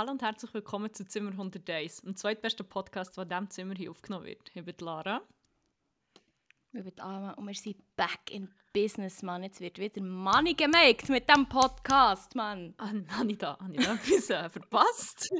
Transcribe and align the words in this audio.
Hallo 0.00 0.12
und 0.12 0.22
herzlich 0.22 0.54
willkommen 0.54 0.94
zu 0.94 1.06
Zimmer 1.06 1.32
100 1.32 1.68
Days, 1.68 2.00
dem 2.00 2.16
zweitbesten 2.16 2.66
Podcast, 2.66 3.18
der 3.18 3.24
in 3.24 3.28
diesem 3.28 3.50
Zimmer 3.50 3.74
hier 3.74 3.90
aufgenommen 3.90 4.24
wird. 4.24 4.50
Ich 4.54 4.64
bin 4.64 4.74
Lara. 4.80 5.20
Wir 6.72 6.82
sind 6.82 6.98
Alma 7.02 7.32
und 7.32 7.46
wir 7.46 7.54
sind 7.54 7.76
back 7.96 8.30
in 8.30 8.48
business, 8.72 9.22
Mann. 9.22 9.42
Jetzt 9.42 9.60
wird 9.60 9.78
wieder 9.78 10.00
Money 10.00 10.54
gemacht 10.54 11.06
mit 11.10 11.28
diesem 11.28 11.46
Podcast, 11.50 12.34
Mann. 12.34 12.72
Ah, 12.78 12.92
habe 13.10 13.30
ich 13.30 13.36
da, 13.36 13.58
habe 13.58 13.74
ich 13.74 13.84
da 13.84 13.92
etwas 14.02 14.30
äh, 14.30 14.48
verpasst? 14.48 15.34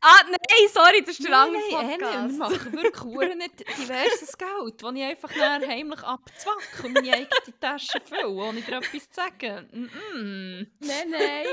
ah, 0.00 0.20
nein, 0.24 0.68
sorry, 0.72 1.04
das 1.06 1.20
ist 1.20 1.28
der 1.28 1.38
andere 1.38 1.62
nein, 1.70 2.00
Podcast. 2.00 2.00
Nein, 2.10 2.30
wir 2.32 2.38
machen 2.38 2.72
wirklich 2.72 3.36
nicht 3.36 3.60
diverses 3.60 4.36
Geld, 4.36 4.82
das 4.82 4.94
ich 4.94 5.02
einfach 5.02 5.32
dann 5.32 5.64
heimlich 5.64 6.02
abzwacke 6.02 6.86
und 6.86 6.94
meine 6.94 7.12
eigene 7.12 7.60
Tasche 7.60 8.00
fülle, 8.04 8.30
ohne 8.30 8.62
dir 8.62 8.78
etwas 8.78 9.10
zu 9.10 9.14
sagen. 9.14 9.68
Mm 9.72 9.84
-mm. 9.84 10.66
Nein, 10.80 11.10
nein, 11.10 11.46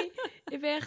ich 0.49 0.59
bin 0.59 0.79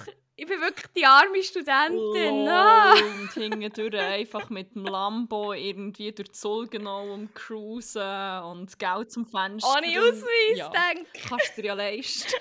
ich 0.43 0.49
bin 0.49 0.61
wirklich 0.61 0.87
die 0.97 1.07
arme 1.07 1.41
Studentin. 1.41 2.49
Ah. 2.49 2.95
Und 2.95 3.33
hingedurch 3.33 3.95
einfach 3.95 4.51
mit 4.51 4.75
dem 4.75 4.85
Lambo 4.87 5.53
irgendwie 5.53 6.11
durch 6.11 6.31
die 6.31 6.37
Solgenau 6.39 7.13
umcruisen 7.15 8.43
und 8.43 8.77
Geld 8.77 9.13
zum 9.13 9.25
Fenster. 9.25 9.69
Ohne 9.71 9.87
Ausweis, 10.01 10.57
ja. 10.57 10.69
denke 10.69 11.11
Kannst 11.29 11.57
du 11.57 11.63
dir 11.63 11.69
ja 11.69 11.75
leisten. 11.75 12.33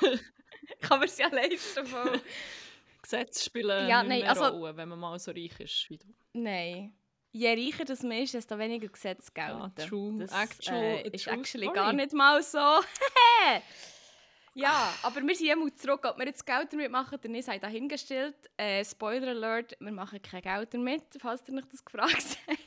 Kann 0.80 0.98
man 1.00 1.08
es 1.08 1.18
ja 1.18 1.28
leisten. 1.28 1.84
Voll. 1.86 2.20
Gesetze 3.02 3.44
spielen 3.44 3.88
Ja, 3.88 4.02
nicht 4.02 4.08
nein, 4.08 4.20
mehr 4.20 4.30
also- 4.30 4.44
Rolle, 4.46 4.76
wenn 4.78 4.88
man 4.88 4.98
mal 4.98 5.18
so 5.18 5.30
reich 5.30 5.60
ist 5.60 5.86
wie 5.90 5.98
du. 5.98 6.06
Nein. 6.32 6.94
Je 7.32 7.48
reicher 7.52 7.84
das 7.84 8.02
man 8.02 8.12
ist, 8.22 8.32
desto 8.32 8.58
weniger 8.58 8.88
Gesetze 8.88 9.30
gelten. 9.34 9.72
Ja, 9.76 9.86
true. 9.86 10.14
Das 10.18 10.32
Actual- 10.32 10.76
äh, 11.04 11.08
ist 11.10 11.26
actually 11.26 11.66
story. 11.66 11.74
gar 11.74 11.92
nicht 11.92 12.12
mal 12.14 12.42
so. 12.42 12.58
ja, 14.54 14.92
aber 15.02 15.20
wir 15.22 15.34
sind 15.34 15.48
immer 15.48 15.74
zurück, 15.76 16.04
ob 16.04 16.18
wir 16.18 16.26
jetzt 16.26 16.46
Geld 16.46 16.72
damit 16.72 16.90
machen 16.90 17.18
oder 17.18 17.28
nicht, 17.28 17.44
sei 17.44 17.58
dahingestellt. 17.58 18.34
Äh, 18.56 18.84
Spoiler 18.84 19.28
Alert, 19.28 19.76
wir 19.80 19.92
machen 19.92 20.20
kein 20.22 20.42
Geld 20.42 20.72
damit, 20.74 21.02
falls 21.20 21.42
ihr 21.48 21.54
nicht 21.54 21.72
das 21.72 21.84
gefragt 21.84 22.14
habt. 22.48 22.58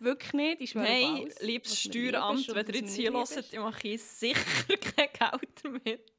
Wirklich 0.00 0.32
nicht, 0.34 0.60
ich 0.60 0.70
schwöre 0.70 0.84
Nein, 0.84 1.16
alles, 1.22 1.40
liebes 1.40 1.80
Steueramt, 1.80 2.48
wenn 2.54 2.66
ihr 2.66 2.74
jetzt 2.74 2.94
hier 2.94 3.12
hört, 3.12 3.52
ich 3.52 3.58
mache 3.58 3.88
ich 3.88 4.02
sicher 4.02 4.40
kein 4.96 5.08
Geld 5.12 5.50
damit. 5.62 6.12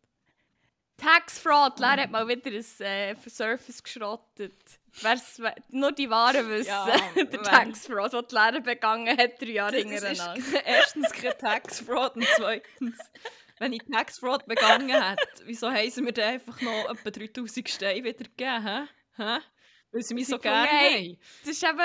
Tax 0.97 1.39
Fraud, 1.39 1.77
Lara 1.79 2.03
hat 2.03 2.11
mal 2.11 2.25
wieder 2.27 2.49
ein 2.49 2.85
äh, 2.85 3.15
Surface 3.29 3.83
geschrottet. 3.83 4.53
Wer's, 5.01 5.39
we- 5.39 5.53
nur 5.71 5.91
die 5.91 6.09
Wahren 6.09 6.47
wissen, 6.47 6.69
Ja, 6.69 6.87
der 7.15 7.43
Tax 7.43 7.85
Fraud, 7.85 8.13
den 8.13 8.25
die 8.29 8.33
Lara 8.33 8.59
begangen 8.59 9.15
hat, 9.17 9.39
drei 9.41 9.47
Jahre 9.47 9.75
hintereinander. 9.75 10.65
erstens 10.65 11.11
kein 11.11 11.37
Tax 11.37 11.81
Fraud 11.81 12.15
und 12.15 12.25
zweitens, 12.37 12.97
wenn 13.59 13.73
ich 13.73 13.83
Tax 13.91 14.19
Fraud 14.19 14.45
begangen 14.45 14.89
hätte, 14.89 15.43
wieso 15.45 15.71
haben 15.71 15.89
sie 15.89 16.01
mir 16.01 16.13
dann 16.13 16.33
einfach 16.33 16.61
noch 16.61 16.89
etwa 16.89 17.09
3000 17.09 17.69
Steine 17.69 18.03
wieder 18.03 18.25
gegeben? 18.25 18.63
Hä? 18.63 18.85
Hä? 19.17 19.39
Weil 19.91 20.01
sie 20.01 20.13
mich 20.13 20.27
so 20.27 20.37
gerne 20.37 20.67
haben. 20.69 21.17
Das 21.41 21.51
ist 21.51 21.63
eben, 21.63 21.79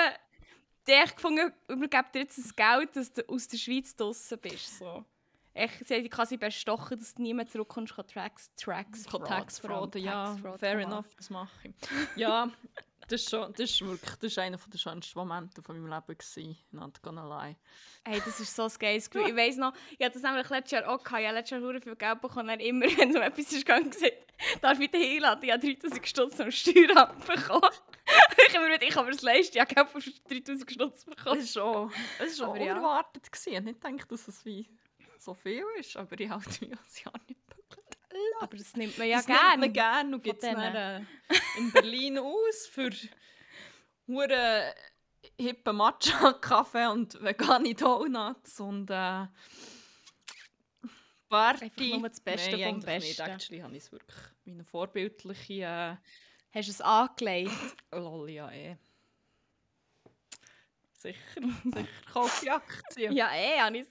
ich 0.87 1.15
gefunden, 1.15 1.53
übergebe 1.67 2.09
dir 2.13 2.19
jetzt 2.19 2.37
das 2.37 2.55
Geld, 2.55 2.95
dass 2.95 3.13
du 3.13 3.27
aus 3.29 3.47
der 3.47 3.57
Schweiz 3.57 3.95
draussen 3.95 4.39
bist. 4.39 4.79
So. 4.79 5.05
Ich, 5.53 5.71
sie 5.85 5.95
haben 5.95 6.03
dich 6.03 6.11
quasi 6.11 6.37
bestochen, 6.37 6.97
dass 6.97 7.13
du 7.13 7.21
nie 7.21 7.33
mehr 7.33 7.47
zurückkommst, 7.47 7.95
kann 7.95 8.07
Tracks, 8.07 8.53
Tracks, 8.55 9.05
Von 9.05 9.25
Fraud, 9.25 9.51
Fraud, 9.51 9.95
ja, 9.95 10.37
fair 10.57 10.79
enough, 10.79 11.13
das 11.15 11.29
mache 11.29 11.67
ich. 11.67 11.75
Ja, 12.15 12.49
das 13.11 13.21
ist, 13.21 13.29
schon, 13.29 13.51
das 13.51 13.69
ist 13.69 13.81
wirklich 13.81 14.15
das 14.15 14.23
ist 14.31 14.37
einer 14.39 14.57
der 14.57 14.77
schönsten 14.77 15.19
Momente 15.19 15.61
von 15.61 15.79
meinem 15.79 15.91
Leben. 15.91 16.17
Gewesen, 16.17 16.57
not 16.71 17.01
gonna 17.01 17.45
lie. 17.45 17.55
Hey, 18.05 18.21
das 18.25 18.39
ist 18.39 18.55
so 18.55 18.63
ein 18.63 18.71
geiles 18.79 19.09
Gefühl. 19.09 19.29
Ich 19.29 19.35
weiss 19.37 19.57
noch, 19.57 19.73
ich 19.97 20.05
hatte 20.05 20.19
das 20.19 20.23
nämlich 20.23 20.49
letztes 20.49 20.71
Jahr 20.71 20.89
auch 20.89 21.03
gehabt. 21.03 21.21
Ich 21.21 21.27
habe 21.27 21.37
letztes 21.37 21.51
Jahr 21.51 21.61
verdammt 21.61 21.83
viel 21.83 21.95
Geld 21.95 22.21
bekommen. 22.21 22.47
Dann 22.47 22.59
immer, 22.59 22.85
wenn 22.97 23.09
es 23.09 23.15
um 23.15 23.21
etwas 23.21 23.51
ist 23.51 23.65
gegangen, 23.65 23.89
gesagt, 23.89 24.13
darf 24.61 24.79
ich 24.79 24.89
den 24.91 25.01
einladen? 25.01 25.43
Ich 25.43 25.51
habe 25.51 25.75
3000 25.75 26.07
Stutz 26.07 26.39
am 26.39 26.51
Steueramt 26.51 27.25
bekommen. 27.25 27.69
ich 28.47 28.55
habe 28.55 28.65
mir 28.65 28.71
gedacht, 28.73 28.83
ich 28.87 28.93
kann 28.95 29.05
mir 29.05 29.11
das 29.11 29.21
leisten. 29.21 29.57
Ich 29.57 29.61
habe 29.61 29.73
Geld 29.73 29.89
von 29.89 30.01
3000 30.29 30.71
Stutz 30.71 31.05
Das 31.05 31.15
bekommen. 31.15 31.39
ist 31.39 31.53
schon, 31.53 31.91
das 32.17 32.27
ist 32.29 32.37
schon 32.37 32.49
Aber 32.49 32.59
ja. 32.59 32.73
unerwartet. 32.73 33.31
Gewesen. 33.31 33.49
Ich 33.49 33.55
habe 33.55 33.65
nicht 33.65 33.81
gedacht, 33.81 34.11
dass 34.11 34.27
es 34.27 34.45
wie 34.45 34.67
so 35.17 35.33
viel 35.33 35.63
ist, 35.77 35.95
aber 35.97 36.13
ich 36.19 36.29
mich 36.29 36.31
als 36.77 37.03
Jahr 37.03 37.13
nicht. 37.27 37.40
Aber 38.39 38.57
das 38.57 38.75
nimmt 38.75 38.97
man 38.97 39.07
ja 39.07 39.17
das 39.17 39.25
gerne. 39.25 39.49
nimmt 39.51 39.59
man 39.61 39.73
gerne 39.73 40.15
und 40.15 40.23
gibt 40.23 40.43
es 40.43 40.49
äh, 40.49 41.01
in 41.57 41.71
Berlin 41.71 42.17
aus 42.19 42.67
für 42.71 42.89
hure 44.07 44.73
hippen 45.39 45.75
Matcha-Kaffee 45.75 46.87
und 46.91 47.21
vegane 47.21 47.73
Donuts 47.75 48.59
und 48.59 48.89
äh, 48.89 49.27
Party. 51.29 51.65
Einfach 51.65 51.99
nur 51.99 52.09
das 52.09 52.19
Beste 52.19 52.51
Nein, 52.57 52.59
vom 52.81 52.89
eigentlich 52.89 53.03
Nicht. 53.03 53.17
Besten. 53.17 53.31
Actually 53.31 53.61
habe 53.61 53.75
ich 53.77 53.83
es 53.83 53.91
wirklich 53.91 54.17
wie 54.43 54.51
eine 54.51 54.63
vorbildliche 54.65 55.97
Hast 56.53 56.67
du 56.67 56.71
es 56.71 56.81
angelegt? 56.81 57.51
äh, 57.91 57.95
Lolli, 57.97 58.33
ja 58.35 58.51
eh. 58.51 58.77
Sicher, 60.93 61.19
sicher 61.63 61.87
kaufe 62.11 62.45
ich 62.45 62.51
Aktien. 62.51 63.13
ja, 63.13 63.31
eh, 63.33 63.59
habe 63.59 63.77
ich 63.79 63.87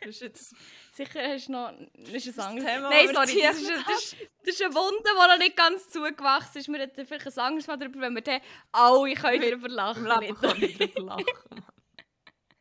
Das 0.00 0.08
ist 0.08 0.20
jetzt 0.22 0.54
Sicher 0.94 1.28
hast 1.28 1.48
du 1.48 1.52
noch... 1.52 1.72
Ist 2.12 2.38
ein 2.38 2.44
anderes... 2.44 2.72
Thema, 2.72 2.88
Nein, 2.88 3.08
sorry, 3.12 3.42
das 3.42 3.56
ist, 3.56 3.68
das, 3.68 4.04
ist, 4.04 4.16
das 4.44 4.54
ist 4.54 4.62
eine 4.62 4.74
Wunde, 4.74 5.02
die 5.02 5.28
noch 5.28 5.38
nicht 5.38 5.56
ganz 5.56 5.88
zugewachsen 5.88 6.58
ist. 6.58 6.68
Wir 6.68 6.78
hätten 6.78 7.04
vielleicht 7.04 7.26
ein 7.26 7.38
anderes 7.40 7.66
Mal 7.66 7.76
darüber, 7.78 8.00
wenn 8.00 8.14
wir 8.14 8.22
dann 8.22 8.40
alle 8.70 9.14
können 9.14 9.40
darüber 9.40 9.68
lachen 9.68 10.04
können. 10.04 10.78
drüber 10.78 11.00
lachen. 11.00 11.64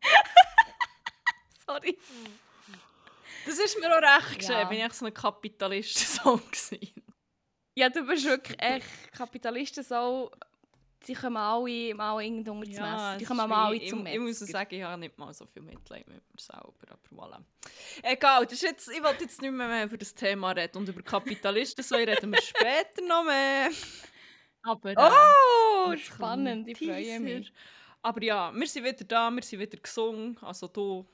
Sorry. 1.67 1.95
Das 3.45 3.59
ist 3.59 3.79
mir 3.79 3.95
auch 3.95 4.01
recht 4.01 4.39
geschehen. 4.39 4.55
Ja. 4.55 4.63
Bin 4.63 4.79
ich 4.79 4.93
so 4.93 5.05
ein 5.05 5.13
Kapitalisten-Song. 5.13 6.41
Ja, 7.75 7.89
du 7.89 8.03
bist 8.03 8.25
wirklich 8.25 8.59
echt 8.59 9.13
Kapitalisten 9.15 9.83
so... 9.83 10.31
Sie 11.05 11.13
kommen 11.13 11.37
alle 11.37 11.93
mal 11.95 12.23
irgendwo 12.23 12.51
unter 12.51 12.69
das 12.69 12.79
Messer. 12.79 13.17
Die 13.19 13.25
kommen 13.25 13.51
alle 13.51 13.85
zum 13.85 14.05
ich, 14.05 14.13
ich 14.13 14.19
muss 14.19 14.39
Metzger. 14.41 14.45
sagen, 14.45 14.75
ich 14.75 14.83
habe 14.83 14.99
nicht 14.99 15.17
mal 15.17 15.33
so 15.33 15.45
viel 15.45 15.61
Mitleid 15.61 16.07
mit 16.07 16.15
mir 16.17 16.39
selber. 16.39 16.73
Aber 16.89 16.99
voilà. 17.11 17.39
Egal, 18.01 18.43
das 18.45 18.53
ist 18.53 18.61
jetzt, 18.63 18.89
ich 18.89 19.03
wollte 19.03 19.23
jetzt 19.23 19.41
nicht 19.41 19.51
mehr, 19.51 19.83
über 19.85 19.97
das 19.97 20.13
Thema 20.13 20.51
reden. 20.51 20.77
Und 20.77 20.89
über 20.89 21.01
Kapitalisten 21.01 21.83
so 21.83 21.95
reden 21.95 22.31
wir 22.31 22.41
später 22.41 23.01
noch 23.07 23.23
mehr. 23.25 23.69
Aber, 24.63 24.91
äh, 24.91 24.95
Oh, 24.97 25.95
spannend. 25.97 26.67
Ich 26.69 26.77
freue 26.77 27.19
mich. 27.19 27.51
Aber 28.01 28.23
ja, 28.23 28.51
wir 28.53 28.67
sind 28.67 28.83
wieder 28.85 29.03
da, 29.03 29.29
wir 29.31 29.43
sind 29.43 29.59
wieder 29.59 29.77
gesungen. 29.77 30.37
Also 30.41 30.67
du 30.67 31.07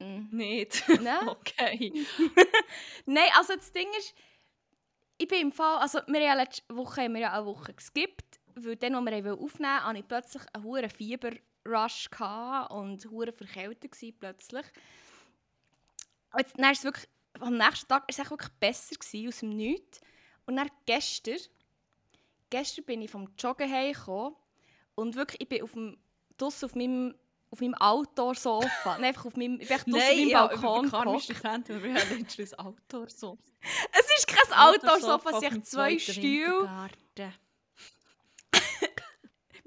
Mhm. 0.00 0.28
nicht. 0.32 0.82
Nein. 1.02 1.28
okay. 1.28 1.92
Nein, 3.06 3.28
also 3.36 3.54
das 3.54 3.70
Ding 3.72 3.86
ist, 3.98 4.12
ich 5.18 5.28
bin 5.28 5.40
im 5.40 5.52
Fall, 5.52 5.78
also 5.78 6.00
wir 6.08 6.14
haben 6.16 6.26
ja 6.26 6.34
letzte 6.34 6.76
Woche 6.76 7.02
haben 7.02 7.14
wir 7.14 7.20
ja 7.20 7.32
eine 7.32 7.46
Woche 7.46 7.72
geskippt, 7.72 8.23
weil 8.56 8.76
dann, 8.76 8.94
als 8.94 9.24
wir 9.24 9.34
aufnehmen 9.34 9.40
wollten, 9.40 9.84
hatte 9.84 9.98
ich 9.98 10.08
plötzlich 10.08 10.42
einen 10.52 10.64
hohen 10.64 10.90
Fieberrush 10.90 12.08
und 12.70 13.04
hure 13.10 13.32
verkältet 13.32 13.92
gewesen 13.92 14.16
plötzlich. 14.18 14.66
Und 16.32 16.40
jetzt, 16.40 16.58
dann 16.58 16.72
ist 16.72 16.78
es 16.78 16.84
wirklich, 16.84 17.08
am 17.40 17.56
nächsten 17.56 17.88
Tag 17.88 18.04
ist 18.08 18.18
es 18.18 18.30
wirklich 18.30 18.50
besser 18.60 18.96
gewesen, 18.96 19.28
aus 19.28 19.38
dem 19.40 19.50
Nichts. 19.50 20.00
Und 20.46 20.56
dann 20.56 20.68
gestern, 20.86 21.38
gestern 22.50 22.84
bin 22.84 23.02
ich 23.02 23.10
vom 23.10 23.28
Joggen 23.38 23.70
heimgekommen 23.70 24.34
und 24.94 25.16
wirklich, 25.16 25.40
ich 25.40 25.48
bin 25.48 25.62
auf 25.62 25.72
dem, 25.72 25.98
draussen 26.36 26.66
auf 26.66 26.74
meinem, 26.74 27.14
auf 27.50 27.60
meinem 27.60 27.74
Outdoor-Sofa, 27.74 28.98
nein, 28.98 29.04
einfach 29.04 29.26
auf 29.26 29.36
meinem, 29.36 29.60
ich 29.60 29.68
bin 29.68 29.76
echt 29.76 29.86
auf 29.86 29.92
meinem 29.92 30.32
Balkon 30.32 30.90
karmisch 30.90 31.28
gehockt. 31.28 31.70
aber 31.70 31.82
wir 31.82 31.94
haben 31.94 32.18
literally 32.18 32.50
ein 32.58 33.08
so. 33.08 33.38
Es 33.92 34.18
ist 34.18 34.26
kein 34.26 34.58
Outdoor-Sofa, 34.58 35.30
es 35.30 35.40
sind 35.40 35.66
zwei 35.66 35.98
Stühle. 35.98 36.68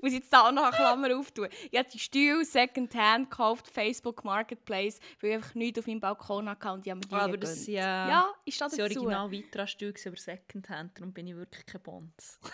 Muss 0.02 0.12
ich 0.12 0.20
jetzt 0.20 0.32
da 0.32 0.48
auch 0.48 0.52
noch 0.52 0.64
eine 0.64 0.76
Klammer 0.76 1.18
auftun. 1.18 1.48
Ich 1.72 1.78
habe 1.78 1.90
die 1.90 2.00
Stühle 2.00 2.46
Secondhand 2.46 3.30
gekauft, 3.30 3.68
Facebook 3.68 4.24
Marketplace, 4.24 5.00
weil 5.22 5.32
ich 5.32 5.36
einfach 5.38 5.56
nichts 5.56 5.80
auf 5.80 5.88
meinem 5.88 6.00
Balkon 6.00 6.50
hatte 6.50 6.72
und 6.72 6.86
die 6.86 6.92
haben 6.92 7.00
mir 7.00 7.08
die 7.08 7.16
Aber 7.16 7.38
das 7.38 7.68
ja, 7.68 8.08
Ja, 8.10 8.34
ich 8.46 8.56
stehe 8.56 8.70
das 8.70 8.78
dazu. 8.78 9.00
original 9.00 9.32
Vitra-Stühle 9.32 9.94
über 10.06 10.18
Secondhand, 10.18 10.98
darum 10.98 11.14
bin 11.14 11.28
ich 11.28 11.36
wirklich 11.36 11.66
kein 11.66 11.82
Bonds. 11.82 12.40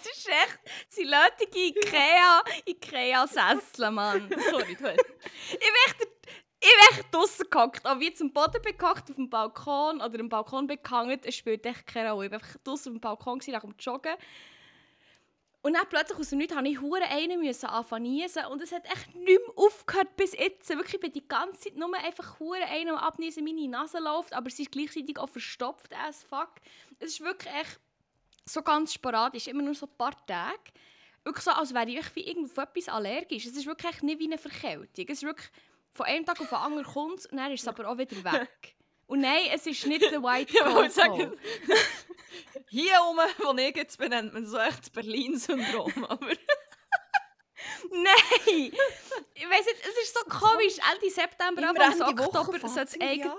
Es 0.00 0.06
ist 0.06 0.28
echt, 0.28 0.60
sie 0.90 1.02
lötige 1.02 1.58
Ikea, 1.58 2.42
Ikea-Sessel, 2.66 3.90
Mann. 3.90 4.28
Sorry, 4.50 4.76
du. 4.76 4.88
Ich 4.90 5.60
echt, 5.86 6.08
ich 6.60 6.98
echt 6.98 7.12
draussen 7.12 7.46
gehockt, 7.50 7.84
aber 7.84 7.98
wie 7.98 8.12
zum 8.14 8.32
Boden 8.32 8.62
bekackt 8.62 9.10
auf 9.10 9.16
dem 9.16 9.28
Balkon 9.28 10.00
oder 10.00 10.20
am 10.20 10.28
Balkon 10.28 10.68
bekannt, 10.68 11.26
es 11.26 11.34
spielt 11.34 11.66
echt 11.66 11.86
keine 11.86 12.12
Rolle. 12.12 12.26
Ich 12.26 12.32
war 12.32 12.38
einfach 12.40 12.56
draussen 12.62 12.90
auf 12.90 12.94
dem 12.94 13.00
Balkon 13.00 13.40
nach 13.48 13.62
dem 13.62 13.74
Joggen. 13.78 14.14
Und 15.60 15.74
dann 15.74 15.88
plötzlich 15.88 16.18
aus 16.18 16.30
dem 16.30 16.38
Nichts 16.38 16.54
musste 16.54 16.70
ich 16.70 16.80
hure 16.80 17.02
einen 17.02 17.40
müssen 17.40 17.66
anfangen 17.66 18.04
niesen 18.04 18.46
und 18.46 18.62
es 18.62 18.70
hat 18.70 18.84
echt 18.86 19.14
nicht 19.14 19.26
mehr 19.26 19.56
aufgehört 19.56 20.16
bis 20.16 20.32
jetzt. 20.32 20.68
Wirklich, 20.68 20.94
ich 20.94 21.00
bin 21.00 21.12
die 21.12 21.26
ganze 21.26 21.60
Zeit 21.60 21.76
nur 21.76 21.92
einfach 21.96 22.38
hure 22.38 22.64
einen 22.64 22.94
abniesen, 22.94 23.44
meine 23.44 23.66
Nase 23.66 23.98
läuft, 23.98 24.32
aber 24.32 24.50
sie 24.50 24.62
ist 24.62 24.72
gleichzeitig 24.72 25.18
auch 25.18 25.28
verstopft 25.28 25.92
as 25.94 26.22
fuck. 26.22 26.52
Es 27.00 27.10
ist 27.10 27.20
wirklich 27.20 27.52
echt 27.54 27.80
so 28.44 28.62
ganz 28.62 28.94
sporadisch, 28.94 29.48
immer 29.48 29.62
nur 29.62 29.74
so 29.74 29.86
ein 29.86 29.96
paar 29.98 30.14
Tage. 30.26 30.58
Wirklich 31.24 31.44
so, 31.44 31.50
als 31.50 31.74
wäre 31.74 31.90
ich 31.90 32.14
wie 32.14 32.26
irgendwo 32.26 32.60
etwas 32.60 32.88
allergisch. 32.88 33.44
Es 33.44 33.56
ist 33.56 33.66
wirklich 33.66 34.00
nicht 34.02 34.20
wie 34.20 34.26
eine 34.26 34.38
Verkältung. 34.38 35.06
Es 35.08 35.18
ist 35.18 35.24
wirklich, 35.24 35.50
von 35.90 36.06
einem 36.06 36.24
Tag 36.24 36.40
auf 36.40 36.48
den 36.48 36.58
anderen 36.58 36.84
kommt 36.84 37.26
und 37.26 37.36
dann 37.36 37.52
ist 37.52 37.62
es 37.62 37.68
aber 37.68 37.88
auch 37.88 37.98
wieder 37.98 38.16
weg. 38.24 38.76
Und 39.08 39.22
nein, 39.22 39.48
es 39.52 39.66
ist 39.66 39.86
nicht 39.86 40.02
der 40.02 40.22
White 40.22 40.52
Ich 40.54 40.64
wollte 40.64 40.94
sagen, 40.94 41.32
hier 42.68 43.00
oben, 43.08 43.20
wo 43.38 43.56
ich 43.56 43.74
jetzt 43.74 43.98
bin, 43.98 44.10
nennt 44.10 44.34
man 44.34 44.46
so 44.46 44.58
echt 44.58 44.80
das 44.80 44.90
Berlin-Syndrom. 44.90 46.04
Aber 46.04 46.28
Nein! 47.90 48.72
Ich 49.34 49.50
weiß 49.50 49.66
nicht, 49.66 49.80
es 49.80 50.04
ist 50.04 50.14
so 50.14 50.20
komisch. 50.28 50.76
Ende 50.92 51.10
September, 51.10 51.68
Anfang 51.68 51.96
so 51.96 52.04
Oktober 52.04 52.68
sollte 52.68 52.82
es 52.82 53.00
eigentlich... 53.00 53.32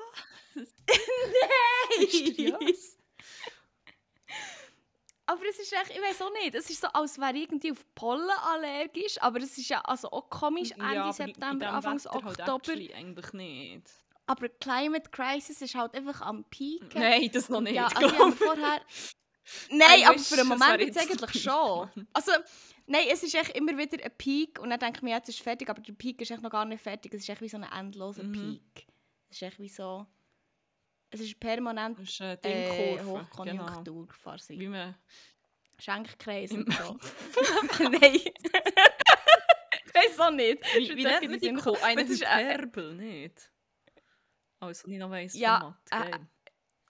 Nein! 2.58 2.64
Aber 5.28 5.46
es 5.48 5.60
ist 5.60 5.72
echt, 5.72 5.92
ich 5.92 6.02
weiß 6.02 6.24
auch 6.24 6.34
nicht, 6.34 6.56
es 6.56 6.68
ist 6.72 6.82
so, 6.82 6.88
als 6.88 7.20
wäre 7.20 7.38
irgendwie 7.38 7.72
auf 7.72 7.86
Pollen 7.94 8.32
allergisch, 8.32 9.22
aber 9.22 9.38
es 9.38 9.56
ist 9.60 9.70
ja 9.70 9.80
also 9.82 10.12
auch 10.12 10.28
komisch, 10.32 10.72
Ende 10.72 11.14
September, 11.14 11.70
Anfang 11.70 11.98
Oktober. 11.98 12.34
Halt 12.36 12.96
eigentlich 12.96 13.34
nicht. 13.34 13.88
Aber 14.30 14.48
Climate 14.48 15.10
Crisis 15.10 15.60
ist 15.60 15.74
halt 15.74 15.96
einfach 15.96 16.22
am 16.22 16.44
Peak. 16.46 16.94
Nein, 16.94 17.32
das 17.34 17.50
noch 17.50 17.62
nicht. 17.62 17.74
Ja, 17.74 17.88
also 17.88 18.30
ich 18.30 18.36
vorher... 18.36 18.80
Nein, 19.72 20.02
I 20.02 20.06
aber 20.06 20.20
für 20.20 20.40
einen 20.40 20.50
Moment 20.50 20.80
jetzt 20.82 21.00
eigentlich 21.00 21.42
schon. 21.42 21.90
Also, 22.14 22.32
nein, 22.86 23.08
es 23.12 23.24
ist 23.24 23.34
echt 23.34 23.58
immer 23.58 23.76
wieder 23.76 23.98
ein 24.06 24.12
Peak 24.20 24.60
und 24.60 24.70
dann 24.70 24.80
denke 24.80 24.98
ich 24.98 25.02
mir, 25.02 25.16
jetzt 25.16 25.30
ist 25.30 25.38
es 25.38 25.42
fertig, 25.42 25.68
aber 25.68 25.82
der 25.82 25.94
Peak 25.94 26.22
ist 26.22 26.30
echt 26.30 26.44
noch 26.44 26.52
gar 26.52 26.66
nicht 26.66 26.84
fertig. 26.84 27.12
Es 27.16 27.24
ist 27.24 27.30
echt 27.30 27.42
wie 27.42 27.50
so 27.50 27.58
ein 27.58 27.64
endloser 27.64 28.22
Mhm. 28.22 28.34
Peak. 28.34 28.88
Es 29.32 29.38
ist 29.38 29.42
echt 29.42 29.60
wie 29.60 29.70
so... 29.70 30.06
Es 31.10 31.22
ist 31.22 31.40
permanent 31.40 31.98
Das 31.98 32.08
ist 32.08 32.22
äh, 32.22 32.38
Dingkurve. 32.38 33.22
Hochkonjunktur 33.24 33.84
Genau. 33.84 34.06
quasi. 34.06 34.60
Wie 34.60 34.68
man 34.68 34.96
Schenkkreis 35.80 36.52
und 36.52 36.72
so. 36.72 37.00
nein. 37.80 38.14
ich 38.14 38.34
weiß 39.96 40.20
auch 40.20 40.30
nicht. 40.30 40.64
Wie, 40.76 40.96
wie 40.96 41.04
nennt 41.04 41.28
man 41.32 41.40
die 42.08 42.14
ist, 42.14 42.22
äh, 42.22 42.54
Hyperbel, 42.54 42.94
nicht? 42.94 43.52
Also, 44.60 44.88
ich 44.88 44.98
noch 44.98 45.10
weiss 45.10 45.34
Ja, 45.38 45.76
äh, 45.92 45.96
Mathe. 45.98 46.12
geil. 46.12 46.28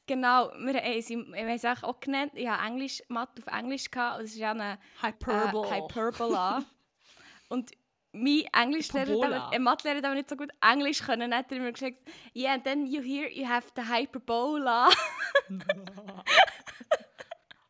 Genau, 0.08 0.52
wir 0.58 0.82
haben 0.82 1.02
sie 1.02 1.68
es 1.68 1.84
auch 1.84 2.00
genannt. 2.00 2.32
Ich 2.34 2.48
habe 2.48 2.66
Englisch, 2.66 3.04
Mathe 3.10 3.44
auf 3.46 3.54
Englisch 3.54 3.92
gehabt 3.92 4.20
und 4.20 4.26
es 4.26 4.32
ist 4.32 4.40
ja 4.40 4.52
eine 4.52 4.80
Hyperbel. 5.02 5.66
Äh, 5.66 5.82
Hyperbola. 5.82 6.66
und 7.50 7.72
mein 8.12 8.44
Englischlehrer, 8.54 9.06
Hyperbola. 9.06 9.50
der, 9.50 9.56
äh, 9.56 9.60
Mathelehrer, 9.60 10.00
aber 10.00 10.16
nicht 10.16 10.30
so 10.30 10.36
gut 10.36 10.50
Englisch 10.62 11.04
können, 11.04 11.34
hat 11.34 11.52
er 11.52 11.58
immer 11.58 11.72
gesagt, 11.72 11.98
yeah, 12.36 12.54
and 12.54 12.64
then 12.64 12.88
you 12.88 13.04
hear 13.04 13.30
you 13.30 13.48
have 13.48 13.68
the 13.76 13.84
Hyperbola. 13.84 14.90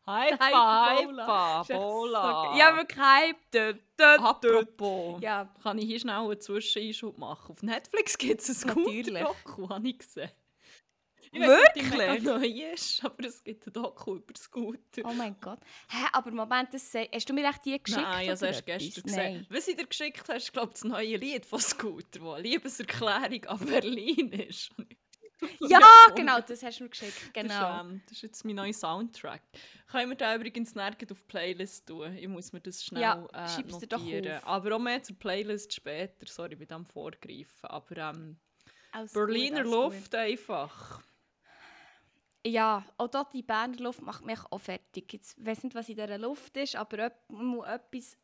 Hyper, 0.10 0.46
Hyperbola. 0.98 1.24
Hyper, 1.24 1.62
Ist 1.62 1.70
echt 1.70 1.80
so 1.80 1.88
Bola. 1.88 2.52
ge- 2.52 2.60
Ja, 2.60 3.34
dö, 3.54 3.74
dö. 4.00 4.16
Apropos, 4.18 5.22
Ja, 5.22 5.54
kann 5.62 5.78
ich 5.78 5.86
hier 5.86 6.00
schnell 6.00 6.16
einen 6.16 6.40
Zwischeneinschub 6.42 7.18
machen? 7.18 7.52
Auf 7.52 7.62
Netflix 7.64 8.18
gibt 8.18 8.42
es 8.42 8.66
ein 8.66 8.74
gutes 8.74 9.14
Doku, 9.14 9.70
habe 9.70 9.88
ich 9.88 10.00
gesehen. 10.00 10.32
Ich 11.32 11.40
Wirklich? 11.42 11.92
mega 11.96 12.18
neu 12.40 12.44
ist, 12.74 13.06
aber 13.06 13.24
es 13.28 13.44
gibt 13.44 13.68
ein 13.68 13.74
Doku 13.74 14.16
über 14.16 14.34
Scooter. 14.36 15.04
oh 15.04 15.14
mein 15.14 15.36
Gott. 15.40 15.60
Hä, 15.90 16.08
aber 16.12 16.32
Moment, 16.32 16.74
das, 16.74 16.92
sei- 16.92 17.08
hast 17.14 17.30
du 17.30 17.34
mir 17.34 17.48
echt 17.48 17.64
die 17.66 17.78
geschickt? 17.84 18.02
Nein, 18.02 18.24
oder 18.24 18.30
erst 18.32 18.44
etwas? 18.44 18.66
gestern 18.66 19.04
gesehen. 19.04 19.34
Nein. 19.34 19.48
Was 19.52 19.68
ich 19.68 19.76
dir 19.76 19.86
geschickt 19.86 20.28
habe, 20.28 20.38
ist 20.40 20.52
glaube 20.52 20.70
ich 20.70 20.74
das 20.74 20.84
neue 20.86 21.18
Lied 21.18 21.46
von 21.46 21.60
Scooter, 21.60 22.20
das 22.20 22.22
eine 22.34 22.42
Liebeserklärung 22.42 23.46
an 23.46 23.60
Berlin 23.60 24.32
ist. 24.32 24.72
Ja, 25.62 25.80
genau, 26.16 26.40
das 26.42 26.64
hast 26.64 26.80
du 26.80 26.84
mir 26.84 26.90
geschickt. 26.90 27.14
Das, 27.34 27.34
Genau. 27.34 27.54
ist, 27.54 27.82
ähm, 27.82 28.02
das 28.06 28.12
ist 28.18 28.22
jetzt 28.24 28.46
mein 28.46 28.56
neuer 28.56 28.74
Soundtrack. 28.74 29.42
Können 29.88 30.10
wir 30.10 30.18
da 30.18 30.36
übrigens 30.36 30.76
nirgends 30.76 31.12
auf 31.12 31.20
die 31.22 31.28
Playlist 31.28 31.88
tun? 31.88 32.16
Ich 32.18 32.28
muss 32.28 32.52
mir 32.52 32.60
das 32.62 32.84
schnell 32.84 33.02
Ja, 33.02 33.26
äh, 33.34 33.62
notieren. 33.64 34.44
Aber 34.44 34.76
auch 34.76 34.80
mehr 34.80 35.02
zur 35.02 35.16
Playlist 35.18 35.74
später. 35.74 36.26
Sorry, 36.28 36.56
bei 36.56 36.66
dem 36.66 36.86
Vorgreifen. 36.86 37.70
Aber 37.70 37.98
ähm, 37.98 38.38
Berliner 39.14 39.64
gut, 39.64 39.72
Luft 39.72 40.16
einfach. 40.16 40.96
Gut. 40.98 41.06
Ja, 42.46 42.86
auch 42.98 43.08
dort 43.08 43.34
die 43.34 43.44
Berner 43.44 43.78
Luft 43.78 44.02
macht 44.02 44.26
mich 44.26 44.40
auch 44.50 44.60
fertig. 44.60 45.12
Jetzt, 45.12 45.38
ich 45.38 45.46
weiß 45.46 45.64
nicht, 45.64 45.76
was 45.76 45.90
in 45.90 45.96
dieser 45.96 46.18
Luft 46.18 46.56
ist, 46.56 46.76
aber 46.76 47.12
etwas, 47.68 48.18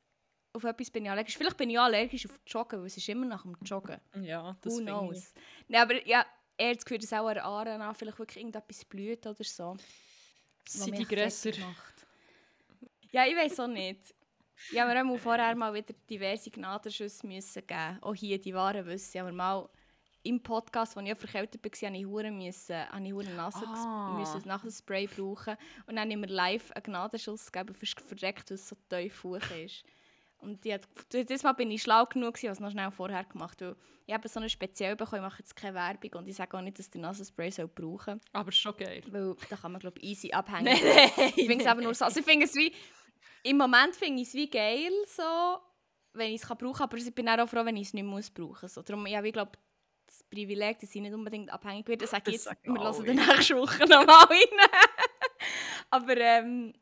auf 0.54 0.64
etwas 0.64 0.90
bin 0.90 1.04
ich 1.06 1.12
allergisch. 1.12 1.38
Vielleicht 1.38 1.58
bin 1.58 1.70
ich 1.70 1.78
auch 1.78 1.84
allergisch 1.84 2.26
auf 2.26 2.40
Joggen, 2.48 2.80
weil 2.80 2.88
es 2.88 2.96
ist 2.96 3.10
immer 3.10 3.26
nach 3.26 3.42
dem 3.44 3.58
Joggen. 3.64 4.00
Ja, 4.22 4.56
das 4.62 4.74
Who 4.74 5.12
ich. 5.12 5.24
Nein, 5.68 5.82
aber 5.82 6.08
ja, 6.08 6.26
eher 6.58 6.74
das 6.74 6.86
Gefühl, 6.86 7.00
dass 7.00 7.14
auch 7.14 7.28
an 7.28 7.36
der 7.36 7.46
Aare 7.46 7.74
an 7.74 7.96
vielleicht 7.96 8.20
wirklich 8.20 8.38
irgendetwas 8.38 8.86
blüht 8.86 9.26
oder 9.26 9.44
so. 9.44 9.76
Sind 10.68 10.98
die 10.98 11.06
grösser? 11.06 11.52
macht. 11.60 12.08
Ja, 13.12 13.26
ich 13.26 13.36
weiß 13.36 13.60
auch 13.60 13.68
nicht. 13.68 14.14
Ja, 14.72 14.88
wir 14.88 14.98
haben 14.98 15.18
vorher 15.20 15.56
mal 15.56 15.74
wieder 15.74 15.94
diverse 16.10 16.50
Gnadenschüsse 16.50 17.28
müssen 17.28 17.66
geben. 17.68 17.98
Auch 18.02 18.16
hier 18.16 18.40
die 18.40 18.54
wahren 18.54 18.86
Wissen. 18.86 19.20
Aber 19.20 19.32
mal 19.32 19.70
im 20.24 20.42
Podcast, 20.42 20.98
als 20.98 21.08
ich 21.08 21.18
verkältet 21.18 21.64
war, 21.64 21.88
habe 21.90 21.98
ich 21.98 22.06
Huren 22.06 22.38
müssen, 22.38 22.76
habe 22.92 23.06
ich 23.06 23.14
Huren 23.14 23.38
Ah. 23.40 24.16
müssen 24.18 24.48
Nasenspray 24.48 25.08
brauchen. 25.08 25.56
Und 25.86 25.98
dann 25.98 26.10
haben 26.12 26.22
wir 26.22 26.30
live 26.30 26.72
einen 26.72 26.84
Gnadenschuss 26.84 27.52
gegeben, 27.52 27.76
fast 27.76 28.02
verdreckt, 28.02 28.50
weil 28.50 28.56
es 28.56 28.68
so 28.68 28.76
tief 28.90 29.24
hoch 29.24 29.52
ist. 29.64 29.84
Und 30.46 30.64
die 30.64 30.74
hat, 30.74 30.88
das 31.10 31.44
Mal 31.44 31.54
bin 31.54 31.72
ich 31.72 31.82
schlau 31.82 32.06
genug, 32.06 32.36
gewesen, 32.36 32.52
was 32.52 32.60
noch 32.60 32.72
schnell 32.72 32.92
vorher 32.92 33.24
gemacht 33.24 33.62
weil 33.62 33.76
ich 34.06 34.14
habe 34.14 34.28
so 34.28 34.40
eine 34.40 34.50
speziell 34.50 34.96
bekommen, 34.96 35.24
ich 35.24 35.30
mache 35.30 35.40
jetzt 35.40 35.56
keine 35.56 35.74
Werbung 35.76 36.12
und 36.20 36.28
ich 36.28 36.36
sage 36.36 36.56
auch 36.56 36.62
nicht, 36.62 36.78
dass 36.78 36.90
der 36.90 37.02
Nasenspray 37.02 37.50
soll 37.50 37.68
brauchen 37.68 38.22
Aber 38.34 38.52
schon 38.52 38.78
geil. 38.78 39.04
weil 39.10 39.36
da 39.50 39.56
kann 39.56 39.72
man 39.72 39.82
glaube 39.82 40.00
ich 40.00 40.12
easy 40.12 40.32
abhängen. 40.32 40.66
Nein, 40.66 40.80
nein, 41.18 41.34
Ich 41.36 41.48
finde 41.48 41.64
es 41.64 41.70
aber 41.70 41.82
nur 41.82 41.94
so. 41.94 42.06
Also 42.06 42.20
ich 42.20 42.26
finde 42.26 42.46
es 42.46 42.56
wie, 42.56 42.72
im 43.44 43.58
Moment 43.58 43.96
finde 43.96 44.22
ich 44.22 44.28
es 44.28 44.34
wie 44.36 44.50
geil, 44.50 44.92
so, 45.08 45.58
wenn 46.14 46.32
ich 46.32 46.42
es 46.42 46.48
kann 46.48 46.58
brauchen 46.58 46.84
aber 46.84 46.98
ich 46.98 47.16
bin 47.16 47.28
auch 47.28 47.50
froh, 47.50 47.66
wenn 47.66 47.78
ich 47.78 47.88
es 47.88 47.94
nicht 47.94 48.06
muss 48.06 48.30
brauchen. 48.30 48.70
So. 48.70 48.84
Darum, 48.84 49.08
ja, 49.08 49.24
ich 49.24 49.34
glaube, 49.34 49.54
das 50.06 50.24
Privileg, 50.24 50.80
dass 50.80 50.94
ich 50.94 51.02
nicht 51.02 51.14
unbedingt 51.14 51.52
abhängig 51.52 51.88
werde, 51.88 52.06
sage 52.06 52.32
ich 52.32 52.36
jetzt, 52.36 52.46
wir 52.64 52.80
alle. 52.80 53.04
dann 53.04 53.16
nächste 53.16 53.58
Woche 53.58 53.86
nochmal 53.88 54.26
rein. 54.26 54.70
aber 55.90 56.18
ähm, 56.18 56.74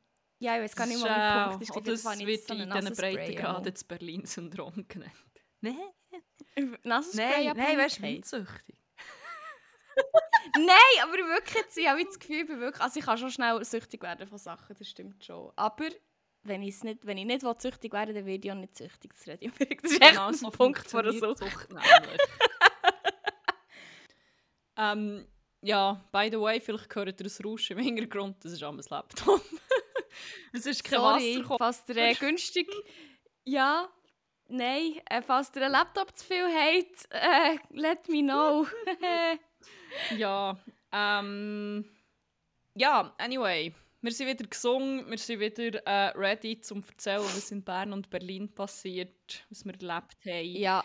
ja, 0.44 0.58
ich 0.58 0.64
weiß 0.64 0.76
gar 0.76 0.86
nicht, 0.86 1.00
wo 1.00 1.06
mein 1.06 1.52
Schau, 1.66 1.74
Punkt 1.74 1.88
ist. 1.88 2.06
oder 2.06 2.16
nicht 2.16 2.28
wird 2.28 2.48
so 2.48 2.54
in 2.54 2.70
diesen 2.70 2.96
Breitengraden 2.96 3.66
ja. 3.66 3.72
das 3.72 3.84
Berlin-Syndrom 3.84 4.86
genannt. 4.88 5.14
Nein, 5.62 5.78
Nasenspray 6.84 7.46
nein, 7.46 7.58
nein, 7.58 7.78
weißt 7.78 8.00
du, 8.00 8.04
windsüchtig. 8.04 8.76
Nein, 10.56 11.04
aber 11.04 11.14
wirklich, 11.14 11.56
jetzt, 11.56 11.78
ich 11.78 11.88
habe 11.88 12.00
jetzt 12.00 12.14
das 12.14 12.20
Gefühl, 12.20 12.42
ich 12.42 12.48
bin 12.48 12.60
wirklich, 12.60 12.82
also 12.82 13.00
ich 13.00 13.06
kann 13.06 13.18
schon 13.18 13.32
schnell 13.32 13.64
süchtig 13.64 14.02
werden 14.02 14.28
von 14.28 14.38
Sachen, 14.38 14.76
das 14.78 14.88
stimmt 14.88 15.24
schon. 15.24 15.52
Aber 15.56 15.88
wenn, 16.44 16.62
ich's 16.64 16.84
nicht, 16.84 17.06
wenn 17.06 17.18
ich 17.18 17.26
nicht 17.26 17.44
will, 17.44 17.56
süchtig 17.58 17.94
werden 17.94 18.10
will, 18.10 18.16
dann 18.16 18.26
werde 18.26 18.48
ich 18.48 18.52
auch 18.52 18.58
nicht 18.58 18.76
süchtig 18.76 19.16
zu 19.16 19.30
reden. 19.30 19.54
Das 19.58 19.92
ist 19.92 20.02
echt 20.02 20.12
Genau 20.12 20.28
ein 20.28 20.52
Punkt 20.52 20.90
von 20.90 21.04
der 21.04 21.14
funktioniert 21.14 21.52
Sucht. 21.52 21.70
Ähm, 24.76 25.28
ja, 25.62 26.04
by 26.12 26.30
the 26.32 26.40
way, 26.40 26.60
vielleicht 26.60 26.94
hört 26.96 27.08
ihr 27.08 27.14
das 27.14 27.44
Rauschen 27.44 27.78
im 27.78 27.84
Hintergrund, 27.84 28.44
das 28.44 28.54
ist 28.54 28.64
am 28.64 28.82
Laptop. 28.90 29.42
es 30.54 30.66
ist 30.66 30.84
kein 30.84 31.00
Sorry, 31.00 31.38
Wasser 31.40 31.58
falls 31.58 31.84
ihr 31.90 31.98
äh, 31.98 32.14
günstig... 32.14 32.68
Ja, 33.46 33.90
nein, 34.48 35.02
äh, 35.10 35.22
falls 35.22 35.52
ihr 35.56 35.64
einen 35.64 35.74
Laptop 35.74 36.18
zu 36.18 36.26
viel 36.26 36.46
habt, 36.46 37.08
äh, 37.10 37.58
let 37.72 38.08
me 38.10 38.22
know. 38.22 38.68
Ja, 40.18 40.58
ähm, 40.92 41.86
ja, 42.74 43.14
anyway. 43.18 43.74
Wir 44.02 44.12
sind 44.12 44.28
wieder 44.28 44.46
gesungen, 44.46 45.10
wir 45.10 45.18
sind 45.18 45.40
wieder 45.40 45.80
äh, 45.86 46.10
ready 46.18 46.60
zum 46.60 46.84
erzählen, 46.84 47.24
was 47.24 47.52
in 47.52 47.64
Bern 47.64 47.94
und 47.94 48.10
Berlin 48.10 48.54
passiert, 48.54 49.46
was 49.50 49.64
wir 49.64 49.74
erlebt 49.74 50.18
haben. 50.26 50.56
ja, 50.56 50.84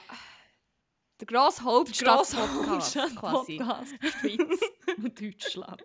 der 1.21 1.27
grosse 1.27 1.65
Hauptstadt-Podcast 1.65 3.17
quasi. 3.17 3.57
Podcast 3.59 3.95
Schweiz 4.21 4.61
und 4.99 5.21
Deutschland. 5.21 5.83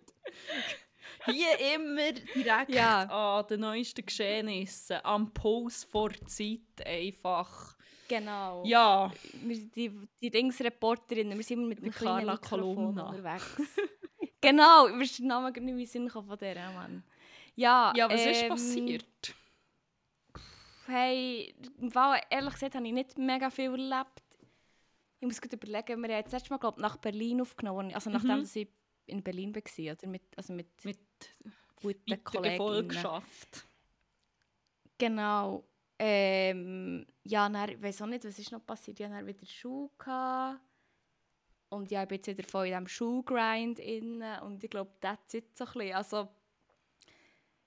Hier 1.25 1.75
immer 1.75 2.11
direkt 2.11 2.69
Ja. 2.73 3.03
an 3.39 3.47
den 3.47 3.61
neuesten 3.61 4.05
Geschehnissen, 4.05 4.97
am 5.03 5.33
Puls 5.33 5.83
vor 5.83 6.11
Zeit 6.25 6.85
einfach. 6.85 7.77
Genau. 8.07 8.63
Ja, 8.65 9.11
Wir 9.33 9.55
sind 9.55 9.75
die, 9.75 9.91
die 10.21 10.29
Dingsreporterinnen, 10.29 11.37
wir 11.37 11.43
sind 11.43 11.59
immer 11.59 11.67
mit 11.69 11.79
einem 11.81 11.91
Carla 11.91 12.37
Kolumna. 12.37 13.09
unterwegs. 13.09 13.55
genau, 14.41 14.89
mir 14.89 15.03
ist 15.03 15.17
der 15.19 15.25
Name 15.27 15.51
gar 15.53 15.61
nicht 15.61 15.77
den 15.79 15.85
Sinn 15.85 16.09
von 16.09 16.37
der, 16.37 16.71
Mann. 16.71 17.03
Ja, 17.55 17.93
ja 17.95 18.09
was 18.09 18.25
ist 18.25 18.41
ähm, 18.43 18.49
passiert? 18.49 19.35
Hey, 20.85 21.55
im 21.79 21.91
Fall, 21.91 22.21
ehrlich 22.29 22.53
gesagt, 22.53 22.75
habe 22.75 22.85
ich 22.85 22.93
nicht 22.93 23.17
mega 23.17 23.49
viel 23.49 23.71
erlebt. 23.71 24.21
Ich 25.21 25.25
muss 25.27 25.39
gut 25.41 25.53
überlegen, 25.53 26.01
wir 26.03 26.15
haben 26.15 26.23
das 26.23 26.33
letzte 26.33 26.49
Mal, 26.49 26.57
glaub, 26.57 26.77
nach 26.77 26.97
Berlin 26.97 27.39
aufgenommen, 27.41 27.93
also 27.93 28.09
nachdem 28.09 28.39
Mhm. 28.39 28.49
ich 28.53 28.67
in 29.05 29.23
Berlin 29.23 29.55
war, 29.55 29.93
oder 29.93 30.07
mit, 30.07 30.23
also 30.35 30.51
mit, 30.53 30.67
Mit 30.83 30.99
guten 31.81 32.23
Kollegen. 32.23 32.57
Gefolgschaft. 32.57 33.65
Genau. 34.97 35.63
Ähm, 35.99 37.05
ja, 37.23 37.47
dann, 37.49 37.69
ich 37.69 37.81
weiß 37.81 38.01
auch 38.01 38.07
nicht, 38.07 38.25
was 38.25 38.39
ist 38.39 38.51
noch 38.51 38.65
passiert. 38.65 38.99
Ich 38.99 39.05
hatte 39.07 39.25
wieder 39.25 39.45
Schuhe. 39.45 39.89
Gehabt. 39.97 40.59
Und 41.69 41.89
ja, 41.91 42.03
ich 42.03 42.07
bin 42.07 42.17
jetzt 42.17 42.27
wieder 42.27 42.47
voll 42.47 42.67
in 42.67 42.71
diesem 42.71 42.87
Schuhgrind. 42.87 43.79
Und 43.79 44.63
ich 44.63 44.69
glaube, 44.69 44.91
that's 45.01 45.33
it 45.33 45.57
so 45.57 45.65
ein 45.65 45.73
bisschen. 45.73 45.95
Also, 45.95 46.29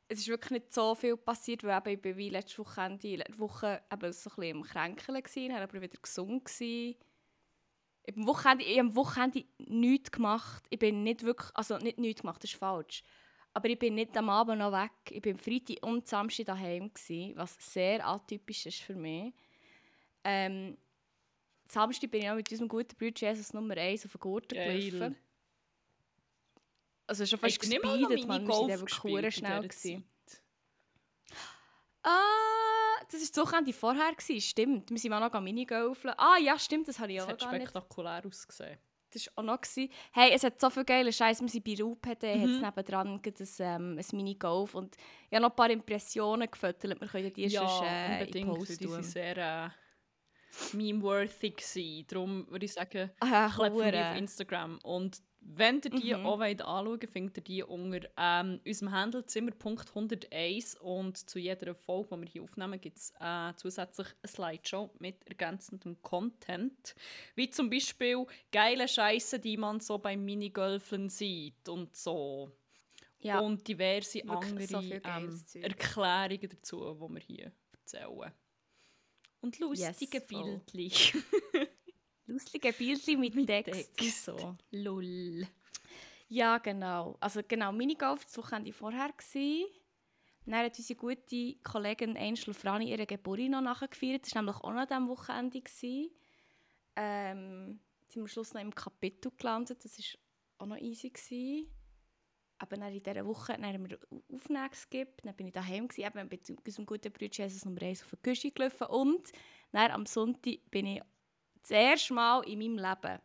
es 0.09 0.21
ist 0.21 0.29
wirklich 0.29 0.63
nicht 0.63 0.73
so 0.73 0.95
viel 0.95 1.17
passiert, 1.17 1.65
weil 1.65 1.79
eben, 1.79 1.91
ich 1.91 2.03
bin 2.03 2.17
wie 2.17 2.31
letzte 2.31 2.59
Woche, 2.59 2.97
die 3.03 3.23
Woche 3.37 3.83
eben 3.93 4.13
so 4.13 4.31
ein 4.31 4.37
bisschen 4.37 4.57
im 4.57 4.63
Kränkeln 4.63 5.17
war, 5.17 5.49
dann 5.49 5.63
aber 5.63 5.83
wieder 5.83 5.99
gesund 6.01 6.45
gewesen. 6.45 6.97
Am 8.09 8.27
Wochenende, 8.29 8.65
ich 8.65 8.79
habe 8.79 8.89
am 8.89 8.95
Wochenende 8.95 9.45
nichts 9.59 10.13
gemacht. 10.13 10.65
Ich 10.71 10.79
bin 10.79 11.03
nicht 11.03 11.25
wirklich, 11.25 11.51
also 11.55 11.77
nicht 11.79 11.99
nichts 11.99 12.21
gemacht, 12.21 12.43
das 12.45 12.53
ist 12.53 12.59
falsch. 12.59 13.03
Aber 13.57 13.71
ich 13.71 13.79
bin 13.79 13.95
nicht 13.95 14.15
am 14.19 14.29
Abend 14.29 14.59
noch 14.59 14.71
weg. 14.71 14.91
Ich 15.09 15.23
bin 15.23 15.39
Freitag 15.39 15.83
und 15.83 16.07
Samstag 16.07 16.45
daheim 16.45 16.93
gewesen, 16.93 17.33
was 17.39 17.57
sehr 17.59 18.07
atypisch 18.07 18.67
ist 18.67 18.83
für 18.83 18.95
mich. 18.95 19.33
Ähm, 20.25 20.77
Samstag 21.65 22.11
bin 22.11 22.21
ich 22.21 22.29
auch 22.29 22.35
mit 22.35 22.51
unserem 22.51 22.69
guten 22.69 22.95
Bruder 22.97 23.19
Jesus 23.19 23.55
Nummer 23.55 23.75
1 23.79 24.05
auf 24.05 24.13
den 24.13 24.21
Gurten 24.21 24.59
Geil. 24.59 24.91
gelaufen. 24.91 25.17
Also 27.07 27.25
schon 27.25 27.39
fast 27.39 27.59
gespeedet, 27.59 28.27
man. 28.27 28.47
Wir 28.47 28.79
hure 29.03 29.23
in 29.25 29.33
schnell. 29.33 29.63
Gewesen. 29.63 30.05
Ah, 32.03 33.01
das 33.11 33.21
war 33.23 33.29
das 33.33 33.37
Wochenende 33.39 33.73
vorher, 33.73 34.15
gewesen, 34.15 34.41
stimmt. 34.43 34.91
Wir 34.91 34.99
sind 34.99 35.15
auch 35.15 35.33
noch 35.33 35.41
Minigolfen. 35.41 36.11
Ah 36.19 36.37
ja, 36.37 36.59
stimmt, 36.59 36.89
das 36.89 36.99
habe 36.99 37.11
ich 37.11 37.19
Das 37.21 37.25
auch 37.27 37.31
hat 37.31 37.39
gar 37.41 37.53
nicht. 37.53 37.71
spektakulär 37.71 38.23
ausgesehen. 38.27 38.79
Das 39.17 39.27
war 39.29 39.33
auch 39.39 39.47
noch. 39.47 39.61
Gewesen. 39.61 39.89
Hey, 40.13 40.33
es 40.35 40.45
hat 40.45 40.61
so 40.61 40.69
viel 40.69 40.85
geile 40.85 41.11
Scheiße. 41.13 41.43
Wir 41.43 41.49
sind 41.49 41.65
bei 41.65 41.75
RUPD, 41.83 42.37
Mhm. 42.37 42.43
hat 42.43 42.49
es 42.51 42.61
nebendran 42.61 43.09
ein, 43.09 43.49
ähm, 43.61 43.99
ein 43.99 44.17
Minigolf. 44.17 44.75
Und 44.75 44.97
ich 45.31 45.35
habe 45.35 45.43
noch 45.43 45.51
ein 45.51 45.57
paar 45.57 45.71
Impressionen 45.71 46.51
gefüttert. 46.51 47.01
Wir 47.01 47.09
können 47.09 47.33
die 47.33 47.47
ja, 47.47 47.61
sonst, 47.67 47.83
äh, 47.83 48.17
in 48.17 48.21
unbedingt. 48.27 48.49
Post 48.59 48.71
weil 48.71 48.77
Die 48.77 48.85
tun. 48.87 49.03
sehr 49.03 49.37
äh, 49.39 49.69
meme-worthy. 50.77 52.05
Darum 52.07 52.47
würde 52.51 52.65
ich 52.67 52.73
sagen, 52.73 53.11
für 53.21 53.93
die 53.93 53.99
auf. 54.13 54.17
Instagram. 54.19 54.79
Und 54.83 55.23
wenn 55.49 55.77
ihr 55.77 55.91
die 55.91 56.15
Mhm. 56.15 56.27
auch 56.27 56.39
wollt 56.41 56.61
anschauen 56.61 56.87
wollt, 56.87 57.11
findet 57.11 57.37
ihr 57.39 57.45
die 57.45 57.63
unter 57.63 58.09
ähm, 58.17 58.61
unserem 58.67 58.93
Handle 58.93 59.25
Zimmer.101 59.27 60.77
und 60.79 61.17
zu 61.31 61.39
jeder 61.39 61.75
Folge, 61.75 62.17
die 62.17 62.21
wir 62.23 62.29
hier 62.29 62.43
aufnehmen, 62.43 62.81
gibt 62.81 62.99
es 62.99 63.13
äh, 63.21 63.53
zusätzlich 63.57 64.09
eine 64.23 64.29
Slideshow 64.29 64.91
mit 64.99 65.27
ergänzendem 65.29 66.01
Content. 66.03 66.95
Wie 67.35 67.49
zum 67.51 67.71
Beispiel 67.71 68.27
geile 68.51 68.89
Scheiße, 68.89 69.39
die 69.39 69.57
man 69.57 69.81
so 69.81 69.99
beim 69.99 70.25
Minigolfen 70.25 71.09
sieht 71.09 71.69
und 71.69 71.95
so. 71.95 72.51
Ja. 73.21 73.39
Und 73.41 73.67
diverse 73.67 74.19
Wirklich 74.25 74.31
andere 74.31 74.67
so 74.67 74.81
ähm. 74.81 75.63
Erklärungen 75.63 76.49
dazu, 76.51 76.95
die 76.95 77.15
wir 77.15 77.21
hier 77.21 77.53
erzählen. 77.73 78.33
Und 79.41 79.59
lustige 79.59 80.21
voll. 80.21 80.61
Bildchen. 80.73 81.23
Lustige 82.37 82.71
Bildchen 82.71 83.19
mit, 83.19 83.35
Mit 83.35 83.47
Text. 83.47 83.97
Text. 83.97 84.27
So. 84.27 84.57
Lull. 84.71 85.47
Ja, 86.29 86.59
genau. 86.59 87.17
Also 87.19 87.41
genau, 87.49 87.73
Minigolf 87.73 88.27
das 88.27 88.37
Wochenende 88.37 88.75
vorher. 88.75 89.11
Gewesen. 89.11 89.65
Dann 90.45 90.67
hat 90.67 90.77
unsere 90.77 90.99
gute 90.99 91.55
Kollegin 91.65 92.15
Angel 92.15 92.53
Frani 92.53 92.91
ihre 92.91 93.07
Geburt 93.07 93.49
noch 93.49 93.63
nachgefeiert. 93.63 94.27
Das 94.27 94.35
war 94.35 94.43
nämlich 94.43 94.57
auch 94.59 94.71
noch 94.71 94.81
an 94.83 94.87
diesem 94.87 95.09
Wochenende. 95.09 95.61
Gewesen. 95.63 96.11
Ähm, 96.97 97.81
sind 98.07 98.17
wir 98.17 98.21
am 98.21 98.29
Schluss 98.29 98.53
noch 98.53 98.61
im 98.61 98.75
Kapitel 98.75 99.33
gelandet. 99.39 99.83
Das 99.83 99.99
war 99.99 100.05
auch 100.59 100.67
noch 100.67 100.77
easy. 100.77 101.09
Gewesen. 101.09 101.71
Aber 102.59 102.77
dann 102.77 102.93
in 102.93 103.03
dieser 103.03 103.25
Woche 103.25 103.55
dann 103.55 103.65
haben 103.65 103.89
wir 103.89 103.99
Aufnahmen 104.31 104.71
gegeben. 104.91 105.11
Dann 105.23 105.37
bin 105.37 105.47
ich 105.47 105.55
daheim 105.55 105.89
gewesen, 105.89 106.07
eben 106.07 106.29
mit 106.29 106.67
unserem 106.67 106.85
guten 106.85 107.13
Bruder 107.13 107.33
Jesus 107.33 107.65
Nummer 107.65 107.81
1 107.81 108.03
auf 108.03 108.11
den 108.11 108.21
Küche 108.21 108.51
gelaufen. 108.51 108.89
Und 108.89 109.33
dann 109.73 109.91
am 109.91 110.05
Sonntag 110.05 110.59
bin 110.71 110.85
ich 110.85 111.03
das 111.69 111.71
erste 111.71 112.15
Mal 112.15 112.41
in 112.43 112.59
meinem 112.59 112.77
Leben, 112.79 113.21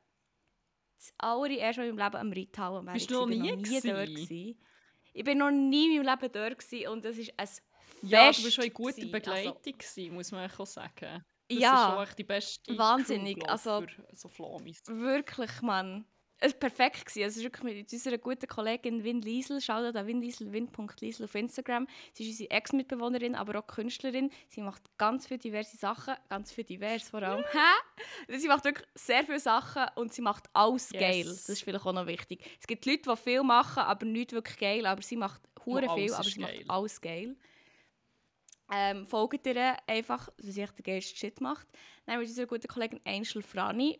das 0.98 1.14
allererste 1.18 1.82
Mal 1.82 1.88
in 1.90 1.96
meinem 1.96 2.06
Leben 2.12 2.18
am 2.22 2.34
Reithauen. 2.34 2.86
Bist 2.94 3.12
du 3.12 3.14
noch 3.16 3.26
nie 3.28 3.38
noch 3.52 3.56
nie 3.58 3.82
dort. 3.82 4.08
gewesen? 4.08 4.60
Ich 5.14 5.24
bin 5.24 5.38
noch 5.38 5.52
nie 5.52 5.96
in 5.98 6.04
meinem 6.04 6.20
Leben 6.20 6.32
dort 6.34 6.60
gewesen 6.60 6.88
und 6.90 7.06
es 7.06 7.18
ist 7.18 7.34
ein 7.38 7.48
Fest. 7.48 7.62
Ja, 8.04 8.32
du 8.32 8.42
bist 8.44 8.54
schon 8.54 8.64
in 8.66 8.74
guter 8.74 8.94
gewesen. 8.94 9.12
Begleitung, 9.12 9.78
gewesen, 9.78 10.14
muss 10.14 10.32
man 10.32 10.50
auch 10.50 10.66
sagen. 10.66 11.24
Das 11.50 11.60
Ja, 11.60 12.02
ist 12.02 12.08
schon 12.08 12.16
die 12.18 12.24
beste 12.24 12.78
wahnsinnig, 12.78 13.36
glaub, 13.36 13.52
also- 13.52 13.82
für 13.82 14.16
so 14.16 14.30
Flamis. 14.30 14.82
Also, 14.88 15.00
wirklich, 15.02 15.62
Mann. 15.62 16.06
Es 16.44 16.54
war 16.54 16.60
perfekt. 16.60 17.06
Gewesen. 17.06 17.24
Also, 17.24 17.34
es 17.34 17.38
ist 17.38 17.44
wirklich 17.44 17.64
mit 17.64 17.94
unserer 17.94 18.18
guten 18.18 18.48
Kollegin 18.48 19.04
Win 19.04 19.22
Liesel. 19.22 19.62
Schaut 19.62 19.96
an 19.96 20.08
Win 20.08 20.22
Liesel, 20.22 20.52
win.liesel 20.52 21.26
auf 21.26 21.36
Instagram. 21.36 21.88
Sie 22.14 22.24
ist 22.24 22.32
unsere 22.32 22.50
Ex-Mitbewohnerin, 22.50 23.36
aber 23.36 23.60
auch 23.60 23.68
Künstlerin. 23.68 24.32
Sie 24.50 24.62
macht 24.62 24.82
ganz 24.98 25.28
viele 25.28 25.38
diverse 25.38 25.78
Sachen. 25.78 26.16
Ganz 26.30 26.52
viel 26.52 26.64
divers 26.64 27.08
vor 27.10 27.22
allem. 27.22 27.44
Hä? 27.52 28.38
Sie 28.38 28.48
macht 28.48 28.66
wirklich 28.66 28.88
sehr 28.96 29.24
viele 29.24 29.40
Sachen 29.40 29.86
und 29.96 30.14
sie 30.14 30.22
macht 30.24 30.46
alles 30.54 30.90
Yes. 30.92 31.00
geil. 31.00 31.24
Das 31.26 31.48
ist 31.48 31.62
vielleicht 31.64 31.86
auch 31.86 31.94
noch 31.94 32.08
wichtig. 32.08 32.44
Es 32.60 32.66
gibt 32.66 32.86
Leute, 32.88 33.04
die 33.10 33.16
viel 33.18 33.44
machen, 33.44 33.84
aber 33.84 34.06
nicht 34.08 34.32
wirklich 34.32 34.58
geil. 34.58 34.86
Aber 34.88 35.04
sie 35.04 35.18
macht 35.18 35.42
hure 35.64 35.94
viel, 35.94 36.12
aber 36.12 36.24
sie 36.24 36.40
geil. 36.42 36.56
macht 36.66 36.70
alles 36.72 37.00
geil. 37.02 37.36
Ähm, 38.74 39.06
folgt 39.06 39.46
ihr 39.46 39.78
einfach, 39.86 40.30
dass 40.38 40.56
sie 40.56 40.62
echt 40.62 40.80
den 40.80 40.84
geilsten 40.84 41.18
Shit 41.18 41.42
macht. 41.42 41.68
Dann 42.06 42.16
haben 42.16 42.22
wir 42.22 42.28
unsere 42.28 42.48
gute 42.48 42.68
Kollegin 42.68 43.02
Angel 43.06 43.44
Frani 43.44 44.00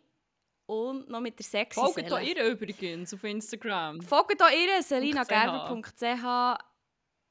und 0.66 1.08
noch 1.08 1.20
mit 1.20 1.38
der 1.38 1.44
Sexy 1.44 1.80
Folgt 1.80 2.10
da 2.10 2.20
ihr 2.20 2.44
übrigens 2.44 3.12
auf 3.12 3.24
Instagram. 3.24 4.00
Folgt 4.02 4.42
auch 4.42 4.50
ihr, 4.50 4.82
selinagerber.ch. 4.82 6.58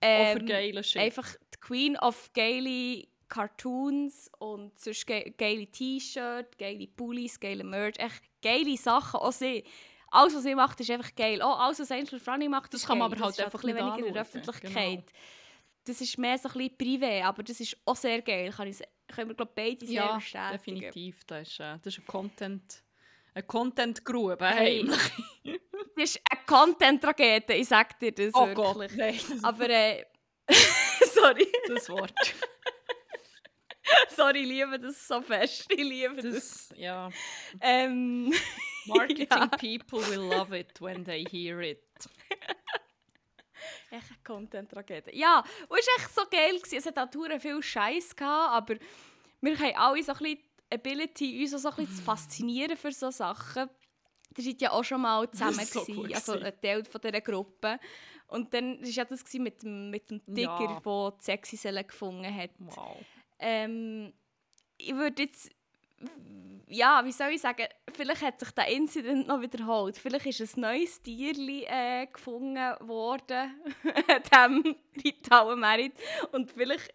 Ähm, 0.03 0.49
einfach 0.95 1.35
die 1.53 1.59
Queen 1.59 1.97
of 1.97 2.31
geile 2.33 3.05
Cartoons 3.31 4.29
und 4.39 4.77
sonst 4.79 5.05
ge 5.05 5.31
geile 5.37 5.67
T-Shirts, 5.67 6.57
geile 6.57 6.87
Pullis, 6.87 7.39
geile 7.39 7.63
Merch, 7.63 7.97
echt 7.97 8.23
geile 8.41 8.75
Sachen. 8.77 9.19
Auch 9.19 9.31
sie. 9.31 9.63
Alles, 10.09 10.35
was 10.35 10.43
sie 10.43 10.55
macht, 10.55 10.79
ist 10.81 10.91
einfach 10.91 11.15
geil. 11.15 11.41
Auch 11.41 11.57
alles, 11.59 11.79
was 11.79 11.91
Angel 11.91 12.19
Franny 12.19 12.49
macht, 12.49 12.73
Das 12.73 12.81
ist 12.81 12.87
kann 12.87 12.97
man 12.97 13.09
geil. 13.11 13.19
aber 13.19 13.25
halt 13.27 13.37
ist 13.37 13.45
einfach 13.45 13.63
ein 13.63 13.73
bisschen 13.73 13.87
weniger 13.87 14.07
in 14.07 14.13
der. 14.13 14.21
Öffentlichkeit. 14.23 15.13
Das 15.85 16.01
ist 16.01 16.17
mehr 16.17 16.37
so 16.37 16.49
ein 16.49 16.53
bisschen 16.53 17.01
privé, 17.01 17.23
aber 17.23 17.43
das 17.43 17.59
ist 17.61 17.77
auch 17.85 17.95
sehr 17.95 18.21
geil. 18.21 18.51
Kann 18.51 18.67
ich, 18.67 18.81
können 19.07 19.29
wir, 19.29 19.35
glaube 19.35 19.53
beide 19.55 19.85
sehr 19.85 19.95
ja, 19.95 20.15
bestätigen. 20.15 20.51
definitiv. 20.81 21.23
Das 21.25 21.47
ist, 21.47 21.59
äh, 21.59 21.77
das 21.81 21.93
ist 21.93 21.99
ein 21.99 22.07
Content... 22.07 22.83
Eine 23.33 23.43
Content-Grube, 23.43 24.47
heimlich. 24.47 24.99
Das 25.95 26.15
ist 26.15 26.21
eine 26.29 26.41
Content-Rakete, 26.45 27.53
ich 27.53 27.67
sag 27.67 27.99
dir 27.99 28.11
das 28.13 28.33
Oh 28.33 28.47
wirklich. 28.47 28.55
Gott, 28.55 28.91
nein. 28.95 29.19
Aber 29.43 29.69
äh, 29.69 30.05
sorry, 31.13 31.47
Das 31.67 31.89
Wort. 31.89 32.13
sorry, 34.15 34.39
ich 34.41 34.47
liebe 34.47 34.79
das 34.79 35.05
so 35.07 35.21
fest. 35.21 35.65
Ich 35.69 35.77
liebe 35.83 36.15
das. 36.15 36.33
Das, 36.69 36.73
ja. 36.77 37.09
Ähm, 37.59 38.33
Marketing 38.85 39.27
Ja. 39.29 39.47
people 39.47 39.99
will 40.09 40.29
love 40.33 40.57
it 40.57 40.79
when 40.81 41.03
they 41.03 41.25
hear 41.29 41.59
it. 41.59 41.83
echt 43.91 44.07
eine 44.09 44.17
Content-Rakete. 44.23 45.13
Ja, 45.15 45.43
und 45.67 45.77
es 45.79 45.87
war 45.87 46.03
echt 46.05 46.15
so 46.15 46.21
geil. 46.31 46.57
Gewesen. 46.57 46.77
Es 46.77 46.85
hat 46.85 46.97
auch 46.97 47.39
viel 47.39 47.61
Scheiß 47.61 48.15
gehabt, 48.15 48.69
aber 48.71 48.79
wir 49.41 49.59
haben 49.59 49.75
alle 49.75 50.03
so 50.03 50.13
ein 50.13 50.17
bisschen 50.19 50.39
Ability, 50.73 51.41
uns 51.41 51.53
auch 51.53 51.59
so 51.59 51.69
ein 51.69 51.75
bisschen 51.75 51.95
zu 51.97 52.01
faszinieren 52.03 52.77
für 52.77 52.91
so 52.91 53.11
Sachen. 53.11 53.69
Das 54.33 54.45
war 54.45 54.53
ja 54.57 54.71
auch 54.71 54.83
schon 54.83 55.01
mal 55.01 55.29
zusammen, 55.29 55.65
so 55.65 55.83
gewesen, 55.83 56.13
also 56.13 56.33
ein 56.39 56.53
Teil 56.61 56.85
von 56.85 57.01
dieser 57.01 57.21
Gruppe. 57.21 57.79
Und 58.27 58.53
dann 58.53 58.79
war 58.81 58.87
ja 58.87 59.03
das 59.03 59.25
mit 59.33 59.61
dem, 59.61 59.89
mit 59.89 60.09
dem 60.09 60.23
Tiger, 60.25 60.57
Ja. 60.57 60.79
der 60.79 61.11
die 61.19 61.23
Sexy 61.23 61.57
Selle 61.57 61.83
gefunden 61.83 62.33
hat. 62.33 62.51
Wow. 62.59 62.95
Ähm, 63.39 64.13
ich 64.77 64.95
würde 64.95 65.23
jetzt, 65.23 65.49
ja, 66.67 67.01
wie 67.03 67.11
soll 67.11 67.31
ich 67.31 67.41
sagen, 67.41 67.65
vielleicht 67.93 68.21
hat 68.21 68.39
sich 68.39 68.51
der 68.51 68.67
Incident 68.67 69.27
noch 69.27 69.41
wiederholt. 69.41 69.97
Vielleicht 69.97 70.27
ist 70.27 70.55
ein 70.55 70.61
neues 70.61 71.01
Tierli 71.01 71.65
äh, 71.67 72.07
gefunden 72.07 72.73
worden 72.87 73.61
an 74.31 74.63
diesem 74.63 74.75
Ritual-Merit. 75.03 75.93
Und 76.31 76.51
vielleicht 76.51 76.89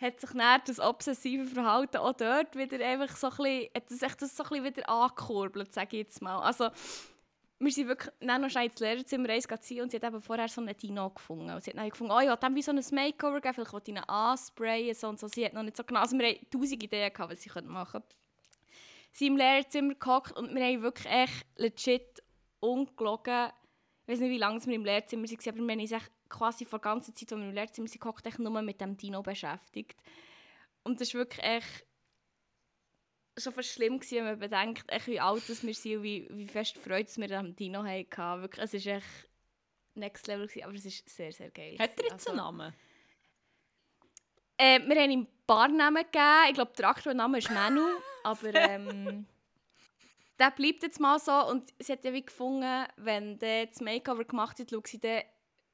hat 0.00 0.20
sich 0.20 0.30
dann 0.30 0.60
das 0.64 0.78
obsessive 0.78 1.44
Verhalten 1.46 1.96
auch 1.96 2.12
dort 2.12 2.56
wieder 2.56 2.84
einfach 2.84 3.16
so 3.16 3.28
ein 3.28 3.36
bisschen, 3.36 3.68
hat 3.74 3.90
das 3.90 4.02
echt 4.02 4.22
das 4.22 4.36
so 4.36 4.44
ein 4.44 4.64
wieder 4.64 4.88
angekurbelt, 4.88 5.72
sage 5.72 5.96
ich 5.96 6.06
jetzt 6.06 6.22
mal. 6.22 6.40
Also, 6.40 6.70
wir 7.60 7.72
sind 7.72 7.88
wirklich 7.88 8.12
dann 8.20 8.40
noch 8.40 8.50
schnell 8.50 8.66
ins 8.66 8.78
Lehrerzimmer 8.78 9.60
ziehen 9.60 9.82
und 9.82 9.90
sie 9.90 9.96
hat 9.96 10.04
eben 10.04 10.20
vorher 10.20 10.48
so 10.48 10.60
einen 10.60 10.76
Dino 10.76 11.10
gefunden. 11.10 11.50
Und 11.50 11.64
sie 11.64 11.70
hat 11.70 11.78
dann 11.78 11.90
gefunden, 11.90 12.12
oh 12.12 12.20
ja, 12.20 12.36
dann 12.36 12.54
wie 12.54 12.62
so 12.62 12.70
ein 12.70 12.80
Makeover 12.92 13.40
geben, 13.40 13.54
vielleicht 13.54 13.72
wollte 13.72 13.90
ich 13.90 13.96
ihn 13.96 14.02
ansprayen 14.04 14.94
so 14.94 15.08
und 15.08 15.18
so. 15.18 15.26
Sie 15.26 15.44
hat 15.44 15.54
noch 15.54 15.64
nicht 15.64 15.76
so 15.76 15.82
genau, 15.82 16.00
also 16.00 16.16
wir 16.16 16.28
hatten 16.28 16.50
tausend 16.50 16.82
Ideen, 16.82 17.12
gehabt, 17.12 17.32
was 17.32 17.42
sie 17.42 17.50
machen 17.62 17.92
könnte. 17.92 18.16
Sie 19.10 19.26
im 19.26 19.36
Lehrerzimmer 19.36 19.94
gehockt 19.94 20.36
und 20.36 20.54
wir 20.54 20.64
haben 20.64 20.82
wirklich 20.82 21.12
echt 21.12 21.46
legit 21.56 22.22
ungelogen, 22.60 23.50
ich 24.06 24.12
weiß 24.12 24.20
nicht, 24.20 24.30
wie 24.30 24.38
lange 24.38 24.64
wir 24.64 24.74
im 24.74 24.84
Lehrerzimmer 24.84 25.24
waren, 25.24 25.48
aber 25.48 25.58
wir 25.58 25.72
haben 25.72 26.08
quasi 26.28 26.64
vor 26.64 26.78
der 26.78 26.92
ganzen 26.92 27.14
Zeit, 27.14 27.32
als 27.32 27.40
wir 27.40 27.48
im 27.48 27.54
Lehrerzimmer 27.54 27.88
waren, 27.88 28.24
echt 28.24 28.38
nur 28.38 28.62
mit 28.62 28.80
dem 28.80 28.96
Dino 28.96 29.22
beschäftigt. 29.22 30.00
Und 30.82 31.00
das 31.00 31.08
ist 31.08 31.14
wirklich 31.14 31.44
echt 31.44 31.86
schon 33.36 33.52
fast 33.52 33.70
schlimm 33.70 33.98
gewesen, 33.98 34.18
wenn 34.18 34.24
man 34.24 34.38
bedenkt, 34.38 34.90
echt, 34.90 35.06
wie 35.06 35.20
alt 35.20 35.48
dass 35.48 35.64
wir 35.64 35.74
sind 35.74 35.98
und 35.98 36.02
wie, 36.02 36.26
wie 36.30 36.46
fest 36.46 36.78
Freude 36.78 37.08
wir 37.16 37.38
am 37.38 37.54
Dino 37.54 37.84
hatten. 37.84 38.42
Wirklich, 38.42 38.72
es 38.72 38.86
war 38.86 38.96
echt 38.96 39.28
next 39.94 40.26
level, 40.26 40.46
gewesen, 40.46 40.64
aber 40.64 40.74
es 40.74 40.84
ist 40.84 41.08
sehr, 41.08 41.32
sehr 41.32 41.50
geil. 41.50 41.76
Hat 41.78 41.98
er 42.00 42.10
jetzt 42.10 42.28
einen 42.28 42.38
Namen? 42.38 42.74
Äh, 44.56 44.80
wir 44.80 45.00
haben 45.00 45.10
ihm 45.10 45.20
ein 45.20 45.46
paar 45.46 45.68
Namen 45.68 46.02
gegeben. 46.02 46.48
Ich 46.48 46.54
glaube, 46.54 46.72
der 46.76 46.88
aktuelle 46.88 47.16
Name 47.16 47.38
ist 47.38 47.50
Manu. 47.50 47.86
aber 48.24 48.54
ähm, 48.54 49.26
der 50.38 50.50
bleibt 50.50 50.82
jetzt 50.82 51.00
mal 51.00 51.18
so. 51.18 51.46
Und 51.48 51.72
sie 51.78 51.92
hat 51.92 52.04
ja 52.04 52.12
wie 52.12 52.24
gefunden, 52.24 52.86
wenn 52.96 53.38
der 53.38 53.66
das 53.66 53.80
Makeover 53.80 54.24
gemacht 54.24 54.58
hat, 54.58 54.70
schaut 54.70 54.88
sie 54.88 55.00
dann, 55.00 55.22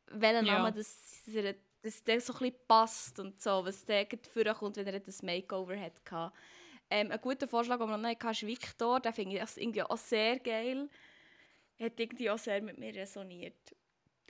welchen 0.09 0.47
Ja. 0.47 0.59
Namen 0.59 0.75
das, 0.75 1.23
das, 1.83 2.03
das 2.05 2.27
so 2.27 2.33
ein 2.33 2.39
bisschen 2.39 2.55
passt 2.67 3.19
und 3.19 3.41
so, 3.41 3.65
was 3.65 3.85
der 3.85 4.05
gerade 4.07 4.29
vorkommt, 4.29 4.77
wenn 4.77 4.87
er 4.87 5.01
das 5.01 5.23
Makeover 5.23 5.79
hat. 5.79 6.01
Ähm, 6.91 7.11
ein 7.11 7.21
guter 7.21 7.49
Vorschlag, 7.49 7.79
den 7.79 7.89
wir 7.89 7.97
noch 7.97 8.09
hatten, 8.09 8.31
ist 8.31 8.47
Victor. 8.47 9.01
Den 9.01 9.13
finde 9.13 9.37
ich 9.37 9.57
irgendwie 9.57 9.83
auch 9.83 9.97
sehr 9.97 10.39
geil. 10.39 10.89
Hat 11.81 11.99
irgendwie 11.99 12.31
auch 12.31 12.39
sehr 12.39 12.63
mit 12.63 12.79
mir 12.79 12.95
resoniert. 12.95 13.75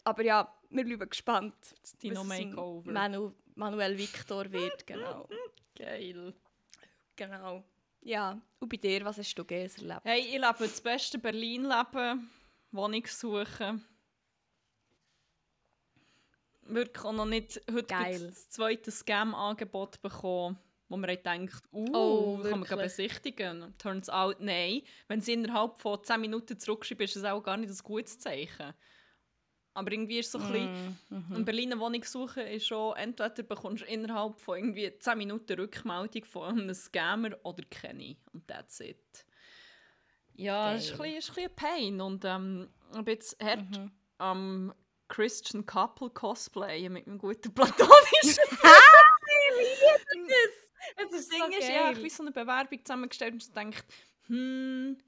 Aber 0.04 0.23
ja, 0.23 0.52
wir 0.71 0.85
bleiben 0.85 1.09
gespannt. 1.09 1.54
Das 1.81 1.97
Dino 1.99 2.25
Makeover. 2.25 2.90
Manu 2.90 3.33
Manuel 3.54 3.97
Victor 3.97 4.50
wird, 4.50 4.87
genau. 4.87 5.28
Geil. 5.76 6.35
genau. 7.16 7.64
Ja, 8.00 8.40
und 8.61 8.69
bei 8.69 8.76
dir, 8.76 9.04
was 9.04 9.19
hast 9.19 9.35
du 9.35 9.45
Geiles 9.45 9.78
erlebt? 9.78 10.00
Hey, 10.04 10.21
ich 10.21 10.33
lebe 10.33 10.54
das 10.59 10.81
beste 10.81 11.19
Berlin-Leben. 11.19 12.31
Wohnung 12.71 13.07
suchen. 13.07 13.85
Wirklich 16.66 17.04
auch 17.04 17.12
noch 17.12 17.26
nicht 17.26 17.61
heute 17.71 17.85
Geil. 17.85 18.26
das 18.28 18.49
zweite 18.49 18.90
Scam-Angebot 18.90 20.00
bekommen, 20.02 20.59
wo 20.88 20.97
man 20.97 21.16
denkt, 21.23 21.62
uh, 21.73 21.87
Oh, 21.92 22.38
kann 22.42 22.61
man 22.61 22.68
besichtigen. 22.78 23.75
Turns 23.78 24.09
out, 24.09 24.37
nein. 24.40 24.83
Wenn 25.09 25.21
sie 25.21 25.35
innerhalb 25.35 25.78
von 25.80 26.02
10 26.02 26.21
Minuten 26.21 26.59
zurückschreibt, 26.59 27.02
ist 27.02 27.16
das 27.16 27.25
auch 27.25 27.42
gar 27.42 27.56
nicht 27.56 27.71
ein 27.71 27.78
gutes 27.83 28.18
Zeichen. 28.18 28.73
Aber 29.76 29.90
irgendwie 29.90 30.21
ist 30.21 30.26
es 30.26 30.33
so 30.33 30.38
ein 30.38 30.52
bisschen... 30.52 30.99
Mhm. 31.11 31.49
Eine 31.49 31.80
Wohnung 31.80 32.04
suchen 32.04 32.47
ist 32.47 32.66
schon, 32.68 32.97
entweder 32.97 33.42
bekommst 33.42 33.83
du 33.83 33.87
innerhalb 33.88 34.38
von 34.40 34.56
irgendwie 34.56 34.97
10 34.99 35.18
Minuten 35.18 35.59
Rückmeldung 35.59 36.25
von 36.25 36.49
einem 36.59 36.75
Scammer 36.75 37.30
oder 37.42 37.64
keine. 37.68 38.16
Und 38.33 38.47
that's 38.47 38.78
it. 38.80 39.26
Ja, 40.37 40.75
es 40.75 40.85
ist, 40.85 40.92
ein 40.92 40.99
bisschen- 40.99 41.16
ist 41.18 41.28
ein 41.30 41.35
bisschen 41.35 41.50
ein 41.50 41.56
Pain. 41.56 42.00
Und 42.00 42.25
ähm, 42.25 42.68
bin 42.92 43.06
jetzt 43.06 43.37
hart 43.42 43.68
Mhm. 43.71 43.90
am 44.18 44.75
Christian 45.08 45.64
Couple 45.66 46.11
Cosplay 46.11 46.88
mit 46.88 47.06
meinem 47.06 47.18
guten 47.18 47.52
platonischen 47.52 48.44
Es 50.96 51.08
Das 51.11 51.28
Ding 51.28 51.58
ist, 51.58 51.68
ja, 51.68 51.90
ich 51.90 51.96
habe 51.96 52.11
so 52.11 52.23
eine 52.23 52.32
Bewerbung 52.32 52.84
zusammengestellt 52.84 53.32
und 53.34 53.56
dachte, 53.56 53.84
hm, 54.26 54.99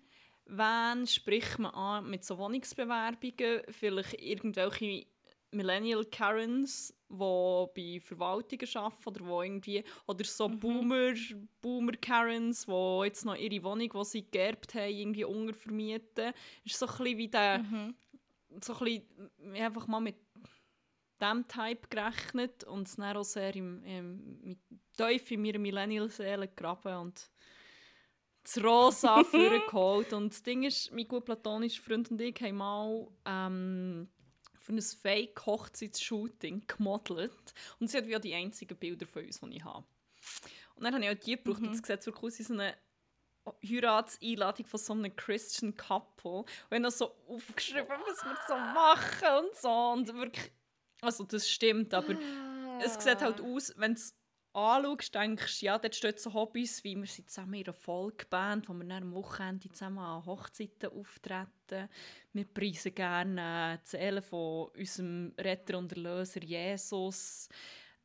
wen 0.47 1.07
spricht 1.07 1.59
man 1.59 1.75
an 1.75 2.11
mit 2.11 2.25
so 2.25 2.39
Wohnungsbewerbungen? 2.39 3.63
Vielleicht 3.71 4.15
irgendwelche 4.21 5.07
Millennial 5.53 6.05
Karens, 6.07 6.93
die 7.09 7.15
bei 7.17 8.01
Verwaltungen 8.01 8.69
arbeiten 8.75 9.09
oder 9.09 9.27
wo 9.27 9.43
irgendwie 9.43 9.85
oder 10.07 10.25
so 10.25 10.49
Boomer, 10.49 11.13
Boomer 11.63 11.93
Karens, 11.93 12.67
die 12.67 13.01
jetzt 13.05 13.25
noch 13.25 13.37
ihre 13.37 13.63
Wohnung, 13.63 13.89
die 13.89 14.05
sie 14.05 14.31
geerbt 14.31 14.75
haben, 14.75 14.91
irgendwie 14.93 15.25
untervermieten. 15.25 16.33
Ist 16.65 16.79
so 16.79 16.87
ein 16.87 16.97
bisschen 16.97 17.19
wie 17.19 17.29
der, 17.29 17.59
Mhm. 17.59 17.95
So 18.61 18.75
ein 18.75 18.85
bisschen, 18.85 19.31
ich 19.39 19.63
habe 19.63 19.65
einfach 19.65 19.87
mal 19.87 20.01
mit 20.01 20.17
dem 21.21 21.47
Type 21.49 21.89
gerechnet 21.89 22.65
und 22.65 22.89
es 22.89 22.97
dann 22.97 23.17
auch 23.17 23.25
sehr 23.25 23.55
im, 23.57 23.83
im, 23.85 24.41
mit 24.43 24.59
tief 24.97 25.31
in 25.31 25.43
meiner 25.43 25.59
Millennial-Seele 25.59 26.49
gegraben 26.49 26.97
und 26.97 27.31
das 28.43 28.63
Rosa 28.63 29.25
vorgeholt. 29.25 30.13
Und 30.13 30.33
das 30.33 30.43
Ding 30.43 30.63
ist, 30.65 30.93
mein 30.93 31.09
gut 31.09 31.25
platonischer 31.25 31.83
Freund 31.83 32.11
und 32.11 32.21
ich 32.21 32.41
haben 32.41 32.57
mal 32.57 33.09
ähm, 33.25 34.09
für 34.59 34.73
ein 34.73 34.83
Fake-Hochzeitsshooting 34.83 36.65
gemodelt. 36.67 37.55
Und 37.79 37.91
sie 37.91 37.99
hat 37.99 38.07
wie 38.07 38.19
die 38.21 38.35
einzigen 38.35 38.77
Bilder 38.77 39.07
von 39.07 39.25
uns, 39.25 39.41
die 39.41 39.57
ich 39.57 39.65
habe. 39.65 39.87
Und 40.75 40.85
dann 40.85 40.95
habe 40.95 41.05
ich 41.05 41.11
auch 41.11 41.25
die 41.25 41.37
gebraucht 41.37 41.63
und 41.63 41.73
es 41.73 41.79
sieht 41.79 42.07
wirklich 42.07 42.23
aus 42.23 42.39
wie 42.39 42.43
so 42.43 42.55
eine 42.55 42.77
Heiratseinladung 43.65 44.67
von 44.67 44.81
so 44.81 44.93
einem 44.93 45.15
Christian 45.15 45.77
Couple. 45.77 46.41
Und 46.41 46.47
ich 46.47 46.73
habe 46.73 46.81
noch 46.81 46.91
so 46.91 47.13
aufgeschrieben, 47.29 47.89
was 47.89 48.25
wir 48.25 48.37
so 48.49 48.57
machen 48.57 49.47
und 49.47 49.57
so. 49.57 49.71
Und 49.71 50.15
wirklich, 50.15 50.53
also 51.01 51.25
das 51.25 51.49
stimmt, 51.49 51.95
aber 51.95 52.17
es 52.81 52.95
sieht 52.95 53.21
halt 53.21 53.41
aus, 53.41 53.73
wenn 53.77 53.95
du 53.95 54.01
es 54.01 54.15
anschaust, 54.57 55.15
denkst 55.15 55.61
du, 55.61 55.67
ja, 55.67 55.79
dort 55.79 55.95
stehen 55.95 56.15
so 56.17 56.33
Hobbys, 56.33 56.83
wie 56.83 56.97
wir 56.97 57.07
sind 57.07 57.29
zusammen 57.29 57.55
in 57.55 57.65
einer 57.65 57.75
Folgeband, 57.75 58.69
wo 58.69 58.73
wir 58.73 58.85
dann 58.85 59.03
am 59.03 59.15
Wochenende 59.15 59.71
zusammen 59.71 59.99
an 59.99 60.25
Hochzeiten 60.25 60.91
auftreten. 60.91 61.89
Wir 62.33 62.45
preisen 62.47 62.95
gerne 62.95 63.81
die 63.85 63.89
Seele 63.89 64.23
von 64.23 64.69
unserem 64.69 65.35
Retter 65.39 65.77
und 65.77 65.93
Erlöser 65.93 66.43
Jesus. 66.43 67.51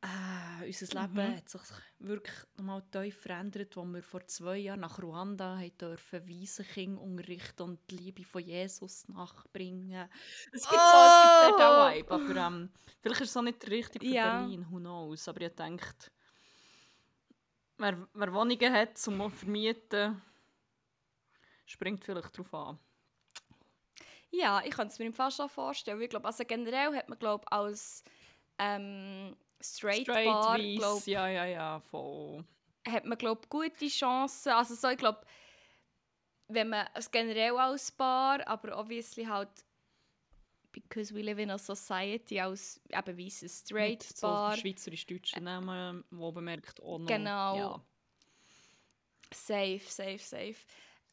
Äh, 0.04 0.66
unser 0.66 1.00
Leben 1.00 1.36
hat 1.36 1.48
sich 1.48 1.60
wirklich 2.00 2.34
nochmal 2.56 2.82
tief 2.90 3.20
verändert, 3.20 3.76
als 3.76 3.86
wir 3.86 4.02
vor 4.02 4.26
zwei 4.26 4.56
Jahren 4.56 4.80
nach 4.80 5.00
Ruanda 5.00 5.56
haben 5.58 5.78
dürfen 5.78 6.28
Waisenkinder 6.28 7.00
unterrichten 7.00 7.62
und 7.62 7.78
die 7.88 7.96
Liebe 7.96 8.24
von 8.24 8.42
Jesus 8.42 9.06
nachbringen. 9.08 10.08
Es 10.52 10.68
gibt 10.68 10.72
so, 10.72 10.98
es 10.98 11.46
gibt 11.46 11.60
auch 11.60 11.88
Vibe, 11.94 12.10
aber 12.10 12.36
ähm, 12.36 12.70
vielleicht 13.00 13.20
ist 13.20 13.30
es 13.30 13.36
auch 13.36 13.42
nicht 13.42 13.64
richtig 13.70 14.02
für 14.02 14.08
Ja. 14.08 14.40
Berlin, 14.40 14.66
who 14.68 14.78
knows. 14.78 15.28
Aber 15.28 15.40
ich 15.40 15.54
denke, 15.54 15.86
wer, 17.78 18.08
wer 18.12 18.32
Wohnungen 18.32 18.72
hat 18.72 18.98
zum 18.98 19.30
Vermieten, 19.30 20.20
springt 21.64 22.04
vielleicht 22.04 22.36
darauf 22.36 22.52
an. 22.54 22.78
Ja, 24.30 24.62
ich 24.64 24.72
kann 24.72 24.88
es 24.88 24.98
mir 24.98 25.04
im 25.06 25.12
Fall 25.12 25.30
schon 25.30 25.48
vorstellen. 25.48 26.00
Ich 26.00 26.10
glaube, 26.10 26.26
also 26.26 26.42
generell 26.44 26.92
hat 26.96 27.08
man 27.08 27.18
glaub, 27.20 27.44
als 27.52 28.02
ähm, 28.58 29.36
Straight, 29.62 30.06
Bar 30.06 30.58
weiss, 30.58 30.78
glaub, 30.78 31.06
ja, 31.06 31.28
ja, 31.28 31.44
ja, 31.44 31.80
voll. 31.80 32.44
hat 32.86 33.04
man 33.04 33.18
glaub, 33.18 33.48
gute 33.48 33.88
Chancen. 33.88 34.52
Also 34.52 34.74
so, 34.74 34.88
ich 34.88 34.98
glaube, 34.98 35.20
wenn 36.48 36.68
man 36.68 36.86
es 36.94 37.10
generell 37.10 37.56
als 37.56 37.90
Bar, 37.90 38.46
aber 38.46 38.78
obviously 38.78 39.24
halt 39.24 39.48
because 40.72 41.14
we 41.14 41.22
live 41.22 41.38
in 41.38 41.50
a 41.50 41.58
society 41.58 42.40
als 42.40 42.80
eben 42.88 43.18
weiße 43.18 43.48
Straight 43.48 44.00
Mit 44.00 44.16
so 44.16 44.26
Bar. 44.26 44.56
schweizerisch-deutschen 44.56 45.44
Namen, 45.44 46.04
wo 46.10 46.32
bemerkt 46.32 46.82
auch 46.82 46.98
noch. 46.98 47.06
Genau. 47.06 47.56
Ja. 47.56 47.82
Safe, 49.32 49.80
safe, 49.86 50.18
safe. 50.18 50.56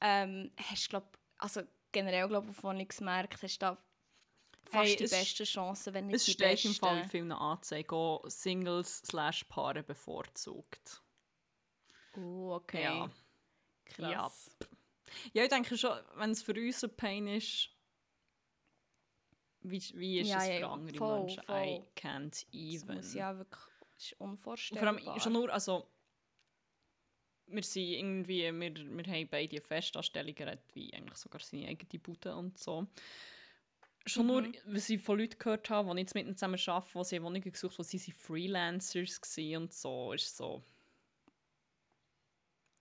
Ähm, 0.01 0.51
hast 0.57 0.85
du, 0.85 0.89
glaub, 0.89 1.17
also 1.37 1.61
generell 1.91 2.27
glaub, 2.27 2.47
auf 2.49 2.63
Wohnungsmärkten 2.63 3.41
hast 3.41 3.61
du 3.61 3.65
da 3.65 3.77
fast 4.69 4.89
Hey, 4.89 4.95
die 4.97 5.03
es- 5.05 5.11
besten 5.11 5.43
Chancen, 5.45 5.93
wenn 5.93 6.07
nicht 6.07 6.15
Es 6.15 6.25
die 6.25 6.31
steht 6.31 6.49
besten. 6.51 6.67
im 6.69 6.75
Fall 6.75 6.97
in 6.99 7.09
vielen 7.09 7.31
Anzeigen 7.31 7.91
auch 7.93 8.23
Singles 8.27 8.99
slash 8.99 9.43
Paare 9.45 9.83
bevorzugt. 9.83 11.03
Oh, 12.17 12.53
okay. 12.53 12.83
Ja. 12.83 13.09
Krass. 13.85 14.49
Ja, 15.33 15.43
ich 15.43 15.49
denke 15.49 15.77
schon, 15.77 15.97
wenn 16.15 16.31
es 16.31 16.43
für 16.43 16.53
uns 16.53 16.83
ein 16.83 16.95
Pain 16.95 17.27
ist, 17.27 17.69
wie, 19.61 19.81
wie 19.95 20.19
ist 20.19 20.29
Ja, 20.29 20.37
es 20.37 20.47
ja, 20.47 20.53
für 20.55 20.59
ja, 20.61 20.71
andere 20.71 20.97
voll, 20.97 21.19
Menschen? 21.19 21.39
I 21.41 21.43
voll. 21.45 21.87
can't 21.95 22.29
Das 22.29 22.45
even. 22.53 22.95
muss 22.95 23.13
ja 23.13 23.37
wirklich 23.37 23.63
das 23.95 24.05
ist 24.05 24.13
Und 24.13 24.29
unvorstellbar. 24.29 24.99
vor 24.99 25.11
allem 25.11 25.19
schon 25.19 25.33
nur, 25.33 25.51
also 25.51 25.91
wir 27.47 27.63
sind 27.63 27.87
irgendwie, 27.87 28.43
wir, 28.43 28.53
wir 28.53 29.03
haben 29.13 29.27
beide 29.29 29.55
eine 29.57 29.61
Festanstellung, 29.61 30.35
er 30.37 30.51
hat 30.51 30.63
wie 30.75 30.93
eigentlich 30.93 31.17
sogar 31.17 31.41
seine 31.41 31.67
eigene 31.67 31.99
Bude 31.99 32.35
und 32.35 32.57
so. 32.57 32.87
Schon 34.05 34.27
nur, 34.27 34.41
Mhm. 34.41 34.55
was 34.65 34.89
ich 34.89 35.01
von 35.01 35.19
Leuten 35.19 35.37
gehört 35.37 35.69
habe, 35.69 35.93
die 35.93 36.01
jetzt 36.01 36.15
mit 36.15 36.25
ihnen 36.25 36.35
zusammen 36.35 36.59
arbeiten, 36.67 36.97
die 36.99 37.03
sie 37.05 37.15
eine 37.17 37.25
Wohnung 37.25 37.41
gesucht 37.41 37.73
haben, 37.73 37.79
wo 37.79 37.83
sie 37.83 37.97
sind 37.97 38.15
Freelancers 38.17 39.21
waren 39.21 39.57
und 39.63 39.73
so, 39.73 40.13
ist 40.13 40.35
so... 40.37 40.63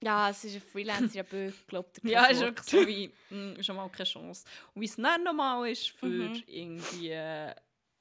Ja, 0.01 0.31
es 0.31 0.45
ist 0.45 0.55
ein 0.55 0.63
Freelancer, 0.63 1.17
ja, 1.17 1.51
glaubt 1.67 1.99
Ja, 2.05 2.27
ist 2.27 2.41
wirklich 2.41 2.67
so 2.67 2.87
wie, 2.87 3.09
mm, 3.31 3.61
schon 3.63 3.75
mal 3.77 3.89
keine 3.91 4.05
Chance. 4.05 4.45
Und 4.75 4.83
wie 4.83 4.87
es 4.87 4.95
dann 4.95 5.25
nochmal 5.25 5.69
ist 5.71 5.91
für 5.91 6.07
Mhm. 6.07 6.43
irgendwie 6.47 7.11
äh, 7.11 7.53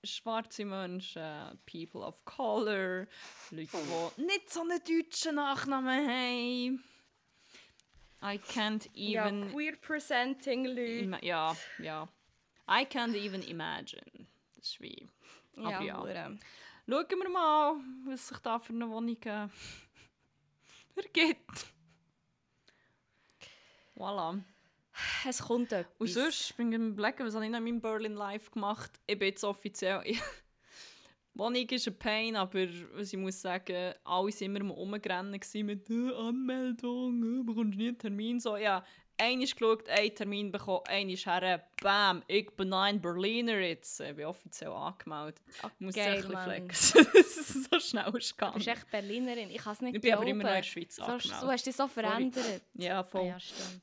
schwarze 0.04 0.64
Menschen, 0.64 1.60
People 1.66 2.02
of 2.02 2.24
Color, 2.24 3.08
Leute, 3.50 3.70
die 4.18 4.22
nicht 4.26 4.50
so 4.52 4.62
einen 4.62 4.80
deutschen 4.84 5.36
Nachnamen 5.36 6.08
haben. 6.08 6.84
I 8.22 8.38
can't 8.40 8.88
Ja, 8.94 9.28
even... 9.28 9.52
queer-presenting 9.52 10.66
Leute. 10.66 11.26
ja, 11.26 11.56
ja. 11.80 12.08
I 12.70 12.86
can't 12.86 13.16
even 13.16 13.42
imagine. 13.44 14.28
Das 14.56 14.70
ist 14.70 14.82
wie... 14.82 15.08
Aber 15.56 15.72
ja, 15.72 15.82
ja. 15.82 16.00
hure. 16.00 16.38
Schauen 16.88 17.20
wir 17.20 17.30
mal, 17.30 17.76
was 18.06 18.28
sich 18.28 18.38
da 18.40 18.60
für 18.60 18.74
eine 18.74 18.90
Wohnung 18.90 19.18
äh, 19.24 19.48
ergibt. 20.96 21.74
Voilà. 23.96 24.42
Es 25.28 25.40
kommt 25.40 25.72
etwas. 25.72 26.00
Und 26.00 26.08
sonst 26.08 26.58
bin 26.58 26.72
ich 26.72 26.78
am 26.78 26.90
überlegen, 26.90 27.26
was 27.26 27.36
habe 27.36 27.46
ich 27.46 27.52
noch 27.52 27.58
in 27.58 27.64
meinem 27.64 27.82
Berlin 27.82 28.14
Live 28.14 28.52
gemacht? 28.52 28.92
Ich 29.06 29.18
bin 29.18 29.30
jetzt 29.30 29.44
offiziell... 29.44 30.04
Wohnung 31.38 31.70
ist 31.70 31.88
ein 31.88 32.00
Pain, 32.00 32.36
aber 32.36 32.68
was 32.94 33.14
ich 33.14 33.20
muss 33.20 33.40
sagen, 33.40 33.94
alle 34.04 34.32
waren 34.32 34.56
immer 34.56 35.00
gewesen 35.00 35.66
mit 35.68 35.90
äh, 35.90 36.12
Anmeldung, 36.16 37.42
äh, 37.42 37.44
bekommst 37.44 37.78
nie 37.78 37.90
einen 37.90 37.98
Termin. 37.98 38.40
So, 38.40 38.58
ja, 38.58 38.84
einer 39.20 39.44
ist 39.44 39.56
geschaut, 39.58 39.88
einen 39.90 40.14
Termin 40.16 40.52
bekommen, 40.52 41.10
ist 41.10 41.26
her, 41.26 41.64
bam, 41.82 42.24
ich 42.28 42.50
bin 42.52 42.72
ein 42.74 43.02
Berliner 43.02 43.58
jetzt. 43.60 44.00
Ich 44.00 44.16
bin 44.16 44.26
offiziell 44.26 44.72
angemeldet. 44.72 45.42
Ah, 45.62 45.70
Ich 45.74 45.80
muss 45.86 45.96
geil, 45.96 46.18
es 46.20 46.26
ein 46.26 46.32
bisschen 46.32 46.44
flexen, 46.44 47.08
dass 47.14 47.38
es 47.38 47.64
so 47.70 47.80
schnell 47.80 48.04
ist 48.06 48.08
Du 48.08 48.12
bist 48.14 48.38
gegangen. 48.38 48.68
echt 48.68 48.92
Berlinerin. 48.92 49.50
Ich 49.50 49.58
kann 49.58 49.74
es 49.74 49.82
nicht 49.82 49.96
Ich 49.96 50.02
bin 50.02 50.14
aber 50.14 50.24
glauben. 50.26 50.40
immer 50.40 50.44
noch 50.50 50.56
in 50.56 50.56
der 50.58 50.64
Schweiz 50.64 50.96
so, 50.96 51.04
angemeldet. 51.04 51.42
Du 51.42 51.48
hast 51.48 51.66
dich 51.66 51.76
so 51.76 51.88
verändert. 51.88 52.62
Ja, 52.76 53.00
Ah, 53.00 53.04
voll. 53.04 53.26
ja, 53.26 53.40
stimmt. 53.40 53.82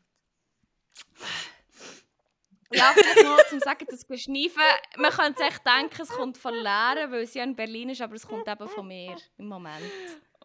Ja, 2.73 2.93
vielleicht 2.95 3.23
noch 3.25 3.47
zum 3.49 3.61
Sagen, 3.61 3.87
dass 3.89 4.07
du 4.07 4.19
schneifen. 4.19 4.61
Man 4.97 5.11
könnte 5.13 5.39
sich 5.43 5.47
echt 5.53 5.63
denken, 5.67 6.03
es 6.03 6.09
kommt 6.09 6.37
von 6.39 6.55
Lehren, 6.55 7.13
weil 7.13 7.23
es 7.23 7.35
ja 7.35 7.45
in 7.45 7.55
Berlin 7.55 7.91
ist, 7.91 8.01
aber 8.01 8.15
es 8.15 8.27
kommt 8.27 8.49
eben 8.49 8.69
von 8.69 8.87
mir 8.89 9.17
im 9.39 9.47
Moment. 9.47 9.85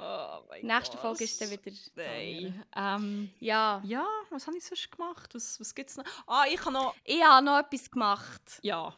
Oh 0.01 0.39
mein 0.47 0.65
Nächste 0.65 0.95
Gott. 0.95 1.01
Folge 1.01 1.25
ist 1.25 1.41
dann 1.41 1.51
wieder... 1.51 1.71
Nein. 1.95 2.63
Ähm, 2.73 3.29
Ja, 3.41 3.81
ja, 3.83 4.07
was 4.29 4.47
habe 4.47 4.55
ich 4.55 4.63
sonst 4.63 4.89
gemacht? 4.89 5.35
Was, 5.35 5.59
was 5.59 5.75
gibt 5.75 5.89
es 5.89 5.97
noch? 5.97 6.05
Ah, 6.25 6.45
ich 6.49 6.59
habe 6.61 6.71
noch... 6.71 6.95
ich 7.03 7.21
habe 7.21 7.45
noch 7.45 7.59
etwas 7.59 7.91
gemacht. 7.91 8.59
Ja. 8.61 8.95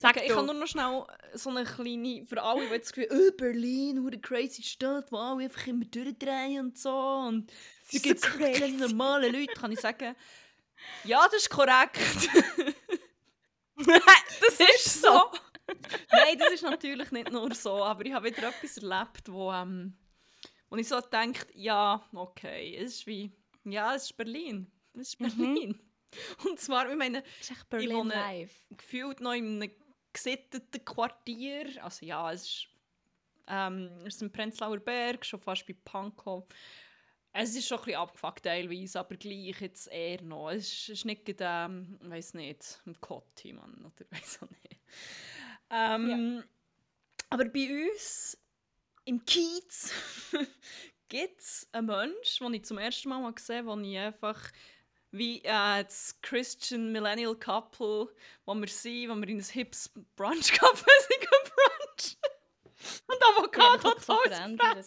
Sag 0.00 0.12
okay, 0.12 0.20
du. 0.20 0.26
ich 0.26 0.36
habe 0.36 0.46
nur 0.46 0.54
noch 0.54 0.68
schnell 0.68 1.04
so 1.34 1.50
eine 1.50 1.64
kleine... 1.64 2.24
Für 2.26 2.40
alle, 2.40 2.64
die 2.66 2.72
jetzt 2.72 2.90
das 2.90 2.92
Gefühl 2.92 3.30
oh, 3.32 3.36
Berlin, 3.36 4.06
eine 4.06 4.20
crazy 4.20 4.62
Stadt, 4.62 5.10
wo 5.10 5.16
alle 5.16 5.42
einfach 5.42 5.66
immer 5.66 5.84
durchdrehen 5.84 6.66
und 6.66 6.78
so. 6.78 6.96
Und 6.96 7.50
Sie 7.82 7.96
es 7.96 8.02
gibt 8.04 8.20
so 8.20 8.28
so 8.28 8.36
kleine 8.36 8.58
crazy. 8.58 8.76
normale 8.76 9.30
Leute, 9.30 9.52
kann 9.54 9.72
ich 9.72 9.80
sagen. 9.80 10.14
Ja, 11.02 11.24
das 11.24 11.42
ist 11.42 11.50
korrekt. 11.50 11.98
das 13.76 14.60
ist 14.76 15.02
so. 15.02 15.32
Nein, 16.12 16.38
das 16.38 16.52
ist 16.52 16.62
natürlich 16.62 17.10
nicht 17.10 17.30
nur 17.30 17.54
so, 17.54 17.82
aber 17.84 18.04
ich 18.06 18.12
habe 18.12 18.26
wieder 18.30 18.48
etwas 18.48 18.76
erlebt, 18.78 19.30
wo, 19.30 19.52
ähm, 19.52 19.96
wo 20.68 20.76
ich 20.76 20.88
so 20.88 21.00
denke, 21.00 21.46
ja, 21.54 22.02
okay, 22.12 22.76
es 22.76 22.96
ist 22.96 23.06
wie, 23.06 23.32
ja, 23.64 23.94
es 23.94 24.04
ist 24.04 24.16
Berlin. 24.16 24.70
Es 24.94 25.08
ist 25.08 25.18
Berlin. 25.18 25.78
Und 26.44 26.60
zwar, 26.60 26.90
ich 26.90 26.96
meine, 26.96 27.22
Berlin 27.70 27.96
wohne- 27.96 28.14
live. 28.14 28.54
gefühlt 28.70 29.20
noch 29.20 29.32
in 29.32 29.62
einem 29.62 29.70
gesitteten 30.12 30.84
Quartier. 30.84 31.82
Also 31.82 32.04
ja, 32.04 32.30
es 32.32 32.42
ist, 32.42 32.66
ähm, 33.46 33.90
es 34.06 34.16
ist 34.16 34.22
im 34.22 34.30
Prenzlauer 34.30 34.78
Berg, 34.78 35.24
schon 35.24 35.40
fast 35.40 35.66
bei 35.66 35.74
Pankow. 35.84 36.44
Es 37.34 37.56
ist 37.56 37.66
schon 37.66 37.78
ein 37.78 37.84
bisschen 37.84 38.00
abgefuckt 38.00 38.44
teilweise, 38.44 39.00
aber 39.00 39.16
gleich 39.16 39.58
jetzt 39.62 39.86
eher 39.88 40.20
noch. 40.20 40.50
Es 40.50 40.66
ist, 40.70 40.82
es 40.82 40.88
ist 40.98 41.04
nicht 41.06 41.22
ähm, 41.40 41.98
ich 42.02 42.10
weiß 42.10 42.34
nicht, 42.34 42.82
ein 42.84 43.00
Kotti, 43.00 43.54
Mann, 43.54 43.74
oder 43.82 44.04
weiß 44.10 44.40
auch 44.42 44.50
nicht. 44.50 44.80
Ähm, 45.72 46.44
Aber 47.30 47.46
bei 47.46 47.88
uns 47.90 48.38
im 49.04 49.24
Kiez 49.24 49.90
gibt 51.08 51.40
es 51.40 51.66
einen 51.72 51.86
Menschen, 51.86 52.46
den 52.46 52.54
ich 52.54 52.64
zum 52.64 52.78
ersten 52.78 53.08
Mal 53.08 53.20
mal 53.20 53.32
gesehen 53.32 53.66
habe, 53.66 53.78
wo 53.78 53.82
ich 53.82 53.98
einfach 53.98 54.38
wie 55.10 55.40
äh, 55.44 55.84
das 55.84 56.18
Christian 56.22 56.92
Millennial 56.92 57.34
Couple, 57.34 58.08
wo 58.44 58.54
wir 58.54 58.68
sind, 58.68 59.10
wo 59.10 59.14
wir 59.16 59.28
in 59.28 59.38
ein 59.38 59.44
hips 59.44 59.90
Brunch 60.16 60.52
Café 60.52 60.86
sind 61.08 61.20
gebruncht. 61.20 62.18
Und 63.06 63.16
Ja, 63.20 63.36
Avocado 63.36 63.88
so 64.00 64.14
Toast 64.14 64.28
verändert. 64.28 64.86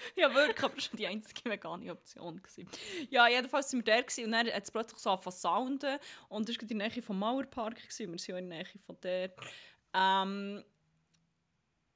Ja, 0.16 0.34
wirklich, 0.34 0.62
aber 0.62 0.74
das 0.74 0.92
war 0.92 0.96
die 0.96 1.06
einzige 1.06 1.50
vegane 1.50 1.92
Option. 1.92 2.42
Gewesen. 2.42 2.68
Ja, 3.10 3.28
jedenfalls 3.28 3.72
waren 3.72 3.80
wir 3.80 3.84
der 3.84 4.02
gewesen, 4.02 4.24
und 4.24 4.32
dann 4.32 4.46
hat 4.46 4.62
es 4.62 4.70
plötzlich 4.70 4.98
so 4.98 5.10
angefangen 5.10 5.36
sounden. 5.36 5.98
Und 6.28 6.48
das 6.48 6.56
war 6.56 6.70
in 6.70 6.78
der 6.78 6.88
Nähe 6.88 7.02
vom 7.02 7.18
Mauerpark. 7.18 7.76
Gewesen. 7.76 8.12
Wir 8.12 8.18
sind 8.18 8.28
ja 8.28 8.38
in 8.38 8.50
der 8.50 8.58
Nähe 8.58 8.66
von 8.86 8.96
dort. 9.00 9.32
Ähm, 9.94 10.64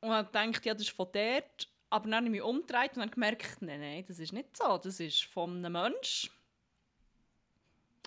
und 0.01 0.11
dann 0.11 0.53
dachte 0.53 0.69
ja, 0.69 0.75
das 0.75 0.83
ist 0.83 0.91
von 0.91 1.09
dort. 1.13 1.69
Aber 1.91 2.05
dann 2.07 2.17
habe 2.17 2.27
ich 2.27 2.33
mich 2.33 2.43
umgedreht 2.43 2.93
und 2.95 3.01
dann 3.01 3.11
gemerkt, 3.11 3.63
nein, 3.63 3.81
nein, 3.81 4.05
das 4.07 4.19
ist 4.19 4.33
nicht 4.33 4.57
so. 4.57 4.79
Das 4.79 4.99
ist 4.99 5.25
von 5.25 5.65
einem 5.65 5.73
Mensch. 5.73 6.31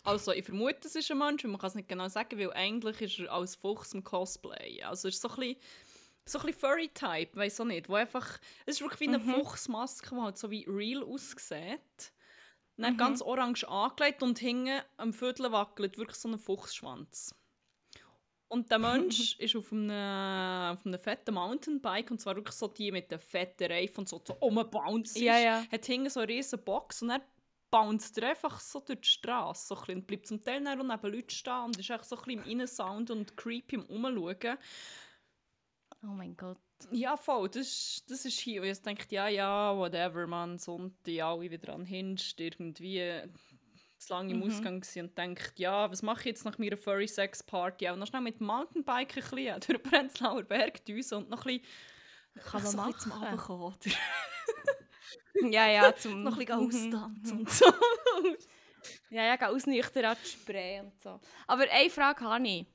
Also, 0.04 0.32
ich 0.32 0.46
vermute, 0.46 0.88
es 0.88 0.96
ist 0.96 1.12
ein 1.12 1.18
Mensch, 1.18 1.44
aber 1.44 1.52
man 1.52 1.60
kann 1.60 1.70
es 1.70 1.76
nicht 1.76 1.90
genau 1.90 2.08
sagen, 2.08 2.38
weil 2.40 2.54
eigentlich 2.54 3.02
ist 3.02 3.20
er 3.20 3.32
als 3.32 3.56
Fuchs 3.56 3.94
im 3.94 4.04
Cosplay. 4.04 4.82
Also, 4.84 5.08
es 5.08 5.16
ist 5.16 5.22
so 5.22 5.30
ein 5.30 5.36
bisschen, 5.36 5.58
so 6.30 6.40
ein 6.40 6.46
bisschen 6.46 6.60
Furry-Type, 6.60 7.36
weiß 7.36 7.62
auch 7.62 7.66
nicht. 7.66 7.90
Wo 7.90 7.96
einfach, 7.96 8.40
es 8.66 8.76
ist 8.76 8.82
wirklich 8.82 9.02
wie 9.02 9.08
eine 9.08 9.20
Fuchsmaske, 9.20 10.16
die 10.16 10.22
halt 10.22 10.38
so 10.38 10.52
wie 10.52 10.66
real 10.68 11.04
aussieht. 11.04 12.12
Dann 12.78 12.96
ganz 12.96 13.24
orange 13.24 13.68
angelegt 13.68 14.22
und 14.22 14.38
hinten 14.38 14.82
am 14.98 15.12
Viertel 15.12 15.52
wackelt 15.52 15.98
wirklich 15.98 16.18
so 16.18 16.30
ein 16.30 16.38
Fuchsschwanz. 16.38 17.34
Und 18.50 18.72
der 18.72 18.80
Mensch 18.80 19.36
ist 19.40 19.56
auf 19.56 19.72
einem, 19.72 19.90
auf 19.90 20.86
einem 20.86 21.00
fetten 21.00 21.34
Mountainbike, 21.34 22.12
und 22.12 22.22
zwar 22.22 22.36
wirklich 22.36 22.56
so 22.56 22.68
die 22.68 22.92
mit 22.92 23.12
den 23.12 23.20
fetten 23.20 23.72
Reifen 23.72 24.02
und 24.02 24.10
so, 24.10 24.22
so 24.24 24.36
umbounced. 24.36 25.18
Ja, 25.18 25.38
ja. 25.38 25.64
Hat 25.72 25.86
hinten 25.86 26.10
so 26.10 26.20
eine 26.20 26.30
riesen 26.30 26.64
Box 26.64 27.02
und 27.02 27.10
er 27.10 27.22
bounced 27.70 28.18
er 28.20 28.30
einfach 28.30 28.60
so 28.60 28.80
durch 28.80 29.02
die 29.02 29.10
Straße. 29.10 29.68
So 29.68 29.76
ein 29.76 29.82
bisschen, 29.82 29.96
und 29.98 30.08
bleibt 30.08 30.28
zum 30.28 30.42
Teil 30.42 30.62
neben 30.62 30.88
Leuten 30.88 31.30
stehen 31.30 31.64
und 31.66 31.78
ist 31.78 31.90
echt 31.90 32.06
so 32.06 32.16
ein 32.16 32.24
bisschen 32.24 32.44
im 32.44 32.50
Innensound 32.50 33.12
und 33.12 33.36
creepy 33.36 33.76
im 33.76 33.86
Umschauen. 33.86 34.58
Oh 36.08 36.14
mein 36.14 36.38
Gott. 36.38 36.58
Ja, 36.92 37.18
voll, 37.18 37.50
das, 37.50 37.68
ist- 37.68 38.04
das 38.10 38.24
ist 38.26 38.40
hier. 38.40 38.62
Und 38.62 38.68
ich 38.70 38.82
denke, 38.82 39.06
ja, 39.10 39.28
ja, 39.28 39.76
whatever, 39.76 40.26
man, 40.28 40.58
Sonntag, 40.58 41.20
alle 41.22 41.50
wieder 41.52 41.74
an 41.74 41.86
Hinst, 41.86 42.40
irgendwie 42.40 43.22
zu 43.98 44.14
lange 44.14 44.32
im 44.34 44.44
Ausgang 44.44 44.80
gewesen 44.80 45.06
und 45.10 45.18
denkt, 45.18 45.54
ja, 45.58 45.90
was 45.90 46.04
mache 46.04 46.20
ich 46.22 46.26
jetzt 46.28 46.46
nach 46.46 46.58
meiner 46.60 46.78
Furry-Sex-Party? 46.78 47.90
Und 47.90 48.00
noch 48.00 48.08
schnell 48.08 48.22
mit 48.22 48.40
dem 48.40 48.46
Mountainbiken 48.48 49.24
ein 49.24 49.30
bisschen 49.32 49.60
durch 49.60 49.66
den 49.66 49.82
Prenzlauer 49.82 50.44
Berg 50.44 50.86
düsen 50.86 51.18
und 51.18 51.30
noch 51.32 51.46
ein 51.46 51.60
bisschen, 51.60 52.44
Kann 52.52 52.62
man 52.64 52.72
so 52.72 52.78
bisschen 52.84 53.00
zum 53.00 53.10
machen. 53.10 53.24
Abendkommen, 53.28 53.64
oder? 53.66 53.78
Ja, 55.52 55.68
ja, 55.70 55.96
zum... 55.96 56.24
noch 56.24 56.38
ein 56.40 56.46
bisschen 56.46 56.60
Mhm. 56.92 56.96
austanzen 56.96 57.40
und 57.40 57.50
so. 57.52 57.66
Ja, 59.10 59.24
ja, 59.36 59.50
ausnüchtern 59.50 60.06
an 60.06 60.18
die 60.24 60.30
Spray 60.30 60.80
und 60.80 60.98
so. 61.02 61.20
Aber 61.48 61.64
eine 61.70 61.90
Frage 61.90 62.24
habe 62.24 62.48
ich. 62.48 62.66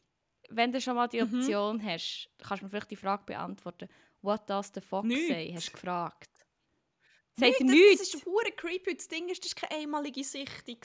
Wenn 0.55 0.73
du 0.73 0.81
schon 0.81 0.95
mal 0.97 1.09
die 1.09 1.23
Mhm. 1.23 1.38
Option 1.41 1.85
hast, 1.85 2.29
kannst 2.38 2.62
du 2.62 2.67
mir 2.67 2.71
vielleicht 2.71 2.91
die 2.91 2.97
Frage 2.97 3.25
beantworten. 3.25 3.88
What 4.23 4.49
does 4.49 4.71
the 4.75 4.81
fox 4.81 5.07
Nichts. 5.09 5.29
say? 5.29 5.53
Hast 5.55 5.69
du 5.69 5.73
gefragt. 5.73 6.31
Sagt 7.35 7.53
er 7.61 7.67
das, 7.67 7.75
nichts? 7.75 7.99
das 7.99 8.15
ist 8.15 8.27
hure 8.27 8.53
creepy. 8.55 8.95
Das 8.95 9.09
Ding 9.09 9.29
ist, 9.29 9.45
das 9.45 9.55
war 9.62 9.69
keine 9.69 9.83
einmalige 9.83 10.23
Sichtung. 10.23 10.77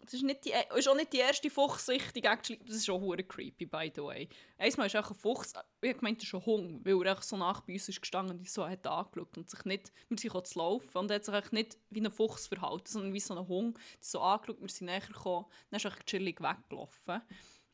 Das 0.00 0.14
ist, 0.14 0.22
nicht 0.22 0.44
die, 0.44 0.52
ist 0.76 0.88
auch 0.88 0.94
nicht 0.94 1.12
die 1.12 1.18
erste 1.18 1.50
Fuchssichtung. 1.50 2.22
Actually. 2.22 2.60
Das 2.64 2.76
ist 2.76 2.88
auch 2.88 3.00
hure 3.00 3.22
creepy, 3.24 3.66
by 3.66 3.92
the 3.94 4.02
way. 4.02 4.28
Einmal 4.56 4.86
ist 4.86 4.96
auch 4.96 5.10
ein 5.10 5.14
Fuchs, 5.16 5.52
ich 5.82 5.96
gemeint, 5.98 6.18
das 6.22 6.28
ist 6.28 6.34
ein 6.34 6.46
Hund, 6.46 6.86
weil 6.86 7.04
er 7.06 7.20
so 7.20 7.36
nach 7.36 7.60
bei 7.62 7.74
uns 7.74 7.88
ist 7.88 8.00
gestanden 8.00 8.38
und 8.38 8.48
so 8.48 8.66
hat 8.66 8.86
angeschaut 8.86 9.36
und 9.36 9.50
sich 9.50 9.64
nicht, 9.64 9.92
wir 10.08 10.16
sind 10.16 10.46
zu 10.46 10.58
laufen 10.58 10.96
und 10.96 11.10
er 11.10 11.16
hat 11.16 11.24
sich 11.24 11.52
nicht 11.52 11.76
wie 11.90 12.00
ein 12.00 12.10
Fuchs 12.12 12.46
verhalten, 12.46 12.86
sondern 12.86 13.12
wie 13.12 13.20
so 13.20 13.36
ein 13.36 13.46
Hund, 13.48 13.76
der 13.76 13.82
so 14.00 14.20
angeschaut, 14.20 14.60
wir 14.62 14.68
sind 14.68 14.86
näher 14.86 15.00
gekommen, 15.00 15.46
dann 15.70 15.76
ist 15.78 15.84
er 15.84 15.96
chillig 16.06 16.40
weggelaufen. 16.40 17.20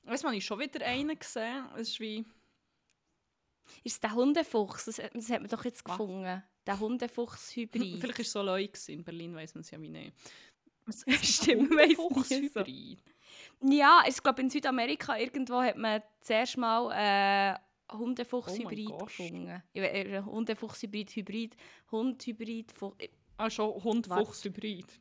Weißt 0.04 0.24
du, 0.24 0.28
ich 0.30 0.44
schon 0.44 0.60
wieder 0.60 0.84
einen 0.84 1.18
gesehen. 1.18 1.66
Es 1.76 1.88
ist 1.88 2.00
wie... 2.00 2.24
Ist 3.82 3.94
es 3.94 4.00
der 4.00 4.14
Hundefuchs? 4.14 4.84
Das, 4.84 4.96
das 4.96 5.30
hat 5.30 5.40
man 5.40 5.48
doch 5.48 5.64
jetzt 5.64 5.84
Was? 5.86 5.92
gefunden. 5.92 6.42
Der 6.66 6.78
Hundefuchs-Hybrid. 6.78 7.98
Vielleicht 8.00 8.18
war 8.18 8.24
es 8.24 8.32
so 8.32 8.42
Leute 8.42 8.92
in 8.92 9.04
Berlin, 9.04 9.34
weiß 9.34 9.54
man 9.54 9.62
es 9.62 9.70
ja 9.70 9.80
wie 9.80 9.88
nicht. 9.88 10.12
Stimmt, 11.22 11.70
man 11.70 11.78
weiss 11.78 11.88
nie 11.88 11.94
so. 11.96 12.08
Fuchshybrid. 12.10 13.02
Ja, 13.62 14.02
ich 14.06 14.22
glaube 14.22 14.42
in 14.42 14.50
Südamerika 14.50 15.16
irgendwo 15.18 15.62
hat 15.62 15.76
man 15.78 16.02
zuerst 16.20 16.58
mal 16.58 16.90
äh, 16.92 17.94
Hundefuchs-Hybrid 17.94 18.90
Oh 18.90 19.04
gefunden. 19.04 19.62
Äh, 19.72 20.22
Hundefuchs-Hybrid, 20.22 21.16
Hybrid, 21.16 21.56
Hund-Hybrid, 21.90 22.72
Ah, 23.36 23.50
schon 23.50 23.82
Hund-Fuchs-Hybrid. 23.82 25.00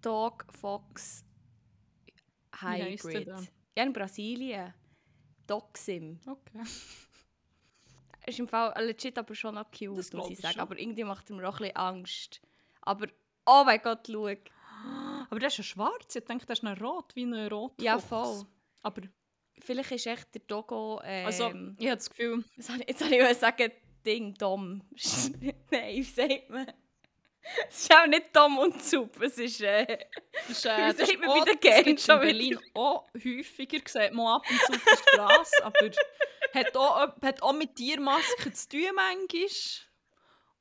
Dog, 0.00 0.46
Fox, 0.60 1.24
der 1.24 1.33
Hybrid. 2.60 3.26
Ja, 3.76 3.82
in 3.84 3.92
Brasilien. 3.92 4.72
Dogsim. 5.46 6.18
Okay. 6.26 6.62
Ist 8.26 8.38
im 8.38 8.48
Fall 8.48 8.72
legit 8.84 9.18
aber 9.18 9.34
schon 9.34 9.54
noch 9.54 9.70
cute, 9.70 9.98
Das 9.98 10.12
muss 10.12 10.30
ich 10.30 10.38
sagen. 10.38 10.54
schon. 10.54 10.60
Aber 10.62 10.78
irgendwie 10.78 11.04
macht 11.04 11.28
er 11.30 11.36
mir 11.36 11.46
auch 11.48 11.54
ein 11.56 11.64
bisschen 11.64 11.76
Angst. 11.76 12.40
Aber, 12.82 13.06
oh 13.46 13.62
mein 13.66 13.80
Gott, 13.82 14.06
schau. 14.10 14.28
Aber 15.30 15.38
der 15.40 15.48
ist 15.48 15.58
ja 15.58 15.64
schwarz. 15.64 16.14
Ich 16.16 16.24
denke, 16.24 16.46
der 16.46 16.54
ist 16.54 16.62
noch 16.62 16.80
rot, 16.80 17.14
wie 17.14 17.24
ein 17.24 17.34
Rotfuchs. 17.48 17.82
Ja, 17.84 17.98
voll. 17.98 18.44
Aber 18.82 19.02
Vielleicht 19.60 19.92
ist 19.92 20.06
echt 20.06 20.34
der 20.34 20.42
Dogo. 20.46 21.00
Ähm, 21.04 21.26
also, 21.26 21.46
ich 21.78 21.86
habe 21.86 21.96
das 21.96 22.10
Gefühl, 22.10 22.44
was 22.56 22.66
soll 22.66 22.80
ich- 22.80 22.88
jetzt 22.88 22.98
soll 22.98 23.12
ich 23.12 23.20
mal 23.22 23.34
sagen, 23.34 23.70
Ding, 24.04 24.34
Dom. 24.34 24.82
Nein, 25.70 25.94
wie 25.96 26.02
sagt 26.02 26.50
man? 26.50 26.66
Es 27.68 27.80
ist 27.80 27.94
auch 27.94 28.06
nicht 28.06 28.34
Dom 28.34 28.58
und 28.58 28.82
Zup, 28.82 29.20
es 29.20 29.38
ist. 29.38 29.60
Äh, 29.60 30.06
das 30.32 30.50
ist, 30.50 30.66
äh, 30.66 30.92
das 30.96 31.08
ist 31.08 31.18
man 31.18 31.28
auch, 31.28 31.44
bei 31.44 31.52
den 31.52 31.60
Games 31.60 32.04
schon 32.04 32.16
in 32.16 32.20
Berlin 32.22 32.58
auch 32.74 33.06
häufiger. 33.14 33.78
Sieht 33.86 34.12
man 34.12 34.26
ab 34.26 34.44
und 34.48 34.60
zu 34.60 34.72
auf 34.72 34.84
der 34.84 34.96
Straße. 34.96 35.64
aber 35.64 35.90
hat 36.54 36.76
auch, 36.76 37.22
hat 37.22 37.42
auch 37.42 37.52
mit 37.52 37.74
Tiermasken 37.74 38.54
zu 38.54 38.68
tun, 38.68 38.90
manchmal. 38.94 39.48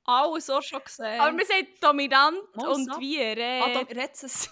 Alles 0.06 0.50
auch 0.50 0.62
schon 0.62 0.84
gesehen. 0.84 1.20
aber 1.20 1.32
man 1.32 1.46
sagt 1.46 1.82
dominant 1.82 2.56
Mal 2.56 2.68
und 2.68 2.94
so. 2.94 3.00
wir. 3.00 3.38
Äh, 3.38 3.62
ah, 3.62 3.70
da, 3.70 4.02
Rezess. 4.02 4.50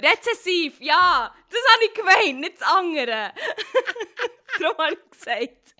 Rezessiv, 0.00 0.80
ja! 0.80 1.32
Das 1.50 1.74
habe 1.74 1.84
ich 1.84 1.94
gemeint, 1.94 2.40
nicht 2.40 2.60
das 2.60 2.68
andere. 2.68 3.32
Darum 4.58 4.78
habe 4.78 4.94
ich 4.94 5.10
gesagt. 5.10 5.74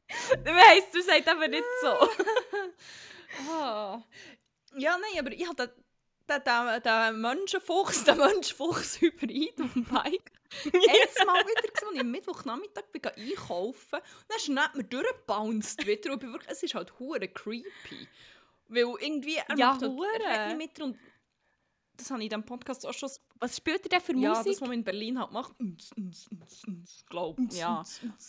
Heisst, 0.46 0.94
du 0.94 1.02
sagst 1.02 1.28
aber 1.28 1.48
nicht 1.48 1.64
so. 1.80 2.08
Ah. 3.50 4.02
Ja, 4.76 4.98
nein, 4.98 5.18
aber 5.18 5.32
ich 5.32 5.46
habe 5.48 5.70
den, 6.28 6.42
den, 6.44 6.82
den 6.82 7.20
Menschenfuchs, 7.20 8.04
den 8.04 8.18
Menschenfuchs-Hybrid 8.18 9.60
auf 9.62 9.72
dem 9.72 9.84
Bike 9.84 10.32
jedes 10.64 11.26
Mal 11.26 11.40
wieder 11.44 11.72
gesehen, 11.72 11.88
als 11.88 11.94
ich 11.94 12.00
am 12.00 12.10
Mittwochnachmittag 12.10 12.84
bin 12.92 13.02
einkaufen 13.04 13.96
und 13.96 14.02
dann 14.28 14.36
ist 14.36 14.48
er 14.48 14.70
mir 14.76 14.84
durchgebounced 14.84 15.86
wieder 15.86 16.12
und 16.12 16.16
ich 16.16 16.20
bin 16.20 16.32
wirklich, 16.32 16.50
es 16.50 16.62
ist 16.62 16.74
halt 16.74 16.98
hure 16.98 17.26
creepy. 17.28 18.08
Weil 18.68 18.94
irgendwie, 19.00 19.36
er 19.36 19.56
Ja, 19.56 19.72
macht 19.72 19.82
halt, 19.82 20.22
er 20.22 20.54
nicht 20.54 20.78
mit 20.78 20.80
und 20.80 20.98
das 21.96 22.10
habe 22.10 22.20
ich 22.20 22.24
in 22.24 22.30
diesem 22.30 22.44
Podcast 22.44 22.86
auch 22.86 22.92
schon, 22.92 23.10
Was 23.38 23.56
spielt 23.56 23.84
ihr 23.84 23.88
denn 23.88 24.00
für 24.00 24.16
ja, 24.16 24.30
Musik? 24.30 24.52
das, 24.52 24.60
was 24.60 24.68
man 24.68 24.78
in 24.78 24.84
Berlin 24.84 25.18
halt 25.18 25.30
macht, 25.32 25.54
glaube 27.08 27.42
ja. 27.52 27.82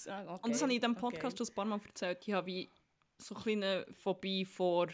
Ah, 0.08 0.39
Und 0.43 0.53
das 0.53 0.62
habe 0.62 0.71
ich 0.71 0.75
in 0.75 0.81
diesem 0.81 0.95
Podcast 0.95 1.38
schon 1.38 1.47
ein 1.47 1.53
paar 1.53 1.65
Mal 1.65 1.79
erzählt. 1.86 2.19
Ich 2.27 2.34
habe 2.34 2.47
wie 2.47 2.69
so 3.17 3.34
eine 3.36 3.43
kleine 3.43 3.86
Phobie 3.93 4.45
vor 4.45 4.88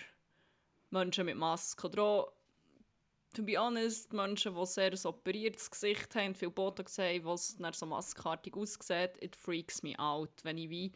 Menschen 0.91 1.25
mit 1.25 1.35
Maske. 1.35 1.87
Oder 1.87 2.03
auch, 2.03 2.33
to 3.33 3.43
be 3.43 3.57
honest, 3.57 4.13
Menschen, 4.13 4.55
die 4.55 4.65
sehr 4.65 4.91
ein 4.91 5.05
operiertes 5.05 5.71
Gesicht 5.71 6.13
haben, 6.15 6.35
viel 6.35 6.51
Botox 6.51 6.97
haben, 6.97 7.25
was 7.25 7.57
dann 7.57 7.73
so 7.73 7.85
maskartig 7.85 8.55
aussieht, 8.55 9.21
it 9.21 9.35
freaks 9.35 9.83
me 9.83 9.97
out. 9.97 10.43
Wenn 10.43 10.57
ich 10.57 10.69
wie 10.69 10.91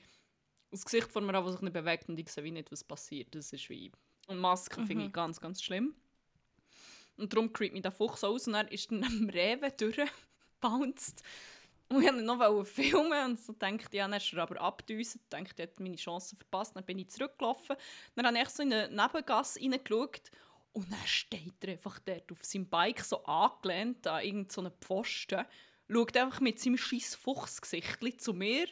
das 0.71 0.85
Gesicht 0.85 1.11
vor 1.11 1.21
mir 1.21 1.33
habe, 1.33 1.51
sich 1.51 1.61
nicht 1.61 1.73
bewegt 1.73 2.09
und 2.09 2.19
ich 2.19 2.29
sehe 2.29 2.43
wie 2.43 2.51
nicht, 2.51 2.71
was 2.71 2.83
passiert. 2.83 3.33
Das 3.33 3.53
ist 3.53 3.69
wie... 3.69 3.91
Und 4.27 4.39
Masken 4.39 4.85
finde 4.87 5.05
ich 5.05 5.13
ganz, 5.13 5.39
ganz 5.39 5.61
schlimm. 5.61 5.95
Und 7.15 7.31
darum 7.31 7.53
creept 7.53 7.73
mich 7.73 7.83
der 7.83 7.91
Fuchs 7.91 8.23
aus 8.23 8.47
und 8.47 8.53
dann 8.53 8.67
ist 8.67 8.91
dann 8.91 9.03
am 9.03 9.29
Rewe 9.29 9.71
durchgebounced. 9.71 11.23
Und 11.87 12.01
ich 12.01 12.11
wollte 12.11 12.23
noch 12.23 12.65
filmen 12.65 13.25
und 13.25 13.39
so 13.39 13.53
dachte 13.53 13.95
ja, 13.95 14.07
dann 14.07 14.13
ist 14.13 14.33
er 14.33 14.43
aber 14.43 14.59
abgedüst. 14.59 15.15
Ich 15.15 15.21
dachte, 15.29 15.51
ich 15.55 15.57
hätte 15.57 15.83
meine 15.83 15.95
Chance 15.95 16.35
verpasst. 16.35 16.75
Dann 16.75 16.83
bin 16.83 16.99
ich 16.99 17.09
zurückgelaufen. 17.09 17.75
Dann 18.15 18.25
habe 18.25 18.37
ich 18.39 18.49
so 18.49 18.63
in 18.63 18.73
eine 18.73 18.89
Nebengasse 18.89 19.59
reingeschaut 19.59 20.31
und 20.75 20.91
dann 20.91 21.07
steht 21.07 21.63
er 21.63 21.71
einfach 21.71 21.99
dort 21.99 22.29
auf 22.31 22.43
seinem 22.43 22.67
Bike 22.67 22.99
so 22.99 23.23
angelehnt 23.23 24.05
an 24.07 24.23
irgendeinen 24.23 24.49
so 24.49 24.69
Pfosten, 24.81 25.45
schaut 25.89 26.17
einfach 26.17 26.41
mit 26.41 26.59
seinem 26.59 26.77
scheiß 26.77 27.15
Fuchsgesicht 27.15 28.19
zu 28.19 28.33
mir, 28.33 28.67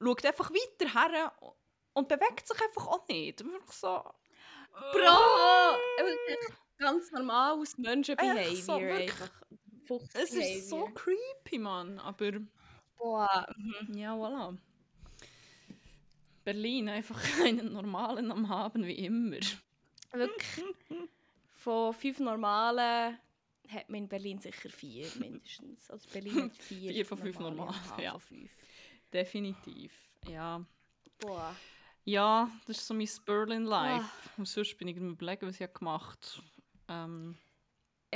schaut 0.00 0.24
einfach 0.24 0.50
weiter 0.50 0.92
her 0.94 1.32
und 1.92 2.08
bewegt 2.08 2.46
sich 2.46 2.62
einfach 2.62 2.86
auch 2.86 3.08
nicht. 3.08 3.40
Ich 3.40 3.72
so... 3.72 4.00
Bro! 4.92 5.78
Ganz 6.78 7.10
normal 7.10 7.58
aus 7.58 7.78
Menschenbehavior. 7.78 8.54
so, 8.56 8.78
wirklich. 9.88 10.14
einfach. 10.14 10.22
Es 10.22 10.34
ist 10.34 10.68
so 10.70 10.86
creepy, 10.94 11.58
Mann. 11.58 11.98
Aber 11.98 12.32
Boah. 12.96 13.54
mhm. 13.56 13.96
ja, 13.96 14.14
voilà. 14.14 14.56
Berlin 16.44 16.88
einfach 16.88 17.20
einen 17.44 17.72
normalen 17.72 18.30
am 18.30 18.48
Haben 18.48 18.84
wie 18.84 18.92
immer. 18.92 19.40
Wirklich. 20.12 20.64
Von 21.54 21.94
fünf 21.94 22.20
normalen 22.20 23.18
hat 23.68 23.88
man 23.88 24.00
in 24.00 24.08
Berlin 24.08 24.38
sicher 24.38 24.68
vier 24.68 25.08
mindestens. 25.18 25.90
Also 25.90 26.08
Berlin 26.10 26.44
hat 26.44 26.56
vier. 26.56 26.92
Vier 26.92 27.06
von 27.06 27.18
fünf 27.18 27.38
normale, 27.38 27.72
normalen, 27.72 28.02
ja. 28.02 28.18
Fünf. 28.18 28.50
Definitiv. 29.12 29.92
Ja. 30.28 30.64
Boah. 31.18 31.56
Ja, 32.04 32.50
das 32.66 32.78
ist 32.78 32.86
so 32.86 32.92
mein 32.92 33.08
Berlin 33.24 33.64
Life. 33.64 34.10
Und 34.36 34.46
sonst 34.46 34.76
bin 34.76 34.88
ich 34.88 34.96
überlegen, 34.96 35.48
was 35.48 35.58
ich 35.58 35.72
gemacht 35.72 36.42
habe. 36.86 37.10
Ähm, 37.10 37.38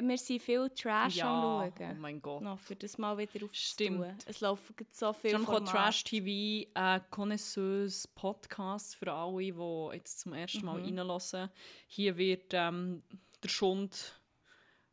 Wir 0.01 0.19
sind 0.19 0.43
viel 0.43 0.71
Trash 0.71 1.17
ja, 1.17 1.27
am 1.29 1.71
oh 1.73 1.95
mein 2.01 2.21
Gott. 2.23 2.43
Noch 2.43 2.59
für 2.59 2.77
das 2.77 2.99
mal 2.99 3.17
wieder 3.19 3.45
aufzutun. 3.45 3.51
Stimmt. 3.55 4.25
Es 4.27 4.41
laufen 4.41 4.75
so 4.93 5.11
Ich 5.11 5.17
viele 5.17 5.35
habe 5.35 5.43
noch 5.45 5.53
Formate. 5.53 5.73
Trash 5.73 6.05
TV, 6.05 6.69
äh, 6.75 7.01
Connoisseurs 7.11 8.07
Podcast 8.09 8.95
für 8.97 9.13
alle, 9.13 9.53
die 9.53 9.89
jetzt 9.97 10.21
zum 10.21 10.33
ersten 10.35 10.65
Mal 10.65 10.79
Mhm. 10.79 10.99
reinhören. 10.99 11.51
Hier 11.87 12.17
wird 12.17 12.53
ähm, 12.53 13.03
der 13.43 13.49
Schund 13.49 14.21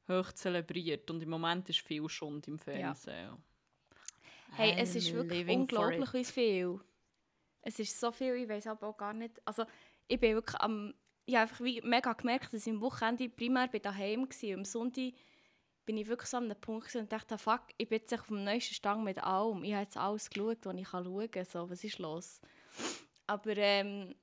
hoch 0.08 0.32
zelebriert 0.34 1.10
und 1.12 1.22
im 1.22 1.30
Moment 1.30 1.70
ist 1.70 1.80
viel 1.80 2.08
Schund 2.10 2.48
im 2.48 2.58
Fernsehen. 2.60 3.38
Hey, 4.56 4.76
es 4.78 4.96
ist 4.96 5.13
wirklich 5.13 5.48
unglaublich, 5.48 6.28
viel. 6.28 6.80
Es 7.62 7.80
ist 7.80 8.00
so 8.00 8.12
viel, 8.12 8.36
ich 8.36 8.48
weiß 8.48 8.68
aber 8.68 8.88
auch 8.88 8.98
gar 8.98 9.13
nicht. 9.13 9.41
Also, 9.46 9.65
ich 10.08 10.20
bin 10.20 10.36
wirklich 10.36 10.60
am. 10.62 10.94
Ich 11.26 11.36
habe 11.36 11.44
einfach 11.44 11.64
wie 11.64 11.82
mega 11.82 12.14
gemerkt, 12.14 12.54
dass 12.54 12.68
ich 12.68 12.74
am 12.74 12.82
Wochenende 12.82 13.30
primär 13.30 13.68
bei 13.68 13.80
daheim 13.80 14.28
war. 14.28 14.54
Am 14.54 14.66
Sonntag 14.66 15.14
bin 15.86 15.98
ich 15.98 16.08
wirklich 16.08 16.30
so 16.30 16.38
an 16.38 16.46
einem 16.46 16.60
Punkt 16.60 16.96
und 16.96 17.12
dachte, 17.12 17.38
fuck, 17.38 17.64
ich 17.78 17.90
bin 17.90 18.00
jetzt 18.00 18.14
auf 18.14 18.28
dem 18.28 18.44
neuesten 18.44 18.74
Stand 18.76 19.04
mit 19.04 19.24
allem. 19.24 19.64
Ich 19.64 19.74
habe 19.74 19.84
jetzt 19.84 19.98
alles 19.98 20.30
geschaut, 20.30 20.60
was 20.64 20.76
ich 20.76 20.88
schauen 20.88 21.32
kann. 21.32 21.46
So, 21.46 21.70
was 21.70 21.84
ist 21.84 22.00
los? 22.00 22.42
Aber 23.28 23.58
ähm, 23.58 24.14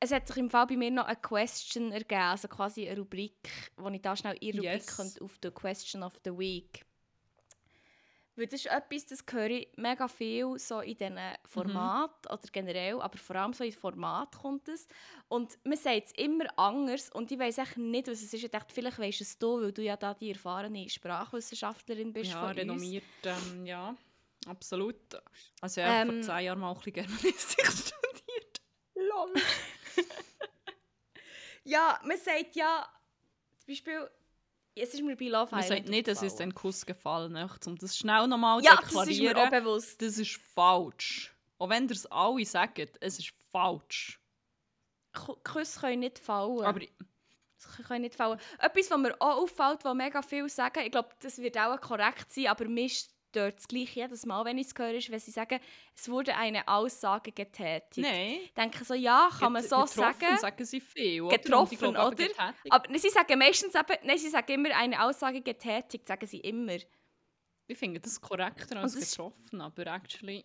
es 0.00 0.12
hat 0.12 0.26
sich 0.26 0.36
im 0.38 0.50
Fall 0.50 0.66
bei 0.66 0.76
mir 0.76 0.90
noch 0.90 1.06
eine 1.06 1.16
Question 1.16 1.92
ergeben, 1.92 2.20
also 2.20 2.48
quasi 2.48 2.88
eine 2.88 2.98
Rubrik, 3.00 3.72
wo 3.76 3.88
ich 3.88 4.00
da 4.02 4.16
schnell 4.16 4.36
ihre 4.40 4.58
Rubrik 4.58 4.72
Yes. 4.72 4.96
könnte 4.96 5.24
auf 5.24 5.38
die 5.38 5.50
Question 5.50 6.02
of 6.02 6.18
the 6.24 6.30
Week. 6.30 6.84
Weil 8.36 8.46
das 8.48 8.64
ist 8.64 8.66
etwas, 8.66 9.06
das 9.06 9.24
höre 9.30 9.50
ich 9.50 9.68
mega 9.76 10.08
viel 10.08 10.58
so 10.58 10.80
in 10.80 10.96
diesen 10.96 11.18
Formaten 11.46 12.32
oder 12.32 12.48
generell, 12.50 13.00
aber 13.00 13.16
vor 13.16 13.36
allem 13.36 13.52
so 13.52 13.62
in 13.62 13.72
Format 13.72 14.36
kommt 14.36 14.68
es. 14.68 14.88
Und 15.28 15.56
man 15.64 15.76
sagt 15.78 16.06
es 16.06 16.12
immer 16.12 16.46
anders 16.58 17.10
und 17.10 17.30
ich 17.30 17.38
weiß 17.38 17.58
echt 17.58 17.76
nicht, 17.76 18.08
was 18.08 18.22
es 18.22 18.34
ist. 18.34 18.42
Ich 18.42 18.50
dachte, 18.50 18.74
vielleicht 18.74 18.98
weisst 18.98 19.20
es 19.20 19.38
du, 19.38 19.60
weil 19.62 19.72
du 19.72 19.82
ja 19.82 19.96
da 19.96 20.14
die 20.14 20.30
erfahrene 20.32 20.88
Sprachwissenschaftlerin 20.88 22.12
bist 22.12 22.32
Ja, 22.32 22.40
von 22.40 22.56
renommiert, 22.56 23.04
ähm, 23.22 23.66
ja, 23.66 23.94
absolut. 24.46 24.96
Also 25.60 25.80
ja, 25.80 26.02
Ähm, 26.02 26.08
vor 26.10 26.22
zehn 26.22 26.44
Jahren 26.46 26.58
mal 26.58 26.70
ein 26.70 26.74
bisschen 26.76 26.92
Germanistik 26.92 27.66
studiert. 27.66 28.60
Lol. 28.96 29.34
ja, 31.64 32.00
man 32.04 32.18
sagt 32.18 32.56
ja, 32.56 32.88
zum 33.58 33.66
Beispiel, 33.68 34.10
es 34.76 34.94
ist 34.94 35.02
mir 35.02 35.16
bei 35.16 35.26
Love 35.26 35.50
Man 35.52 35.60
Island 35.62 35.80
sagt 35.80 35.88
nicht, 35.88 36.08
es 36.08 36.22
ist 36.22 36.40
ein 36.40 36.54
Kuss 36.54 36.84
gefallen, 36.84 37.36
um 37.66 37.76
das 37.78 37.96
schnell 37.96 38.26
nochmal 38.26 38.60
zu 38.60 38.66
Ja, 38.66 38.76
das 38.76 38.90
ist 38.90 38.94
mir 38.94 39.06
deklarieren. 39.34 39.36
auch 39.38 39.50
bewusst. 39.50 40.02
Das 40.02 40.18
ist 40.18 40.36
falsch. 40.54 41.34
Auch 41.58 41.68
wenn 41.68 41.84
ihr 41.86 41.92
es 41.92 42.06
alle 42.06 42.44
sagt, 42.44 42.80
es 43.00 43.18
ist 43.18 43.32
falsch. 43.52 44.20
K- 45.12 45.36
Küsse 45.44 45.80
können 45.80 46.00
nicht 46.00 46.18
fallen. 46.18 46.64
Aber 46.64 46.80
Das 46.80 47.86
kann 47.86 48.02
nicht 48.02 48.14
fallen. 48.14 48.38
Etwas, 48.58 48.90
was 48.90 48.98
mir 48.98 49.14
auch 49.20 49.42
auffällt, 49.42 49.84
was 49.84 49.94
mega 49.94 50.20
viel 50.22 50.48
sagen, 50.48 50.80
ich 50.84 50.90
glaube, 50.90 51.10
das 51.20 51.38
wird 51.38 51.56
auch 51.56 51.80
korrekt 51.80 52.32
sein, 52.32 52.48
aber 52.48 52.66
mir 52.66 52.90
stört 53.34 53.58
es 53.58 53.66
gleich 53.66 53.96
jedes 53.96 54.24
Mal, 54.26 54.44
wenn 54.44 54.58
ich 54.58 54.68
es 54.68 54.74
höre, 54.78 54.92
ist, 54.94 55.10
wenn 55.10 55.18
sie 55.18 55.32
sagen, 55.32 55.58
es 55.96 56.08
wurde 56.08 56.36
eine 56.36 56.66
Aussage 56.68 57.32
getätigt. 57.32 57.96
nein. 57.98 58.38
Ich 58.44 58.54
denke 58.54 58.84
so, 58.84 58.94
ja, 58.94 59.28
kann 59.38 59.52
man 59.52 59.62
get- 59.62 59.70
so 59.70 59.76
getroffen 59.82 60.20
sagen. 60.20 60.38
sagen 60.38 60.64
sie 60.64 60.80
viel. 60.80 61.22
oder? 61.22 61.36
Getroffen, 61.36 61.78
glaube 61.78 61.98
oder? 61.98 62.10
getätigt- 62.16 62.70
Aber 62.70 62.88
nein, 62.88 62.98
sie 63.00 63.08
sagen 63.10 63.38
meistens 63.38 63.74
eben, 63.74 63.96
nein, 64.04 64.18
sie 64.18 64.28
sagen 64.28 64.52
immer 64.52 64.76
eine 64.76 65.02
Aussage 65.04 65.40
getätigt, 65.40 66.06
sagen 66.06 66.26
sie 66.26 66.38
immer. 66.40 66.76
Ich 67.66 67.78
finde 67.78 67.98
das 67.98 68.20
korrekter 68.20 68.76
als 68.80 68.94
getroffen, 68.94 69.60
aber 69.60 69.86
actually... 69.88 70.44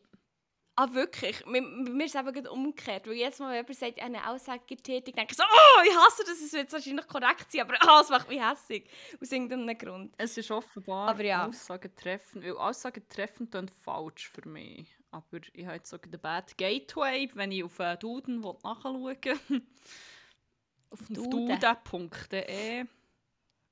Ah, 0.79 0.93
wirklich? 0.93 1.45
Mir, 1.45 1.61
mir 1.61 2.05
ist 2.05 2.15
es 2.15 2.21
eben 2.25 2.47
umgekehrt. 2.47 3.05
Weil 3.05 3.15
jetzt 3.15 3.37
Mal, 3.41 3.49
wenn 3.49 3.57
jemand 3.57 3.75
sagt, 3.75 3.99
eine 3.99 4.29
Aussage 4.29 4.63
getätigt, 4.65 5.17
denke 5.17 5.33
ich 5.33 5.37
so, 5.37 5.43
oh, 5.43 5.81
ich 5.85 5.93
hasse 5.93 6.23
das, 6.25 6.41
es 6.41 6.53
wird 6.53 6.71
wahrscheinlich 6.71 7.05
korrekt 7.05 7.51
sein, 7.51 7.61
aber 7.61 7.73
ah, 7.81 7.99
es 7.99 8.09
macht 8.09 8.29
mich 8.29 8.41
hässlich. 8.41 8.89
Aus 9.21 9.29
irgendeinem 9.29 9.77
Grund. 9.77 10.13
Es 10.17 10.37
ist 10.37 10.49
offenbar 10.51 11.09
Aber 11.09 11.21
ja. 11.21 11.45
Aussagen 11.47 11.93
treffen, 11.93 12.41
weil 12.41 12.55
Aussagen 12.55 13.03
treffen 13.09 13.51
tun 13.51 13.67
falsch 13.67 14.29
für 14.29 14.47
mich. 14.47 14.87
Aber 15.11 15.41
ich 15.51 15.65
habe 15.65 15.75
jetzt 15.75 15.89
sogar 15.89 16.09
den 16.09 16.21
Bad 16.21 16.57
Gateway, 16.57 17.29
wenn 17.33 17.51
ich 17.51 17.65
auf 17.65 17.77
Duden 17.99 18.39
nachschauen 18.39 19.03
will. 19.03 19.61
auf 20.91 21.07
Duden? 21.09 21.59
duden.de. 21.59 22.85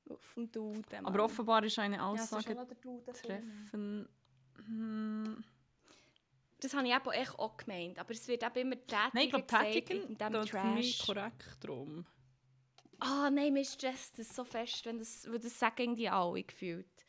Auf 0.09 0.33
dem 0.35 0.51
Duden. 0.51 1.05
Aber 1.05 1.23
offenbar 1.23 1.63
ist 1.63 1.79
eine 1.79 1.95
ja, 1.95 2.05
Aussage 2.05 2.53
drin. 2.53 3.01
treffen. 3.13 4.09
Hm. 4.57 5.41
Das 6.59 6.73
habe 6.73 6.87
ich 6.87 6.93
eben 6.93 7.11
echt 7.11 7.37
auch 7.37 7.57
gemeint. 7.57 7.99
Aber 7.99 8.11
es 8.11 8.27
wird 8.27 8.43
eben 8.43 8.55
immer 8.55 8.75
tätigen 8.75 9.09
Nein, 9.13 9.23
ich 9.25 9.29
glaube, 9.29 9.47
tätigen 9.47 10.07
in 10.07 10.17
dem 10.17 10.33
tut 10.33 10.49
für 10.49 10.63
mich 10.63 10.97
Trash. 10.97 11.07
korrekt 11.07 11.57
drum. 11.61 12.05
Ah, 12.99 13.29
nein, 13.29 13.53
mir 13.53 13.63
stresst 13.63 14.17
das 14.17 14.35
so 14.35 14.43
fest, 14.43 14.85
wenn 14.85 14.97
das, 14.97 15.29
weil 15.29 15.39
das 15.39 15.57
sagen 15.59 15.95
die 15.95 16.09
alle 16.09 16.43
gefühlt. 16.43 17.05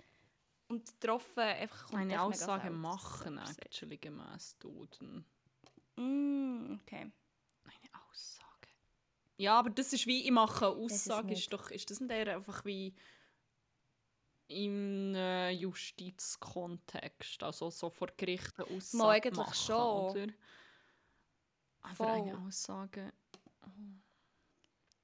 Und 0.68 0.84
getroffen 1.00 1.40
einfach 1.40 1.86
kommt 1.86 2.02
Eine 2.02 2.12
echt 2.12 2.20
mega 2.20 2.24
Aussage 2.24 2.70
machen, 2.70 3.38
actually, 3.38 3.96
gemäß 3.96 4.58
Duden. 4.58 5.24
Mm, 5.96 6.78
okay. 6.82 7.10
Eine 7.64 8.04
Aussage. 8.10 8.68
Ja, 9.38 9.58
aber 9.58 9.70
das 9.70 9.94
ist 9.94 10.06
wie, 10.06 10.24
ich 10.24 10.30
mache 10.30 10.66
eine 10.66 10.76
Aussage, 10.76 11.28
nicht. 11.28 11.38
ist, 11.38 11.52
doch, 11.54 11.70
ist 11.70 11.90
das 11.90 12.00
nicht 12.00 12.10
eher 12.10 12.36
einfach 12.36 12.66
wie 12.66 12.94
im 14.48 15.14
äh, 15.14 15.50
Justizkontext, 15.50 17.42
also 17.42 17.70
so 17.70 17.90
vor 17.90 18.08
Gericht 18.16 18.58
eine 18.58 18.66
Aussage 18.66 18.96
Mal 18.96 19.10
eigentlich 19.10 19.36
machen, 19.36 19.54
schon. 19.54 20.10
oder? 20.10 20.26
Aber 21.82 21.94
Voll. 21.94 22.08
eine 22.08 22.38
Aussage... 22.38 23.12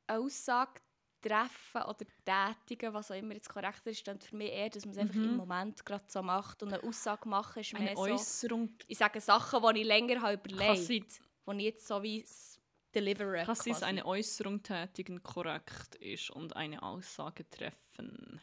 Eine 0.07 0.19
Aussage 0.21 0.81
treffen 1.23 1.83
oder 1.83 2.05
tätigen, 2.25 2.93
was 2.93 3.11
auch 3.11 3.17
immer 3.17 3.33
jetzt 3.35 3.49
korrekt 3.49 3.87
ist, 3.87 4.07
dann 4.07 4.21
für 4.21 4.37
mich 4.37 4.51
eher, 4.51 4.69
dass 4.69 4.85
man 4.85 4.93
es 4.93 4.99
einfach 4.99 5.15
Mhm. 5.15 5.25
im 5.25 5.37
Moment 5.37 5.87
gerade 5.87 6.05
so 6.09 6.23
macht. 6.23 6.63
Und 6.63 6.73
eine 6.75 6.83
Aussage 6.83 7.27
machen 7.29 7.61
ist 7.61 7.75
Eine 7.75 7.85
mehr 7.85 7.97
so, 7.97 8.03
Äußerung 8.03 8.77
ich 8.87 8.99
sage 8.99 9.21
Sachen, 9.23 9.63
die 9.75 9.81
ich 9.81 9.87
länger 9.87 10.21
habe 10.21 10.35
überlegt 10.35 10.89
die 10.89 11.59
ich 11.59 11.63
jetzt 11.65 11.87
so 11.87 12.03
wie 12.03 12.23
s- 12.23 12.61
delivere. 12.95 13.45
kann 13.45 13.55
quasi. 13.79 13.85
eine 13.85 14.05
Äußerung 14.05 14.63
tätigen 14.63 15.23
korrekt 15.23 15.95
ist 15.97 16.31
und 16.31 16.55
eine 16.57 16.83
Aussage 16.83 17.49
treffen. 17.49 18.41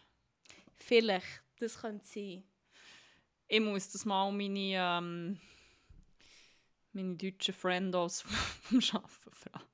Vielleicht, 0.81 1.43
das 1.59 1.79
könnte 1.79 2.05
sein. 2.05 2.43
Ich 3.47 3.59
muss 3.59 3.89
das 3.89 4.05
mal 4.05 4.31
meine, 4.31 4.59
ähm, 4.59 5.39
meine 6.93 7.15
deutschen 7.15 7.53
Freunde 7.53 7.97
aus 7.97 8.21
vom 8.61 8.79
Arbeiten 8.79 9.33
fragen. 9.33 9.71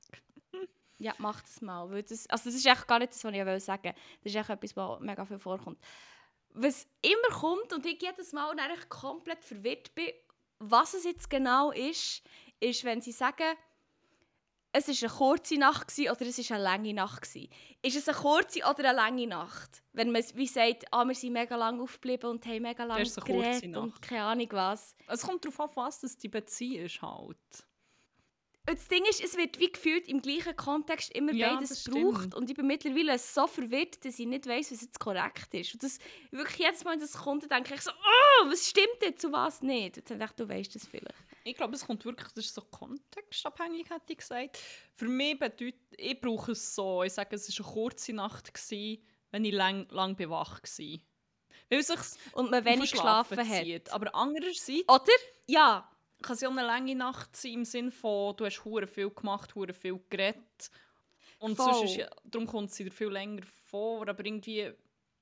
Ja, 0.98 1.14
mach 1.18 1.40
das 1.40 1.60
mal. 1.62 1.88
Weil 1.90 2.02
das, 2.02 2.28
also 2.28 2.50
das 2.50 2.56
ist 2.56 2.66
echt 2.66 2.86
gar 2.88 2.98
nicht 2.98 3.12
das, 3.12 3.22
was 3.24 3.32
ich 3.32 3.46
will 3.46 3.60
sagen 3.60 3.94
Das 4.22 4.32
ist 4.32 4.36
echt 4.36 4.50
etwas, 4.50 4.76
was 4.76 5.00
mega 5.00 5.24
viel 5.24 5.38
vorkommt. 5.38 5.78
Was 6.50 6.86
immer 7.02 7.38
kommt 7.38 7.72
und 7.72 7.86
ich 7.86 8.02
jedes 8.02 8.32
Mal 8.32 8.54
komplett 8.88 9.44
verwirrt 9.44 9.94
bin, 9.94 10.10
was 10.58 10.94
es 10.94 11.04
jetzt 11.04 11.30
genau 11.30 11.70
ist, 11.70 12.22
ist, 12.58 12.84
wenn 12.84 13.00
sie 13.00 13.12
sagen, 13.12 13.56
es 14.78 15.02
war 15.02 15.08
eine 15.08 15.18
kurze 15.18 15.56
Nacht 15.56 15.88
gewesen, 15.88 16.10
oder 16.10 16.22
es 16.22 16.50
war 16.50 16.56
eine 16.56 16.64
lange 16.64 16.94
Nacht. 16.94 17.22
Gewesen. 17.22 17.48
Ist 17.82 17.96
es 17.96 18.08
eine 18.08 18.16
kurze 18.16 18.60
oder 18.60 18.90
eine 18.90 18.96
lange 18.96 19.26
Nacht? 19.26 19.82
Wenn 19.92 20.12
man 20.12 20.22
wie 20.34 20.46
sagt, 20.46 20.84
ah, 20.92 21.04
wir 21.04 21.14
sind 21.14 21.32
mega 21.32 21.56
lang 21.56 21.80
aufgeblieben 21.80 22.30
und 22.30 22.46
haben 22.46 22.62
mega 22.62 22.84
lange 22.84 23.04
geredet 23.04 23.76
und 23.76 24.00
keine 24.02 24.24
Ahnung 24.24 24.48
was. 24.50 24.94
Es 25.06 25.22
kommt 25.22 25.44
darauf 25.44 25.60
an, 25.60 25.70
was 25.76 26.16
die 26.18 26.28
Beziehung 26.28 26.86
ist 26.86 27.02
halt. 27.02 27.36
Und 28.68 28.76
das 28.76 28.88
Ding 28.88 29.02
ist, 29.06 29.24
es 29.24 29.34
wird 29.38 29.58
wie 29.58 29.72
gefühlt 29.72 30.06
im 30.08 30.20
gleichen 30.20 30.54
Kontext 30.54 31.10
immer 31.14 31.32
ja, 31.32 31.54
beides 31.54 31.84
gebraucht. 31.84 32.34
Und 32.34 32.50
ich 32.50 32.56
bin 32.56 32.66
mittlerweile 32.66 33.18
so 33.18 33.46
verwirrt, 33.46 34.04
dass 34.04 34.18
ich 34.18 34.26
nicht 34.26 34.46
weiß, 34.46 34.72
was 34.72 34.82
jetzt 34.82 35.00
korrekt 35.00 35.54
ist. 35.54 35.72
Und 35.72 35.82
das, 35.82 35.98
wirklich 36.30 36.58
jedes 36.58 36.84
Mal, 36.84 36.92
wenn 36.92 37.00
das 37.00 37.14
kommt, 37.14 37.50
denke 37.50 37.74
ich 37.74 37.80
so, 37.80 37.90
oh, 37.90 38.50
was 38.50 38.68
stimmt 38.68 38.98
jetzt 39.00 39.22
zu 39.22 39.32
was 39.32 39.62
nicht? 39.62 39.96
Und 39.96 40.10
dann 40.10 40.18
denke 40.18 40.34
ich, 40.36 40.36
du 40.36 40.48
weißt 40.48 40.74
das 40.74 40.86
vielleicht. 40.86 41.14
Ich 41.48 41.56
glaube, 41.56 41.74
es 41.74 41.86
kommt 41.86 42.04
wirklich, 42.04 42.32
das 42.32 42.46
ist 42.46 42.54
so 42.54 42.62
kontextabhängig, 42.62 43.90
hätte 43.90 44.12
ich 44.12 44.18
gesagt. 44.18 44.58
Für 44.94 45.08
mich 45.08 45.38
bedeutet, 45.38 45.80
ich 45.96 46.20
brauche 46.20 46.52
es 46.52 46.74
so, 46.74 47.02
ich 47.02 47.12
sage, 47.12 47.36
es 47.36 47.58
war 47.58 47.66
eine 47.66 47.74
kurze 47.74 48.12
Nacht, 48.12 48.52
gewesen, 48.52 49.02
wenn 49.30 49.44
ich 49.44 49.52
lang, 49.52 49.88
lang 49.90 50.16
bewach 50.16 50.60
war. 50.62 50.98
Weil 51.70 51.82
sich 51.82 52.00
Und 52.32 52.50
man 52.50 52.64
wenig 52.64 52.92
geschlafen 52.92 53.38
hat. 53.38 53.90
Aber 53.92 54.14
andererseits... 54.14 54.88
Oder? 54.88 55.12
Ja 55.46 55.90
kann 56.22 56.34
es 56.34 56.40
ja 56.40 56.48
eine 56.48 56.62
lange 56.62 56.94
Nacht 56.94 57.36
sein, 57.36 57.52
im 57.52 57.64
Sinne 57.64 57.90
von, 57.90 58.36
du 58.36 58.44
hast 58.44 58.64
hure 58.64 58.86
viel 58.86 59.10
gemacht, 59.10 59.54
hure 59.54 59.72
viel 59.72 60.00
geredet. 60.10 60.70
Und 61.38 61.56
sonst 61.56 61.84
ist 61.84 61.96
ja, 61.96 62.10
darum 62.24 62.46
kommt 62.46 62.72
sie 62.72 62.84
dir 62.84 62.90
viel 62.90 63.08
länger 63.08 63.44
vor, 63.66 64.08
aber 64.08 64.24
irgendwie 64.24 64.72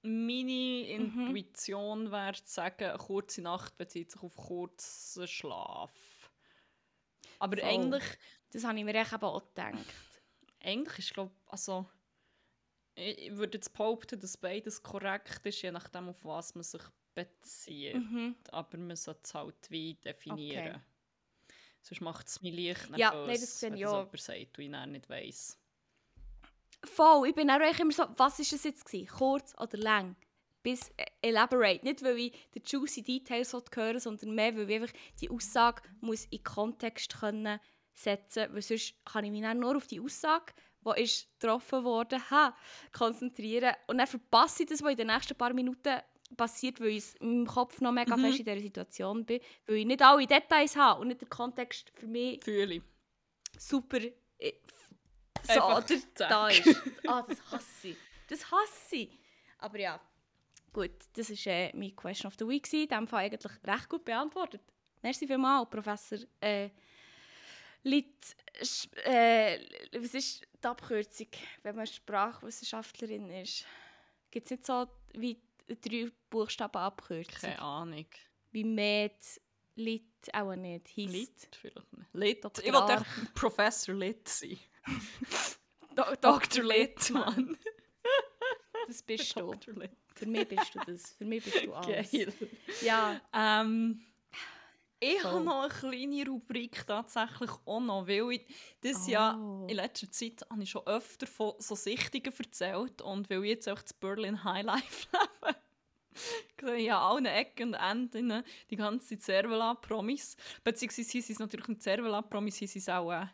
meine 0.02 0.88
Intuition 0.88 2.04
mhm. 2.04 2.12
wäre 2.12 2.34
zu 2.34 2.54
sagen, 2.54 2.84
eine 2.84 2.98
kurze 2.98 3.42
Nacht 3.42 3.76
bezieht 3.76 4.12
sich 4.12 4.22
auf 4.22 4.34
kurzen 4.34 5.26
Schlaf. 5.26 5.92
Aber 7.38 7.56
Voll. 7.56 7.68
eigentlich... 7.68 8.04
Das 8.52 8.64
habe 8.64 8.78
ich 8.78 8.84
mir 8.84 8.94
echt 8.94 9.12
auch 9.12 9.44
gedacht. 9.44 9.94
Eigentlich 10.60 10.98
ist, 10.98 11.14
glaube 11.14 11.34
also 11.46 11.86
ich 12.96 13.36
würde 13.36 13.58
jetzt 13.58 13.72
behaupten, 13.74 14.18
dass 14.18 14.36
beides 14.36 14.82
korrekt 14.82 15.44
ist, 15.44 15.60
je 15.60 15.70
nachdem, 15.70 16.08
auf 16.08 16.24
was 16.24 16.54
man 16.54 16.64
sich 16.64 16.82
bezieht. 17.14 17.94
Mhm. 17.94 18.36
Aber 18.50 18.78
man 18.78 18.96
sollte 18.96 19.20
es 19.24 19.34
halt 19.34 19.70
wie 19.70 19.94
definieren. 19.94 20.76
Okay. 20.76 20.80
Sonst 21.82 22.00
macht 22.00 22.26
es 22.26 22.42
mich 22.42 22.56
leicht 22.56 22.88
ja, 22.96 23.10
nervös, 23.10 23.26
nein, 23.28 23.40
das 23.40 23.62
wenn 23.62 23.76
ja. 23.76 23.90
jemand 23.90 24.20
sagt, 24.20 24.58
und 24.58 24.64
ich 24.64 24.86
nicht 24.86 25.08
weiss. 25.08 25.58
Voll, 26.84 27.28
ich 27.28 27.34
bin 27.34 27.50
auch 27.50 27.60
immer 27.60 27.92
so, 27.92 28.04
was 28.16 28.38
war 28.38 28.40
es 28.40 28.64
jetzt? 28.64 28.84
Gewesen? 28.84 29.08
Kurz 29.08 29.54
oder 29.58 29.78
lang? 29.78 30.16
Bis 30.66 30.90
äh, 30.96 31.04
elaborate. 31.22 31.84
Nicht, 31.84 32.02
weil 32.02 32.18
ich 32.18 32.32
die 32.52 32.60
juicy 32.66 33.00
Details 33.00 33.52
hören 33.52 34.00
sondern 34.00 34.34
mehr, 34.34 34.56
weil 34.56 34.68
ich 34.68 34.82
einfach 34.82 34.94
die 35.20 35.30
Aussage 35.30 35.82
muss 36.00 36.24
in 36.24 36.42
Kontext 36.42 37.20
können 37.20 37.60
setzen 37.94 38.52
muss. 38.52 38.66
Sonst 38.66 38.94
kann 39.04 39.24
ich 39.24 39.30
mich 39.30 39.42
dann 39.42 39.60
nur 39.60 39.76
auf 39.76 39.86
die 39.86 40.00
Aussage, 40.00 40.52
die 40.84 41.02
ist 41.04 41.28
getroffen 41.38 41.84
wurde, 41.84 42.20
konzentrieren. 42.92 43.76
Und 43.86 43.98
dann 43.98 44.08
verpasse 44.08 44.64
ich 44.64 44.68
das, 44.68 44.82
was 44.82 44.90
in 44.90 44.96
den 44.96 45.06
nächsten 45.06 45.36
paar 45.36 45.52
Minuten 45.52 46.00
passiert, 46.36 46.80
weil 46.80 46.88
ich 46.88 47.14
im 47.20 47.46
Kopf 47.46 47.80
noch 47.80 47.92
mega 47.92 48.16
mhm. 48.16 48.22
fest 48.22 48.40
in 48.40 48.44
dieser 48.46 48.60
Situation 48.60 49.24
bin, 49.24 49.38
weil 49.66 49.76
ich 49.76 49.86
nicht 49.86 50.02
alle 50.02 50.26
Details 50.26 50.74
habe 50.74 51.00
und 51.00 51.06
nicht 51.06 51.20
der 51.20 51.28
Kontext 51.28 51.92
für 51.94 52.08
mich 52.08 52.42
Fühle. 52.42 52.82
super 53.56 53.98
äh, 54.38 54.52
so 55.42 55.80
da 56.16 56.48
ist. 56.48 56.82
Ah, 57.06 57.22
das 57.22 57.38
hasse 57.52 57.88
ich. 57.90 57.96
Das 58.26 58.50
hasse 58.50 58.96
ich. 58.96 59.10
Aber 59.58 59.78
ja, 59.78 60.00
gut, 60.72 60.92
das 61.14 61.30
war 61.30 61.52
äh, 61.52 61.72
meine 61.74 61.92
Question 61.92 62.28
of 62.28 62.36
the 62.38 62.46
Week. 62.46 62.72
In 62.72 62.88
diesem 62.88 63.06
Fall 63.06 63.24
eigentlich 63.24 63.52
recht 63.64 63.88
gut 63.88 64.04
beantwortet. 64.04 64.60
Merci 65.02 65.26
vielmals, 65.26 65.70
Professor 65.70 66.18
äh, 66.40 66.70
Litt, 67.82 68.36
äh, 69.04 69.60
was 69.92 70.14
ist 70.14 70.42
die 70.42 70.66
Abkürzung, 70.66 71.28
wenn 71.62 71.76
man 71.76 71.86
Sprachwissenschaftlerin 71.86 73.30
ist? 73.30 73.64
Gibt 74.30 74.46
es 74.46 74.50
nicht 74.50 74.66
so 74.66 74.88
wie 75.14 75.40
drei 75.68 76.10
Buchstaben 76.28 76.78
abkürzen? 76.78 77.42
Keine 77.42 77.62
Ahnung. 77.62 78.06
Wie 78.50 78.64
Med, 78.64 79.12
Lit 79.76 80.04
auch 80.32 80.56
nicht. 80.56 80.88
Heisst. 80.96 81.12
Lit 81.12 81.48
vielleicht 81.60 81.92
nicht. 81.92 82.14
Lit. 82.14 82.44
Dr. 82.44 82.64
Ich 82.64 82.72
wollte 82.72 83.04
Professor 83.34 83.94
Lit 83.94 84.28
sein. 84.28 84.58
Do 85.94 86.02
Dr. 86.20 86.64
Lit, 86.64 87.10
Mann. 87.10 87.56
Das 88.88 89.02
bist 89.02 89.36
du. 89.38 89.54
Für 90.16 90.26
mich 90.26 90.48
bist 90.48 90.74
du 90.74 90.78
das. 90.86 91.10
Für 91.12 91.24
mich 91.24 91.44
bist 91.44 91.64
du 91.64 91.72
alles. 91.74 92.10
Geil. 92.10 92.32
Ja. 92.82 93.20
Ähm, 93.32 94.00
ich 94.98 95.22
habe 95.22 95.44
noch 95.44 95.64
eine 95.64 95.68
kleine 95.68 96.26
Rubrik 96.26 96.86
tatsächlich 96.86 97.50
auch 97.66 97.80
noch, 97.80 98.08
weil 98.08 98.32
ich 98.32 98.46
das 98.80 99.06
oh. 99.06 99.10
ja 99.10 99.32
in 99.68 99.76
letzter 99.76 100.10
Zeit 100.10 100.46
habe 100.48 100.62
ich 100.62 100.70
schon 100.70 100.86
öfter 100.86 101.26
von 101.26 101.52
so 101.58 101.74
Sichtungen 101.74 102.32
erzählt 102.38 103.02
und 103.02 103.28
weil 103.28 103.44
ich 103.44 103.50
jetzt 103.50 103.68
auch 103.68 103.82
das 103.82 103.92
Berlin 103.92 104.42
Highlife 104.42 105.06
lebe. 106.62 106.78
ich 106.78 106.86
ja 106.86 106.98
allen 107.06 107.26
Ecken 107.26 107.74
und 107.74 107.74
Enden 107.74 108.42
die 108.70 108.76
ganze 108.76 109.18
Cervela-Promis. 109.18 110.34
Beziehungsweise 110.64 111.10
sie 111.10 111.20
sind 111.20 111.40
natürlich 111.40 111.68
nicht 111.68 111.82
Cervela-Promis, 111.82 112.56
sie 112.56 112.66
sind 112.66 112.88
auch 112.88 113.12
äh, 113.12 113.26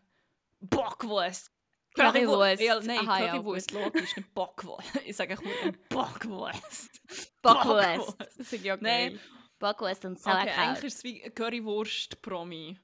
Bockwurst. 0.61 1.53
Currywurst. 1.95 2.63
Ja, 2.63 2.81
nein, 2.81 2.99
Aha, 3.01 3.27
Currywurst, 3.27 3.71
ja, 3.71 3.85
logisch, 3.85 4.17
nicht 4.17 4.35
Bockwurst. 4.35 4.89
Ich 5.07 5.17
sage 5.17 5.37
nur 5.43 5.73
Bockwurst. 5.89 7.03
Bockwurst. 7.43 8.17
Das 8.19 8.53
ist 8.53 8.65
ja 8.65 8.77
geil. 8.77 9.11
Nein, 9.11 9.21
Bockwurst 9.59 10.05
und 10.05 10.19
Sauerkraut. 10.19 10.49
Okay, 10.49 10.61
eigentlich 10.61 10.85
ist 10.85 10.97
es 10.97 11.05
wie 11.05 11.21
Currywurst-Promi. 11.31 12.79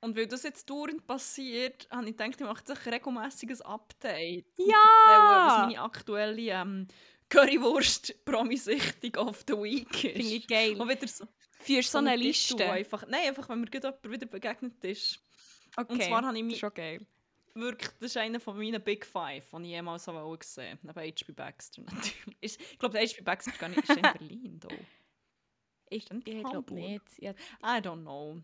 Und 0.00 0.16
weil 0.16 0.26
das 0.26 0.42
jetzt 0.42 0.68
dauernd 0.68 1.06
passiert, 1.06 1.88
habe 1.90 2.08
ich 2.08 2.16
gedacht, 2.16 2.40
ich 2.40 2.46
mache 2.46 2.62
ein 2.68 2.92
regelmäßiges 2.92 3.62
Update. 3.62 4.46
Ja! 4.58 5.46
Was 5.48 5.58
meine 5.66 5.80
aktuelle 5.80 6.42
ähm, 6.42 6.88
Currywurst-Promi-Sichtung 7.28 9.16
of 9.16 9.44
the 9.48 9.54
Week 9.54 10.04
ist. 10.04 10.16
Finde 10.16 10.34
ich 10.34 10.46
geil. 10.46 10.80
Und 10.80 10.88
wieder 10.88 11.08
so, 11.08 11.26
Führst 11.60 11.90
so 11.92 11.98
eine 11.98 12.16
Liste? 12.16 12.70
Einfach, 12.70 13.06
nein, 13.08 13.28
einfach, 13.28 13.48
wenn 13.48 13.60
mir 13.60 13.70
jemand 13.72 14.10
wieder 14.10 14.26
begegnet 14.26 14.84
ist. 14.84 15.18
Okay, 15.76 15.92
und 15.92 16.02
zwar 16.02 16.24
habe 16.24 16.36
ich 16.36 16.44
mich, 16.44 16.58
schon 16.58 16.74
geil. 16.74 17.06
Wirklich, 17.56 17.90
das 18.00 18.10
ist 18.10 18.16
einer 18.18 18.38
von 18.38 18.58
meinen 18.58 18.82
Big 18.82 19.06
Five, 19.06 19.50
die 19.50 19.62
ich 19.62 19.68
jemals 19.68 20.04
so 20.04 20.36
gesehen 20.38 20.78
habe. 20.86 21.00
Neben 21.00 21.12
H.P. 21.12 21.32
Baxter 21.32 21.82
natürlich. 21.82 22.58
Ich 22.68 22.78
glaube, 22.78 22.98
H.P. 22.98 23.22
Baxter 23.22 23.50
ist 23.50 23.58
gar 23.58 23.68
nicht 23.68 23.88
ist 23.88 23.96
in 23.96 24.02
Berlin. 24.02 24.60
Da. 24.60 24.68
Ich, 25.88 26.10
ich 26.10 26.44
glaube 26.44 26.74
nicht. 26.74 27.02
Ja. 27.18 27.30
I 27.62 27.80
don't 27.80 28.02
know. 28.02 28.42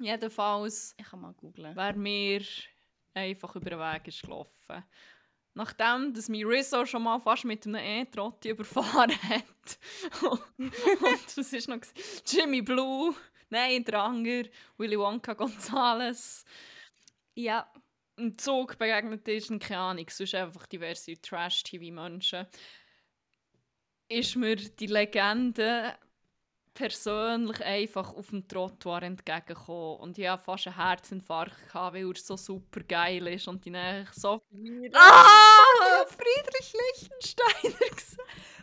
Jedenfalls. 0.00 0.94
Ich 0.98 1.06
kann 1.06 1.20
mal 1.20 1.34
googlen. 1.34 1.76
Wer 1.76 1.94
mir 1.94 2.42
einfach 3.14 3.54
über 3.54 3.70
den 3.70 3.78
Weg 3.78 4.08
ist 4.08 4.22
gelaufen. 4.22 4.84
Nachdem, 5.54 6.12
dass 6.12 6.28
mein 6.28 6.44
Rizzo 6.44 6.84
schon 6.84 7.04
mal 7.04 7.20
fast 7.20 7.44
mit 7.44 7.64
einem 7.64 7.76
E-Trotti 7.76 8.50
überfahren 8.50 9.12
hat. 9.22 9.78
und 10.56 10.72
was 11.36 11.52
ist 11.52 11.68
noch? 11.68 11.78
Jimmy 12.26 12.62
Blue, 12.62 13.14
nein, 13.50 13.84
Dranger, 13.84 14.44
Willy 14.76 14.98
Wonka 14.98 15.34
Gonzales. 15.34 16.44
Ja. 17.34 17.70
Im 18.18 18.36
Zug 18.36 18.78
begegnet 18.78 19.26
ist, 19.28 19.48
keine 19.60 19.80
Ahnung, 19.80 20.06
sonst 20.10 20.34
einfach 20.34 20.66
diverse 20.66 21.20
Trash-TV-Menschen. 21.20 22.46
Ist 24.08 24.36
mir 24.36 24.56
die 24.56 24.86
Legende 24.86 25.94
persönlich 26.78 27.60
einfach 27.64 28.14
auf 28.14 28.28
dem 28.28 28.46
Trottoir 28.46 29.02
entgegengekommen 29.02 29.98
und 29.98 30.16
ich 30.16 30.28
hatte 30.28 30.44
fast 30.44 30.68
einen 30.68 30.76
Herzinfarkt, 30.76 31.66
gehabt, 31.66 31.94
weil 31.94 32.06
er 32.08 32.14
so 32.16 32.36
super 32.36 32.80
geil 32.84 33.26
ist 33.26 33.48
und 33.48 33.64
die 33.64 33.70
Nähe 33.70 34.06
so 34.12 34.40
Ah! 34.94 36.04
Friedrich 36.06 36.72
Lichtensteiner 36.72 37.74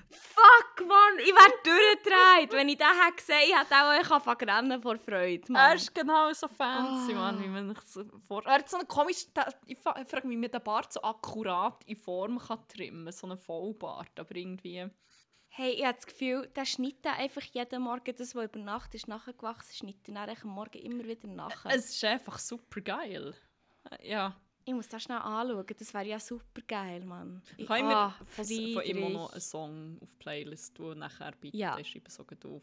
Fuck, 0.10 0.88
Mann, 0.88 1.20
ich 1.20 1.34
wäre 1.34 1.54
durchgedreht. 1.64 2.52
Wenn 2.54 2.70
ich 2.70 2.78
den 2.78 2.88
hätte 2.88 3.16
gesehen, 3.16 3.50
ich 3.50 3.58
hätte 3.58 3.74
auch 3.74 4.12
anfangen 4.12 4.50
rennen 4.50 4.82
vor 4.82 4.98
Freude. 4.98 5.52
Mann. 5.52 5.72
Er 5.72 5.76
ist 5.76 5.94
genau 5.94 6.32
so 6.34 6.48
fancy, 6.48 7.14
oh. 7.14 7.16
Mann, 7.16 7.42
wie 7.42 7.48
man 7.48 7.70
sich 7.70 7.80
so 7.86 8.04
vor... 8.28 8.46
Er 8.46 8.56
hat 8.56 8.70
so 8.70 8.78
einen 8.78 8.88
komischen... 8.88 9.32
Ich 9.66 9.78
frage 9.80 10.28
mich, 10.28 10.36
wie 10.36 10.42
man 10.42 10.52
den 10.52 10.64
Bart 10.64 10.92
so 10.92 11.02
akkurat 11.02 11.84
in 11.86 11.96
Form 11.96 12.38
kann 12.38 12.68
trimmen 12.68 13.06
kann. 13.06 13.14
So 13.14 13.28
einen 13.28 13.38
Vollbart, 13.38 14.20
aber 14.20 14.36
irgendwie... 14.36 14.90
Hey, 15.58 15.72
ich 15.72 15.86
habe 15.86 15.96
das 15.96 16.06
Gefühl, 16.06 16.50
der 16.54 16.66
schneidet 16.66 17.06
einfach 17.06 17.42
jeden 17.42 17.82
Morgen 17.82 18.14
das, 18.18 18.36
was 18.36 18.44
über 18.44 18.60
Nacht 18.60 18.94
ist, 18.94 19.08
nachgewachsen, 19.08 19.74
schneidet 19.74 20.06
dann 20.10 20.18
am 20.18 20.50
Morgen 20.50 20.78
immer 20.80 21.06
wieder 21.06 21.30
nach. 21.30 21.66
Es 21.68 21.92
ist 21.92 22.04
einfach 22.04 22.38
super 22.40 22.82
geil. 22.82 23.34
Ja. 24.02 24.36
Ich 24.66 24.74
muss 24.74 24.90
das 24.90 25.04
schnell 25.04 25.20
anschauen, 25.20 25.66
das 25.66 25.94
wäre 25.94 26.08
ja 26.08 26.20
super 26.20 26.62
geil, 26.68 27.06
Mann. 27.06 27.42
Ich 27.56 27.68
kann 27.68 27.86
ah, 27.86 28.20
von 28.26 28.46
ihm 28.50 29.14
noch 29.14 29.32
einen 29.32 29.40
Song 29.40 29.98
auf 30.02 30.10
die 30.10 30.18
Playlist 30.18 30.76
tun, 30.76 31.00
nachher 31.00 31.32
bitte, 31.40 31.56
ja. 31.56 31.78
ich 31.78 31.88
schreibe 31.88 32.10
es 32.10 32.20
auf. 32.20 32.62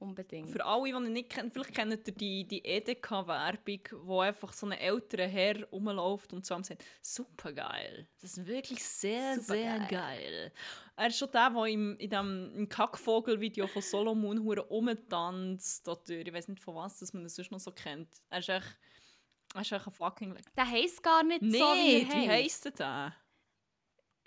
Unbedingt. 0.00 0.50
Für 0.50 0.64
alle, 0.64 0.84
die 0.84 0.90
ihn 0.90 1.12
nicht 1.12 1.30
kennen, 1.30 1.50
vielleicht 1.50 1.74
kennt 1.74 2.06
ihr 2.06 2.14
die, 2.14 2.44
die 2.46 2.64
EDK-Werbung, 2.64 3.80
wo 4.04 4.20
einfach 4.20 4.52
so 4.52 4.66
ein 4.66 4.72
älterer 4.72 5.26
Herr 5.26 5.64
rumläuft 5.70 6.32
und 6.32 6.44
zusammen 6.46 6.62
sagt, 6.62 6.84
super 7.02 7.52
geil. 7.52 8.08
Das 8.20 8.36
ist 8.36 8.46
wirklich 8.46 8.84
sehr, 8.84 9.34
super 9.34 9.54
sehr 9.54 9.78
geil. 9.90 10.52
Er 10.96 11.06
ist 11.08 11.18
schon 11.18 11.30
der, 11.32 11.50
der 11.50 11.64
im, 11.66 11.96
in 11.96 12.10
dem 12.10 12.68
Kackvogel-Video 12.68 13.66
von 13.66 13.82
Solomon 13.82 14.38
rumtanzt. 14.38 15.88
Oder 15.88 16.10
ich 16.10 16.32
weiß 16.32 16.46
nicht, 16.48 16.62
von 16.62 16.76
was 16.76 16.98
dass 17.00 17.12
man 17.12 17.24
das 17.24 17.34
sonst 17.34 17.50
noch 17.50 17.60
so 17.60 17.72
kennt. 17.72 18.08
Er 18.30 18.38
ist 18.38 18.48
echt 18.48 18.78
Das 19.54 19.62
ist 19.62 19.72
echt 19.72 19.86
ein 19.86 19.92
fucking... 19.92 20.36
Der 20.56 20.70
heisst 20.70 21.02
gar 21.02 21.24
nicht 21.24 21.42
Nee, 21.42 21.58
so, 21.58 21.64
wie 21.74 22.02
er 22.02 22.08
wie 22.08 22.28
heisst. 22.28 22.66
heisst 22.66 22.78
der? 22.78 23.14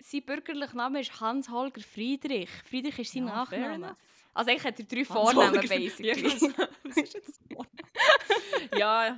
Sein 0.04 0.22
bürgerlicher 0.26 0.76
Name 0.76 1.00
ist 1.00 1.20
Hans-Holger 1.20 1.80
Friedrich. 1.80 2.50
Friedrich 2.68 2.98
ist 2.98 3.12
sein 3.12 3.26
Ja, 3.26 3.36
Nachname. 3.36 3.96
Also 4.34 4.50
eigentlich 4.50 4.64
hat 4.64 4.78
er 4.78 4.84
drei 4.86 5.04
Vornamen, 5.04 5.68
basically. 5.68 6.12
Ja, 6.22 6.68
was 6.84 6.96
ist 6.96 7.14
jetzt 7.14 7.28
das 7.28 8.78
ja, 8.78 9.16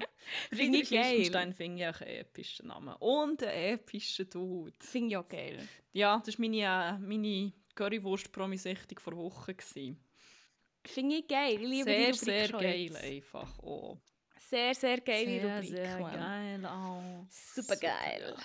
Finde 0.50 0.78
ich 0.78 0.90
geil. 0.90 1.16
Liechtenstein 1.16 1.52
finde 1.52 1.82
ich 1.82 1.88
auch 1.88 2.00
einen 2.00 2.16
epischen 2.16 2.68
Namen. 2.68 2.94
Und 2.96 3.42
einen 3.42 3.74
epischen 3.74 4.28
Dude. 4.28 4.72
Finde 4.80 5.10
ich 5.10 5.16
auch 5.16 5.28
geil. 5.28 5.68
Ja, 5.92 6.22
das 6.24 6.38
war 6.38 6.48
meine, 6.48 6.96
äh, 6.96 6.98
meine 6.98 7.52
Currywurst-Promi-Sichtung 7.74 8.98
vor 8.98 9.16
Wochen. 9.16 9.54
Finde 10.84 11.16
ich 11.16 11.28
geil. 11.28 11.54
Ich 11.54 11.60
liebe 11.60 11.84
Sehr, 11.84 12.12
die 12.12 12.18
sehr 12.18 12.48
schon 12.48 12.60
geil 12.60 12.96
einfach. 12.96 13.58
Oh. 13.62 13.98
Sehr, 14.36 14.74
sehr 14.74 15.00
geile 15.00 15.40
sehr, 15.40 15.56
Rubrik. 15.56 15.70
sehr 15.70 15.98
geil 15.98 16.66
auch. 16.66 17.26
Super 17.30 17.76
geil. 17.76 18.36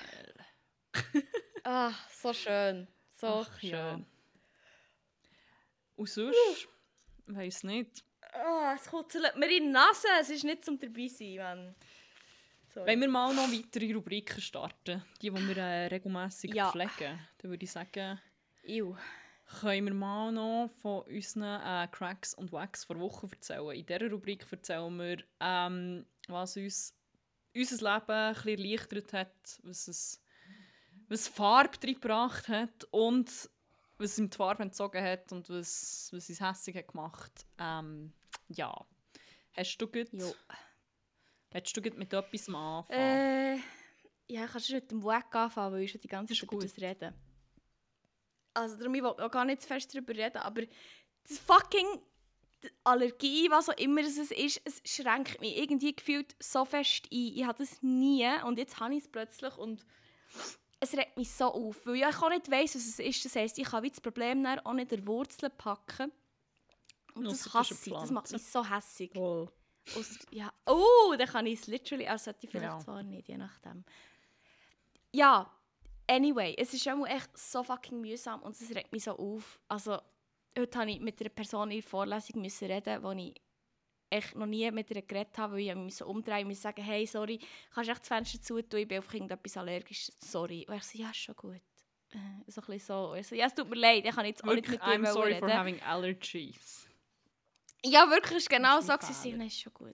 Supergeil. 0.94 1.24
Ah, 1.64 1.92
so 2.12 2.34
schön. 2.34 2.88
So 3.12 3.28
Ach, 3.28 3.60
schön. 3.60 3.70
ja. 3.70 4.00
Und 6.00 6.10
sonst? 6.10 6.68
Weiß 7.28 7.64
nicht. 7.64 8.04
Ah, 8.34 8.74
es 8.76 8.90
kitzelt 8.90 9.36
mir 9.36 9.46
in 9.58 9.66
die 9.66 9.70
Nase. 9.70 10.08
Es 10.22 10.30
ist 10.30 10.44
nicht 10.46 10.64
zum 10.64 10.80
dabei 10.80 11.08
sein, 11.08 11.36
Mann. 11.36 11.76
Wenn 12.86 13.02
wir 13.02 13.10
mal 13.10 13.34
noch 13.34 13.52
weitere 13.52 13.92
Rubriken 13.94 14.40
starten, 14.42 15.04
die, 15.22 15.30
die 15.30 15.48
wir 15.48 15.58
äh, 15.58 15.88
regelmässig 15.88 16.54
Ja. 16.54 16.72
pflegen, 16.72 17.20
dann 17.40 17.52
würde 17.52 17.64
ich 17.66 17.72
sagen, 17.72 18.20
Ew. 18.64 18.96
können 19.60 19.86
wir 19.88 19.94
mal 19.94 20.32
noch 20.32 20.70
von 20.82 21.02
unseren 21.02 21.60
äh, 21.62 21.88
Cracks 21.92 22.34
und 22.34 22.52
Wax 22.54 22.86
vor 22.86 23.00
Wochen 23.00 23.30
erzählen. 23.32 23.72
In 23.72 23.86
dieser 23.86 24.10
Rubrik 24.10 24.46
erzählen 24.50 24.96
wir, 24.98 25.18
ähm, 25.42 26.06
was 26.28 26.56
uns 26.56 26.96
unser 27.54 27.76
Leben 27.94 28.12
ein 28.12 28.34
bisschen 28.36 28.58
erleichtert 28.60 29.14
hat, 29.14 29.60
was 29.64 29.88
es 29.90 30.24
was 31.10 31.28
Farbe 31.28 31.78
reingebracht 31.84 32.48
hat 32.48 32.86
und 32.92 33.50
was 34.00 34.18
ihm 34.18 34.30
die 34.30 34.38
Farbe 34.38 34.64
entzogen 34.64 35.04
hat 35.04 35.32
und 35.32 35.50
was, 35.50 36.10
was 36.12 36.30
es 36.30 36.42
hässlich 36.42 36.78
hat 36.78 36.88
gemacht. 36.88 37.46
Ähm, 37.58 38.14
ja. 38.48 38.74
Hast 39.54 39.78
du 39.78 39.88
gut, 39.88 40.08
Jo. 40.12 40.34
hast 41.54 41.78
du 41.78 41.82
gut 41.82 41.98
mit 41.98 42.14
etwas 42.14 42.48
anfangen? 42.48 42.88
Äh, 42.90 43.56
ja, 44.28 44.46
ich 44.46 44.52
kann 44.52 44.62
schon 44.62 44.76
mit 44.76 44.92
dem 44.92 45.04
Wack 45.04 45.36
anfangen, 45.36 45.74
weil 45.74 45.82
ich 45.82 45.92
schon 45.92 46.02
die 46.02 46.08
ganze 46.08 46.34
Zeit 46.34 46.44
über 46.44 46.62
das 46.62 46.78
reden. 46.78 47.14
Also 48.54 48.78
darum, 48.78 48.96
ich 48.96 49.02
will 49.02 49.10
auch 49.10 49.32
gar 49.32 49.46
nicht 49.46 49.62
zu 49.62 49.68
fest 49.68 49.94
darüber 49.94 50.16
reden, 50.16 50.38
aber 50.38 50.64
das 51.28 51.38
fucking 51.40 52.02
die 52.64 52.70
Allergie, 52.84 53.50
was 53.50 53.70
auch 53.70 53.78
immer 53.78 54.02
es 54.02 54.18
ist, 54.18 54.32
es 54.32 54.82
schränkt 54.86 55.40
mich 55.40 55.58
irgendwie 55.58 55.96
gefühlt 55.96 56.36
so 56.40 56.66
fest 56.66 57.06
ein. 57.12 57.32
Ich 57.36 57.46
hatte 57.46 57.64
das 57.64 57.82
nie 57.82 58.28
und 58.46 58.58
jetzt 58.58 58.80
habe 58.80 58.96
ich 58.96 59.04
es 59.04 59.08
plötzlich 59.10 59.56
und 59.58 59.86
es 60.80 60.94
regt 60.94 61.18
mich 61.18 61.32
so 61.32 61.46
auf, 61.46 61.86
weil 61.86 61.96
ich 61.96 62.06
auch 62.06 62.30
nicht 62.30 62.50
weiss, 62.50 62.76
was 62.76 62.86
es 62.86 63.00
ist. 63.00 63.26
Das 63.26 63.36
heisst, 63.36 63.58
ich 63.60 63.66
kann 63.66 63.84
das 63.88 64.00
Problem 64.00 64.46
auch 64.64 64.74
nicht 64.74 64.92
der 64.92 65.06
Wurzeln 65.06 65.52
packen. 65.58 66.12
Und 67.16 67.26
das 67.26 67.44
bist 67.44 67.54
hasse 67.54 67.90
ich, 67.90 67.94
das 67.94 68.12
macht 68.12 68.32
mich 68.32 68.46
so 68.46 68.64
hässig. 68.64 69.12
Ausser, 69.18 70.20
ja. 70.32 70.54
Oh, 70.66 71.16
dann 71.18 71.28
kann 71.28 71.46
ich 71.48 71.60
es 71.62 71.68
literally. 71.68 72.08
Also 72.08 72.26
sollte 72.26 72.46
ich 72.46 72.52
vielleicht 72.52 72.72
Ja. 72.72 72.80
zwar 72.80 73.04
nicht, 73.04 73.28
je 73.28 73.38
nachdem. 73.38 73.84
Ja, 75.12 75.52
anyway, 76.08 76.56
es 76.58 76.74
ist 76.74 76.88
auch 76.88 77.06
echt 77.08 77.36
so 77.38 77.64
fucking 77.64 78.00
mühsam 78.00 78.42
und 78.44 78.60
es 78.60 78.70
regt 78.74 78.92
mich 78.92 79.04
so 79.04 79.18
auf. 79.18 79.60
Also, 79.68 79.98
heute 80.58 80.80
habe 80.80 80.92
ich 80.92 81.00
mit 81.00 81.20
einer 81.20 81.30
Person 81.30 81.72
in 81.72 81.82
der 81.82 81.90
Vorlesung 81.90 82.42
müssen 82.42 82.70
reden, 82.72 83.04
wo 83.04 83.12
ich 83.12 83.34
echt 84.10 84.36
noch 84.36 84.46
nie 84.46 84.70
mit 84.72 84.90
ihr 84.92 85.02
geredet 85.02 85.38
habe, 85.38 85.54
weil 85.54 85.60
ich 85.62 85.76
mich 85.76 85.96
so 85.96 86.06
umdrehen 86.08 86.48
musste 86.48 86.64
sagen, 86.64 86.82
hey, 86.84 87.06
sorry, 87.06 87.40
kannst 87.74 87.88
du 87.88 87.92
echt 87.92 88.02
das 88.02 88.08
Fenster 88.08 88.42
zutun, 88.42 88.80
ich 88.80 88.88
bin 88.88 89.00
auf 89.00 89.14
irgendetwas 89.14 89.58
allergisch, 89.58 90.12
sorry. 90.20 90.66
Und 90.68 90.76
ich 90.76 90.84
so, 90.84 90.98
ja, 90.98 91.10
ist 91.10 91.18
schon 91.18 91.36
gut. 91.36 91.62
Äh, 92.12 92.18
So 92.48 92.62
ein 92.62 92.68
bisschen 92.68 92.80
so. 92.80 93.14
Ich 93.16 93.28
so, 93.28 93.36
ja, 93.36 93.46
es 93.46 93.54
tut 93.54 93.70
mir 93.70 93.76
leid, 93.76 94.06
ich 94.06 94.16
kann 94.16 94.26
jetzt 94.26 94.44
auch 94.44 94.48
nicht 94.54 94.68
Wirklich, 94.68 94.80
mit 94.80 95.04
dir 95.04 95.10
I'm 95.10 95.14
sorry 95.14 95.34
reden. 95.34 95.48
for 95.48 95.58
having 95.58 95.82
allergies. 95.84 96.88
Ja, 97.86 98.10
wirklich, 98.10 98.40
ist 98.40 98.50
genau 98.50 98.80
ist 98.80 98.88
so. 98.88 98.98
Fehler. 98.98 99.38
Nein, 99.38 99.48
ist 99.48 99.60
schon 99.62 99.74
gut. 99.74 99.94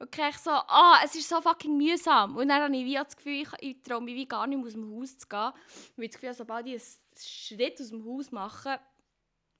Okay, 0.00 0.28
ich 0.30 0.38
so, 0.38 0.50
ah, 0.50 1.00
es 1.04 1.14
ist 1.14 1.28
so 1.28 1.40
fucking 1.40 1.76
mühsam. 1.76 2.36
Und 2.36 2.48
dann 2.48 2.60
habe 2.62 2.76
ich 2.76 2.84
wie 2.84 2.94
das 2.94 3.16
Gefühl, 3.16 3.42
ich, 3.42 3.48
ich 3.60 3.82
traue 3.82 4.02
mich 4.02 4.14
wie 4.16 4.26
gar 4.26 4.46
nicht 4.46 4.58
mehr 4.58 4.66
aus 4.66 4.72
dem 4.72 4.90
Haus 4.92 5.16
zu 5.16 5.26
gehen. 5.28 5.52
Weil 5.96 6.04
ich 6.04 6.10
das 6.10 6.14
Gefühl 6.16 6.28
habe, 6.30 6.36
sobald 6.36 6.66
ich 6.66 6.72
einen 6.72 6.82
Schritt 7.18 7.80
aus 7.80 7.88
dem 7.90 8.04
Haus 8.04 8.32
mache, 8.32 8.80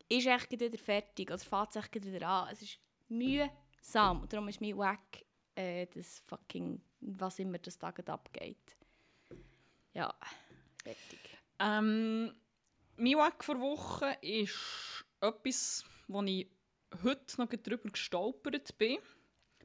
ist 0.08 0.24
gleich 0.24 0.50
wieder 0.50 0.76
fertig. 0.76 1.30
Oder 1.30 1.38
fährt 1.38 1.76
es 1.76 1.92
wieder 1.94 2.28
an. 2.28 2.48
Es 2.52 2.60
ist 2.60 2.78
mühsam. 3.08 4.22
Und 4.22 4.32
darum 4.32 4.48
ist 4.48 4.60
mein 4.60 4.76
Wack 4.76 5.24
äh, 5.54 5.86
das 5.86 6.20
fucking, 6.20 6.80
was 7.00 7.38
immer 7.38 7.58
das 7.58 7.78
Tag 7.78 8.06
abgeht. 8.08 8.76
Ja, 9.92 10.14
fertig. 10.82 11.20
Ähm, 11.58 12.34
mein 12.96 13.16
Wack 13.16 13.44
vor 13.44 13.60
Woche 13.60 14.16
ist 14.20 15.04
etwas, 15.20 15.84
wo 16.08 16.22
ich 16.22 16.48
heute 17.02 17.40
noch 17.40 17.48
darüber 17.48 17.88
gestolpert 17.90 18.76
bin. 18.78 18.98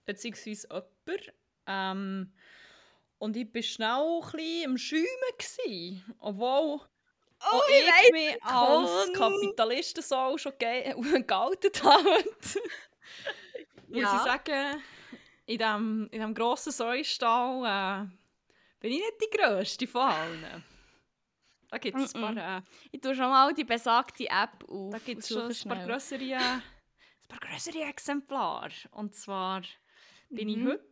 Beziehungsweise 0.06 0.68
jemand. 0.68 1.34
Ähm, 1.68 2.34
und 3.20 3.36
ich 3.36 3.54
war 3.54 3.62
schnell 3.62 4.22
ein 4.22 4.32
bisschen 4.32 4.66
am 4.66 4.78
Schäumen. 4.78 5.06
gewesen, 5.38 6.16
Obwohl 6.20 6.80
auch 7.42 7.64
ich 7.70 8.08
ich 8.08 8.12
mich 8.12 8.44
als. 8.44 9.14
Kapitalisten 9.14 10.04
so 10.04 10.38
schon 10.38 10.54
ge 10.58 10.94
geoutet 11.28 11.84
habe. 11.84 12.24
Muss 13.88 14.02
Ja. 14.02 14.16
ich 14.18 14.22
sagen, 14.22 14.82
in 15.46 15.58
diesem 15.58 16.08
in 16.12 16.22
dem 16.22 16.34
grossen 16.34 16.72
Säustall 16.72 18.06
äh, 18.06 18.08
bin 18.80 18.92
ich 18.94 19.00
nicht 19.00 19.14
die 19.22 19.38
Grösste 19.38 19.88
von 19.88 20.02
allen. 20.04 20.64
Da 21.72 21.78
gibt 21.78 21.98
es 22.00 22.16
ein 22.16 22.22
paar... 22.22 22.58
Äh, 22.58 22.62
Ich 22.92 23.02
tue 23.02 23.14
schon 23.16 23.30
mal 23.30 23.54
die 23.54 23.64
besagte 23.64 24.26
App 24.28 24.64
auf. 24.68 24.92
da 24.92 25.00
gibt 25.00 25.22
es 25.22 25.28
schon 25.30 25.52
ein 25.52 25.78
paar 25.78 25.86
grössere, 25.86 26.24
äh, 26.24 26.36
ein 26.36 26.62
paar 27.28 27.40
grössere 27.40 27.84
Exemplare. 27.84 28.72
Und 28.92 29.16
zwar 29.16 29.62
bin 30.30 30.50
ich 30.50 30.58
Mhm. 30.58 30.68
heute 30.70 30.90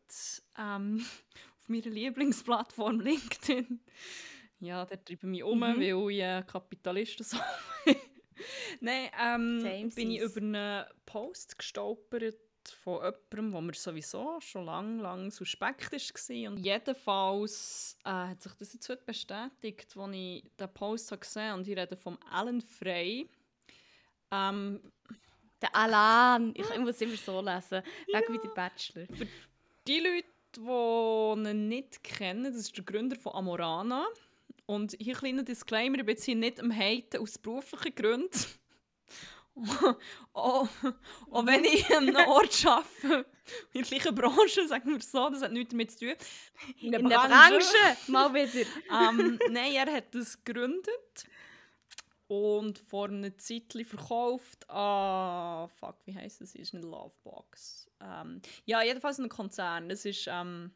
ähm, 0.57 1.05
auf 1.59 1.67
meiner 1.69 1.87
Lieblingsplattform 1.89 2.99
LinkedIn. 2.99 3.79
Ja, 4.59 4.85
da 4.85 4.95
treibe 4.95 5.13
ich 5.13 5.23
mich 5.23 5.43
um, 5.43 5.59
Mhm. 5.59 5.79
weil 5.79 6.11
ich 6.11 6.19
äh, 6.21 6.43
Kapitalisten 6.47 7.23
so 7.25 7.37
Nein, 8.81 9.09
ähm, 9.21 9.59
Same 9.61 9.89
bin 9.89 10.11
ich 10.11 10.21
über 10.21 10.41
einen 10.41 10.85
Post 11.05 11.57
gestolpert 11.57 12.35
von 12.83 12.97
jemandem, 12.97 13.53
wo 13.53 13.61
mir 13.61 13.73
sowieso 13.73 14.39
schon 14.41 14.65
lang, 14.65 14.99
lang 14.99 15.31
suspekt 15.31 15.91
war. 15.91 16.51
Und 16.51 16.57
jedenfalls 16.57 17.97
äh, 18.03 18.09
hat 18.09 18.41
sich 18.41 18.53
das 18.53 18.73
jetzt 18.73 18.89
heute 18.89 19.03
bestätigt, 19.05 19.95
als 19.95 20.15
ich 20.15 20.43
den 20.59 20.73
Post 20.73 21.11
habe 21.11 21.19
gesehen 21.19 21.43
habe. 21.49 21.59
Und 21.59 21.67
ich 21.67 21.77
rede 21.77 21.95
vom 21.95 22.17
Alan 22.29 22.61
Frey. 22.61 23.29
Ähm, 24.31 24.81
Der 25.61 25.75
Alan. 25.75 26.53
Ich, 26.55 26.65
muss 26.79 27.01
immer 27.01 27.15
so 27.15 27.41
lesen. 27.41 27.81
Wegen 28.07 28.33
wie 28.33 28.39
der 28.39 28.53
Bachelor. 28.53 29.07
die 29.87 29.99
Leute, 29.99 30.27
die 30.55 31.49
ihn 31.49 31.67
nicht 31.67 32.03
kennen, 32.03 32.43
das 32.43 32.55
ist 32.55 32.77
der 32.77 32.83
Gründer 32.83 33.15
von 33.17 33.33
Amorana. 33.33 34.05
Und 34.67 34.97
hier 34.99 35.15
ein 35.15 35.19
kleiner 35.19 35.43
Disclaimer, 35.43 35.97
ich 35.97 36.05
bin 36.05 36.15
jetzt 36.15 36.25
hier 36.25 36.35
nicht 36.35 36.59
am 36.59 36.71
Haten 36.71 37.21
aus 37.21 37.37
beruflichen 37.37 37.95
Gründen. 37.95 38.45
auch, 40.33 40.67
auch 41.31 41.45
wenn 41.45 41.63
ich 41.63 41.89
an 41.95 42.09
einem 42.09 42.27
Ort 42.27 42.65
arbeite, 42.65 43.25
in 43.73 43.81
der 43.81 43.83
gleichen 43.83 44.13
Branche, 44.13 44.67
sagen 44.67 44.91
wir 44.91 44.99
so, 45.01 45.29
das 45.29 45.41
hat 45.41 45.53
nichts 45.53 45.71
damit 45.71 45.91
zu 45.91 45.99
tun. 45.99 46.15
In 46.81 46.91
der 46.91 46.99
Branche. 46.99 47.77
Mal 48.07 48.33
wieder. 48.33 48.67
ähm, 48.91 49.39
nein, 49.49 49.73
er 49.73 49.91
hat 49.91 50.13
das 50.13 50.43
gegründet 50.43 51.25
und 52.27 52.77
vor 52.77 53.07
einer 53.07 53.37
Zeit 53.37 53.73
verkauft 53.85 54.69
an. 54.69 55.69
Fuck, 55.79 55.95
wie 56.05 56.13
heisst 56.13 56.41
das? 56.41 56.55
Ist 56.55 56.73
nicht 56.73 56.83
Lovebox. 56.83 57.89
Ähm, 58.01 58.41
ja, 58.65 58.83
jedenfalls 58.83 59.17
ein 59.17 59.29
Konzern. 59.29 59.87
Das 59.87 60.03
ist. 60.03 60.27
Ähm, 60.29 60.71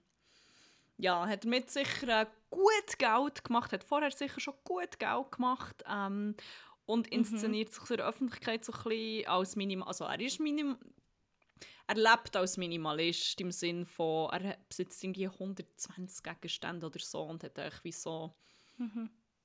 ja, 1.01 1.27
hat 1.27 1.45
mit 1.45 1.69
sicher 1.71 2.21
äh, 2.21 2.25
gut 2.51 2.99
Geld 2.99 3.43
gemacht, 3.43 3.73
hat 3.73 3.83
vorher 3.83 4.11
sicher 4.11 4.39
schon 4.39 4.53
gut 4.63 4.99
Geld 4.99 5.31
gemacht 5.31 5.83
ähm, 5.89 6.35
und 6.85 7.07
inszeniert 7.07 7.73
sich 7.73 7.89
in 7.89 7.97
der 7.97 8.07
Öffentlichkeit 8.07 8.63
so 8.63 8.71
ein 8.71 8.83
bisschen 8.83 9.27
als 9.27 9.55
Minimal. 9.55 9.87
Also 9.87 10.05
er 10.05 10.19
ist 10.19 10.39
Minim 10.39 10.77
er 11.87 11.95
lebt 11.95 12.37
als 12.37 12.55
Minimalist 12.55 13.41
im 13.41 13.51
Sinn 13.51 13.85
von, 13.85 14.29
er 14.29 14.57
besitzt 14.69 15.03
irgendwie 15.03 15.27
120 15.27 16.23
Gegenstände 16.23 16.87
oder 16.87 16.99
so 16.99 17.23
und 17.23 17.43
hat 17.43 17.59
eigentlich 17.59 17.83
wie 17.83 17.91
so 17.91 18.33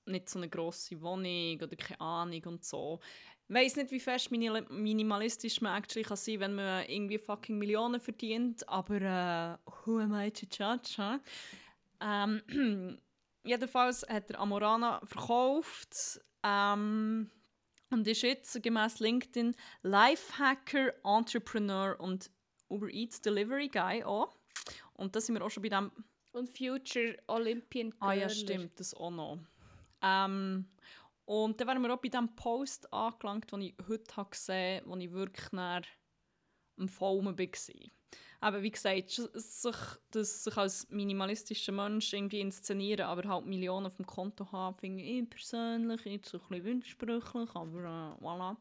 nicht 0.04 0.28
so 0.28 0.38
eine 0.38 0.48
grosse 0.48 1.00
Wohnung 1.00 1.61
oder 1.61 1.74
keine 1.76 2.00
Ahnung 2.00 2.44
und 2.44 2.64
so. 2.64 3.00
Ich 3.49 3.55
weiss 3.55 3.76
nicht, 3.76 3.92
wie 3.92 4.01
fest 4.01 4.30
minimalistisch 4.30 5.61
man 5.61 5.80
actually 5.80 6.05
kann 6.05 6.16
sein 6.16 6.40
wenn 6.40 6.55
man 6.57 6.84
irgendwie 6.86 7.18
fucking 7.18 7.59
Millionen 7.59 8.01
verdient, 8.01 8.68
aber 8.68 9.01
äh, 9.01 9.70
who 9.84 9.99
am 9.99 10.14
I 10.14 10.30
to 10.30 10.47
judge, 10.51 10.97
huh? 10.99 11.18
ähm, 12.01 12.99
Jedenfalls 13.47 14.05
hat 14.09 14.28
er 14.30 14.40
Amorana 14.40 15.01
verkauft 15.05 16.20
ähm, 16.42 17.30
und 17.90 18.09
ist 18.09 18.22
jetzt 18.22 18.61
gemäß 18.61 18.99
LinkedIn 18.99 19.55
Lifehacker, 19.82 20.92
Entrepreneur 21.05 21.99
und 22.01 22.28
Uber 22.68 22.88
Eats 22.88 23.20
Delivery 23.20 23.68
Guy 23.68 24.03
auch. 24.03 24.36
Und 24.94 25.14
da 25.14 25.20
sind 25.20 25.36
wir 25.36 25.44
auch 25.44 25.51
schon 25.51 25.62
bei 25.62 25.68
dem... 25.68 25.92
Und 26.32 26.49
Future 26.59 27.16
Olympian 27.28 27.94
Ah 28.01 28.14
ja, 28.14 28.28
stimmt, 28.28 28.78
das 28.80 28.92
auch 28.94 29.11
noch. 29.11 29.38
Ähm, 30.03 30.66
und 31.26 31.60
dann 31.60 31.68
wären 31.68 31.82
wir 31.82 31.92
auch 31.92 32.00
bei 32.00 32.08
diesem 32.08 32.34
Post 32.34 32.92
angelangt, 32.92 33.50
den 33.52 33.60
ich 33.60 33.74
heute 33.88 34.16
habe 34.16 34.30
gesehen 34.30 34.80
habe, 34.80 34.90
wo 34.90 34.96
ich 34.96 35.12
wirklich 35.12 35.52
nach 35.52 35.82
am 36.78 36.88
Filmen 36.88 37.38
war. 37.38 37.90
Aber 38.40 38.62
wie 38.62 38.70
gesagt, 38.70 39.10
sich, 39.10 39.76
das 40.10 40.44
sich 40.44 40.56
als 40.56 40.88
minimalistischer 40.90 41.72
Mensch 41.72 42.12
irgendwie 42.12 42.40
inszenieren, 42.40 43.06
aber 43.06 43.28
halt 43.28 43.46
Millionen 43.46 43.86
auf 43.86 43.96
dem 43.96 44.06
Konto 44.06 44.52
haben, 44.52 44.76
finde 44.76 45.02
ich 45.02 45.28
persönlich 45.28 46.04
jetzt 46.04 46.28
so 46.28 46.38
ein 46.38 46.48
bisschen 46.48 46.64
widersprüchlich, 46.64 47.50
aber 47.54 47.78
äh, 47.78 48.24
voilà. 48.24 48.56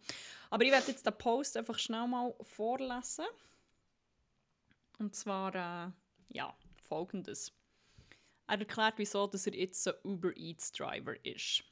Aber 0.49 0.63
ich 0.63 0.71
werde 0.71 0.87
jetzt 0.87 1.05
den 1.05 1.17
Post 1.17 1.57
einfach 1.57 1.77
schnell 1.77 2.07
mal 2.07 2.33
vorlesen. 2.41 3.25
Und 4.97 5.13
zwar, 5.13 5.53
äh, 5.53 5.91
ja, 6.29 6.55
folgendes. 6.87 7.51
Er 8.47 8.59
erklärt, 8.59 8.95
wieso 8.97 9.27
dass 9.27 9.45
er 9.45 9.55
jetzt 9.55 9.87
ein 9.87 9.93
Uber 10.03 10.35
Eats 10.35 10.71
Driver 10.71 11.13
ist. 11.25 11.63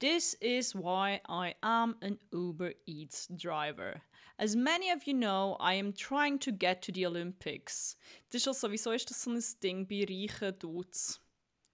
This 0.00 0.34
is 0.40 0.76
why 0.76 1.20
I 1.28 1.54
am 1.60 1.96
an 2.02 2.18
Uber 2.32 2.72
Eats 2.86 3.26
driver. 3.36 4.00
As 4.38 4.54
many 4.54 4.90
of 4.90 5.08
you 5.08 5.14
know, 5.14 5.56
I 5.58 5.74
am 5.74 5.92
trying 5.92 6.38
to 6.40 6.52
get 6.52 6.82
to 6.82 6.92
the 6.92 7.06
Olympics. 7.06 7.96
Das 8.30 8.42
ist 8.42 8.46
also, 8.46 8.70
wieso 8.70 8.92
ist 8.92 9.10
das 9.10 9.24
so 9.24 9.32
ein 9.32 9.42
Ding 9.60 9.86
bei 9.86 10.06
reichen 10.08 10.56
Dudes? 10.60 11.18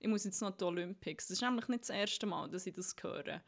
Ich 0.01 0.09
muss 0.09 0.25
jetzt 0.25 0.41
noch 0.41 0.57
die 0.57 0.65
Olympics. 0.65 1.27
Das 1.27 1.37
ist 1.37 1.43
nämlich 1.43 1.69
nicht 1.69 1.83
das 1.83 1.91
erste 1.91 2.25
Mal, 2.25 2.49
dass 2.49 2.67
ich 2.67 2.73
das 2.73 2.97
höre. 2.99 3.43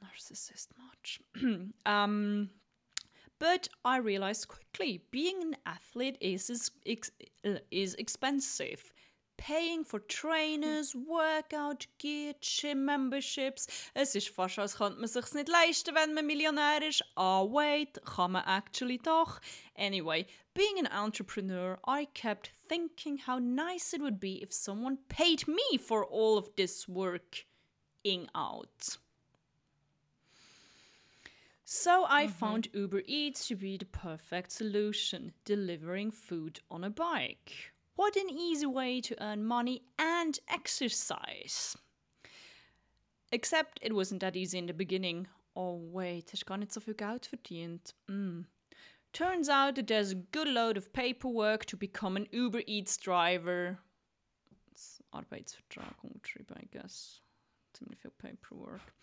Narcissist 0.00 0.72
much. 0.78 1.20
um, 1.84 2.48
but 3.38 3.68
I 3.84 3.98
realized 3.98 4.48
quickly 4.48 5.02
being 5.10 5.42
an 5.42 5.56
athlete 5.66 6.16
is, 6.22 6.48
is, 6.48 7.12
is 7.70 7.94
expensive. 7.96 8.90
Paying 9.38 9.84
for 9.84 10.00
trainers, 10.00 10.94
workout 10.94 11.86
gear, 11.98 12.34
gym 12.40 12.84
memberships. 12.84 13.68
Es 13.94 14.14
ist 14.14 14.28
fast, 14.28 14.58
als 14.58 14.76
könnte 14.76 14.98
man 14.98 15.08
sich 15.08 15.32
nicht 15.32 15.48
leisten, 15.48 15.94
wenn 15.94 16.12
man 16.12 16.26
Millionär 16.26 16.82
ist. 16.82 17.04
Ah, 17.14 17.44
wait, 17.44 18.00
kann 18.04 18.32
man 18.32 18.42
actually 18.44 18.98
doch. 18.98 19.40
Anyway, 19.76 20.26
being 20.54 20.78
an 20.78 20.88
entrepreneur, 20.88 21.78
I 21.86 22.06
kept 22.14 22.50
thinking 22.68 23.16
how 23.16 23.38
nice 23.38 23.94
it 23.94 24.02
would 24.02 24.18
be 24.18 24.42
if 24.42 24.52
someone 24.52 24.98
paid 25.08 25.46
me 25.46 25.78
for 25.78 26.04
all 26.04 26.36
of 26.36 26.50
this 26.56 26.88
working 26.88 28.28
out. 28.34 28.98
So 31.64 32.06
I 32.08 32.26
found 32.26 32.68
Uber 32.72 33.02
Eats 33.06 33.46
to 33.48 33.54
be 33.54 33.76
the 33.76 33.84
perfect 33.84 34.50
solution, 34.50 35.32
delivering 35.44 36.10
food 36.10 36.60
on 36.70 36.82
a 36.82 36.90
bike. 36.90 37.72
What 37.98 38.14
an 38.14 38.30
easy 38.30 38.64
way 38.64 39.00
to 39.00 39.20
earn 39.20 39.44
money 39.44 39.82
and 39.98 40.38
exercise. 40.48 41.76
Except 43.32 43.80
it 43.82 43.92
wasn't 43.92 44.20
that 44.20 44.36
easy 44.36 44.56
in 44.56 44.66
the 44.66 44.72
beginning. 44.72 45.26
Oh 45.56 45.74
wait, 45.74 46.30
hast 46.30 46.46
gar 46.46 46.58
nicht 46.58 46.72
so 46.72 46.80
viel 46.80 46.94
Geld 46.94 47.26
verdient. 47.26 47.94
Mm. 48.08 48.44
Turns 49.12 49.48
out 49.48 49.74
that 49.74 49.88
there's 49.88 50.12
a 50.12 50.22
good 50.30 50.46
load 50.46 50.76
of 50.76 50.92
paperwork 50.92 51.64
to 51.64 51.76
become 51.76 52.16
an 52.16 52.28
Uber 52.30 52.60
Eats 52.68 52.96
driver. 52.98 53.78
Das 54.70 55.02
Arbeitsvertrag 55.12 55.96
I 56.04 56.68
guess. 56.70 57.20
Ziemlich 57.72 57.98
viel 57.98 58.12
Paperwork. 58.12 58.94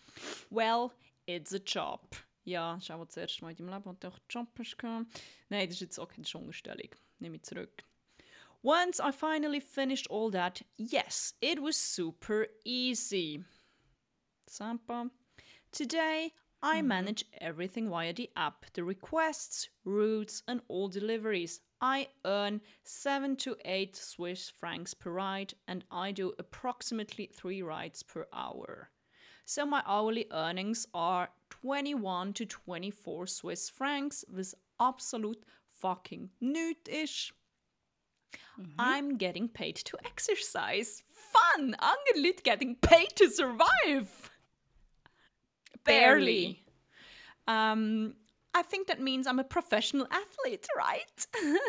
Well, 0.50 0.90
it's 1.26 1.52
a 1.52 1.58
job. 1.58 2.16
Ja, 2.44 2.76
das 2.76 2.84
ist 2.84 2.90
auch 2.90 3.04
das 3.04 3.18
erste 3.18 3.44
Mal 3.44 3.50
in 3.50 3.56
deinem 3.58 3.74
Leben, 3.74 3.84
wo 3.84 3.92
du 3.92 4.08
auch 4.08 4.18
Job 4.30 4.48
hast. 4.58 4.76
Nein, 4.82 5.06
das 5.50 5.74
ist 5.74 5.80
jetzt 5.80 5.98
auch 5.98 6.08
keine 6.08 6.26
Unterstellung. 6.34 6.94
Nehme 7.18 7.36
ich 7.36 7.42
zurück. 7.42 7.84
Once 8.66 8.98
I 8.98 9.12
finally 9.12 9.60
finished 9.60 10.08
all 10.10 10.28
that, 10.30 10.60
yes, 10.76 11.34
it 11.40 11.62
was 11.62 11.76
super 11.76 12.48
easy. 12.64 13.44
Sampa. 14.48 15.08
Today, 15.70 16.32
I 16.60 16.78
mm-hmm. 16.78 16.88
manage 16.88 17.24
everything 17.40 17.88
via 17.88 18.12
the 18.12 18.28
app 18.36 18.66
the 18.72 18.82
requests, 18.82 19.68
routes, 19.84 20.42
and 20.48 20.62
all 20.66 20.88
deliveries. 20.88 21.60
I 21.80 22.08
earn 22.24 22.60
7 22.82 23.36
to 23.36 23.54
8 23.64 23.94
Swiss 23.94 24.50
francs 24.50 24.94
per 24.94 25.12
ride, 25.12 25.54
and 25.68 25.84
I 25.92 26.10
do 26.10 26.32
approximately 26.40 27.30
3 27.32 27.62
rides 27.62 28.02
per 28.02 28.26
hour. 28.32 28.90
So 29.44 29.64
my 29.64 29.84
hourly 29.86 30.26
earnings 30.32 30.88
are 30.92 31.28
21 31.50 32.32
to 32.32 32.46
24 32.46 33.28
Swiss 33.28 33.70
francs, 33.70 34.24
with 34.28 34.56
absolute 34.80 35.44
fucking 35.70 36.30
nichts 38.56 38.72
ist. 38.72 38.78
I'm 38.78 39.18
getting 39.18 39.48
paid 39.48 39.76
to 39.84 39.96
exercise. 40.04 41.02
Fun! 41.10 41.76
Leute 42.16 42.42
getting 42.42 42.76
paid 42.76 43.14
to 43.16 43.30
survive. 43.30 44.08
Barely. 45.84 46.64
Um, 47.46 48.14
I 48.54 48.62
think 48.62 48.88
that 48.88 49.00
means 49.00 49.26
I'm 49.26 49.38
a 49.38 49.44
professional 49.44 50.06
athlete, 50.10 50.66
right? 50.76 51.26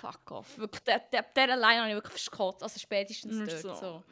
Fuck 0.00 0.32
off. 0.32 0.58
Wirklich, 0.58 0.82
der, 0.84 1.00
der, 1.12 1.24
der 1.36 1.52
allein 1.52 1.78
habe 1.78 1.88
ich 1.90 1.94
wirklich 1.94 2.12
verschkotzt. 2.12 2.62
Also 2.62 2.78
spätestens 2.80 3.36
dort. 3.48 3.60
so. 3.62 3.74
So. 3.74 4.04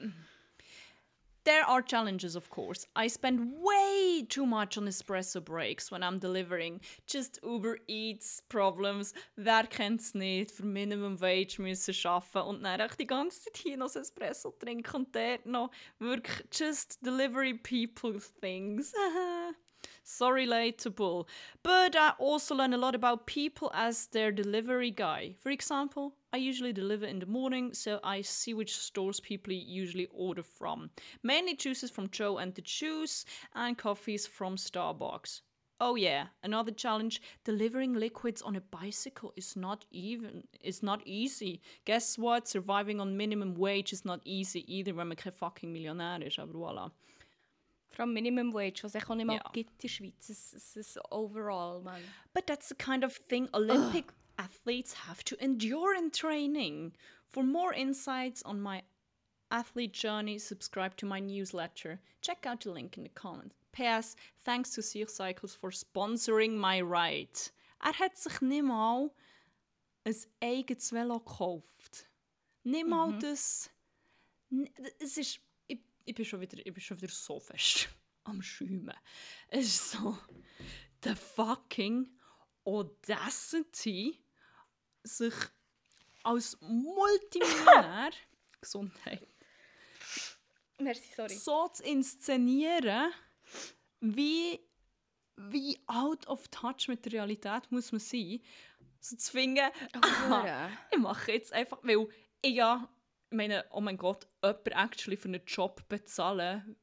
There 1.45 1.64
are 1.64 1.82
challenges, 1.82 2.36
of 2.36 2.49
course. 2.51 2.86
I 2.95 3.09
spend 3.09 3.53
way 3.61 4.24
too 4.28 4.47
much 4.47 4.78
on 4.78 4.86
espresso 4.86 5.45
breaks 5.45 5.90
when 5.90 6.03
I'm 6.05 6.20
delivering. 6.20 6.80
Just 7.07 7.40
Uber 7.43 7.78
Eats 7.88 8.43
Problems. 8.49 9.12
Wer 9.36 9.64
kennt's 9.64 10.14
nicht? 10.14 10.53
Für 10.53 10.64
Minimum 10.64 11.20
Wage 11.20 11.59
müssen 11.59 11.95
arbeiten 12.07 12.49
und 12.49 12.62
dann 12.62 12.80
echt 12.80 13.01
die 13.01 13.07
ganze 13.09 13.43
Zeit 13.43 13.57
hier 13.57 13.76
noch 13.76 13.95
Espresso 13.97 14.53
trinken 14.53 14.95
und 14.95 15.16
dort 15.16 15.45
noch 15.45 15.70
wirklich 15.99 16.47
just 16.53 17.05
delivery 17.05 17.55
people 17.55 18.20
things. 18.40 18.93
so 20.05 20.28
relatable. 20.28 21.26
But 21.64 21.97
I 21.97 22.12
also 22.18 22.55
learn 22.55 22.72
a 22.72 22.78
lot 22.78 22.95
about 22.95 23.26
people 23.26 23.72
as 23.74 24.07
their 24.07 24.30
delivery 24.30 24.93
guy. 24.93 25.34
For 25.40 25.51
example, 25.51 26.14
I 26.32 26.38
usually 26.38 26.72
deliver 26.72 27.04
in 27.06 27.18
the 27.18 27.26
morning, 27.26 27.74
so 27.74 28.00
I 28.02 28.22
see 28.22 28.54
which 28.54 28.74
stores 28.76 29.20
people 29.20 29.52
usually 29.52 30.08
order 30.12 30.42
from. 30.42 30.90
Mainly 31.22 31.54
juices 31.56 31.90
from 31.90 32.08
Joe 32.10 32.38
and 32.38 32.54
the 32.54 32.62
Juice 32.62 33.24
and 33.54 33.76
coffees 33.76 34.26
from 34.26 34.56
Starbucks. 34.56 35.42
Oh 35.78 35.96
yeah, 35.96 36.26
another 36.44 36.70
challenge, 36.70 37.20
delivering 37.44 37.94
liquids 37.94 38.40
on 38.40 38.54
a 38.56 38.60
bicycle 38.60 39.32
is 39.36 39.56
not 39.56 39.84
even 39.90 40.44
is 40.60 40.80
not 40.82 41.02
easy. 41.04 41.60
Guess 41.84 42.18
what? 42.18 42.46
Surviving 42.46 43.00
on 43.00 43.16
minimum 43.16 43.54
wage 43.54 43.92
is 43.92 44.04
not 44.04 44.20
easy 44.24 44.64
either, 44.72 44.94
wenn 44.94 45.08
man 45.08 45.16
kein 45.16 45.32
fucking 45.32 45.72
Millionär 45.72 46.22
ist, 46.24 46.38
aber 46.38 46.54
voilà. 46.54 46.92
Vor 47.88 48.04
allem 48.04 48.14
Minimum 48.14 48.54
Wage, 48.54 48.84
was 48.84 48.94
es 48.94 49.04
auch 49.10 49.14
nicht 49.16 49.26
mal 49.26 49.34
Ja. 49.34 49.50
gibt 49.52 49.70
in 49.72 49.78
der 49.82 49.88
Schweiz. 49.88 50.30
Es, 50.30 50.54
es 50.54 50.76
ist 50.76 50.98
overall, 51.10 51.82
man. 51.82 52.00
But 52.32 52.46
that's 52.46 52.68
the 52.68 52.74
kind 52.74 53.04
of 53.04 53.12
thing 53.28 53.48
Olympic 53.52 54.12
athletes 54.43 54.93
have 55.07 55.22
to 55.24 55.36
endure 55.45 55.95
in 55.95 56.11
training. 56.11 56.93
For 57.30 57.43
more 57.43 57.72
insights 57.74 58.43
on 58.45 58.61
my 58.61 58.82
athlete 59.51 59.93
journey, 59.93 60.38
subscribe 60.38 60.97
to 60.97 61.07
my 61.07 61.20
newsletter. 61.20 62.01
Check 62.20 62.47
out 62.47 62.61
the 62.62 62.70
link 62.72 62.97
in 62.97 63.05
the 63.05 63.11
comments. 63.11 63.55
P.S. 63.72 64.16
Thanks 64.45 64.70
to 64.74 64.82
Sea 64.82 65.07
Cycles 65.07 65.55
for 65.55 65.70
sponsoring 65.70 66.57
my 66.59 66.80
ride. 66.80 67.38
Er 67.84 67.93
hat 67.99 68.16
sich 68.18 68.40
nicht 68.43 68.64
mal 68.64 69.11
ein 70.05 70.14
eigenes 70.43 70.93
Velo 70.93 71.18
gekauft. 71.20 72.07
Nicht 72.64 72.86
mal 72.86 73.18
das. 73.18 73.70
N- 74.51 74.68
Es 75.01 75.16
ist. 75.16 75.40
Ich, 75.68 75.80
ich, 76.05 76.14
bin 76.14 76.24
schon 76.24 76.40
wieder, 76.40 76.59
ich 76.59 76.72
bin 76.72 76.80
schon 76.82 77.01
wieder 77.01 77.12
so 77.12 77.40
fest 77.40 77.88
am 78.24 78.43
Schäumen. 78.43 78.93
Es 79.49 79.64
ist 79.66 79.90
so. 79.93 80.16
The 81.03 81.14
fucking 81.14 82.07
Audacity, 82.64 84.21
sich 85.05 85.34
als 86.22 86.57
Multimillionär 86.61 88.11
Gesundheit 88.61 89.28
Merci, 90.78 91.12
sorry. 91.14 91.34
so 91.34 91.68
zu 91.68 91.82
inszenieren, 91.84 93.12
wie, 94.00 94.61
wie 95.36 95.78
out 95.86 96.26
of 96.26 96.48
touch 96.48 96.88
mit 96.88 97.05
der 97.05 97.12
Realität 97.12 97.70
muss 97.70 97.92
man 97.92 98.00
sein, 98.00 98.40
so 99.00 99.16
zu 99.16 99.32
finden, 99.32 99.70
aha, 100.00 100.70
ich 100.90 100.98
mache 100.98 101.32
jetzt 101.32 101.53
einfach, 101.53 101.78
weil 101.82 102.09
ich 102.40 102.55
ja, 102.55 102.88
ich 103.30 103.36
meine, 103.36 103.64
oh 103.70 103.80
mein 103.80 103.96
Gott, 103.96 104.26
jemand 104.42 104.68
actually 104.68 105.16
für 105.16 105.28
einen 105.28 105.44
Job 105.46 105.88
bezahlen 105.88 106.76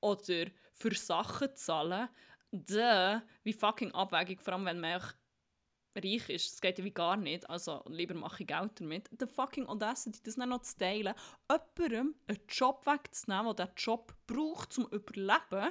oder 0.00 0.46
für 0.72 0.94
Sachen 0.94 1.54
zahlen, 1.56 2.08
da, 2.50 3.22
wie 3.42 3.52
fucking 3.52 3.92
abwägig, 3.92 4.40
vor 4.40 4.54
allem 4.54 4.66
wenn 4.66 4.80
man 4.80 5.02
reich 5.96 6.28
ist, 6.28 6.52
das 6.52 6.60
geht 6.60 6.78
ja 6.78 6.84
wie 6.84 6.90
gar 6.90 7.16
nicht, 7.16 7.48
also 7.48 7.82
lieber 7.88 8.14
mache 8.14 8.42
ich 8.42 8.46
Geld 8.46 8.80
damit. 8.80 9.10
The 9.18 9.26
fucking 9.26 9.66
Audacity, 9.66 10.20
das 10.22 10.36
dann 10.36 10.50
noch 10.50 10.62
zu 10.62 10.76
teilen, 10.76 11.14
jemandem 11.50 12.14
einen 12.26 12.40
Job 12.48 12.86
wegzunehmen, 12.86 13.56
der 13.56 13.66
diesen 13.66 13.76
Job 13.76 14.14
braucht, 14.26 14.72
zum 14.72 14.86
Überleben 14.88 15.70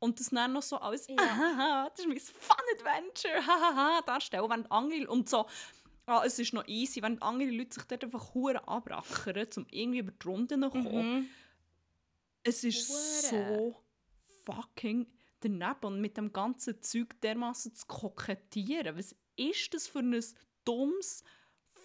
und 0.00 0.20
das 0.20 0.30
dann 0.30 0.52
noch 0.52 0.62
so 0.62 0.76
als 0.78 1.08
Ja. 1.08 1.16
«Hahaha, 1.18 1.90
das 1.90 2.00
ist 2.00 2.08
mein 2.08 2.18
Fun-Adventure, 2.18 3.46
hahaha», 3.46 4.02
darstellen, 4.02 4.48
während 4.48 4.70
andere 4.70 5.08
und 5.10 5.28
so 5.28 5.46
ah, 6.08 6.22
es 6.24 6.38
ist 6.38 6.54
noch 6.54 6.66
easy, 6.66 7.02
wenn 7.02 7.20
andere 7.22 7.50
Leute 7.50 7.74
sich 7.74 7.84
dort 7.84 8.04
einfach 8.04 8.34
hure 8.34 8.66
abrackern, 8.66 9.46
um 9.56 9.66
irgendwie 9.70 9.98
über 9.98 10.12
die 10.12 10.26
Runden 10.26 10.62
zu 10.62 10.70
kommen. 10.70 11.18
Mhm. 11.18 11.26
Es 12.42 12.64
ist 12.64 12.88
Hure. 13.30 13.74
so 13.74 13.76
fucking 14.44 15.06
daneben 15.40 15.84
und 15.84 16.00
mit 16.00 16.16
dem 16.16 16.32
ganzen 16.32 16.82
Zeug 16.82 17.20
dermaßen 17.20 17.74
zu 17.74 17.86
kokettieren. 17.86 18.96
Was 18.96 19.14
ist 19.38 19.72
das 19.72 19.86
für 19.86 20.00
ein 20.00 20.22
dummes 20.64 21.24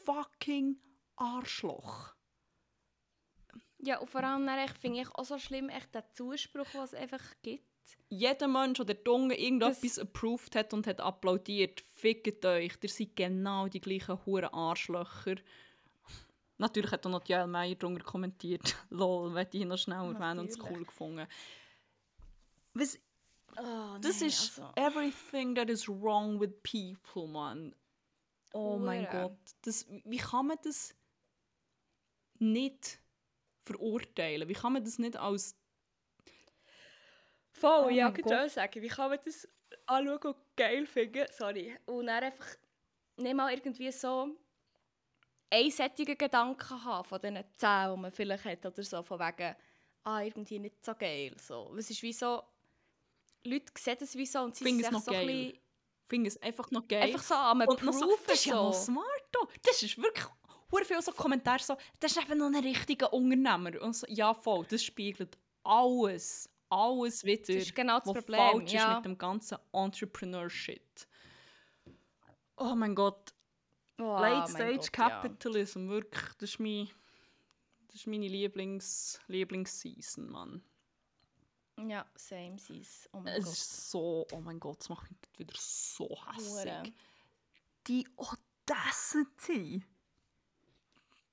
fucking 0.06 0.78
Arschloch? 1.16 2.14
Ja, 3.80 3.99
und 3.99 4.10
vor 4.10 4.24
allem 4.24 4.45
dann 4.45 4.60
echt 4.60 4.78
finde 4.78 5.01
ich 5.01 5.10
auch 5.10 5.26
so 5.26 5.38
schlimm, 5.38 5.70
echt 5.70 5.93
den 5.93 6.04
Zuspruch, 6.14 6.70
den 6.72 6.82
es 6.82 6.93
einfach 6.93 7.24
gibt. 7.41 7.64
Jeder 8.10 8.47
Mensch, 8.47 8.80
der 8.80 8.95
unten 9.08 9.32
irgendetwas 9.32 9.99
approved 9.99 10.56
hat 10.56 10.74
und 10.74 10.88
hat 10.88 11.01
applaudiert, 11.01 11.82
fickt 11.82 12.45
euch. 12.45 12.78
Ihr 12.82 12.89
seid 12.89 13.16
genau 13.16 13.68
die 13.68 13.82
gleichen 13.82 14.26
huren 14.26 14.54
Arschlöcher. 14.54 15.36
Natürlich 16.58 16.91
hat 16.91 17.06
auch 17.06 17.12
noch 17.12 17.28
Joel 17.28 17.47
Meyer 17.47 17.76
drunter 17.76 18.04
kommentiert. 18.04 18.76
Lol, 18.89 19.38
hätte 19.38 19.58
ich 19.58 19.66
noch 19.66 19.78
schnell 19.78 20.14
erwähnen 20.14 20.39
und 20.39 20.49
es 20.49 20.60
cool 20.60 20.86
gefunden. 20.86 21.28
Was, 22.74 22.97
Oh, 23.58 23.97
das 24.01 24.20
nein, 24.20 24.30
ist 24.30 24.60
also- 24.60 24.72
everything 24.76 25.56
that 25.56 25.70
is 25.70 25.88
wrong 25.88 26.39
with 26.39 26.51
people, 26.64 27.28
man. 27.28 27.76
Oh 28.54 28.78
mein 28.78 29.12
Hure. 29.12 29.30
Gott. 29.30 29.39
Das, 29.64 29.86
wie 30.06 30.18
kann 30.18 30.47
man 30.47 30.58
das 30.64 30.95
nicht 32.39 32.99
verurteilen? 33.64 34.47
Wie 34.47 34.54
kann 34.54 34.74
man 34.74 34.84
das 34.84 34.99
nicht 34.99 35.18
als 35.18 35.56
Voll, 37.51 37.86
Oh 37.86 37.89
ja, 37.89 38.10
mein 38.10 38.20
ich 38.20 38.26
kann 38.26 38.49
sagen. 38.49 38.82
Wie 38.82 38.88
kann 38.88 39.10
man 39.10 39.20
das 39.24 39.47
anschauen 39.86 40.18
und 40.34 40.38
geil 40.56 40.86
finden? 40.86 41.26
Sorry. 41.32 41.78
Und 41.86 42.08
dann 42.08 42.24
einfach 42.24 42.47
nicht 43.18 43.36
mal 43.36 43.54
irgendwie 43.54 43.91
so 43.91 44.28
einsättige 45.49 46.16
Gedanken 46.16 46.84
haben 46.84 47.06
von 47.06 47.22
diesen 47.22 47.43
zehn, 47.56 47.91
die 47.93 48.01
man 48.01 48.12
vielleicht 48.12 48.45
hat 48.45 48.66
oder 48.66 48.84
so, 48.84 49.04
von 49.04 49.20
wegen, 49.20 49.56
ah, 50.04 50.22
irgendwie 50.22 50.60
nicht 50.60 50.84
so 50.84 50.95
geil. 50.95 51.36
So. 51.39 51.74
Es 51.78 51.89
ist 51.91 52.01
wie 52.01 52.12
so, 52.14 52.41
Leute 53.45 53.71
sehen 53.77 53.97
das 53.99 54.15
wie 54.15 54.25
so 54.25 54.39
und 54.41 54.55
sie 54.55 54.63
sind 54.63 54.79
es 54.79 54.83
echt 54.85 54.91
noch 54.91 55.01
so 55.01 55.11
ein 55.11 55.17
geil. 55.17 55.27
bisschen, 55.27 55.59
finde 56.07 56.27
es 56.29 56.41
einfach 56.41 56.71
noch 56.71 56.87
geil. 56.87 57.03
einfach 57.03 57.23
so 57.23 57.33
am 57.35 57.61
Und 57.61 57.83
noch 57.83 57.93
so, 57.93 58.17
das 58.27 58.35
ist 58.35 58.45
ja 58.45 58.55
noch 58.55 58.73
smart. 58.73 59.05
da. 59.31 59.39
Das 59.63 59.81
ist 59.83 59.97
wirklich 59.97 60.25
hure 60.71 60.85
viel 60.85 61.01
so 61.01 61.11
Kommentare 61.11 61.61
so, 61.63 61.77
das 61.99 62.11
ist 62.15 62.21
eben 62.23 62.37
noch 62.39 62.47
ein 62.47 62.55
richtiger 62.55 63.13
Unternehmer. 63.13 63.81
Und 63.81 63.95
so, 63.95 64.07
ja, 64.09 64.33
voll, 64.33 64.65
das 64.69 64.83
spiegelt 64.83 65.37
alles, 65.63 66.49
alles 66.69 67.23
wieder, 67.23 67.53
Das 67.53 67.55
ist 67.63 67.75
genau 67.75 67.99
das 67.99 68.11
Problem, 68.11 68.39
falsch 68.39 68.73
ja. 68.73 68.89
ist 68.89 68.95
mit 68.97 69.05
dem 69.05 69.17
ganzen 69.17 69.57
Entrepreneur-Shit. 69.71 71.07
Oh 72.57 72.75
mein 72.75 72.95
Gott, 72.95 73.33
Oh, 73.99 74.17
Late 74.19 74.49
Stage 74.51 74.75
Gott, 74.75 74.97
ja. 74.97 75.09
Capitalism, 75.09 75.87
wirklich, 75.89 76.33
das 76.39 76.49
ist, 76.51 76.59
mein, 76.59 76.89
das 77.87 77.95
ist 77.97 78.07
meine 78.07 78.27
Lieblings, 78.27 79.19
Lieblingsseason, 79.27 80.27
Mann. 80.29 80.63
Ja, 81.78 82.05
same 82.15 82.57
sis. 82.59 83.09
Oh 83.13 83.21
Es 83.26 83.43
Gott. 83.45 83.53
ist 83.53 83.91
so, 83.91 84.28
oh 84.32 84.39
mein 84.41 84.59
Gott, 84.59 84.82
es 84.82 84.89
macht 84.89 85.09
mich 85.09 85.19
wieder 85.39 85.53
so 85.57 86.07
hässlich. 86.34 86.74
Hure. 86.74 86.93
Die 87.88 88.07
Audacity. 88.17 89.84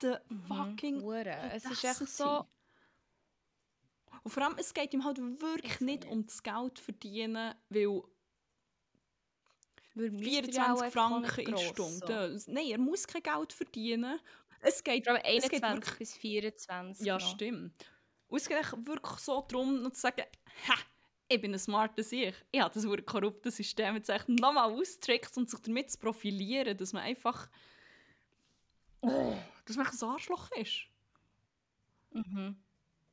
Der 0.01 0.23
Mhm. 0.29 0.47
fucking 0.47 1.03
Hure. 1.03 1.37
Es 1.53 1.65
ist 1.67 1.85
echt 1.85 2.09
so... 2.09 2.47
Und 4.23 4.31
vor 4.31 4.43
allem, 4.43 4.57
es 4.59 4.75
geht 4.75 4.93
ihm 4.93 5.05
halt 5.05 5.19
wirklich 5.19 5.79
so 5.79 5.85
nicht 5.85 6.05
um 6.07 6.27
das 6.27 6.43
Geld 6.43 6.79
verdienen, 6.79 7.55
weil 7.69 8.03
Weil 9.95 10.11
müsst 10.11 10.25
ihr 10.31 10.51
ja 10.51 10.65
24 10.65 10.73
auch 10.73 10.81
einfach 10.83 11.11
auch 11.11 11.21
nicht 11.21 11.33
Franken 11.33 11.53
in 11.53 11.59
Stunde. 11.59 12.43
Nein, 12.49 12.67
er 12.67 12.79
muss 12.79 13.07
kein 13.07 13.23
Geld 13.23 13.53
verdienen. 13.53 14.21
Es 14.63 14.83
geht, 14.83 15.07
es 15.07 15.49
geht 15.49 15.63
21 15.63 15.63
wirklich 15.63 15.99
bis 15.99 16.17
24. 16.17 17.07
Ja, 17.07 17.19
noch. 17.19 17.31
stimmt. 17.31 17.91
Und 18.31 18.39
es 18.39 18.49
geht 18.49 18.87
wirklich 18.87 19.19
so 19.19 19.45
darum, 19.49 19.83
noch 19.83 19.93
zu 19.93 20.01
sagen, 20.01 20.25
ha, 20.69 20.75
ich 21.29 21.41
bin 21.41 21.53
ein 21.53 21.59
smarter 21.59 22.01
Ich. 22.01 22.35
Ich 22.51 22.61
habe 22.61 22.73
das 22.73 23.07
korrupte 23.07 23.51
System 23.51 23.97
jetzt 23.97 24.09
echt 24.09 24.29
nochmal 24.29 24.73
austrickst 24.73 25.37
und 25.37 25.51
sich 25.51 25.61
damit 25.61 25.91
zu 25.91 25.99
profilieren, 25.99 26.77
dass 26.77 26.93
man 26.93 27.03
einfach... 27.03 27.49
Oh, 29.03 29.35
dass 29.65 29.77
man 29.77 29.87
ein 29.87 30.09
Arschloch 30.09 30.51
ist. 30.53 30.87
Mhm. 32.13 32.57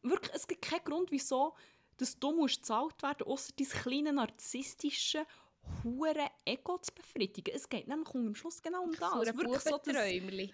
Wirklich, 0.01 0.33
es 0.33 0.47
gibt 0.47 0.61
keinen 0.63 0.83
Grund, 0.83 1.11
wieso 1.11 1.55
dass 1.97 2.17
du 2.19 2.31
musst 2.31 2.57
gezahlt 2.61 3.01
werden 3.01 3.27
außer 3.27 3.53
dein 3.57 3.67
kleine 3.67 4.13
narzisstische 4.13 5.25
hure 5.83 6.29
Ego 6.45 6.77
zu 6.77 6.93
befriedigen. 6.93 7.53
Es 7.53 7.67
geht 7.67 7.87
nämlich 7.87 8.13
am 8.13 8.35
Schluss 8.35 8.61
genau 8.61 8.83
um 8.83 8.93
das. 8.93 9.11
Ein 9.13 9.37
Wirklich 9.37 9.59
so, 9.59 9.71
dass, 9.71 9.81
Bubenträumli. 9.83 10.53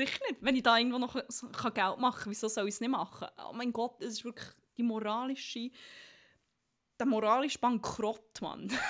Sicher 0.00 0.20
nicht. 0.28 0.42
Wenn 0.42 0.56
ich 0.56 0.62
da 0.62 0.78
irgendwo 0.78 0.98
noch 0.98 1.14
kann 1.52 1.74
Geld 1.74 1.98
machen 1.98 2.22
kann, 2.22 2.30
wieso 2.30 2.48
soll 2.48 2.68
ich 2.68 2.74
es 2.74 2.80
nicht 2.80 2.90
machen? 2.90 3.28
Oh 3.48 3.52
mein 3.52 3.70
Gott, 3.72 4.00
es 4.00 4.14
ist 4.14 4.24
wirklich 4.24 4.48
die 4.76 4.82
moralische... 4.82 5.70
Der 6.98 7.06
moralische 7.06 7.58
Bankrott, 7.58 8.40
Mann. 8.40 8.72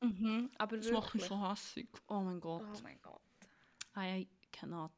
Mhm. 0.00 0.50
Aber 0.58 0.76
Das 0.76 0.90
macht 0.90 1.14
mich 1.14 1.24
so 1.24 1.50
hässlich. 1.50 1.88
Oh 2.08 2.20
mein 2.20 2.38
Gott. 2.38 2.66
Oh 2.76 2.80
mein 2.82 3.00
Gott. 3.00 3.22
I 3.96 4.28
cannot. 4.52 4.92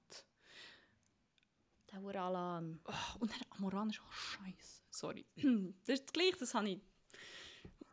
Der 1.92 2.00
Uralan. 2.00 2.80
Oh, 2.84 3.20
und 3.20 3.30
der 3.30 3.38
Amoran 3.50 3.90
ist 3.90 4.00
auch 4.00 4.12
scheiße. 4.12 4.82
Sorry. 4.90 5.24
Das 5.86 6.00
ist 6.00 6.12
gleich, 6.12 6.36
das 6.40 6.54
habe 6.54 6.70
ich... 6.70 6.80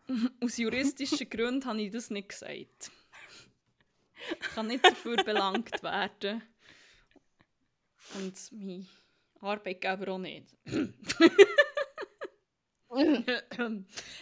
Aus 0.44 0.58
juristischen 0.58 1.30
Gründen 1.30 1.64
habe 1.66 1.84
ich 1.84 1.92
das 1.92 2.10
nicht 2.10 2.30
gesagt. 2.30 2.92
Ich 4.32 4.50
kann 4.56 4.66
nicht 4.66 4.84
dafür 4.84 5.18
belangt 5.24 5.84
werden. 5.84 6.42
Und 8.16 8.51
mein 8.51 8.88
Arbeitgeber 9.39 10.14
auch 10.14 10.18
nicht. 10.20 10.56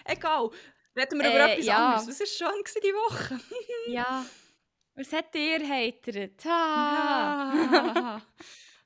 Egal. 0.05 0.49
Reden 0.95 1.19
wir 1.19 1.29
über 1.29 1.39
Äh, 1.39 1.51
etwas 1.53 1.65
ja. 1.65 1.93
anderes. 1.95 2.07
Was 2.07 2.19
war 2.19 2.27
schön 2.27 2.63
gewesen 2.63 2.81
die 2.83 2.93
Woche? 2.93 3.39
ja. 3.91 4.25
Was 4.95 5.11
hat 5.13 5.33
dir 5.33 5.67
heitert? 5.67 6.45
Ah. 6.45 8.21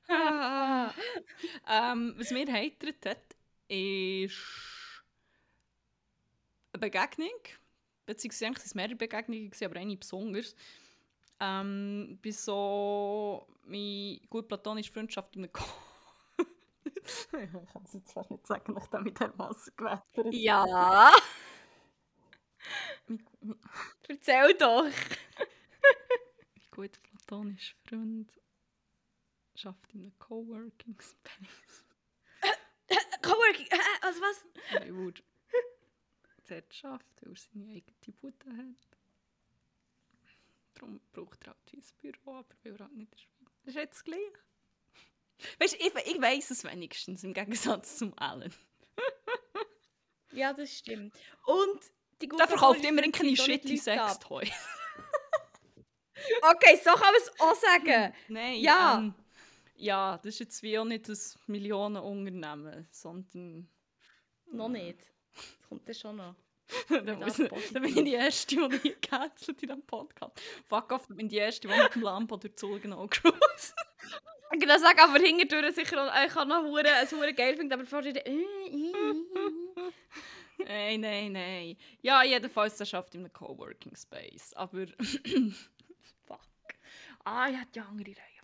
ähm, 1.68 2.14
was 2.16 2.30
mir 2.30 2.50
heitert 2.52 3.04
hat, 3.06 3.36
ist 3.68 4.36
eine 6.72 6.80
Begegnung. 6.80 7.40
Beziehungsweise 8.06 8.44
waren 8.46 8.62
es 8.64 8.74
mehrere 8.74 8.94
Begegnungen, 8.96 9.50
aber 9.64 9.76
eine 9.80 9.96
besonders. 9.96 10.54
Ähm, 11.40 12.18
bei 12.22 12.30
so 12.30 13.46
meine 13.64 14.20
gut 14.30 14.48
platonische 14.48 14.92
Freundschaft 14.92 15.34
Ko 15.52 15.64
Ich 17.06 17.28
kann 17.30 17.84
es 17.84 17.92
jetzt 17.92 18.12
fast 18.12 18.30
nicht 18.30 18.46
sagen, 18.46 18.72
nachdem 18.72 19.04
mit 19.04 19.20
der 19.20 19.32
Masse 19.36 19.72
gewettert 19.72 20.32
ja. 20.32 21.12
Erzähl 24.08 24.54
doch. 24.54 24.84
mein 26.56 26.70
guter 26.70 27.00
platonischer 27.00 27.76
Freund 27.86 28.32
arbeitet 29.64 29.94
in 29.94 30.00
einem 30.02 30.18
Coworking 30.18 31.00
Space. 31.00 31.84
Coworking. 33.22 33.68
Also 34.00 34.20
was? 34.20 34.44
Nein, 34.72 34.96
wo 34.96 35.08
er 35.08 35.14
dort 36.48 36.74
schafft, 36.74 37.22
weil 37.22 37.32
er 37.32 37.36
seine 37.36 37.68
eigene 37.68 38.16
Bude 38.20 38.46
hat. 38.46 38.95
Darum 40.76 41.00
braucht 41.12 41.42
er 41.44 41.54
halt 41.54 41.72
ein 41.72 41.82
Büro, 41.98 42.36
aber 42.36 42.54
weil 42.62 42.74
er 42.74 42.80
halt 42.80 42.92
nicht 42.96 43.00
in 43.00 43.10
der 43.10 43.18
Schweiz 43.18 43.50
Das 43.64 43.74
ist 43.74 43.80
jetzt 43.80 44.04
gleich. 44.04 44.32
Weißt 45.58 45.74
du, 45.74 45.78
ich, 45.78 46.14
ich 46.14 46.20
weiss 46.20 46.50
es 46.50 46.64
wenigstens, 46.64 47.24
im 47.24 47.34
Gegensatz 47.34 47.96
zum 47.98 48.16
Allen. 48.18 48.54
Ja, 50.32 50.52
das 50.52 50.70
stimmt. 50.70 51.14
Und 51.46 51.80
die 52.20 52.28
gute 52.28 52.42
Der 52.42 52.48
verkauft 52.48 52.82
keine 52.82 53.00
Freunde 53.00 53.36
sind 53.36 53.38
shitty 53.38 53.78
Sextoy. 53.78 54.50
Okay, 56.42 56.80
so 56.82 56.90
kann 56.90 57.12
man 57.12 57.14
es 57.16 57.40
auch 57.40 57.54
sagen. 57.54 58.12
Nein, 58.28 58.56
Ja. 58.60 58.98
Ähm, 58.98 59.14
ja, 59.76 60.16
das 60.18 60.26
ist 60.34 60.38
jetzt 60.40 60.62
wie 60.62 60.78
auch 60.78 60.84
nicht 60.84 61.08
ein 61.08 61.18
Millionenunternehmen, 61.46 62.88
sondern... 62.90 63.68
Noch 64.50 64.68
nicht. 64.68 64.98
Das 65.34 65.68
kommt 65.68 65.88
dann 65.88 65.94
schon 65.94 66.16
noch. 66.16 66.34
dann, 66.88 67.20
das 67.20 67.36
bin 67.36 67.84
ich 67.84 67.94
die 67.94 68.14
Erste, 68.14 68.56
die 68.68 68.78
hier 68.78 68.94
gecancelt 69.00 69.62
in 69.62 69.68
diesem 69.68 69.82
Podcast. 69.82 70.40
Fuck 70.68 70.92
off, 70.92 71.06
dann 71.06 71.16
bin 71.16 71.26
ich 71.26 71.32
die 71.32 71.38
Erste, 71.38 71.68
die 71.68 71.74
mit 71.74 71.94
dem 71.94 72.02
Lampo 72.02 72.36
durch 72.36 72.52
die 72.52 72.56
Zungen 72.56 72.92
angeschaut 72.92 73.34
Ich 74.52 74.60
kann 74.60 74.80
sagen, 74.80 75.00
aber 75.00 75.18
hinterher 75.18 75.72
sicher 75.72 75.96
noch, 75.96 76.12
ich 76.24 76.32
kann 76.32 76.48
noch 76.48 76.62
hure, 76.62 76.88
es 77.02 77.12
hure 77.12 77.32
geil 77.34 77.56
finden, 77.56 77.72
aber 77.72 77.86
vorher 77.86 78.26
äh, 78.26 78.44
Nein, 80.58 81.00
nein, 81.00 81.32
nein. 81.32 81.76
Ja, 82.00 82.22
jedenfalls, 82.22 82.76
der 82.76 82.86
schafft 82.86 83.14
in 83.14 83.20
einem 83.20 83.32
Coworking 83.32 83.94
Space. 83.94 84.52
Aber. 84.54 84.86
Fuck. 86.26 86.40
Ah, 87.24 87.48
ich 87.48 87.56
hätte 87.56 87.72
die 87.74 87.80
andere 87.80 88.06
wählen. 88.06 88.35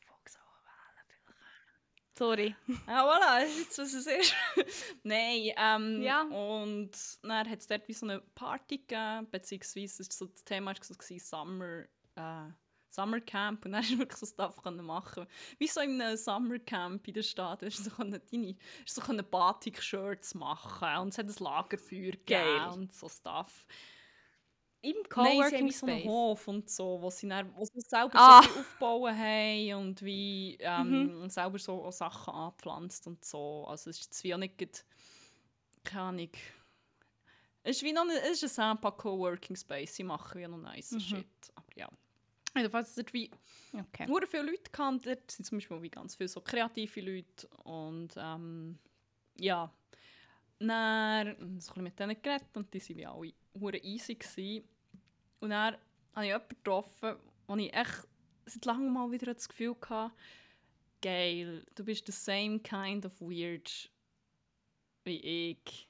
Sorry. 2.19 2.55
Ah, 2.87 3.05
voilà, 3.05 3.41
das 3.41 3.51
ist 3.51 3.59
jetzt, 3.59 3.79
was 3.79 3.95
es 3.95 4.07
ist. 4.07 4.35
nein, 5.03 5.53
ähm. 5.57 6.03
Ja. 6.03 6.23
Und 6.23 6.91
dann 7.23 7.49
hat 7.49 7.59
es 7.59 7.67
dort 7.67 7.89
wie 7.89 7.95
so 7.95 8.07
eine 8.07 8.21
Party 8.35 8.79
gegeben, 8.79 9.29
beziehungsweise 9.31 10.05
das, 10.05 10.19
so 10.19 10.27
das 10.27 10.45
Thema 10.45 10.75
war 10.75 10.77
so 10.83 10.95
Summer 11.19 11.85
äh, 12.17 12.51
Summercamp 12.93 13.65
und 13.65 13.73
dann 13.73 13.83
du 13.91 13.99
wirklich 13.99 14.19
so 14.19 14.27
Stuff 14.27 14.63
können 14.63 14.85
machen 14.85 15.27
Wie 15.59 15.67
so 15.67 15.81
in 15.81 16.01
einem 16.01 16.17
Summercamp 16.17 17.07
in 17.09 17.15
der 17.15 17.23
Stadt. 17.23 17.63
Du 17.63 17.67
hast 17.67 17.85
so 17.85 17.91
können 17.91 18.21
deine 18.31 18.57
hast 18.85 18.95
so 18.95 19.23
Batik-Shirts 19.23 20.35
machen 20.35 20.99
und 20.99 21.09
es 21.09 21.19
hat 21.19 21.27
ein 21.27 21.35
Lagerfeuer 21.45 22.13
gegeben 22.13 22.67
und 22.73 22.95
so 22.95 23.09
Stuff. 23.09 23.67
Im 24.85 24.95
Nein, 24.97 25.09
Coworking 25.09 25.67
wie 25.67 25.71
so 25.73 25.87
einen. 25.87 26.05
Hof 26.05 26.49
und 26.49 26.69
so, 26.69 27.01
wo 27.01 27.09
sie, 27.09 27.29
dann, 27.29 27.55
wo 27.57 27.65
sie 27.65 27.81
selber 27.81 28.11
Ah. 28.15 28.43
so 28.43 28.61
aufbauen 28.61 29.17
haben 29.17 29.75
und 29.75 30.03
wie 30.03 30.57
ähm, 30.61 31.29
selber 31.31 31.59
so 31.59 31.91
Sachen 31.93 32.35
anpflanzt 32.35 33.07
und 33.07 33.25
so. 33.25 33.65
Also 33.69 33.91
es 33.91 33.99
ist 33.99 34.05
jetzt 34.07 34.25
wie 34.25 34.35
auch 34.35 34.39
nicht, 34.39 34.85
keine 35.85 36.03
Ahnung, 36.03 36.31
es 37.63 37.77
ist 37.77 37.83
wie 37.85 37.93
noch 37.93 38.03
ein, 38.03 38.11
es 38.11 38.43
ist 38.43 38.45
ein 38.45 38.49
Sampa 38.49 38.91
Coworking 38.91 39.55
Space, 39.55 39.95
sie 39.95 40.03
machen 40.05 40.41
wie 40.41 40.49
noch 40.49 40.59
nice 40.59 40.97
Shit. 41.01 41.27
Aber 41.55 41.67
ja. 41.77 41.89
Jedenfalls 42.57 42.91
es 42.91 42.97
hat 42.99 43.13
wie 43.13 43.31
Okay. 43.73 44.07
nur 44.09 44.27
viele 44.27 44.43
Leute 44.43 44.71
gehabt, 44.71 45.07
dort 45.07 45.31
sind 45.31 45.45
zum 45.45 45.59
Beispiel 45.59 45.81
wie 45.81 45.91
ganz 45.91 46.17
viele 46.17 46.29
so 46.29 46.41
kreative 46.41 47.01
Leute 47.01 47.47
und 47.65 48.15
ähm, 48.17 48.79
ja. 49.37 49.73
Dann 50.59 51.37
so 51.39 51.43
ein 51.45 51.57
bisschen 51.57 51.83
mit 51.85 51.99
denen 51.99 52.21
geredet 52.21 52.57
und 52.57 52.73
die 52.75 52.81
waren 52.81 52.97
wie 52.97 53.07
alle 53.07 53.35
hure 53.59 53.79
easy. 53.79 54.15
Gewesen. 54.15 54.65
Und 55.41 55.51
dann 55.51 55.75
habe 56.15 56.27
ich 56.27 56.33
jemanden 56.33 56.49
getroffen, 56.49 57.17
wo 57.47 57.57
ich 57.57 57.73
echt 57.75 58.07
seit 58.47 58.65
langem 58.65 58.93
mal 58.93 59.11
wieder 59.11 59.33
das 59.35 59.49
Gefühl 59.49 59.77
hatte, 59.89 60.15
geil, 61.01 61.65
du 61.75 61.85
bist 61.85 62.07
the 62.07 62.13
same 62.13 62.59
kind 62.61 63.05
of 63.07 63.21
weird 63.21 63.91
wie 65.05 65.19
ich. 65.51 65.89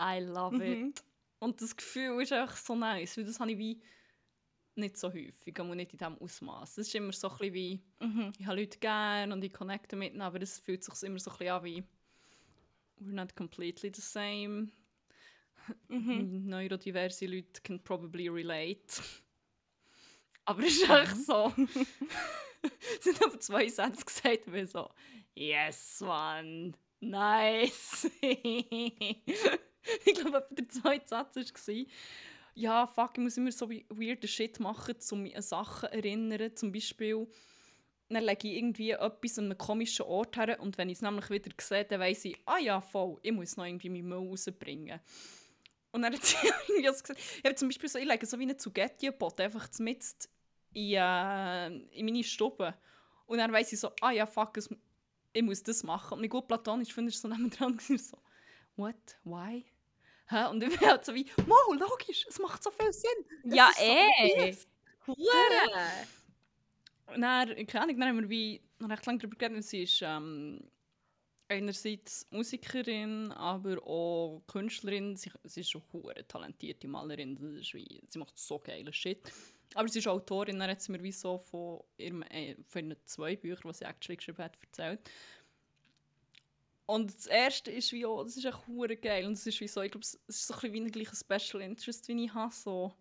I 0.00 0.20
love 0.20 0.56
Mhm. 0.56 0.88
it. 0.90 1.04
Und 1.38 1.60
das 1.60 1.76
Gefühl 1.76 2.22
ist 2.22 2.32
einfach 2.32 2.56
so 2.56 2.74
nice, 2.74 3.16
weil 3.16 3.24
das 3.24 3.38
habe 3.40 3.52
ich 3.52 3.58
wie 3.58 3.82
nicht 4.74 4.96
so 4.98 5.08
häufig, 5.08 5.58
und 5.58 5.76
nicht 5.76 5.92
in 5.92 5.98
diesem 5.98 6.18
Ausmaß. 6.18 6.72
Es 6.78 6.88
ist 6.88 6.94
immer 6.94 7.12
so 7.12 7.28
ein 7.30 7.38
bisschen 7.38 7.54
wie, 7.54 7.80
Mhm. 8.00 8.32
ich 8.38 8.46
habe 8.46 8.60
Leute 8.60 8.78
gerne 8.78 9.32
und 9.32 9.42
ich 9.42 9.52
connecte 9.52 9.96
mit 9.96 10.12
ihnen, 10.12 10.22
aber 10.22 10.40
es 10.42 10.58
fühlt 10.58 10.84
sich 10.84 11.02
immer 11.02 11.18
so 11.18 11.30
ein 11.30 11.38
bisschen 11.38 11.52
an 11.54 11.64
wie 11.64 11.82
we're 13.00 13.12
not 13.14 13.34
completely 13.36 13.90
the 13.94 14.00
same. 14.02 14.68
Mhm. 15.88 16.44
Neurodiverse 16.48 17.26
Leute 17.26 17.60
can 17.62 17.82
probably 17.82 18.28
relate. 18.28 19.02
Aber 20.44 20.62
es 20.62 20.76
ist 20.80 20.88
echt 20.88 21.16
so. 21.26 21.52
es 22.98 23.04
sind 23.04 23.20
aber 23.24 23.40
zwei 23.40 23.68
Sätze 23.68 24.04
gesagt, 24.04 24.52
wie 24.52 24.64
so, 24.64 24.88
yes, 25.34 26.00
man, 26.00 26.76
nice. 27.00 28.08
ich 28.20 30.14
glaube, 30.14 30.46
der 30.52 30.68
zweite 30.68 31.08
Satz 31.08 31.34
war, 31.36 31.74
ja, 32.54 32.86
fuck, 32.86 33.12
ich 33.18 33.22
muss 33.24 33.36
immer 33.36 33.50
so 33.50 33.68
we- 33.68 33.84
weirden 33.88 34.28
Shit 34.28 34.60
machen, 34.60 34.94
um 35.10 35.22
mich 35.24 35.34
an 35.36 35.42
Sachen 35.42 35.88
zu 35.90 35.92
erinnern. 35.92 36.54
Zum 36.54 36.70
Beispiel, 36.70 37.26
dann 38.08 38.22
lege 38.24 38.48
ich 38.48 38.56
irgendwie 38.56 38.90
etwas 38.92 39.38
an 39.40 39.46
einem 39.46 39.58
komischen 39.58 40.06
Ort 40.06 40.36
her 40.36 40.60
und 40.60 40.78
wenn 40.78 40.88
ich 40.88 40.98
es 40.98 41.02
nämlich 41.02 41.28
wieder 41.28 41.50
sehe, 41.60 41.84
dann 41.84 42.00
weiss 42.00 42.24
ich, 42.24 42.36
ah 42.46 42.58
ja, 42.58 42.80
voll, 42.80 43.18
ich 43.22 43.32
muss 43.32 43.56
noch 43.56 43.66
irgendwie 43.66 43.90
meinen 43.90 44.08
Müll 44.08 44.28
rausbringen. 44.28 45.00
Und 45.96 46.02
dann 46.02 46.12
hat 46.12 46.22
sie 46.22 46.36
irgendwie 46.68 46.86
so 46.88 46.92
gesagt, 46.92 47.18
ich 47.18 47.44
habe 47.44 47.54
zum 47.54 47.68
Beispiel 47.68 47.88
so, 47.88 47.98
ich 47.98 48.04
lege 48.04 48.26
so 48.26 48.38
wie 48.38 48.42
einen 48.42 48.58
Zugetti-Pot 48.58 49.40
einfach 49.40 49.66
mit 49.78 50.04
in, 50.74 50.92
äh, 50.92 51.66
in 51.68 52.04
meine 52.04 52.22
Stube. 52.22 52.74
Und 53.24 53.38
dann 53.38 53.50
weiss 53.50 53.72
ich 53.72 53.80
so, 53.80 53.90
ah 54.02 54.10
ja, 54.10 54.26
fuck, 54.26 54.58
es, 54.58 54.68
ich 55.32 55.42
muss 55.42 55.62
das 55.62 55.82
machen. 55.84 56.12
Und 56.12 56.20
mein 56.20 56.28
gut 56.28 56.48
platonisch 56.48 56.92
finde 56.92 57.08
ich 57.08 57.18
so 57.18 57.28
nebendran 57.28 57.72
gewesen, 57.78 57.96
so, 57.96 58.18
what, 58.76 58.94
why? 59.24 59.64
Hä? 60.28 60.50
Und 60.50 60.62
ich 60.62 60.78
bin 60.78 60.86
halt 60.86 61.02
so 61.06 61.14
wie, 61.14 61.24
wow, 61.46 61.80
logisch, 61.80 62.26
es 62.28 62.38
macht 62.40 62.62
so 62.62 62.70
viel 62.70 62.92
Sinn. 62.92 63.54
Ja, 63.54 63.70
ist 63.70 63.78
so 63.78 63.84
eh. 63.84 64.32
obvious. 64.32 64.66
Hure! 65.06 65.16
Und 67.06 67.22
dann, 67.22 67.66
keine 67.66 67.84
Ahnung, 67.84 67.98
dann 68.00 68.08
haben 68.10 68.20
wir 68.20 68.28
wie 68.28 68.60
noch 68.80 68.90
recht 68.90 69.06
lange 69.06 69.20
darüber 69.20 69.36
geredet. 69.38 69.64
Sie 69.64 69.84
ist 69.84 70.02
ähm, 70.02 70.60
einerseits 71.48 72.26
Musikerin, 72.30 73.32
aber 73.32 73.82
auch 73.86 74.42
Künstlerin. 74.46 75.16
Sie, 75.16 75.30
sie 75.44 75.60
ist 75.60 75.76
eine 75.76 76.26
talentierte 76.26 76.88
Malerin. 76.88 77.38
Wie, 77.40 78.02
sie 78.08 78.18
macht 78.18 78.38
so 78.38 78.58
geile 78.58 78.92
Shit. 78.92 79.32
Aber 79.74 79.88
sie 79.88 79.98
ist 79.98 80.08
Autorin. 80.08 80.58
Dann 80.58 80.70
hat 80.70 80.82
sie 80.82 80.92
mir 80.92 81.02
wie 81.02 81.12
so 81.12 81.38
von, 81.38 81.80
ihrem, 81.98 82.22
äh, 82.22 82.56
von 82.66 82.90
ihren 82.90 82.96
zwei 83.04 83.36
Büchern, 83.36 83.70
die 83.72 83.78
sie 83.78 83.84
actually 83.84 84.16
geschrieben 84.16 84.44
hat, 84.44 84.58
erzählt. 84.60 85.00
Und 86.86 87.14
das 87.14 87.26
erste 87.26 87.70
ist 87.72 87.92
wie, 87.92 88.06
oh, 88.06 88.22
das 88.22 88.36
ist 88.36 88.44
echt 88.44 88.66
hure 88.68 88.96
geil. 88.96 89.26
Und 89.26 89.32
es 89.32 89.46
ist 89.46 89.60
wie 89.60 89.68
so, 89.68 89.82
ich 89.82 89.90
glaube, 89.90 90.04
es 90.04 90.14
ist 90.28 90.46
so 90.46 90.54
ein 90.54 90.60
bisschen 90.72 90.94
wie 90.94 91.06
ein 91.06 91.40
Special 91.40 91.62
Interest, 91.62 92.06
wie 92.08 92.24
ich 92.24 92.32
habe. 92.32 92.54
So 92.54 92.94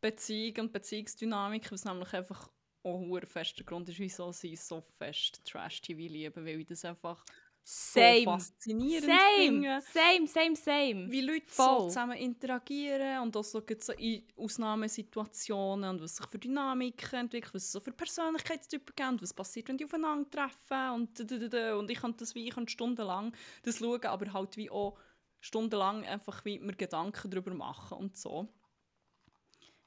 Beziehung 0.00 0.66
und 0.66 0.72
Beziehungsdynamik, 0.72 1.72
was 1.72 1.84
nämlich 1.84 2.12
einfach 2.12 2.50
auch 2.82 3.16
ein 3.16 3.26
fester 3.26 3.64
Grund 3.64 3.88
ist, 3.88 3.98
wieso 3.98 4.30
sie 4.32 4.54
so 4.54 4.80
fest 4.80 5.44
Trash-TV 5.44 6.12
lieben, 6.12 6.44
weil 6.44 6.60
ich 6.60 6.66
das 6.66 6.84
einfach 6.84 7.24
so 7.68 7.98
Same. 7.98 8.24
faszinierend 8.24 9.10
Same, 9.10 9.82
same, 9.92 10.26
same, 10.28 10.54
same. 10.54 11.10
Wie 11.10 11.20
Leute 11.20 11.48
Voll. 11.48 11.80
so 11.80 11.86
zusammen 11.88 12.16
interagieren 12.16 13.22
und 13.22 13.36
auch 13.36 13.42
so, 13.42 13.60
so 13.80 13.92
in 13.94 14.22
Ausnahmesituationen 14.36 15.90
und 15.90 16.00
was 16.00 16.14
sich 16.14 16.26
für 16.28 16.38
Dynamiken 16.38 17.18
entwickelt, 17.18 17.52
was 17.52 17.64
es 17.64 17.72
so 17.72 17.80
für 17.80 17.90
Persönlichkeitstypen 17.90 18.94
gibt 18.94 19.08
und 19.08 19.20
was 19.20 19.34
passiert, 19.34 19.68
wenn 19.68 19.78
die 19.78 19.84
aufeinandertreffen 19.84 20.92
und, 20.94 21.20
und 21.20 21.90
ich 21.90 21.98
kann 21.98 22.16
das 22.16 22.36
wie, 22.36 22.46
ich 22.46 22.54
kann 22.54 22.68
stundenlang 22.68 23.34
das 23.64 23.78
schauen, 23.78 24.04
aber 24.04 24.32
halt 24.32 24.56
wie 24.56 24.70
auch 24.70 24.96
stundenlang 25.40 26.04
einfach 26.04 26.44
wie 26.44 26.60
mir 26.60 26.74
Gedanken 26.74 27.32
darüber 27.32 27.52
machen 27.52 27.98
und 27.98 28.16
so. 28.16 28.48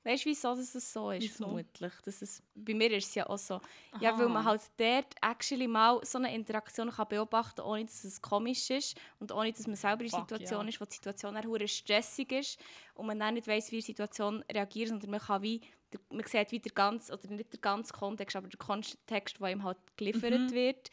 Weißt 0.10 0.26
du, 0.26 0.30
wieso 0.30 0.56
dass 0.56 0.74
es 0.74 0.92
so 0.94 1.12
ist? 1.12 1.24
Wieso? 1.24 1.44
Vermutlich. 1.44 1.94
Das 2.04 2.22
ist, 2.24 2.42
bei 2.56 2.74
mir 2.74 2.92
ist 2.92 3.10
es 3.10 3.16
ja 3.16 3.30
auch 3.30 3.38
so. 3.38 3.62
Ja, 4.00 4.12
Aha. 4.14 4.20
weil 4.20 4.30
man 4.30 4.44
halt 4.44 4.62
dort 4.78 5.14
actually 5.22 5.68
mal 5.68 6.00
so 6.04 6.18
eine 6.18 6.34
Interaktion 6.34 6.90
kann 6.90 7.08
beobachten 7.08 7.58
kann, 7.58 7.66
ohne 7.66 7.86
dass 7.86 8.04
es 8.04 8.20
komisch 8.22 8.70
ist 8.72 8.98
und 9.20 9.32
ohne 9.32 9.52
dass 9.54 9.68
man 9.68 9.76
selber 9.76 10.04
in 10.04 10.10
der 10.10 10.20
Fuck, 10.20 10.30
Situation 10.30 10.62
ja. 10.64 10.70
ist, 10.70 10.82
wo 10.82 10.86
die 10.86 10.94
Situation 10.96 11.36
dann 11.36 11.68
stressig 11.68 12.32
ist 12.32 12.60
und 12.96 13.06
man 13.06 13.20
dann 13.20 13.36
nicht 13.36 13.48
weiss, 13.48 13.72
wie 13.72 13.76
die 13.76 13.82
Situation 13.84 14.44
reagiert, 14.52 14.90
sondern 14.90 15.12
man 15.12 15.20
kann 15.20 15.44
wie, 15.44 15.62
der- 15.94 16.00
man 16.10 16.26
sieht 16.26 16.52
wie 16.52 16.60
der 16.60 16.72
ganze, 16.72 17.14
oder 17.14 17.28
nicht 17.28 17.54
der 17.54 17.60
ganze 17.60 17.94
Kontext, 17.94 18.36
aber 18.36 18.48
der 18.48 18.58
Kontext, 18.58 19.40
der 19.40 19.48
ihm 19.52 19.64
halt 19.64 19.78
geliefert 19.96 20.32
Mhm. 20.40 20.52
wird. 20.52 20.90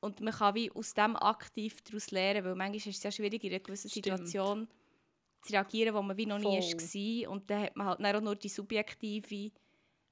Und 0.00 0.20
man 0.20 0.32
kann 0.34 0.54
wie 0.54 0.70
aus 0.70 0.92
dem 0.94 1.16
aktiv 1.16 1.82
daraus 1.82 2.10
lernen, 2.10 2.44
weil 2.44 2.54
manchmal 2.54 2.76
ist 2.76 2.86
es 2.98 3.02
ja 3.02 3.10
schwierig, 3.10 3.42
in 3.44 3.50
einer 3.50 3.60
gewissen 3.60 3.88
Stimmt. 3.90 4.04
Situation 4.26 4.68
zu 5.44 5.52
reagieren, 5.52 5.94
wo 5.94 6.02
man 6.02 6.16
wie 6.16 6.26
noch 6.26 6.38
nie 6.38 6.60
Voll. 6.62 7.24
war. 7.26 7.30
Und 7.32 7.50
dann 7.50 7.62
hat 7.62 7.76
man 7.76 7.86
halt 7.86 8.00
dann 8.00 8.16
auch 8.16 8.20
nur 8.20 8.34
die 8.36 8.48
subjektive 8.48 9.52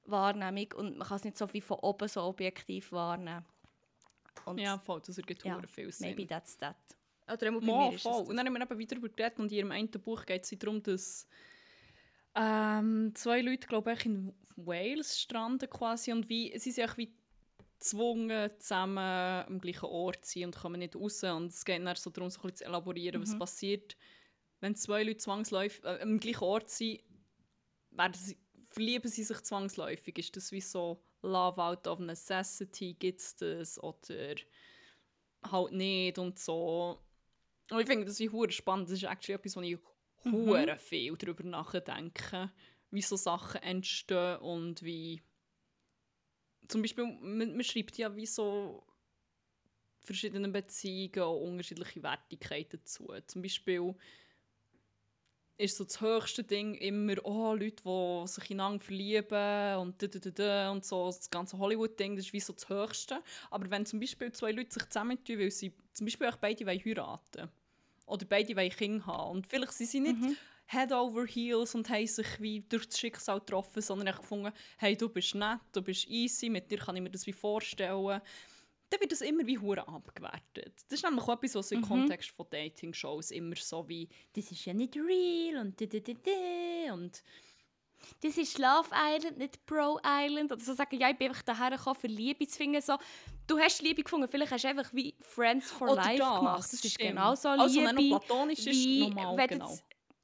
Wahrnehmung 0.05 0.71
und 0.77 0.97
man 0.97 1.07
kann 1.07 1.17
es 1.17 1.23
nicht 1.23 1.37
so 1.37 1.51
wie 1.53 1.61
von 1.61 1.79
oben 1.79 2.07
so 2.07 2.21
objektiv 2.21 2.91
wahrnehmen. 2.91 3.45
Und 4.45 4.59
Ja, 4.59 4.77
voll, 4.77 5.01
das 5.05 5.17
ergibt 5.17 5.43
Ja, 5.45 5.61
viel 5.67 5.91
Sinn. 5.91 6.09
maybe 6.09 6.27
that's 6.27 6.57
that. 6.57 6.75
Oder 7.25 7.51
auch 7.55 7.59
bei 7.59 7.65
Mo, 7.65 7.89
mir 7.89 7.95
ist 7.95 8.01
voll. 8.03 8.25
Und 8.25 8.35
dann 8.35 8.45
haben 8.45 8.53
wir 8.53 8.61
eben 8.61 8.77
wieder 8.79 8.95
darüber 8.95 9.09
geredet 9.09 9.39
und 9.39 9.51
in 9.51 9.57
ihrem 9.59 9.71
einen 9.71 9.89
Buch 9.89 10.25
geht 10.25 10.43
es 10.43 10.59
darum, 10.59 10.83
dass 10.83 11.27
ähm, 12.35 13.11
zwei 13.15 13.41
Leute, 13.41 13.67
glaube 13.67 13.93
ich, 13.93 14.05
in 14.05 14.33
Wales 14.55 15.19
stranden 15.19 15.69
quasi 15.69 16.11
und 16.11 16.27
wie, 16.29 16.57
sie 16.59 16.71
sind 16.71 16.89
auch 16.89 16.97
wie 16.97 17.13
gezwungen, 17.79 18.49
zusammen 18.59 18.97
am 18.97 19.59
gleichen 19.59 19.85
Ort 19.85 20.25
zu 20.25 20.39
sein 20.39 20.45
und 20.45 20.55
kommen 20.57 20.79
nicht 20.79 20.95
raus. 20.95 21.23
Und 21.23 21.47
es 21.47 21.63
geht 21.63 21.85
dann 21.85 21.95
so 21.95 22.09
darum, 22.09 22.29
so 22.29 22.39
ein 22.39 22.41
bisschen 22.43 22.55
zu 22.57 22.65
elaborieren, 22.65 23.21
was 23.21 23.37
passiert, 23.37 23.95
wenn 24.63 24.75
zwei 24.75 25.03
Leute 25.03 25.17
zwangsläufig 25.17 25.83
äh, 25.83 25.99
am 26.01 26.21
gleichen 26.21 26.45
Ort 26.45 26.69
sind, 26.69 27.01
sie, 28.13 28.37
verlieben 28.69 29.11
sie 29.11 29.23
sich 29.23 29.41
zwangsläufig. 29.41 30.17
Ist 30.17 30.37
das 30.37 30.53
wie 30.53 30.61
so 30.61 31.03
Love 31.21 31.61
out 31.61 31.85
of 31.85 31.99
necessity? 31.99 32.93
Gibt 32.93 33.19
es 33.19 33.35
das? 33.35 33.83
Oder 33.83 34.35
halt 35.51 35.73
nicht 35.73 36.17
und 36.17 36.39
so. 36.39 36.97
Und 37.71 37.81
ich 37.81 37.87
finde 37.87 38.05
das 38.05 38.21
wie 38.21 38.29
hure 38.29 38.51
spannend. 38.51 38.87
Das 38.87 38.93
ist 38.93 39.03
actually 39.03 39.35
etwas, 39.35 39.57
wo 39.57 39.61
ich 39.61 39.77
hure 40.23 40.77
viel 40.79 41.17
darüber 41.17 41.43
nachdenke, 41.43 42.49
wie 42.89 43.01
so 43.01 43.17
Sachen 43.17 43.61
entstehen 43.63 44.37
und 44.37 44.81
wie 44.81 45.21
zum 46.69 46.81
Beispiel, 46.81 47.03
man, 47.19 47.51
man 47.51 47.63
schreibt 47.65 47.97
ja 47.97 48.15
wie 48.15 48.25
so 48.25 48.87
verschiedene 49.99 50.47
Beziehungen 50.47 51.19
auch 51.19 51.41
unterschiedliche 51.41 52.01
Wertigkeiten 52.01 52.79
dazu. 52.79 53.13
Zum 53.27 53.41
Beispiel 53.41 53.93
ist 55.57 55.77
so 55.77 55.83
das 55.83 56.01
höchste 56.01 56.43
Ding 56.43 56.75
immer, 56.75 57.15
oh, 57.23 57.53
Leute, 57.53 57.83
die 57.83 58.27
sich 58.27 58.51
ineinander 58.51 58.83
verlieben 58.83 59.77
und 59.77 60.01
da, 60.01 60.07
da, 60.07 60.19
da, 60.19 60.29
da, 60.31 60.71
und 60.71 60.83
so, 60.83 61.05
das 61.05 61.29
ganze 61.29 61.57
Hollywood-Ding, 61.57 62.15
das 62.15 62.25
ist 62.25 62.33
wie 62.33 62.39
so 62.39 62.53
das 62.53 62.67
Höchste. 62.69 63.21
Aber 63.51 63.69
wenn 63.69 63.85
zum 63.85 63.99
Beispiel 63.99 64.31
zwei 64.31 64.51
Leute 64.51 64.73
sich 64.73 64.85
zusammentun, 64.89 65.39
weil 65.39 65.51
sie 65.51 65.73
zum 65.93 66.05
Beispiel 66.05 66.27
auch 66.27 66.37
beide 66.37 66.65
wollen 66.65 66.83
heiraten 66.83 67.49
oder 68.05 68.25
beide 68.25 68.55
wollen 68.55 68.71
Kinder 68.71 69.05
haben 69.05 69.31
und 69.31 69.47
vielleicht 69.47 69.73
sind 69.73 69.89
sie 69.89 69.99
nicht 69.99 70.37
Head 70.65 70.91
over 70.91 71.25
Heels 71.25 71.75
und 71.75 71.89
haben 71.89 72.07
sich 72.07 72.27
wie 72.39 72.61
durch 72.61 72.87
das 72.87 72.99
Schicksal 72.99 73.39
getroffen, 73.39 73.81
sondern 73.81 74.07
ich 74.07 74.15
gefunden, 74.15 74.51
hey, 74.77 74.95
du 74.95 75.09
bist 75.09 75.35
nett, 75.35 75.59
du 75.71 75.81
bist 75.81 76.07
easy, 76.07 76.49
mit 76.49 76.71
dir 76.71 76.77
kann 76.77 76.95
ich 76.95 77.01
mir 77.01 77.11
das 77.11 77.27
wie 77.27 77.33
vorstellen. 77.33 78.21
Dann 78.93 79.01
wird 79.01 79.11
das 79.11 79.21
immer 79.21 79.47
wie 79.47 79.57
hure 79.57 79.87
abgewertet. 79.87 80.75
Das 80.87 80.99
ist 80.99 81.03
nämlich 81.03 81.23
auch 81.23 81.33
etwas, 81.33 81.55
was 81.55 81.71
im 81.71 81.81
Kontext 81.81 82.29
von 82.29 82.45
Dating-Shows 82.47 83.31
immer 83.31 83.55
so 83.55 83.89
wie 83.89 84.07
«Das 84.33 84.51
ist 84.51 84.63
ja 84.65 84.73
nicht 84.73 84.95
real» 84.95 85.57
und 85.61 85.81
«da, 85.81 85.87
da, 85.87 85.97
da, 85.97 86.13
da» 86.13 86.93
und 86.93 87.23
das 88.21 88.37
ist 88.37 88.59
Love 88.59 88.89
Island, 88.93 89.39
nicht 89.39 89.65
Bro 89.65 89.99
Island. 90.05 90.51
Oder 90.51 90.61
so 90.61 90.75
sagen, 90.75 90.99
ja, 90.99 91.09
ich 91.09 91.17
bin 91.17 91.29
einfach 91.29 91.41
daher 91.41 91.71
gekommen, 91.71 91.95
für 91.95 92.05
Liebe 92.05 92.45
zu 92.45 92.55
finden. 92.55 92.81
So, 92.81 92.97
du 93.47 93.57
hast 93.57 93.81
Liebe 93.81 94.03
gefunden, 94.03 94.27
vielleicht 94.27 94.51
hast 94.51 94.63
du 94.63 94.67
einfach 94.67 94.93
wie 94.93 95.15
Friends 95.21 95.71
for 95.71 95.89
Oder 95.89 96.03
Life 96.03 96.19
das, 96.19 96.35
gemacht. 96.37 96.59
Das 96.59 96.73
ist 96.73 96.91
stimmt. 96.91 97.09
genau 97.09 97.33
so 97.33 97.49
Also, 97.49 97.81
wenn 97.81 97.95
Liebe. 97.95 98.15
noch 98.15 98.25
platonisch 98.25 98.65
wie, 98.65 99.07
ist, 99.07 99.15
normal, 99.15 99.47
genau. 99.47 99.75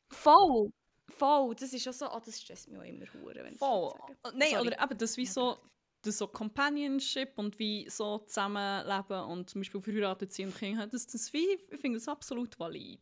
Voll, 0.09 0.71
voll. 1.07 1.55
Das 1.55 1.73
ist 1.73 1.87
auch 1.87 1.93
so, 1.93 2.11
oh, 2.11 2.21
das 2.23 2.39
stresst 2.39 2.67
mich 2.67 2.79
auch 2.79 2.83
immer 2.83 3.05
hure, 3.13 3.43
wenn 3.43 3.55
Voll. 3.55 3.93
Nein, 4.35 4.49
Sorry. 4.51 4.67
oder 4.67 4.83
eben 4.83 4.97
das 4.99 5.17
wie 5.17 5.25
so, 5.25 5.57
das 6.01 6.17
so 6.17 6.27
Companionship 6.27 7.33
und 7.37 7.59
wie 7.59 7.89
so 7.89 8.19
zusammenleben 8.19 9.23
und 9.25 9.49
zum 9.49 9.61
Beispiel 9.61 9.81
verheiratet 9.81 10.33
sein 10.33 10.47
und 10.47 10.57
Kinder 10.57 10.81
haben, 10.81 10.91
das, 10.91 11.07
das 11.07 11.31
wie, 11.33 11.59
ich 11.69 11.79
finde 11.79 11.99
das 11.99 12.07
absolut 12.07 12.59
valid. 12.59 13.01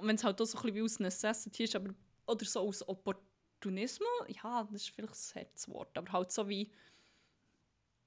Wenn 0.00 0.16
es 0.16 0.24
halt 0.24 0.40
auch 0.40 0.46
so 0.46 0.58
ein 0.58 0.62
bisschen 0.62 0.76
wie 0.76 0.82
aus 0.82 1.00
Necessity 1.00 1.64
ist, 1.64 1.76
aber, 1.76 1.94
oder 2.26 2.44
so 2.44 2.60
aus 2.60 2.86
Opportunismus, 2.86 4.08
ja, 4.28 4.64
das 4.64 4.82
ist 4.82 4.90
vielleicht 4.90 5.12
ein 5.12 5.40
Herzwort, 5.40 5.96
aber 5.98 6.12
halt 6.12 6.32
so 6.32 6.48
wie 6.48 6.70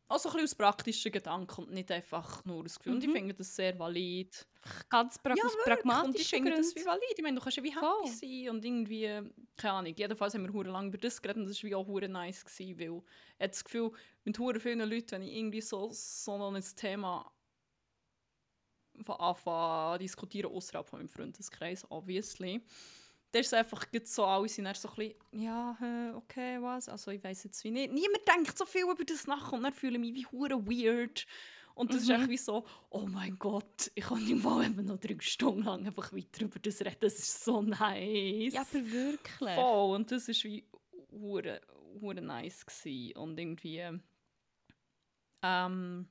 auch 0.09 0.19
so 0.19 0.29
ein 0.29 0.33
bisschen 0.33 0.45
aus 0.45 0.55
praktischen 0.55 1.11
Gedanken 1.11 1.65
und 1.65 1.71
nicht 1.73 1.91
einfach 1.91 2.43
nur 2.45 2.63
aus 2.63 2.77
Gefühl. 2.79 2.93
Und 2.93 3.03
ich 3.03 3.09
Mhm. 3.09 3.13
finde 3.13 3.33
das 3.33 3.55
sehr 3.55 3.77
valid. 3.77 4.47
Ganz 4.89 5.17
pra 5.19 5.33
aus 5.33 5.39
wirklich. 5.39 5.85
Und 6.03 6.15
ich 6.19 6.27
finde 6.29 6.55
das 6.55 6.75
wie 6.75 6.85
valid. 6.85 7.03
Ich 7.17 7.23
meine, 7.23 7.35
du 7.37 7.41
kannst 7.41 7.57
ja 7.57 7.63
wie 7.63 7.75
happy 7.75 8.07
sein 8.07 8.49
und 8.55 8.65
irgendwie, 8.65 9.21
keine 9.57 9.73
Ahnung, 9.73 9.93
jedenfalls 9.95 10.33
haben 10.33 10.43
wir 10.45 10.53
hure 10.53 10.69
lange 10.69 10.89
über 10.89 10.97
das 10.97 11.21
geredet 11.21 11.41
und 11.41 11.49
das 11.49 11.61
war 11.63 11.69
wie 11.69 11.75
auch 11.75 11.87
hure 11.87 12.09
nice 12.09 12.43
gewesen, 12.45 12.79
weil 12.79 12.85
ich 12.85 13.41
habe 13.43 13.49
das 13.49 13.63
Gefühl, 13.63 13.91
mit 14.23 14.39
hure 14.39 14.59
vielen 14.59 14.79
Leuten, 14.89 15.11
wenn 15.11 15.21
ich 15.23 15.33
irgendwie 15.35 15.61
so, 15.61 15.89
so 15.91 16.37
noch 16.37 16.53
ein 16.53 16.63
Thema 16.75 17.31
von 19.03 19.15
Anfang 19.19 19.93
an 19.93 19.99
diskutieren, 19.99 20.51
außerhalb 20.51 20.87
von 20.87 20.99
meinem 20.99 21.09
Freundeskreis, 21.09 21.85
obviously, 21.91 22.61
dann 23.31 23.41
ist 23.41 23.47
es 23.47 23.53
einfach 23.53 23.85
so, 24.05 24.25
alle 24.25 24.47
sind 24.47 24.65
dann 24.65 24.75
so 24.75 24.87
ein 24.89 24.95
bisschen, 24.95 25.15
ja, 25.31 26.13
okay, 26.15 26.61
was, 26.61 26.87
also 26.89 27.11
ich 27.11 27.23
weiß 27.23 27.43
jetzt 27.43 27.63
wie 27.63 27.71
nicht. 27.71 27.91
Niemand 27.93 28.27
denkt 28.27 28.57
so 28.57 28.65
viel 28.65 28.83
über 28.83 29.03
das 29.03 29.27
nach 29.27 29.51
und 29.51 29.63
dann 29.63 29.73
fühle 29.73 29.95
ich 29.95 29.99
mich 29.99 30.13
wie 30.15 30.25
hure 30.27 30.65
weird. 30.65 31.25
Und 31.75 31.93
das 31.93 32.01
ist 32.03 32.09
Mhm. 32.09 32.15
echt 32.15 32.29
wie 32.29 32.37
so, 32.37 32.65
oh 32.89 33.05
mein 33.05 33.37
Gott, 33.37 33.91
ich 33.93 34.05
kann 34.05 34.23
nicht 34.23 34.43
mal 34.43 34.65
eben 34.65 34.83
noch 34.85 34.97
drei 34.97 35.15
Stunden 35.19 35.61
lang 35.63 35.85
einfach 35.85 36.11
weiter 36.11 36.45
über 36.45 36.57
das 36.59 36.81
reden. 36.81 36.97
Das 37.01 37.19
ist 37.19 37.43
so 37.43 37.61
nice. 37.61 38.53
Ja, 38.53 38.61
aber 38.61 38.91
wirklich. 38.91 39.53
Voll. 39.55 39.95
Und 39.95 40.11
das 40.11 40.27
ist 40.27 40.43
wie 40.43 40.67
hure, 41.11 41.61
hure 42.01 42.21
nice 42.21 42.65
gsi 42.65 43.13
und 43.15 43.37
irgendwie 43.37 43.83
ähm, 45.43 46.07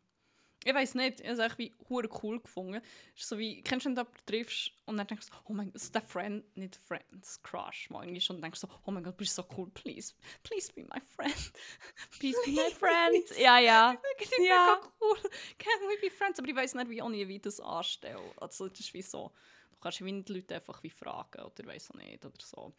ich 0.67 0.75
weiß 0.75 0.95
nicht, 0.97 1.21
ich 1.21 1.27
habe 1.29 1.35
es 1.35 1.39
echt 1.39 1.59
wie 1.59 1.73
hure 1.89 2.09
cool 2.23 2.41
gefunden. 2.41 2.83
Ist 3.15 3.29
so 3.29 3.39
wie, 3.39 3.63
kennst 3.63 3.87
du, 3.87 3.91
wenn 3.91 3.95
du 3.95 4.01
jemanden 4.03 4.27
triffst 4.27 4.73
und 4.87 4.97
dann 4.97 5.07
denkst 5.07 5.27
du, 5.29 5.33
oh 5.45 5.53
mein 5.53 5.71
Gott, 5.71 5.81
so 5.81 5.93
der 5.93 6.03
Friend, 6.03 6.57
nicht 6.57 6.75
Friends, 6.77 7.41
Crush, 7.43 7.89
mal 7.91 8.03
irgendwie 8.03 8.21
schon, 8.21 8.37
und 8.37 8.43
denkst 8.43 8.59
so, 8.61 8.69
oh 8.85 8.91
mein 8.91 9.05
Gott, 9.05 9.17
bist 9.17 9.39
du 9.39 9.43
so 9.43 9.49
cool, 9.57 9.71
please, 9.71 10.13
please 10.43 10.73
be 10.73 10.83
my 10.83 11.01
friend. 11.15 11.53
Please 12.19 12.37
be 12.45 12.51
my 12.53 12.71
friend. 12.71 13.39
Ja, 13.39 13.59
ja. 13.61 13.91
Irgendwie 14.19 14.47
Ja. 14.47 14.77
mega 14.81 14.93
cool. 15.01 15.31
Can 15.59 15.89
we 15.89 16.01
be 16.01 16.11
friends? 16.11 16.39
Aber 16.41 16.49
ich 16.49 16.57
weiß 16.57 16.75
nicht, 16.75 16.91
wie 16.91 17.01
auch 17.01 17.09
nie, 17.09 17.27
wie 17.29 17.37
ich 17.37 17.43
das 17.43 17.61
anstelle. 17.61 18.19
Also 18.39 18.69
das 18.69 18.81
ist 18.81 18.93
wie 18.93 19.03
so, 19.03 19.31
du 19.71 19.77
kannst 19.81 20.05
wie 20.05 20.23
die 20.23 20.33
Leute 20.33 20.57
einfach 20.57 20.83
wie 20.83 20.91
fragen 20.91 21.43
oder 21.43 21.67
weiß 21.67 21.93
auch 21.93 21.95
nicht 21.95 22.25
oder 22.25 22.35
so. 22.43 22.73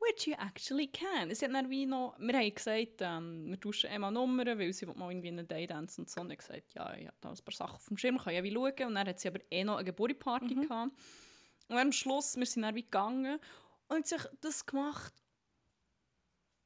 Which 0.00 0.26
you 0.26 0.34
actually 0.34 0.86
can. 0.88 1.30
Es 1.30 1.42
hat 1.42 1.52
dann 1.52 1.68
wie 1.68 1.84
noch, 1.84 2.16
wir 2.18 2.34
haben 2.34 2.54
gesagt, 2.54 3.00
ähm, 3.00 3.50
wir 3.50 3.60
tauschen 3.60 3.90
immer 3.90 4.10
Nummern, 4.10 4.58
weil 4.58 4.72
sie 4.72 4.86
mal 4.86 5.10
irgendwie 5.10 5.28
einen 5.28 5.46
Day 5.46 5.66
dance 5.66 6.00
und 6.00 6.08
so. 6.08 6.22
Und 6.22 6.30
ich 6.30 6.38
gesagt, 6.38 6.72
ja, 6.74 6.94
ich 6.94 7.06
habe 7.06 7.16
da 7.20 7.30
ein 7.30 7.36
paar 7.44 7.54
Sachen 7.54 7.76
auf 7.76 7.86
dem 7.86 7.98
Schirm, 7.98 8.16
kann 8.18 8.34
ja 8.34 8.42
wie 8.42 8.52
schauen. 8.52 8.86
Und 8.88 8.94
dann 8.94 9.06
hat 9.06 9.20
sie 9.20 9.28
aber 9.28 9.40
eh 9.50 9.62
noch 9.62 9.76
eine 9.76 9.84
Geburtstagsparty 9.84 10.54
Mhm. 10.54 10.62
gehabt. 10.62 10.92
Und 11.68 11.76
am 11.78 11.92
Schluss, 11.92 12.36
wir 12.36 12.46
sind 12.46 12.62
dann 12.62 12.74
wie 12.74 12.82
gegangen 12.82 13.38
und 13.88 13.96
hat 13.98 14.06
sich 14.06 14.22
das 14.40 14.64
gemacht, 14.64 15.12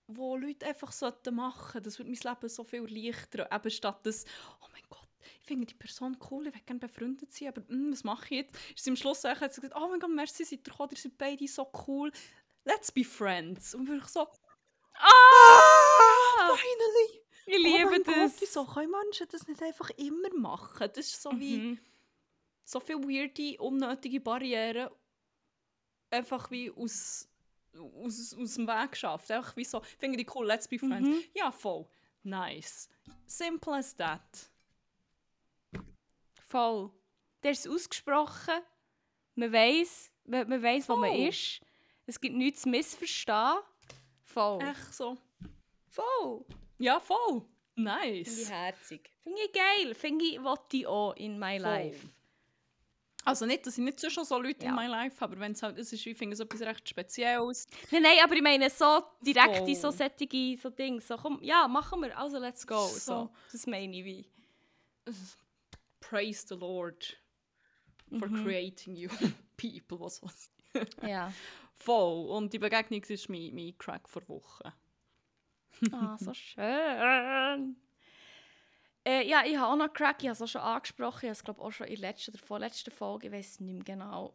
wo 0.07 0.37
Leute 0.37 0.67
einfach 0.67 0.93
sollten 0.93 1.35
machen. 1.35 1.83
Das 1.83 1.99
würde 1.99 2.11
mein 2.11 2.21
Leben 2.35 2.49
so 2.49 2.63
viel 2.63 2.83
leichter. 2.87 3.51
Eben 3.53 3.71
statt 3.71 4.01
das, 4.07 4.25
oh 4.63 4.67
mein 4.73 4.83
Gott, 4.89 5.09
ich 5.41 5.47
finde 5.47 5.67
die 5.67 5.75
Person 5.75 6.17
cool, 6.31 6.47
ich 6.47 6.55
will 6.55 6.61
gerne 6.65 6.81
befreundet 6.81 7.33
sein, 7.33 7.49
aber 7.49 7.63
mm, 7.63 7.93
was 7.93 8.05
mache 8.05 8.27
ich 8.27 8.31
jetzt? 8.43 8.55
Ist 8.75 8.85
sie 8.85 8.91
am 8.91 8.97
Schluss 8.97 9.25
eigentlich, 9.25 9.41
hat 9.41 9.55
sie 9.55 9.61
gesagt, 9.61 9.81
oh 9.81 9.89
mein 9.89 9.99
Gott, 9.99 10.11
merci, 10.11 10.45
seid 10.45 10.61
ihr 10.61 10.63
gekommen, 10.73 10.91
ihr 10.93 10.99
seid 10.99 11.19
beide 11.19 11.49
so 11.49 11.71
cool. 11.87 12.13
Let's 12.65 12.91
be 12.93 13.05
friends. 13.05 13.75
Und 13.75 13.89
ich 13.91 14.05
so, 14.07 14.27
Ah! 14.95 16.57
finally! 16.57 17.21
Ich 17.47 17.55
oh 17.57 17.63
liebe 17.63 17.91
mein 17.91 18.05
das. 18.05 18.15
Gott, 18.33 18.41
wieso 18.41 18.65
können 18.65 18.91
Menschen 18.91 19.27
das 19.31 19.47
nicht 19.47 19.63
einfach 19.63 19.91
immer 19.91 20.33
machen? 20.35 20.89
Das 20.95 21.07
ist 21.07 21.21
so 21.21 21.31
wie 21.39 21.57
Mhm. 21.59 21.79
so 22.65 22.81
viele 22.81 23.01
weirde, 23.03 23.59
unnötige 23.61 24.21
Barrieren 24.21 24.89
einfach 26.11 26.51
wie 26.51 26.71
aus, 26.71 27.29
aus, 27.77 28.35
aus 28.35 28.55
dem 28.55 28.67
Weg 28.67 28.93
geschafft. 28.93 29.31
Einfach 29.31 29.55
wie 29.57 29.65
so, 29.65 29.81
finde 29.99 30.21
ich 30.21 30.35
cool, 30.35 30.47
let's 30.47 30.67
be 30.69 30.79
friends. 30.79 31.07
Mhm. 31.09 31.25
Ja, 31.35 31.51
voll. 31.53 31.87
Nice. 32.23 32.89
Simple 33.27 33.75
as 33.75 33.95
that. 33.97 34.51
Voll. 36.49 36.91
Der 37.43 37.51
ist 37.51 37.69
ausgesprochen. 37.69 38.61
Man 39.35 39.53
weiß, 39.53 40.11
man, 40.25 40.49
man 40.49 40.63
weiß, 40.63 40.89
wo 40.89 40.97
man 40.97 41.13
ist. 41.15 41.61
Es 42.07 42.21
gibt 42.21 42.37
nichts 42.37 42.63
zu 42.63 42.69
missverstehen. 42.69 43.59
Voll. 44.25 44.63
Echt 44.63 44.95
so. 44.95 45.17
Voll. 45.89 46.45
Ja, 46.79 47.01
voll. 47.01 47.43
Finde 47.75 47.91
Nice. 47.91 48.43
ich 48.43 48.49
herzig. 48.51 49.11
Finde 49.23 49.41
ich 49.43 49.53
geil. 49.53 49.95
Finde 49.95 50.25
ich, 50.25 50.39
will 50.41 50.55
ich 50.73 50.87
auch 50.87 51.13
in 51.17 51.39
my 51.39 51.59
Voll. 51.59 51.71
life. 51.71 52.09
Also 53.27 53.47
nicht, 53.47 53.67
dass 53.67 53.79
ich 53.79 53.85
nicht 53.85 53.99
so 54.01 54.11
schon 54.11 54.25
so 54.27 54.39
Leute 54.39 54.65
Ja. 54.67 54.71
in 54.71 54.77
my 54.77 54.87
life 54.87 55.19
habe, 55.21 55.33
aber 55.33 55.41
wenn 55.41 55.53
es 55.53 55.63
halt, 55.63 55.79
ist, 55.79 55.93
ich 55.95 56.03
finde 56.17 56.35
es 56.35 56.41
etwas 56.41 56.61
recht 56.61 56.87
Spezielles. 56.87 57.67
Nein, 57.91 58.03
nein, 58.03 58.19
aber 58.23 58.35
ich 58.35 58.43
meine 58.43 58.69
so 58.69 59.03
direkte, 59.23 59.65
Voll. 59.65 59.75
so 59.77 59.91
sättige 59.91 60.59
so 60.61 60.69
Dinge. 60.69 61.01
So, 61.01 61.17
komm, 61.17 61.39
ja, 61.43 61.67
machen 61.67 62.03
wir. 62.03 62.17
Also, 62.19 62.39
let's 62.39 62.67
go. 62.67 62.87
So. 62.87 62.99
So. 62.99 63.31
Das 63.51 63.67
meine 63.67 63.97
ich 63.97 64.05
wie. 64.05 64.29
Praise 66.01 66.45
the 66.49 66.55
Lord 66.55 67.17
for 68.19 68.29
Mhm. 68.29 68.45
creating 68.45 68.95
you 68.97 69.09
people. 69.57 69.99
Was 70.01 70.23
was. 70.23 70.51
Ja. 71.03 71.33
Voll. 71.85 72.31
Und 72.31 72.53
die 72.53 72.59
Begegnung 72.59 73.03
ist 73.03 73.29
mein, 73.29 73.55
mein 73.55 73.77
Crack 73.77 74.09
vor 74.09 74.27
Woche. 74.27 74.73
Ah, 75.93 76.17
so 76.19 76.33
schön. 76.33 77.77
Äh, 79.07 79.29
ja, 79.29 79.45
ich 79.45 79.59
habe 79.59 79.71
auch 79.71 79.77
noch 79.77 79.93
Crack, 79.93 80.23
ich 80.23 80.29
habe 80.29 80.33
es 80.33 80.41
auch 80.41 80.49
schon 80.49 80.63
angesprochen, 80.63 81.27
ich 81.27 81.29
habe 81.29 81.33
es 81.33 81.45
glaube 81.45 81.61
auch 81.61 81.71
schon 81.73 81.89
in 81.89 82.01
der 82.01 82.11
letzten 82.11 82.31
oder 82.31 82.43
vorletzten 82.43 82.91
Folge, 82.91 83.27
ich 83.27 83.33
weiß 83.35 83.51
es 83.51 83.61
nicht 83.61 83.75
mehr 83.75 83.85
genau, 83.85 84.35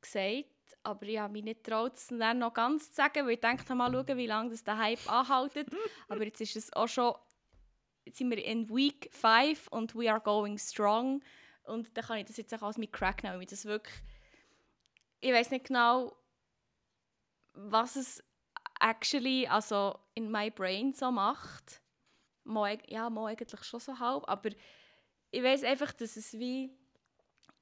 gesagt. 0.00 0.46
Aber 0.84 1.06
ich 1.06 1.18
habe 1.18 1.32
mich 1.32 1.42
nicht 1.42 1.64
getraut, 1.64 1.96
es 1.96 2.06
dann 2.06 2.38
noch 2.38 2.54
ganz 2.54 2.90
zu 2.90 2.94
sagen, 2.94 3.26
weil 3.26 3.32
ich 3.32 3.40
dachte, 3.40 3.74
mal 3.74 3.90
schauen, 3.90 4.16
wie 4.16 4.28
lange 4.28 4.50
das 4.50 4.62
der 4.62 4.78
Hype 4.78 5.10
anhält. 5.10 5.66
Aber 6.08 6.24
jetzt 6.24 6.40
ist 6.40 6.54
es 6.54 6.72
auch 6.72 6.86
schon, 6.86 7.14
jetzt 8.04 8.18
sind 8.18 8.30
wir 8.30 8.42
in 8.44 8.70
Week 8.70 9.10
5 9.12 9.66
und 9.68 9.96
we 9.96 10.10
are 10.10 10.20
going 10.20 10.56
strong. 10.56 11.20
Und 11.64 11.96
dann 11.96 12.04
kann 12.04 12.18
ich 12.18 12.26
das 12.26 12.36
jetzt 12.36 12.54
auch 12.54 12.62
als 12.62 12.78
mit 12.78 12.92
Crack 12.92 13.24
nehmen, 13.24 13.34
weil 13.34 13.42
ich 13.42 13.50
das 13.50 13.64
wirklich, 13.64 13.94
ich 15.20 15.32
weiß 15.32 15.50
nicht 15.50 15.66
genau, 15.66 16.16
was 17.54 17.96
es 17.96 18.22
actually, 18.80 19.46
also 19.46 19.98
in 20.14 20.30
my 20.30 20.50
brain 20.50 20.92
so 20.92 21.10
macht. 21.10 21.82
Mal, 22.44 22.78
ja, 22.88 23.10
mal 23.10 23.26
eigentlich 23.26 23.62
schon 23.64 23.80
so 23.80 23.98
halb, 23.98 24.28
aber 24.28 24.50
ich 25.30 25.42
weiß 25.42 25.62
einfach, 25.64 25.92
dass 25.92 26.16
es 26.16 26.32
wie 26.32 26.72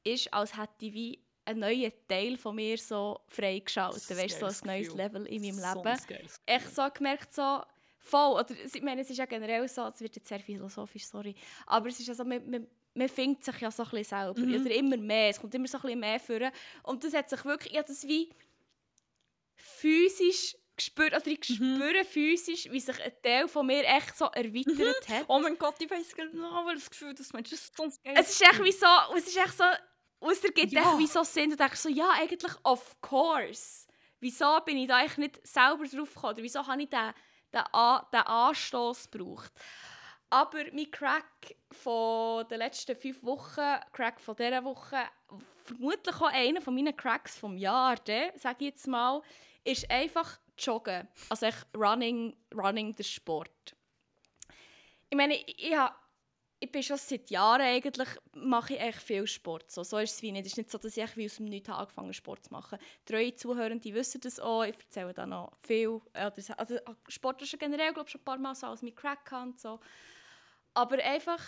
ist, 0.04 0.32
als 0.32 0.56
hätte 0.56 0.86
ich 0.86 0.94
wie 0.94 1.24
einen 1.44 1.60
neuen 1.60 1.92
Teil 2.06 2.36
von 2.36 2.54
mir 2.54 2.78
so 2.78 3.20
freigeschaltet. 3.26 4.08
Weißt 4.10 4.40
du, 4.40 4.50
so 4.50 4.62
ein 4.62 4.66
neues 4.66 4.88
Gefühl. 4.88 5.02
Level 5.02 5.26
in 5.26 5.42
meinem 5.42 5.76
Leben. 5.76 6.20
Echt 6.46 6.74
so 6.74 6.88
gemerkt, 6.92 7.32
so 7.32 7.62
voll. 7.98 8.40
Oder 8.40 8.50
ich 8.50 8.82
meine, 8.82 9.00
es 9.00 9.10
ist 9.10 9.16
ja 9.16 9.26
generell 9.26 9.66
so, 9.68 9.86
es 9.86 10.00
wird 10.00 10.16
jetzt 10.16 10.28
sehr 10.28 10.40
philosophisch, 10.40 11.06
sorry. 11.06 11.34
Aber 11.66 11.88
es 11.88 11.98
ist 12.00 12.06
ja 12.06 12.14
so, 12.14 12.24
man, 12.24 12.48
man, 12.48 12.66
man 12.94 13.08
findet 13.08 13.44
sich 13.44 13.60
ja 13.60 13.70
so 13.70 13.82
ein 13.82 13.90
bisschen 13.90 14.04
selber. 14.04 14.40
Mhm. 14.40 14.60
Oder 14.60 14.74
immer 14.74 14.96
mehr. 14.96 15.30
Es 15.30 15.40
kommt 15.40 15.54
immer 15.54 15.68
so 15.68 15.78
ein 15.78 15.82
bisschen 15.82 16.00
mehr 16.00 16.20
vor. 16.20 16.40
Und 16.82 17.02
das 17.04 17.14
hat 17.14 17.30
sich 17.30 17.44
wirklich, 17.44 17.72
ich 17.72 17.78
habe 17.78 17.88
das 17.88 18.06
wie 18.06 18.30
physisch 19.58 20.56
gespürt, 20.76 21.12
oder 21.12 21.26
ich 21.26 21.44
spüre 21.44 22.04
physisch, 22.04 22.70
wie 22.70 22.80
sich 22.80 23.02
ein 23.02 23.12
Teil 23.22 23.48
von 23.48 23.66
mir 23.66 23.84
echt 23.84 24.16
so 24.16 24.26
erweitert 24.26 25.08
hat. 25.08 25.24
Oh 25.28 25.40
mein 25.40 25.58
Gott, 25.58 25.74
ich 25.80 25.90
weiß 25.90 26.14
genau, 26.14 26.64
weil 26.64 26.76
das 26.76 26.88
Gefühl, 26.88 27.14
dass 27.14 27.32
man 27.32 27.42
das 27.42 27.52
ist 27.52 27.76
so 27.76 27.82
ein 27.82 27.92
geiles 28.04 28.28
Es 28.28 28.34
ist 28.34 28.42
echt 28.42 28.64
wie 28.64 28.72
so, 28.72 28.86
es 29.16 29.26
ist 29.26 29.36
echt 29.36 29.58
so, 29.58 29.64
es 30.30 30.44
ergibt 30.44 30.72
Ja. 30.72 30.82
echt 30.92 30.98
wie 30.98 31.06
so 31.06 31.22
Sinn. 31.24 31.50
Du 31.50 31.56
denkst 31.56 31.80
so, 31.80 31.88
ja, 31.88 32.10
eigentlich 32.16 32.52
of 32.64 33.00
course. 33.00 33.86
Wieso 34.20 34.58
bin 34.64 34.78
ich 34.78 34.88
da 34.88 34.96
eigentlich 34.96 35.18
nicht 35.18 35.46
selber 35.46 35.84
drauf 35.86 36.14
gekommen? 36.14 36.34
Oder 36.34 36.42
wieso 36.42 36.66
habe 36.66 36.82
ich 36.82 36.88
den, 36.88 37.12
den, 37.52 37.60
An 37.72 38.06
den 38.12 38.20
Anstoß 38.20 39.10
gebraucht? 39.10 39.52
Aber 40.30 40.58
mein 40.72 40.90
Crack 40.90 41.56
von 41.72 42.46
den 42.48 42.58
letzten 42.58 42.94
fünf 42.94 43.22
Wochen, 43.22 43.80
Crack 43.92 44.20
von 44.20 44.36
dieser 44.36 44.62
Woche, 44.62 44.98
vermutlich 45.64 46.16
auch 46.16 46.32
einer 46.32 46.60
von 46.60 46.74
meinen 46.74 46.96
Cracks 46.96 47.38
vom 47.38 47.56
Jahr, 47.56 47.96
sage 48.06 48.56
ich 48.58 48.66
jetzt 48.66 48.86
mal, 48.86 49.22
ist 49.64 49.90
einfach 49.90 50.40
Joggen. 50.58 51.08
Also 51.28 51.46
echt 51.46 51.66
Running, 51.74 52.36
Running 52.54 52.94
der 52.94 53.04
Sport. 53.04 53.76
Ich 55.10 55.16
meine, 55.16 55.34
ich, 55.34 55.76
habe 55.76 55.94
ich 56.60 56.72
bin 56.72 56.82
schon 56.82 56.96
seit 56.96 57.30
Jahren 57.30 57.62
eigentlich, 57.62 58.08
mache 58.32 58.74
ich 58.74 58.80
echt 58.80 59.00
viel 59.00 59.26
Sport. 59.26 59.70
So, 59.70 59.84
so 59.84 59.98
ist 59.98 60.14
es 60.14 60.22
wie 60.22 60.32
nicht. 60.32 60.46
Es 60.46 60.52
ist 60.52 60.58
nicht 60.58 60.70
so, 60.70 60.78
dass 60.78 60.96
ich 60.96 61.16
wie 61.16 61.26
aus 61.26 61.36
dem 61.36 61.46
Nichts 61.46 61.68
angefangen 61.68 62.12
Sport 62.12 62.46
zu 62.46 62.52
machen. 62.52 62.78
Treue 63.04 63.34
Zuhörende 63.34 63.94
wissen 63.94 64.20
das 64.20 64.40
auch. 64.40 64.64
Ich 64.64 64.76
erzähle 64.78 65.14
da 65.14 65.24
noch 65.24 65.52
viel. 65.60 66.00
Also 66.12 66.76
Sport 67.06 67.42
ist 67.42 67.58
generell, 67.58 67.92
glaube 67.92 68.06
ich, 68.06 68.12
schon 68.12 68.20
ein 68.20 68.24
paar 68.24 68.38
Mal 68.38 68.54
so 68.54 68.66
als 68.66 68.82
mein 68.82 68.94
Crack 68.94 69.30
und 69.40 69.60
so. 69.60 69.78
Aber 70.74 70.98
einfach, 71.02 71.42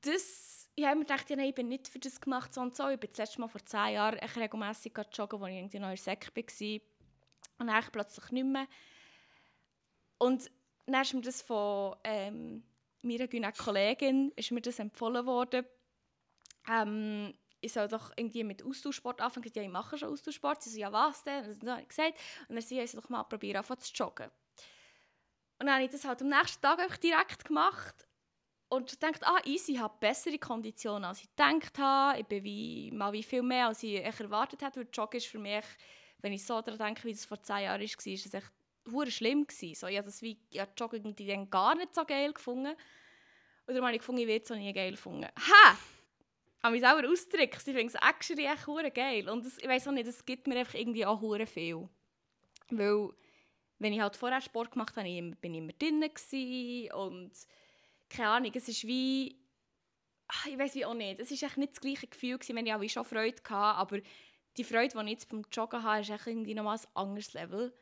das, 0.00 0.57
ich 0.78 0.84
habe 0.84 0.96
mir 0.96 1.04
gedacht, 1.04 1.28
ja, 1.28 1.36
nein, 1.36 1.48
ich 1.48 1.54
bin 1.54 1.68
nicht 1.68 1.88
für 1.88 1.98
das 1.98 2.20
gemacht 2.20 2.54
so 2.54 2.60
und 2.60 2.76
so. 2.76 2.88
Ich 2.88 3.00
bin 3.00 3.10
das 3.10 3.18
letzte 3.18 3.40
Mal 3.40 3.48
vor 3.48 3.64
zehn 3.64 3.94
Jahren 3.94 4.18
regelmässig 4.18 4.96
joggen, 5.12 5.42
als 5.42 5.50
ich 5.50 5.58
irgendwie 5.58 5.78
noch 5.78 5.88
in 5.88 5.96
der 5.96 6.02
Säcke 6.02 6.30
war. 6.34 6.80
Und 7.58 7.66
dann 7.66 7.84
plötzlich 7.92 8.30
nicht 8.30 8.46
mehr. 8.46 8.66
Und 10.18 10.50
dann 10.86 11.02
ist 11.02 11.14
mir 11.14 11.20
das 11.22 11.42
von... 11.42 11.96
Ähm, 12.04 12.62
meiner 13.02 13.52
Kollegin 13.52 14.32
ist 14.36 14.50
mir 14.50 14.60
das 14.60 14.78
empfohlen 14.78 15.26
worden. 15.26 15.66
Ähm, 16.68 17.34
ich 17.60 17.72
soll 17.72 17.88
doch 17.88 18.12
irgendwie 18.16 18.44
mit 18.44 18.64
Austauschsport 18.64 19.20
anfangen. 19.20 19.50
Ja, 19.54 19.62
ich 19.62 19.68
mache 19.68 19.98
schon 19.98 20.10
Austauschsport. 20.10 20.62
Sie 20.62 20.70
so, 20.70 20.78
ja, 20.78 20.92
was 20.92 21.22
denn? 21.22 21.44
Und 21.44 21.62
dann 21.62 21.70
habe 21.70 21.82
ich 21.82 21.88
gesagt. 21.88 22.18
Und 22.48 22.56
dann 22.56 22.62
sie, 22.62 22.80
ich 22.80 22.92
doch 22.92 23.08
mal 23.08 23.24
probieren, 23.24 23.58
anfangen 23.58 23.80
zu 23.80 23.92
joggen. 23.94 24.30
Und 25.58 25.66
dann 25.66 25.74
habe 25.74 25.84
ich 25.84 25.90
das 25.90 26.04
halt 26.04 26.22
am 26.22 26.28
nächsten 26.28 26.62
Tag 26.62 27.00
direkt 27.00 27.44
gemacht. 27.44 28.07
Und 28.70 29.02
dachte, 29.02 29.26
ah, 29.26 29.40
easy, 29.44 29.72
ich 29.72 29.78
habe 29.78 29.94
bessere 29.98 30.38
Konditionen, 30.38 31.04
als 31.04 31.22
ich 31.22 31.30
gedacht 31.34 31.78
habe. 31.78 32.20
Ich 32.20 32.26
bin 32.26 32.44
wie, 32.44 32.90
mal 32.92 33.12
wie 33.12 33.22
viel 33.22 33.42
mehr, 33.42 33.68
als 33.68 33.82
ich 33.82 33.94
erwartet 33.96 34.62
habe. 34.62 34.76
Weil 34.76 34.88
Joggen 34.92 35.16
ist 35.16 35.26
für 35.26 35.38
mich, 35.38 35.64
wenn 36.20 36.32
ich 36.34 36.44
so 36.44 36.60
daran 36.60 36.78
denke, 36.78 37.04
wie 37.04 37.12
das 37.12 37.24
vor 37.24 37.40
zehn 37.42 37.62
Jahren 37.62 37.80
war, 37.80 37.84
ist 37.84 38.26
es 38.26 38.34
echt 38.34 38.52
hure 38.90 39.10
schlimm 39.10 39.46
gewesen. 39.46 39.74
So, 39.74 39.86
ich 39.86 39.96
habe 39.96 40.06
das 40.06 40.20
wie 40.20 40.38
ja, 40.50 40.66
Jogging 40.76 41.14
dann 41.14 41.50
gar 41.50 41.74
nicht 41.76 41.94
so 41.94 42.04
geil 42.04 42.32
gefunden. 42.32 42.74
Und 43.66 43.74
darum 43.74 43.88
ich 43.90 43.98
gefunden, 43.98 44.22
ich 44.22 44.26
werde 44.26 44.44
es 44.44 44.50
auch 44.50 44.56
nie 44.56 44.72
geil 44.72 44.92
gefunden. 44.92 45.26
Ha! 45.26 45.78
Ich 46.58 46.64
habe 46.64 46.72
mich 46.72 46.82
selber 46.82 47.08
ausgedrückt. 47.08 47.56
Ich 47.56 47.62
finde 47.62 47.86
es 47.86 47.94
actually 47.94 48.46
echt 48.46 48.66
hure 48.66 48.90
geil. 48.90 49.28
Und 49.28 49.46
das, 49.46 49.58
ich 49.58 49.68
weiß 49.68 49.88
auch 49.88 49.92
nicht, 49.92 50.08
es 50.08 50.24
gibt 50.24 50.46
mir 50.46 50.58
einfach 50.58 50.74
irgendwie 50.74 51.06
auch 51.06 51.20
hure 51.20 51.46
viel. 51.46 51.88
Weil, 52.70 53.10
wenn 53.78 53.92
ich 53.92 54.00
halt 54.00 54.16
vorher 54.16 54.40
Sport 54.40 54.72
gemacht 54.72 54.96
habe, 54.96 55.04
bin 55.40 55.54
ich 55.54 55.58
immer 55.58 55.72
drinnen 55.72 56.10
und 56.92 57.32
keine 58.08 58.28
Ahnung, 58.28 58.52
es 58.54 58.68
ist 58.68 58.86
wie 58.86 59.38
ach, 60.28 60.46
ich 60.46 60.58
weiß 60.58 60.74
wie 60.74 60.84
auch 60.84 60.94
nicht. 60.94 61.18
Es 61.18 61.30
ist 61.30 61.42
echt 61.42 61.56
nicht 61.56 61.72
das 61.72 61.80
gleiche 61.80 62.06
Gefühl 62.06 62.38
gewesen, 62.38 62.56
wenn 62.56 62.66
ich 62.66 62.74
auch 62.74 62.88
schon 62.88 63.04
Freude 63.04 63.36
hatte, 63.42 63.54
aber 63.54 63.98
die 64.56 64.64
Freude, 64.64 64.94
die 64.94 65.04
ich 65.04 65.10
jetzt 65.10 65.28
beim 65.28 65.44
Joggen 65.52 65.82
habe, 65.82 66.00
ist 66.00 66.10
echt 66.10 66.26
irgendwie 66.26 66.54
nochmal 66.54 66.78
ein 66.78 66.86
anderes 66.94 67.32
Level. 67.32 67.72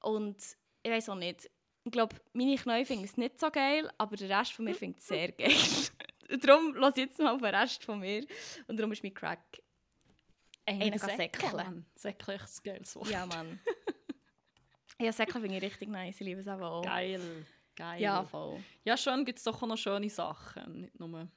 Und 0.00 0.36
ich 0.82 0.90
weiß 0.90 1.08
auch 1.10 1.16
nicht. 1.16 1.50
Ich 1.84 1.92
glaube, 1.92 2.16
meine 2.32 2.56
Knie 2.56 2.84
finden 2.84 3.04
es 3.04 3.16
nicht 3.16 3.40
so 3.40 3.50
geil, 3.50 3.90
aber 3.98 4.16
der 4.16 4.38
Rest 4.38 4.52
von 4.52 4.64
mir 4.64 4.74
findet 4.74 5.00
es 5.00 5.06
sehr 5.06 5.32
geil. 5.32 5.54
darum 6.40 6.74
lass 6.74 6.96
ich 6.96 7.04
jetzt 7.04 7.18
mal 7.18 7.34
auf 7.34 7.40
den 7.40 7.54
Rest 7.54 7.84
von 7.84 8.00
mir. 8.00 8.26
Und 8.66 8.78
darum 8.78 8.92
ist 8.92 9.02
mein 9.02 9.14
Crack 9.14 9.62
einer 10.66 10.98
Säckle. 10.98 11.84
Säckle 11.94 12.34
ist 12.34 12.60
ein 12.60 12.64
geiles 12.64 12.96
Wort. 12.96 13.10
Ja, 13.10 13.26
Mann. 13.26 13.58
ja, 15.00 15.12
Säckle 15.12 15.40
finde 15.40 15.56
ich 15.56 15.62
richtig 15.62 15.88
nice. 15.88 16.16
Ich 16.20 16.26
liebe 16.26 16.40
es 16.40 16.48
auch. 16.48 16.82
Geil. 16.84 17.46
Geil. 17.78 18.00
Ja, 18.02 18.24
voll. 18.24 18.58
Ja, 18.84 18.96
schon 18.96 19.24
gibt 19.24 19.38
es 19.38 19.44
doch 19.44 19.62
auch 19.62 19.66
noch 19.68 19.76
schöne 19.76 20.10
Sachen. 20.10 20.80
Nicht 20.80 20.98
nur, 20.98 21.28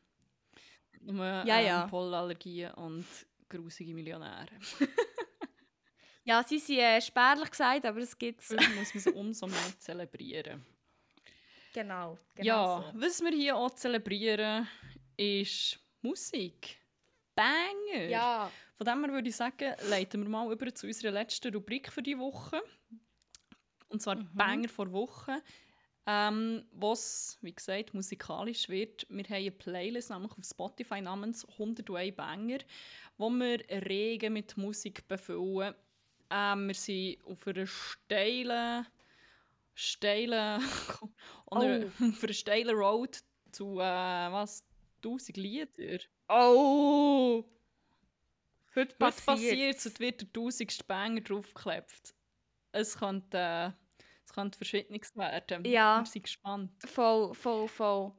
nur 1.02 1.26
ja, 1.26 1.60
ähm, 1.60 1.66
ja. 1.68 1.88
Pollenallergien 1.88 2.72
und 2.74 3.06
grusige 3.48 3.94
Millionäre. 3.94 4.48
Ja, 6.24 6.44
sie 6.44 6.60
sind 6.60 6.78
äh, 6.78 7.02
spärlich 7.02 7.50
gesagt, 7.50 7.84
aber 7.84 7.98
es 8.00 8.16
gibt 8.16 8.42
es. 8.42 8.52
muss 8.52 8.94
man 8.94 8.98
es 8.98 9.08
umso 9.16 9.48
mehr 9.48 9.80
zelebrieren. 9.80 10.64
Genau, 11.74 12.16
genau 12.36 12.48
Ja, 12.48 12.92
so. 12.94 13.00
was 13.02 13.22
wir 13.22 13.32
hier 13.32 13.56
auch 13.56 13.72
zelebrieren, 13.72 14.68
ist 15.18 15.80
Musik. 16.04 16.78
Banger! 17.34 18.04
Ja. 18.08 18.52
Von 18.78 18.86
dem 18.86 19.04
her 19.04 19.14
würde 19.14 19.30
ich 19.30 19.36
sagen, 19.36 19.74
leiten 19.89 20.22
wir 20.22 20.30
mal 20.30 20.52
über 20.52 20.74
zu 20.76 20.86
unserer 20.86 21.12
letzten 21.12 21.52
Rubrik 21.56 21.92
für 21.92 22.04
die 22.04 22.18
Woche. 22.20 22.62
Und 23.89 24.02
zwar 24.04 24.16
Mhm. 24.18 24.30
Banger 24.36 24.70
vor 24.70 24.92
Woche. 24.92 25.42
Ähm, 26.08 26.66
was, 26.72 27.38
wie 27.41 27.54
gesagt, 27.54 27.93
musikalisch 27.93 28.70
wird. 28.70 29.06
Wir 29.10 29.24
haben 29.24 29.34
eine 29.34 29.52
Playlist 29.52 30.10
nämlich 30.10 30.32
auf 30.32 30.43
Spotify 30.43 30.99
namens 30.99 31.47
101 31.47 32.16
Banger, 32.16 32.58
wo 33.18 33.30
wir 33.30 33.60
regen 33.88 34.34
mit 34.34 34.58
Musik 34.58 35.08
befüllen. 35.08 35.76
Ähm, 36.32 36.68
wir 36.68 36.74
sind 36.74 37.18
auf 37.26 37.45
einer 37.45 37.68
steilen, 37.68 38.88
steilen, 39.76 40.64
oder 41.45 41.86
auf 41.99 42.24
einer 42.24 42.34
steilen 42.34 42.76
Road 42.76 43.20
zu, 43.52 43.80
äh, 43.80 43.84
was, 43.84 44.64
1000 45.04 45.38
Lieder. 45.38 45.99
Oh! 46.30 47.43
Heute 48.74 48.95
Was 48.99 49.22
passiert. 49.22 49.76
es 49.76 49.99
wird 49.99 50.22
der 50.22 50.32
tausendste 50.32 50.84
Banger 50.86 51.22
draufgeklebt. 51.22 52.14
Es 52.72 52.97
könnte, 52.97 53.38
äh, 53.38 53.72
es 54.32 54.36
könnte 54.36 54.57
verschiedenes 54.57 55.15
werden. 55.15 55.65
Ja. 55.65 55.99
Wir 55.99 56.05
sind 56.05 56.23
gespannt. 56.23 56.71
Voll, 56.86 57.34
voll, 57.34 57.67
voll. 57.67 58.11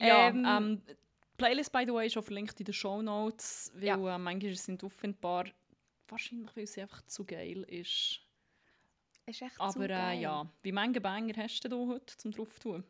Ja, 0.00 0.28
Ähm, 0.28 0.44
ähm, 0.46 0.82
die 0.88 0.94
Playlist, 1.36 1.72
by 1.72 1.84
the 1.86 1.92
way, 1.92 2.06
ist 2.06 2.16
auch 2.16 2.22
verlinkt 2.24 2.58
in 2.60 2.64
den 2.66 2.72
Show 2.74 3.02
Notes, 3.02 3.72
weil 3.74 3.84
Ja. 3.84 4.14
äh, 4.14 4.18
manchmal 4.18 4.54
sind 4.54 4.82
auffindbar. 4.84 5.46
Wahrscheinlich, 6.08 6.50
weil 6.56 6.66
sie 6.66 6.82
einfach 6.82 7.02
zu 7.02 7.24
geil 7.24 7.64
ist. 7.64 8.20
Ist 9.26 9.42
echt 9.42 9.60
Aber 9.60 9.72
zu 9.72 9.82
äh, 9.82 9.88
geil. 9.88 10.20
ja, 10.20 10.48
wie 10.62 10.72
viele 10.72 11.00
Banger 11.00 11.34
hast 11.36 11.60
du 11.64 11.88
heute 11.92 12.16
zum 12.16 12.30
drauf 12.32 12.58
tun? 12.60 12.84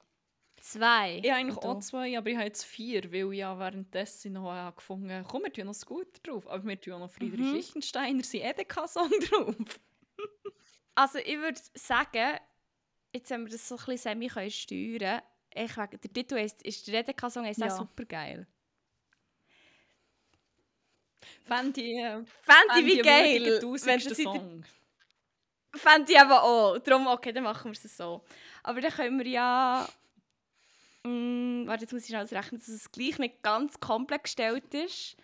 Zwei. 0.61 1.19
Ich 1.23 1.31
habe 1.31 1.41
eigentlich 1.41 1.57
auch 1.59 1.79
zwei, 1.81 2.17
aber 2.19 2.31
ich 2.31 2.37
habe 2.37 2.47
jetzt 2.47 2.65
vier, 2.65 3.11
weil 3.13 3.33
ich 3.33 3.39
ja 3.39 3.59
währenddessen 3.59 4.33
noch 4.35 4.53
äh, 4.53 4.73
gefunden 4.73 5.11
habe, 5.11 5.27
komm, 5.29 5.43
wir 5.45 5.53
tun 5.53 5.67
noch 5.67 5.75
Scooter 5.75 6.21
drauf. 6.23 6.47
Aber 6.49 6.65
wir 6.65 6.81
tun 6.81 6.95
auch 6.95 6.99
noch 7.01 7.11
Friedrich 7.11 7.41
Mhm. 7.47 7.55
Lichtensteiner, 7.55 8.23
sein 8.25 8.41
Edeka-Song 8.43 9.11
drauf. 9.31 9.81
Also 10.95 11.19
ich 11.21 11.37
würde 11.39 11.61
sagen, 11.75 12.39
jetzt 13.19 13.31
haben 13.31 13.45
wir 13.45 13.53
das 13.53 13.69
so 13.69 13.77
ein 13.77 13.85
bisschen 13.85 13.99
semi 13.99 14.29
können 14.29 14.51
steuern 14.51 15.23
ich 15.55 15.75
Der 15.75 16.13
Titel 16.13 16.37
ist, 16.37 16.63
ist 16.63 16.87
der 16.87 17.01
Redeka-Song 17.01 17.45
ist 17.45 17.59
Ja. 17.59 17.67
auch 17.67 17.79
super 17.79 18.05
geil. 18.05 18.47
Fände 21.45 21.81
ich, 21.81 21.97
äh, 21.97 22.25
fände 22.43 22.87
wie 22.87 22.99
geil, 22.99 23.61
wenn 23.63 24.01
das 24.01 24.17
Song. 24.19 24.65
Fände 25.75 26.13
ich 26.13 26.21
aber 26.21 26.43
auch. 26.43 26.79
Darum, 26.79 27.07
okay, 27.09 27.33
dann 27.33 27.45
machen 27.45 27.73
wir 27.73 27.79
es 27.85 27.97
so. 27.97 28.25
Aber 28.63 28.81
dann 28.81 28.93
können 28.93 29.19
wir 29.19 29.27
ja... 29.27 29.89
Mm, 31.05 31.67
warte, 31.67 31.83
jetzt 31.85 31.93
muss 31.93 32.03
ich 32.03 32.09
schnell 32.09 32.23
ausrechnen, 32.23 32.61
dass 32.61 32.69
es 32.69 32.91
gleich 32.91 33.19
nicht 33.19 33.43
ganz 33.43 33.79
komplex 33.81 34.25
gestellt 34.25 34.73
ist. 34.75 35.17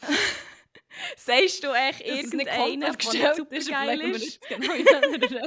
Sagst 1.16 1.64
du 1.64 1.72
echt 1.88 2.00
es 2.00 2.06
irgendeinen, 2.06 2.80
der 2.80 2.96
gestellt 2.96 3.38
ist, 3.50 3.68
genau 4.48 4.72
in 4.72 5.20
dieser. 5.20 5.42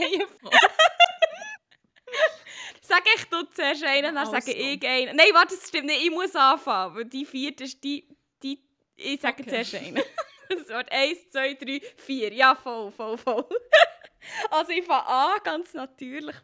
Sag 2.81 3.03
ich 3.15 3.23
du 3.25 3.43
zuerst 3.53 3.83
einen, 3.83 4.15
dann 4.15 4.31
sage 4.31 4.53
ich 4.53 4.85
einen. 4.87 5.15
Nein, 5.15 5.27
warte, 5.33 5.55
das 5.55 5.67
stimmt 5.67 5.87
nicht. 5.87 6.05
Ich 6.05 6.11
muss 6.11 6.35
anfangen, 6.35 6.95
weil 6.95 7.05
die 7.05 7.25
vierte 7.25 7.65
ist 7.65 7.83
die... 7.83 8.07
die 8.41 8.63
ich 8.95 9.19
sage 9.21 9.43
Okay. 9.43 9.49
zuerst 9.49 9.75
einen. 9.75 10.01
Das 10.49 10.67
wird 10.69 10.91
eins, 10.91 11.29
zwei, 11.29 11.53
drei, 11.55 11.81
vier. 11.97 12.33
Ja, 12.33 12.55
voll, 12.55 12.89
voll, 12.91 13.17
voll. 13.17 13.45
also 14.49 14.71
ich 14.71 14.85
fange 14.85 15.05
an, 15.05 15.39
ganz 15.43 15.73
natürlich. 15.73 16.35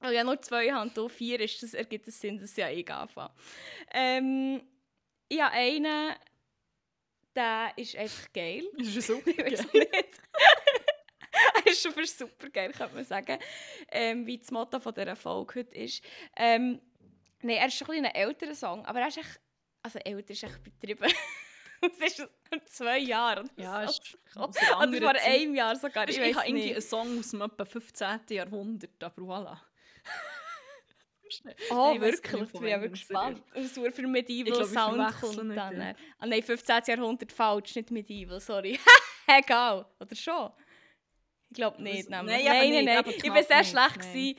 Weil 0.00 0.14
ja 0.14 0.24
nur 0.24 0.40
zwei 0.40 0.72
habe 0.72 0.88
und 0.88 0.96
du 0.96 1.08
vier 1.08 1.40
ist, 1.40 1.62
das 1.62 1.74
ergibt 1.74 2.08
es 2.08 2.20
Sinn, 2.20 2.38
dass 2.38 2.56
ja 2.56 2.70
ich 2.70 2.90
anfange. 2.90 3.30
Ähm, 3.92 4.62
ich 5.28 5.40
habe 5.42 5.52
einen, 5.52 6.14
der 7.38 7.72
ist 7.76 7.96
einfach 7.96 8.32
geil. 8.32 8.64
Das 8.76 8.88
ist 8.96 9.06
super. 9.06 9.30
Ich 9.30 9.36
geil. 9.36 9.66
nicht. 9.72 9.92
er 11.64 11.66
ist 11.66 11.82
schon 11.82 11.92
super 12.04 12.50
geil, 12.50 12.72
könnte 12.72 12.94
man 12.94 13.04
sagen. 13.04 13.38
Ähm, 13.90 14.26
wie 14.26 14.38
das 14.38 14.50
Motto 14.50 14.80
von 14.80 14.92
dieser 14.92 15.16
Folge 15.16 15.60
heute 15.60 15.76
ist. 15.76 16.02
Ähm, 16.36 16.80
Nein, 17.40 17.56
er 17.58 17.66
ist 17.68 17.76
schon 17.76 17.86
ein, 17.86 18.02
bisschen 18.02 18.06
ein 18.06 18.14
älterer 18.14 18.54
Song, 18.54 18.84
aber 18.84 19.00
er 19.00 19.08
ist 19.08 19.18
echt... 19.18 19.40
Also 19.82 20.00
älter 20.00 20.32
ist 20.32 20.42
echt 20.42 20.62
betrieben. 20.62 21.10
Es 21.80 22.18
ist 22.18 22.28
vor 22.48 22.64
zwei 22.66 22.98
Jahren. 22.98 23.48
oder 23.50 23.62
Ja, 23.62 23.86
so. 23.86 23.90
ist 23.92 24.18
aus 24.34 24.56
Oder 24.56 25.00
vor 25.00 25.14
einem 25.14 25.54
Jahr 25.54 25.76
sogar. 25.76 26.08
Ich, 26.08 26.18
Ich, 26.18 26.34
habe 26.34 26.48
irgendwie 26.48 26.72
einen 26.72 26.82
Song 26.82 27.20
aus 27.20 27.30
dem 27.30 27.40
etwa 27.40 27.64
15. 27.64 28.20
Jahrhundert, 28.30 29.00
aber 29.00 29.22
voilà. 29.22 29.58
Oh, 31.70 31.98
wirklich? 32.00 32.52
bin 32.52 32.64
ich 32.66 32.74
aber 32.74 32.88
das 32.88 32.92
gespannt. 32.92 33.42
Was 33.54 33.72
für 33.94 34.06
Medieval 34.06 34.52
glaub, 34.52 34.66
Sound 34.66 35.20
kommt 35.20 35.56
dann. 35.56 35.80
ja. 35.80 35.94
Ah 36.18 36.26
nein, 36.26 36.42
15. 36.42 36.82
Jahrhundert 36.86 37.32
falsch, 37.32 37.76
nicht 37.76 37.90
Medieval, 37.90 38.40
sorry. 38.40 38.78
Egal. 39.26 39.86
Oder 40.00 40.14
schon? 40.14 40.50
Ich 41.50 41.54
glaube 41.56 41.82
nicht. 41.82 42.08
Nein, 42.08 42.26
nein, 42.26 42.70
nicht, 42.70 42.84
nein, 42.84 43.04
nein. 43.04 43.14
Ich 43.16 43.28
war 43.28 43.42
sehr 43.42 43.64
schlecht. 43.64 44.14
nein. 44.14 44.34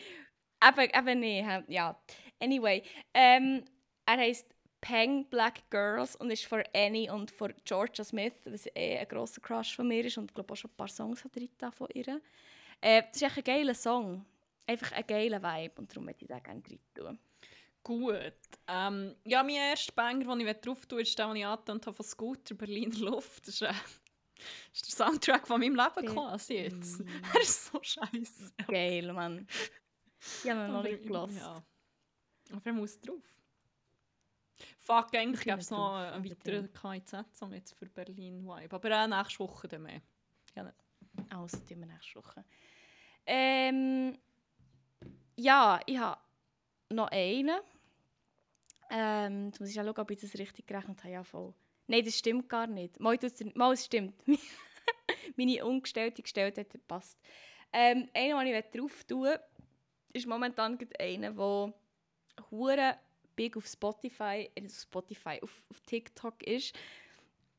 Eben, 0.61 1.09
eben 1.09 1.19
nicht. 1.19 1.47
hä? 1.47 1.63
Ja. 1.67 1.99
Anyway. 2.39 2.83
Ähm, 3.13 3.63
er 4.05 4.17
heisst 4.17 4.47
Peng 4.81 5.25
Black 5.29 5.69
Girls 5.69 6.15
und 6.15 6.31
ist 6.31 6.45
von 6.45 6.63
Annie 6.73 7.11
und 7.11 7.31
von 7.31 7.53
Georgia 7.65 8.03
Smith, 8.03 8.33
was 8.45 8.65
eh 8.75 8.97
ein 8.97 9.07
grosser 9.07 9.41
Crush 9.41 9.75
von 9.75 9.87
mir 9.87 10.05
ist 10.05 10.17
und 10.17 10.31
ich 10.31 10.33
glaube 10.33 10.53
auch 10.53 10.57
schon 10.57 10.71
ein 10.71 10.77
paar 10.77 10.87
Songs 10.87 11.23
hat 11.23 11.35
drin 11.35 11.49
von 11.71 11.87
ihr. 11.93 12.21
Äh, 12.81 13.03
das 13.03 13.17
ist 13.17 13.23
echt 13.23 13.37
ein 13.37 13.43
geiler 13.43 13.73
Song. 13.73 14.25
Einfach 14.69 14.91
ein 14.91 15.07
geiler 15.07 15.41
Vibe 15.41 15.81
und 15.81 15.89
darum 15.91 16.05
möchte 16.05 16.25
ich 16.25 16.27
den 16.27 16.43
gerne 16.43 16.61
drin 16.61 16.79
tun. 16.93 17.19
Gut. 17.81 18.33
Ähm, 18.67 19.15
ja, 19.25 19.41
mein 19.41 19.55
erster 19.55 19.93
Banger, 19.93 20.37
den 20.37 20.47
ich 20.47 20.57
drauf 20.57 20.85
tue, 20.85 21.01
ist 21.01 21.17
der, 21.17 21.25
den 21.25 21.37
ich 21.37 21.45
angetan 21.45 21.81
habe 21.83 21.93
von 21.93 22.05
Scooter 22.05 22.53
Berliner 22.53 22.99
Luft. 22.99 23.47
Das 23.47 23.55
ist, 23.55 23.61
äh, 23.63 23.73
ist 24.71 24.85
der 24.85 25.07
Soundtrack 25.07 25.47
von 25.47 25.59
meinem 25.59 25.75
Leben 25.75 26.13
quasi 26.13 26.53
jetzt. 26.53 26.99
Mm. 26.99 27.07
er 27.33 27.41
ist 27.41 27.65
so 27.65 27.79
scheiße. 27.81 28.53
Geil, 28.67 29.11
Mann. 29.11 29.47
Ich 30.43 30.51
habe 30.51 30.65
ihn 30.65 30.71
noch 30.71 30.79
Aber- 30.81 30.89
nicht 30.89 31.01
gelassen. 31.01 31.37
Ja. 31.37 31.63
Aber 32.51 32.65
er 32.65 32.73
muss 32.73 32.99
drauf. 32.99 33.23
Fuck, 34.77 35.15
eigentlich 35.15 35.39
Ich 35.39 35.45
gäbe 35.45 35.57
es 35.61 35.71
noch 35.71 35.95
einen 35.95 36.23
weiteren. 36.29 36.71
KIZ-Song 36.71 37.53
jetzt 37.53 37.73
für 37.73 37.87
Berlin 37.87 38.45
Vibe. 38.45 38.75
Aber 38.75 39.03
auch 39.03 39.07
nächste 39.07 39.39
Woche 39.39 39.67
dann 39.67 39.81
mehr. 39.81 40.01
Also, 41.31 41.57
tun 41.57 41.79
wir 41.79 41.87
nächste 41.87 42.19
Woche. 42.19 42.45
Ähm, 43.25 44.15
ja, 45.39 45.79
ich 45.85 45.97
habe 45.97 46.19
noch 46.89 47.09
einen. 47.11 47.59
Ähm, 48.91 49.47
jetzt 49.47 49.59
muss 49.59 49.69
ich 49.69 49.75
schauen, 49.75 49.89
ob 49.89 50.11
ich 50.11 50.19
das 50.19 50.37
richtig 50.37 50.67
gerechnet 50.67 51.03
habe. 51.03 51.13
Ja, 51.13 51.23
voll. 51.23 51.53
Nein, 51.87 52.03
das 52.03 52.17
stimmt 52.17 52.49
gar 52.49 52.67
nicht. 52.67 52.99
Mal, 52.99 53.17
mal 53.55 53.73
es 53.73 53.85
stimmt. 53.85 54.15
Meine 55.35 55.65
ungestellte 55.65 56.21
Gestelltheit 56.21 56.67
passt. 56.87 57.17
Ähm, 57.71 58.09
einer, 58.13 58.43
den 58.43 58.55
ich 58.55 58.79
drauf 58.79 59.03
tue, 59.05 59.39
ist 60.13 60.27
momentan 60.27 60.77
einer, 60.99 61.31
der 61.31 61.73
hure 62.51 62.97
big 63.35 63.55
auf 63.55 63.67
Spotify, 63.67 64.49
äh, 64.55 64.69
Spotify, 64.69 65.39
auf, 65.41 65.63
auf 65.69 65.79
TikTok 65.81 66.43
ist. 66.43 66.75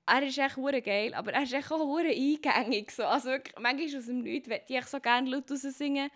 Er 0.06 0.22
ist 0.22 0.38
echt 0.38 0.56
hure 0.56 0.82
geil, 0.82 1.14
aber 1.14 1.32
er 1.32 1.44
ist 1.44 1.52
echt 1.52 1.70
auch 1.70 1.78
hure 1.78 2.08
eingängig. 2.08 2.90
So. 2.90 3.04
Also 3.04 3.30
wirklich, 3.30 3.54
manchmal 3.58 3.98
aus 3.98 4.06
dem 4.06 4.22
Nichts 4.22 4.48
möchte 4.48 4.74
ich 4.74 4.86
so 4.86 5.00
gerne 5.00 5.30
laut 5.30 5.48
singen. 5.48 6.10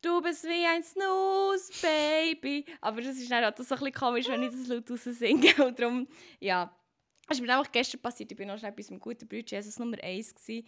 Du 0.00 0.22
bist 0.22 0.44
wie 0.44 0.64
ein 0.64 0.84
Snooze, 0.84 1.72
Baby. 1.82 2.64
Aber 2.80 3.00
das 3.00 3.16
ist 3.16 3.30
dann 3.30 3.44
halt 3.44 3.58
so 3.58 3.74
komisch, 3.76 4.28
wenn 4.28 4.42
ich 4.42 4.50
das 4.50 4.68
laut 4.68 4.90
raus 4.90 5.04
singe. 5.04 5.52
Und 5.64 5.78
darum, 5.78 6.06
ja. 6.40 6.72
Es 7.28 7.38
ist 7.38 7.44
mir 7.44 7.56
einfach 7.56 7.70
gestern 7.70 8.00
passiert, 8.00 8.32
ich 8.32 8.38
war 8.38 8.46
noch 8.46 8.58
schnell 8.58 8.72
bei 8.72 8.78
unserem 8.78 9.00
guten 9.00 9.28
Bruder 9.28 9.44
Jesus 9.46 9.78
Nummer 9.78 9.98
1. 10.02 10.34
Gewesen. 10.34 10.66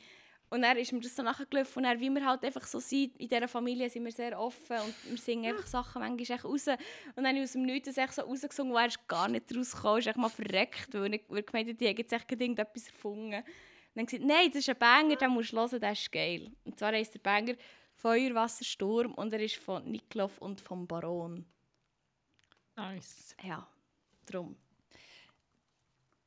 Und 0.50 0.62
dann 0.62 0.76
ist 0.76 0.92
mir 0.92 0.98
das 0.98 1.14
so 1.14 1.22
nachgelaufen. 1.22 1.76
Und 1.76 1.82
dann, 1.84 2.00
wie 2.00 2.10
wir 2.10 2.26
halt 2.26 2.44
einfach 2.44 2.66
so 2.66 2.80
sind, 2.80 3.16
in 3.18 3.28
dieser 3.28 3.46
Familie 3.46 3.88
sind 3.88 4.04
wir 4.04 4.10
sehr 4.10 4.38
offen 4.38 4.78
und 4.78 4.94
wir 5.08 5.16
singen 5.16 5.54
einfach 5.54 5.66
Sachen 5.66 6.02
manchmal 6.02 6.36
echt 6.36 6.44
raus. 6.44 6.66
Und 7.14 7.22
dann 7.22 7.36
ich 7.36 7.44
aus 7.44 7.52
dem 7.52 7.62
Nichts 7.62 7.94
das 7.94 7.98
echt 7.98 8.14
so 8.14 8.22
rausgesungen, 8.22 8.72
wo 8.72 8.78
er 8.78 8.88
gar 9.06 9.28
nicht 9.28 9.56
rausgekommen 9.56 9.98
ist, 10.00 10.06
echt 10.08 10.16
mal 10.16 10.28
verreckt, 10.28 10.88
weil 10.92 11.14
ich 11.14 11.22
weil 11.28 11.38
ich 11.38 11.46
gemeint 11.46 11.80
die 11.80 11.88
haben 11.88 11.96
jetzt 11.96 12.12
echt 12.12 12.32
irgendetwas 12.32 12.88
erfunden. 12.88 13.36
Und 13.36 13.44
dann 13.94 14.06
gesagt, 14.06 14.24
nein, 14.24 14.48
das 14.48 14.56
ist 14.56 14.68
ein 14.70 14.78
Banger, 14.78 15.14
den 15.14 15.30
musst 15.30 15.52
du 15.52 15.56
hören, 15.56 15.80
der 15.80 15.92
ist 15.92 16.10
geil. 16.10 16.50
Und 16.64 16.78
zwar 16.78 16.92
heisst 16.92 17.14
der 17.14 17.20
Banger 17.20 17.54
Feuer, 18.00 18.34
Wasser, 18.34 18.64
Sturm 18.64 19.12
und 19.14 19.32
er 19.32 19.40
ist 19.40 19.56
von 19.56 19.84
Niklov 19.84 20.38
und 20.38 20.60
vom 20.60 20.86
Baron. 20.86 21.44
Nice. 22.76 23.36
Ja, 23.42 23.68
drum. 24.24 24.56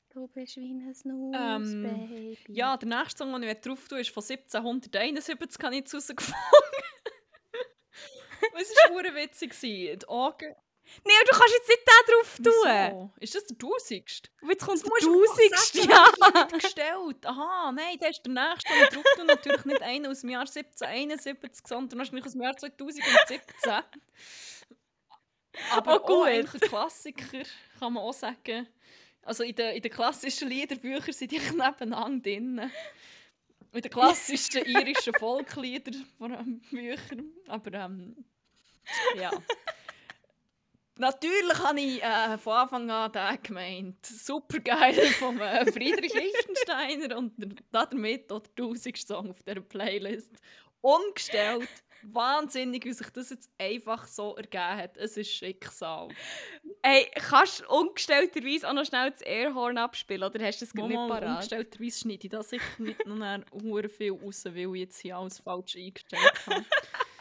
Du 0.10 0.28
bist 0.28 0.58
wie 0.58 0.72
ein 0.72 0.94
Snooze, 0.94 1.36
Ähm, 1.36 1.84
Baby. 1.84 2.38
Ja, 2.50 2.78
der 2.78 2.88
nächste 2.88 3.24
Song, 3.24 3.34
den 3.42 3.50
ich 3.50 3.60
drauf 3.62 3.88
tue, 3.88 4.02
ist 4.02 4.12
von 4.12 4.22
1771, 4.22 5.64
habe 5.64 5.74
ich 5.74 5.80
jetzt 5.80 5.96
rausgefunden. 5.96 6.44
Und 8.54 8.62
es 8.62 8.70
war 8.92 9.16
witzig. 9.16 9.60
Die 9.60 10.08
Augen... 10.08 10.56
Nein, 11.06 11.16
aber 11.22 11.32
du 11.32 11.38
kannst 11.40 11.54
jetzt 11.56 11.68
nicht 11.70 11.80
den 11.88 12.14
drauf 12.14 12.36
tun. 12.38 12.46
Wieso? 12.46 13.12
Ist 13.20 13.36
das 13.36 13.44
der 13.46 13.58
Tausigste? 13.58 14.30
Und 14.42 14.50
Jetzt 14.50 14.66
kommt 14.66 14.82
der 14.84 14.92
du 15.02 15.26
Tausigste. 15.26 15.80
Ja. 15.90 16.06
nicht 16.44 16.64
gestellt. 16.64 17.26
Aha, 17.26 17.72
nein, 17.72 17.98
der 18.00 18.10
ist 18.10 18.22
der 18.26 18.32
nächste, 18.34 18.74
ich 18.84 18.90
drauf 18.90 19.04
tue. 19.16 19.26
Natürlich 19.26 19.66
nicht 19.66 19.82
einer 19.82 20.10
aus 20.12 20.22
dem 20.22 20.30
Jahr 20.30 20.42
1771, 20.42 21.68
sondern 21.68 22.00
wahrscheinlich 22.00 22.26
aus 22.26 22.32
dem 22.34 22.42
Jahr 22.42 22.56
2017. 22.58 23.40
Aber 25.72 25.94
Oh, 25.94 25.98
auch 25.98 26.06
gut. 26.06 26.28
ein 26.28 26.46
Klassiker, 26.46 27.44
kann 27.80 27.94
man 27.94 28.04
auch 28.04 28.14
sagen. 28.14 28.68
Also 29.24 29.44
in 29.44 29.56
den, 29.56 29.76
in 29.76 29.82
den 29.82 29.92
klassischen 29.92 30.50
Liederbüchern 30.50 31.14
sind 31.14 31.32
die 31.32 31.40
nebeneinander 31.52 32.22
drin. 32.22 32.72
In 33.72 33.82
den 33.82 33.92
klassischen 33.92 34.66
irischen 34.66 35.14
Volksliedern 35.20 36.06
vor 36.18 36.30
allem 36.32 36.60
Büchern. 36.70 37.32
Aber 37.48 37.74
ähm, 37.74 38.26
ja. 39.16 39.32
Natürlich 41.00 41.60
habe 41.60 41.80
ich 41.80 42.04
äh, 42.04 42.38
von 42.38 42.54
Anfang 42.54 42.90
an 42.92 43.12
den 43.12 43.44
gemeint. 43.44 44.06
Super 44.06 44.60
geil 44.60 44.94
vom 45.20 45.42
äh, 45.42 45.72
Friedrich 45.72 46.14
Lichtensteiner 46.14 47.18
und 47.18 47.34
damit 47.72 48.32
auch 48.32 48.42
der 48.42 48.66
1000. 48.66 48.98
Song 48.98 49.32
auf 49.32 49.42
dieser 49.42 49.62
Playlist. 49.62 50.32
Umgestellt. 50.82 51.70
Wahnsinnig, 52.04 52.84
wie 52.84 52.92
sich 52.92 53.10
das 53.12 53.30
jetzt 53.30 53.50
einfach 53.58 54.06
so 54.08 54.36
ergeben 54.36 54.78
hat. 54.78 54.98
Es 54.98 55.16
ist 55.16 55.32
Schicksal. 55.32 56.10
Ey, 56.82 57.10
kannst 57.16 57.62
du 57.62 57.68
ungestellterweise 57.70 58.70
auch 58.70 58.74
noch 58.74 58.86
schnell 58.86 59.10
das 59.12 59.22
Airhorn 59.22 59.78
abspielen 59.78 60.24
oder 60.24 60.46
hast 60.46 60.62
du 60.62 60.66
das 60.66 60.74
gar 60.74 60.88
nicht 60.88 60.98
parat? 60.98 61.36
umgestellterweise 61.36 62.00
schneide 62.00 62.24
ich 62.26 62.30
das 62.30 62.50
sicher 62.50 62.64
nicht 62.78 63.06
noch 63.06 63.90
viel 63.90 64.12
raus, 64.12 64.44
weil 64.46 64.76
ich 64.76 64.82
jetzt 64.82 65.00
hier 65.00 65.16
alles 65.16 65.40
falsch 65.40 65.78
eingestellt 65.78 66.34
habe. 66.46 66.66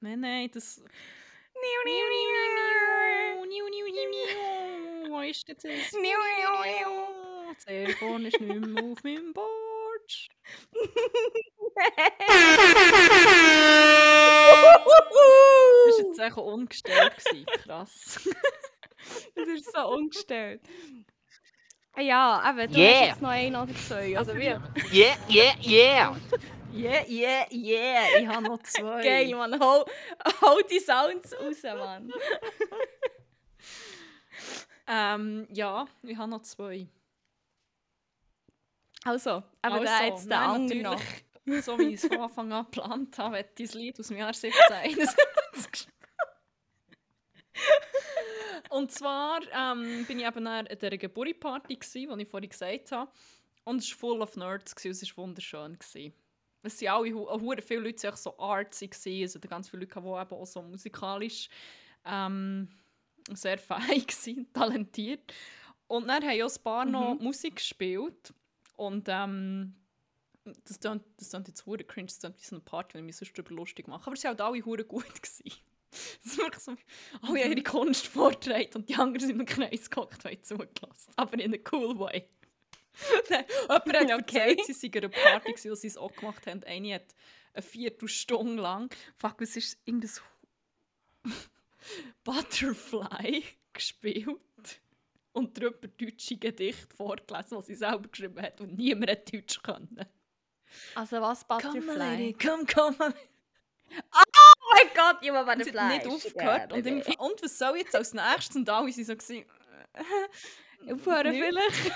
nein, 0.00 0.20
nein, 0.20 0.50
das... 0.52 0.78
Niu, 0.78 1.80
niu, 1.84 2.06
niu, 2.12 2.30
niu. 2.34 3.46
Niu, 3.46 3.64
niu, 3.68 3.86
niu, 3.92 4.06
niu. 4.10 5.10
Wo 5.10 5.20
ist 5.22 5.48
denn 5.48 5.56
das? 5.56 5.92
Niu, 5.92 6.00
niu, 6.02 6.52
niu. 6.64 7.54
Das 7.54 7.66
Airphone 7.66 8.26
ist 8.26 8.40
nicht 8.40 8.60
mehr 8.66 8.84
auf 8.84 9.02
meinem 9.02 9.32
Board. 9.32 10.28
Das 15.86 15.98
war 15.98 16.06
jetzt 16.06 16.18
echt 16.20 16.36
umgestellt. 16.36 17.12
gewesen. 17.16 17.46
Krass. 17.64 18.28
Das 19.34 19.48
ist 19.48 19.72
so 19.72 19.88
umgestellt. 19.88 20.60
Ja, 21.96 22.42
eben, 22.50 22.72
du 22.72 22.78
Yeah. 22.78 23.00
hast 23.00 23.06
jetzt 23.08 23.22
noch 23.22 23.30
einen 23.30 23.56
oder 23.56 23.74
zwei. 23.74 24.16
Also 24.18 24.34
wie? 24.36 24.54
Yeah, 24.92 25.16
yeah, 25.28 25.54
yeah. 25.62 26.16
Yeah, 26.72 27.04
yeah, 27.08 27.46
yeah. 27.50 28.18
Ich 28.20 28.26
habe 28.26 28.44
noch 28.44 28.62
zwei. 28.62 29.02
Geil, 29.02 29.34
Mann. 29.34 29.58
Hol, 29.58 29.84
hol 30.40 30.62
die 30.70 30.80
Sounds 30.80 31.34
raus, 31.34 31.62
Mann. 31.62 32.12
Ähm, 34.90 35.46
ja, 35.52 35.86
ich 36.02 36.16
habe 36.16 36.30
noch 36.30 36.40
zwei. 36.42 36.88
Also, 39.04 39.42
aber 39.60 39.80
der 39.80 39.92
Also, 39.92 40.04
jetzt 40.04 40.30
der 40.30 40.40
andere 40.40 40.78
noch. 40.80 41.02
So 41.62 41.78
wie 41.78 41.94
ich 41.94 42.02
es 42.02 42.06
von 42.06 42.20
Anfang 42.20 42.52
an 42.52 42.64
geplant 42.64 43.18
habe, 43.18 43.36
wird 43.36 43.58
dieses 43.58 43.74
Lied 43.74 44.00
aus 44.00 44.08
dem 44.08 44.16
Jahr 44.16 44.28
1771 44.28 45.88
Und 48.70 48.92
zwar 48.92 49.40
ähm, 49.52 50.04
bin 50.06 50.20
ich 50.20 50.26
eben 50.26 50.46
an 50.46 50.66
dieser 50.66 50.96
Geburtstagsparty, 50.96 52.08
die 52.08 52.22
ich 52.22 52.28
vorhin 52.28 52.50
gesagt 52.50 52.92
habe. 52.92 53.10
Und 53.64 53.82
es 53.82 53.90
war 53.90 53.98
full 53.98 54.22
of 54.22 54.36
Nerds, 54.36 54.74
gewesen, 54.74 55.04
es 55.04 55.16
war 55.16 55.24
wunderschön. 55.24 55.78
Gewesen. 55.78 56.14
Es 56.62 56.82
waren 56.82 57.02
alle, 57.04 57.14
hu- 57.14 57.28
hu- 57.28 57.54
viele 57.64 57.80
Leute 57.80 58.02
waren 58.02 58.12
auch 58.14 58.16
so 58.16 58.38
artsy, 58.38 58.88
gewesen, 58.88 59.22
also 59.22 59.38
ganz 59.48 59.68
viele 59.68 59.82
Leute, 59.82 60.00
die 60.00 60.06
eben 60.06 60.42
auch 60.42 60.46
so 60.46 60.62
musikalisch 60.62 61.48
ähm, 62.04 62.68
sehr 63.32 63.58
fähig 63.58 64.12
sind, 64.12 64.52
talentiert. 64.52 65.32
Und 65.86 66.08
dann 66.08 66.22
haben 66.22 66.42
auch 66.42 66.50
ein 66.54 66.62
paar 66.62 66.84
noch 66.84 67.18
Musik 67.20 67.56
gespielt. 67.56 68.34
Und 68.76 69.06
ähm, 69.08 69.74
das 70.64 70.78
klingt, 70.80 71.02
das 71.16 71.30
klingt 71.30 71.48
jetzt 71.48 71.66
hure 71.66 71.84
cringe, 71.84 72.06
das 72.08 72.18
klingt 72.20 72.40
wie 72.40 72.44
so 72.44 72.56
eine 72.56 72.64
Party, 72.64 72.94
wenn 72.94 73.00
ich 73.04 73.06
mich 73.06 73.16
sonst 73.16 73.32
darüber 73.38 73.54
lustig 73.54 73.88
mache. 73.88 74.06
Aber 74.06 74.16
sie 74.16 74.24
waren 74.24 74.30
halt 74.38 74.40
alle 74.40 74.64
hure 74.64 74.84
gut. 74.84 75.04
Gewesen. 75.22 75.52
Das 75.90 76.32
ist 76.32 76.38
wirklich 76.38 76.62
so, 76.62 76.72
alle 77.22 77.40
haben 77.44 77.50
ihre 77.52 77.62
Kunst 77.62 78.06
vorgetragen 78.08 78.70
und 78.74 78.88
die 78.90 78.94
anderen 78.96 79.26
sind 79.26 79.40
im 79.40 79.46
Kreis 79.46 79.88
gehockt 79.88 80.22
und 80.24 80.44
zugelassen. 80.46 81.12
Aber 81.16 81.38
in 81.40 81.54
a 81.54 81.58
cool 81.72 81.98
way. 81.98 82.28
Nein, 83.30 83.44
Jemand 83.48 84.10
hat 84.12 84.20
Okay. 84.20 84.38
erzählt, 84.38 84.66
sie 84.66 84.72
seien 84.72 84.92
an 84.92 84.98
einer 85.04 85.08
Party, 85.08 85.70
wo 85.70 85.74
sie 85.74 85.86
es 85.86 85.96
auch 85.96 86.14
gemacht 86.14 86.46
haben. 86.46 86.64
Eine 86.64 86.94
hat 86.94 87.14
eine 87.52 87.62
Viertelstunde 87.62 88.62
lang, 88.62 88.94
fuck, 89.16 89.40
was 89.40 89.56
ist 89.56 89.78
irgendein 89.84 90.10
Butterfly 92.24 93.42
gespielt 93.72 94.80
und 95.32 95.56
darüber 95.56 95.88
deutsche 95.88 96.36
Gedichte 96.36 96.96
vorgelesen, 96.96 97.58
die 97.60 97.64
sie 97.66 97.74
selber 97.74 98.08
geschrieben 98.08 98.42
hat 98.42 98.60
und 98.60 98.76
niemand 98.76 99.10
hat 99.10 99.32
Deutsch 99.32 99.62
können. 99.62 100.04
Also 100.94 101.20
was, 101.20 101.46
Butterfly? 101.46 102.36
komm, 102.40 102.66
komm. 102.66 102.96
Oh 103.00 104.74
mein 104.74 104.88
Gott, 104.94 105.22
you 105.22 105.32
Und 105.32 105.64
sie 105.64 105.78
hat 105.78 105.88
nicht 105.88 106.06
aufgehört. 106.06 106.72
Und, 106.72 106.86
im, 106.86 107.00
und 107.18 107.42
was 107.42 107.56
soll 107.58 107.78
jetzt 107.78 107.96
als 107.96 108.12
nächstes? 108.12 108.56
Und 108.56 108.68
alle 108.68 108.86
waren 108.88 109.04
so, 109.04 109.16
gewesen, 109.16 109.46
Aufhören 110.92 111.32
vielleicht? 111.32 111.92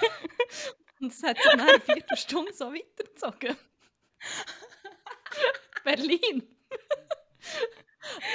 Und 1.03 1.13
es 1.13 1.23
hat 1.23 1.37
sich 1.37 1.55
nach 1.57 1.67
einer 1.67 1.81
Viertelstunde 1.81 2.55
so 2.55 2.73
weitergezogen. 2.73 3.57
Berlin. 5.85 6.43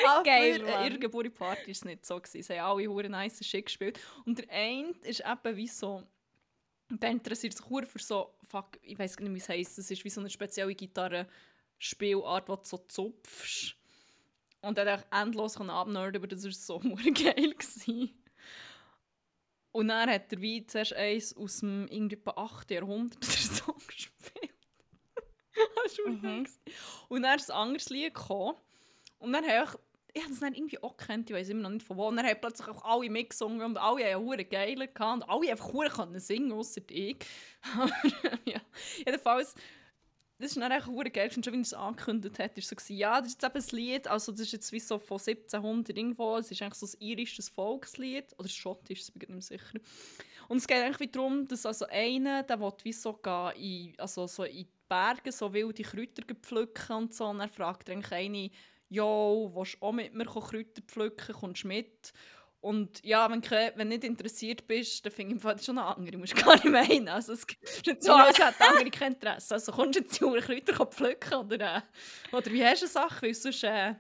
Aber 0.06 0.24
Geil, 0.24 0.62
an 0.62 0.70
Mann. 0.70 0.86
ihrer 0.86 0.98
Geburtstagsparty 1.00 1.68
war 1.68 1.72
es 1.72 1.86
nicht 1.86 2.06
so. 2.06 2.20
Gewesen. 2.20 2.44
Sie 2.44 2.60
haben 2.60 2.78
alle 2.78 2.88
hure 2.88 3.10
nice 3.10 3.46
Shit 3.46 3.66
gespielt. 3.66 4.00
Und 4.26 4.40
der 4.40 4.50
eine 4.50 4.92
ist 5.04 5.22
eben 5.22 5.56
wie 5.56 5.68
so... 5.68 6.04
Der 6.90 7.10
interessiert 7.10 7.56
sich 7.56 7.70
hure 7.70 7.86
für 7.86 8.00
so... 8.00 8.38
Fuck, 8.44 8.78
ich 8.82 8.98
weiß 8.98 9.18
gar 9.18 9.24
nicht, 9.24 9.34
wie 9.34 9.40
es 9.40 9.50
heisst. 9.50 9.78
Das 9.78 9.90
ist 9.90 10.04
wie 10.04 10.10
so 10.10 10.22
eine 10.22 10.30
spezielle 10.30 10.76
Gitarrenspielart, 10.76 12.48
die 12.48 12.54
du 12.54 12.60
so 12.64 12.78
zupfst. 12.88 13.76
Und 14.62 14.76
konnte 14.76 15.00
ich 15.00 15.18
endlos 15.18 15.58
abnörden, 15.58 16.18
aber 16.18 16.28
das 16.28 16.44
war 16.44 16.52
so 16.52 16.80
geil. 17.14 17.54
Gewesen. 17.54 18.24
Und 19.78 19.90
dann 19.90 20.10
hat 20.10 20.34
er 20.34 20.42
wie 20.42 20.66
zuerst 20.66 20.94
eins 20.94 21.38
aus 21.38 21.60
dem 21.60 21.88
irgendwie 21.92 22.18
8. 22.26 22.72
Jahrhundert 22.72 23.22
der 23.22 23.30
Song 23.30 23.76
gespielt. 23.88 24.52
das 25.84 26.00
war 26.00 26.12
Mhm. 26.14 26.22
mhm. 26.40 26.48
Und 27.10 27.22
dann 27.22 27.38
ist 27.38 27.52
ein 27.52 27.58
anderes 27.58 27.90
Lied 27.92 28.16
gekommen. 28.16 28.56
Und 29.20 29.34
dann 29.34 29.48
habe 29.48 29.66
ich, 29.66 30.16
ich 30.16 30.24
habe 30.24 30.32
das 30.32 30.40
dann 30.40 30.56
irgendwie 30.56 30.82
auch 30.82 30.98
gekannt, 30.98 31.30
ich 31.30 31.36
weiß 31.36 31.50
immer 31.50 31.62
noch 31.62 31.70
nicht 31.70 31.86
von 31.86 31.96
wo. 31.96 32.08
Und 32.08 32.16
dann 32.16 32.26
haben 32.26 32.42
plötzlich 32.42 32.68
auch 32.70 32.84
alle 32.86 33.08
mitgesungen 33.08 33.62
und 33.62 33.78
alle 33.78 34.12
haben 34.12 34.26
hure 34.26 34.46
geile 34.46 34.88
gehabt 34.88 35.22
und 35.22 35.30
alle 35.30 35.52
einfach 35.52 35.72
hure 35.72 35.90
können 35.90 36.20
singen, 36.20 36.54
außer 36.54 36.82
ich. 36.90 37.18
Aber 37.78 37.92
ja, 38.46 38.60
jedenfalls, 39.06 39.54
das 40.40 40.52
ist 40.52 40.58
dann 40.58 40.72
echt 40.72 40.88
hure 40.88 41.10
geil, 41.10 41.32
schon 41.32 41.44
wie 41.46 41.58
er 41.58 41.62
es 41.62 41.74
angekündigt 41.74 42.38
hat, 42.38 42.58
ist 42.58 42.70
so 42.70 42.76
gewesen, 42.76 42.98
ja, 42.98 43.20
das 43.20 43.30
ist 43.30 43.42
jetzt 43.42 43.56
eben 43.56 43.66
ein 43.66 43.76
Lied, 43.76 44.08
also 44.08 44.32
das 44.32 44.42
ist 44.42 44.52
jetzt 44.52 44.72
wie 44.72 44.80
so 44.80 45.00
von 45.00 45.18
1700 45.20 45.98
irgendwo, 45.98 46.38
es 46.38 46.52
ist 46.52 46.62
eigentlich 46.62 46.76
so 46.76 46.86
ein 46.86 47.02
irisches 47.02 47.50
Volkslied, 47.50 48.36
oder 48.38 48.48
schottisches, 48.48 49.10
ich 49.10 49.14
bin 49.16 49.30
mir 49.30 49.36
nicht 49.38 49.50
mehr 49.50 49.60
sicher. 49.60 49.80
Und 50.48 50.58
es 50.58 50.68
geht 50.68 50.78
eigentlich 50.78 51.00
wie 51.00 51.12
darum, 51.12 51.48
dass 51.48 51.66
also 51.66 51.86
einer, 51.88 52.44
der 52.44 52.60
will 52.60 52.74
wie 52.84 52.94
so 52.94 53.20
in, 53.56 53.94
also 53.98 54.28
so 54.28 54.44
in 54.44 54.58
die 54.58 54.68
Berge, 54.88 55.32
so 55.32 55.52
wilde 55.52 55.84
Kräuter 55.84 56.24
pflücken 56.42 56.96
und 56.96 57.14
so, 57.14 57.26
und 57.26 57.40
er 57.40 57.50
fragt 57.50 57.90
eigentlich 57.90 58.12
eine, 58.12 58.52
«Jo, 58.90 59.52
willst 59.54 59.76
du 59.82 59.86
auch 59.86 59.92
mit 59.92 60.14
mir 60.14 60.26
Kräuter 60.26 60.82
pflücken, 60.88 61.36
kommst 61.36 61.64
du 61.64 61.68
mit?» 61.68 62.14
Und 62.68 63.02
ja, 63.06 63.32
wenn 63.32 63.40
du 63.40 63.50
wenn 63.50 63.78
du 63.78 63.86
nicht 63.86 64.04
interessiert 64.04 64.68
bist, 64.68 65.06
dann 65.06 65.14
finde 65.14 65.36
ich 65.38 65.42
das 65.42 65.66
schon 65.66 65.78
eine 65.78 65.88
andere, 65.88 66.18
musst 66.18 66.38
du 66.38 66.44
gar 66.44 66.54
nicht 66.56 66.66
meinen. 66.66 67.08
Also 67.08 67.32
es 67.32 67.46
ist 67.46 67.88
nicht 67.88 68.04
so, 68.04 68.12
als 68.12 68.38
hätte 68.38 68.58
der 68.60 68.70
andere 68.72 68.92
kein 68.92 69.14
Interesse. 69.14 69.54
Also 69.54 69.72
kommst 69.72 69.98
du 69.98 70.04
jetzt 70.04 70.22
Uhr 70.22 70.38
Kräuter 70.42 70.86
pflücken 70.86 71.34
oder, 71.36 71.78
äh, 71.78 72.36
oder 72.36 72.52
wie 72.52 72.66
hast 72.66 72.82
du 72.82 72.86
eine 72.88 72.92
Sache, 72.92 73.22
weil 73.22 73.34
sonst 73.34 73.64
äh, 73.64 73.96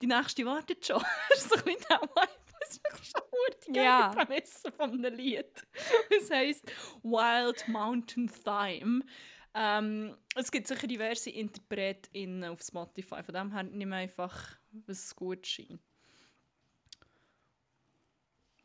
die 0.00 0.06
nächste 0.06 0.46
wartet 0.46 0.86
schon. 0.86 1.02
das 1.28 1.38
ist 1.38 1.50
so 1.50 1.56
ein 1.56 1.64
bisschen 1.64 1.84
der 1.90 2.00
Vibe. 2.00 2.30
Das 2.60 2.70
ist 2.70 2.82
wirklich 2.82 3.10
schon 3.10 3.74
die 3.74 3.78
Ja. 3.78 4.08
Prämisse 4.08 4.72
von 4.72 4.90
einem 4.90 5.14
Lied. 5.14 5.66
Es 6.18 6.30
heisst 6.30 6.64
Wild 7.02 7.68
Mountain 7.68 8.30
Thyme. 8.42 9.04
Ähm, 9.52 10.16
es 10.34 10.50
gibt 10.50 10.66
sicher 10.66 10.86
diverse 10.86 11.28
InterpretInnen 11.28 12.44
auf 12.50 12.62
Spotify, 12.62 13.22
von 13.22 13.34
dem 13.34 13.52
her 13.52 13.64
nehme 13.64 13.96
einfach, 13.96 14.56
was 14.86 15.14
gut 15.14 15.46
scheint. 15.46 15.80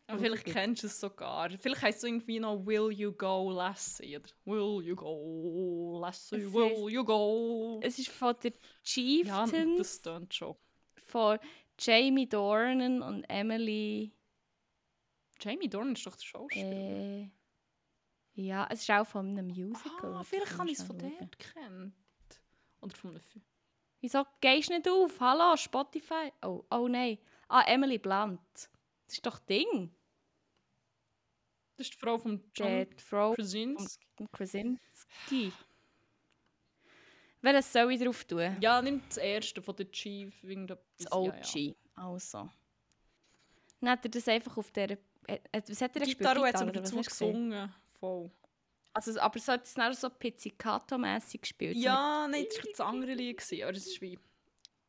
Aber 0.07 0.19
vielleicht 0.19 0.45
kennst 0.45 0.83
du 0.83 0.87
es 0.87 0.99
sogar. 0.99 1.49
Vielleicht 1.59 1.81
heisst 1.81 1.99
es 1.99 2.03
irgendwie 2.03 2.39
noch 2.39 2.65
Will 2.65 2.91
You 2.91 3.13
Go 3.13 3.51
Lassie? 3.51 4.17
Oder 4.17 4.29
Will 4.45 4.85
You 4.87 4.95
Go 4.95 5.99
Lassie? 6.01 6.35
Es 6.35 6.53
Will 6.53 6.69
heisst- 6.71 6.89
You 6.91 7.03
Go? 7.05 7.79
Es 7.81 7.99
ist 7.99 8.09
von 8.09 8.35
der 8.43 8.51
Ja, 8.51 8.57
Chieftains, 8.83 9.77
das 9.77 9.95
stimmt 9.97 10.33
schon. 10.33 10.55
von 10.97 11.39
Jamie 11.79 12.27
Dornan 12.27 13.01
und 13.01 13.23
Emily. 13.29 14.11
Jamie 15.39 15.69
Dornan 15.69 15.93
ist 15.93 16.05
doch 16.05 16.15
der 16.15 16.23
Schauspieler. 16.23 16.71
Äh, 16.71 17.29
ja, 18.35 18.67
es 18.69 18.81
ist 18.81 18.91
auch 18.91 19.05
von 19.07 19.27
einem 19.29 19.47
Musical. 19.47 20.15
ah, 20.15 20.23
vielleicht 20.23 20.57
Kann 20.57 20.67
ich 20.67 20.79
es 20.79 20.83
von 20.83 20.97
dort 20.97 21.39
kennen. 21.39 21.93
Oder 22.81 22.95
von 22.95 23.11
einem 23.11 23.19
Film. 23.21 23.43
Wieso 24.01 24.23
gehst 24.41 24.69
du 24.69 24.73
nicht 24.73 24.89
auf? 24.89 25.19
Hallo, 25.19 25.55
Spotify? 25.55 26.31
Oh, 26.41 26.63
oh 26.69 26.87
nein. 26.89 27.17
Ah, 27.47 27.63
Emily 27.67 27.97
Blunt. 27.97 28.69
Das 29.13 29.17
ist 29.19 29.25
doch 29.27 29.37
Ding. 29.37 29.91
Das 31.77 31.85
ist 31.85 31.93
die 31.93 31.99
Frau 31.99 32.17
von 32.17 32.43
John 32.55 32.87
die 32.89 33.03
Frau 33.03 33.33
Krasinski. 33.33 34.07
von 34.17 34.31
Krasinski. 34.31 35.53
Welches 37.41 37.73
soll 37.73 37.91
ich 37.91 38.01
drauf 38.01 38.25
tun? 38.25 38.57
Ja, 38.59 38.81
nimm 38.81 39.03
das 39.07 39.17
erste 39.17 39.61
von 39.61 39.75
der 39.75 39.91
Chief. 39.91 40.43
irgendetwas. 40.43 40.83
Das 40.97 41.11
Ja, 41.11 41.17
OG. 41.17 41.55
ja. 41.55 41.73
Also. 41.95 42.49
Dann 43.81 43.89
hat 43.91 44.03
er 44.03 44.09
das 44.09 44.27
einfach 44.27 44.57
auf 44.57 44.71
der. 44.71 44.91
Äh, 44.91 44.97
äh, 45.51 45.61
was 45.67 45.81
hat 45.81 45.95
er 45.95 45.99
gespielt? 45.99 46.17
Gitarre 46.17 46.47
hat 46.47 46.55
was 46.55 46.71
dazu 46.71 46.95
gesungen. 46.95 47.71
Voll. 47.99 48.31
Also, 48.93 49.19
aber 49.19 49.37
so 49.37 49.51
hat 49.51 49.63
es 49.65 49.75
dann 49.75 49.93
so 49.93 50.09
pizzicato-mässig 50.09 51.41
gespielt. 51.41 51.77
Ja, 51.77 52.27
nein, 52.27 52.45
das 52.49 52.57
war 52.57 52.71
das 52.71 52.79
andere 52.79 53.13
Lied. 53.13 53.39
Aber 53.61 53.73
das 53.73 53.85
ist 53.85 54.01
wie... 54.01 54.17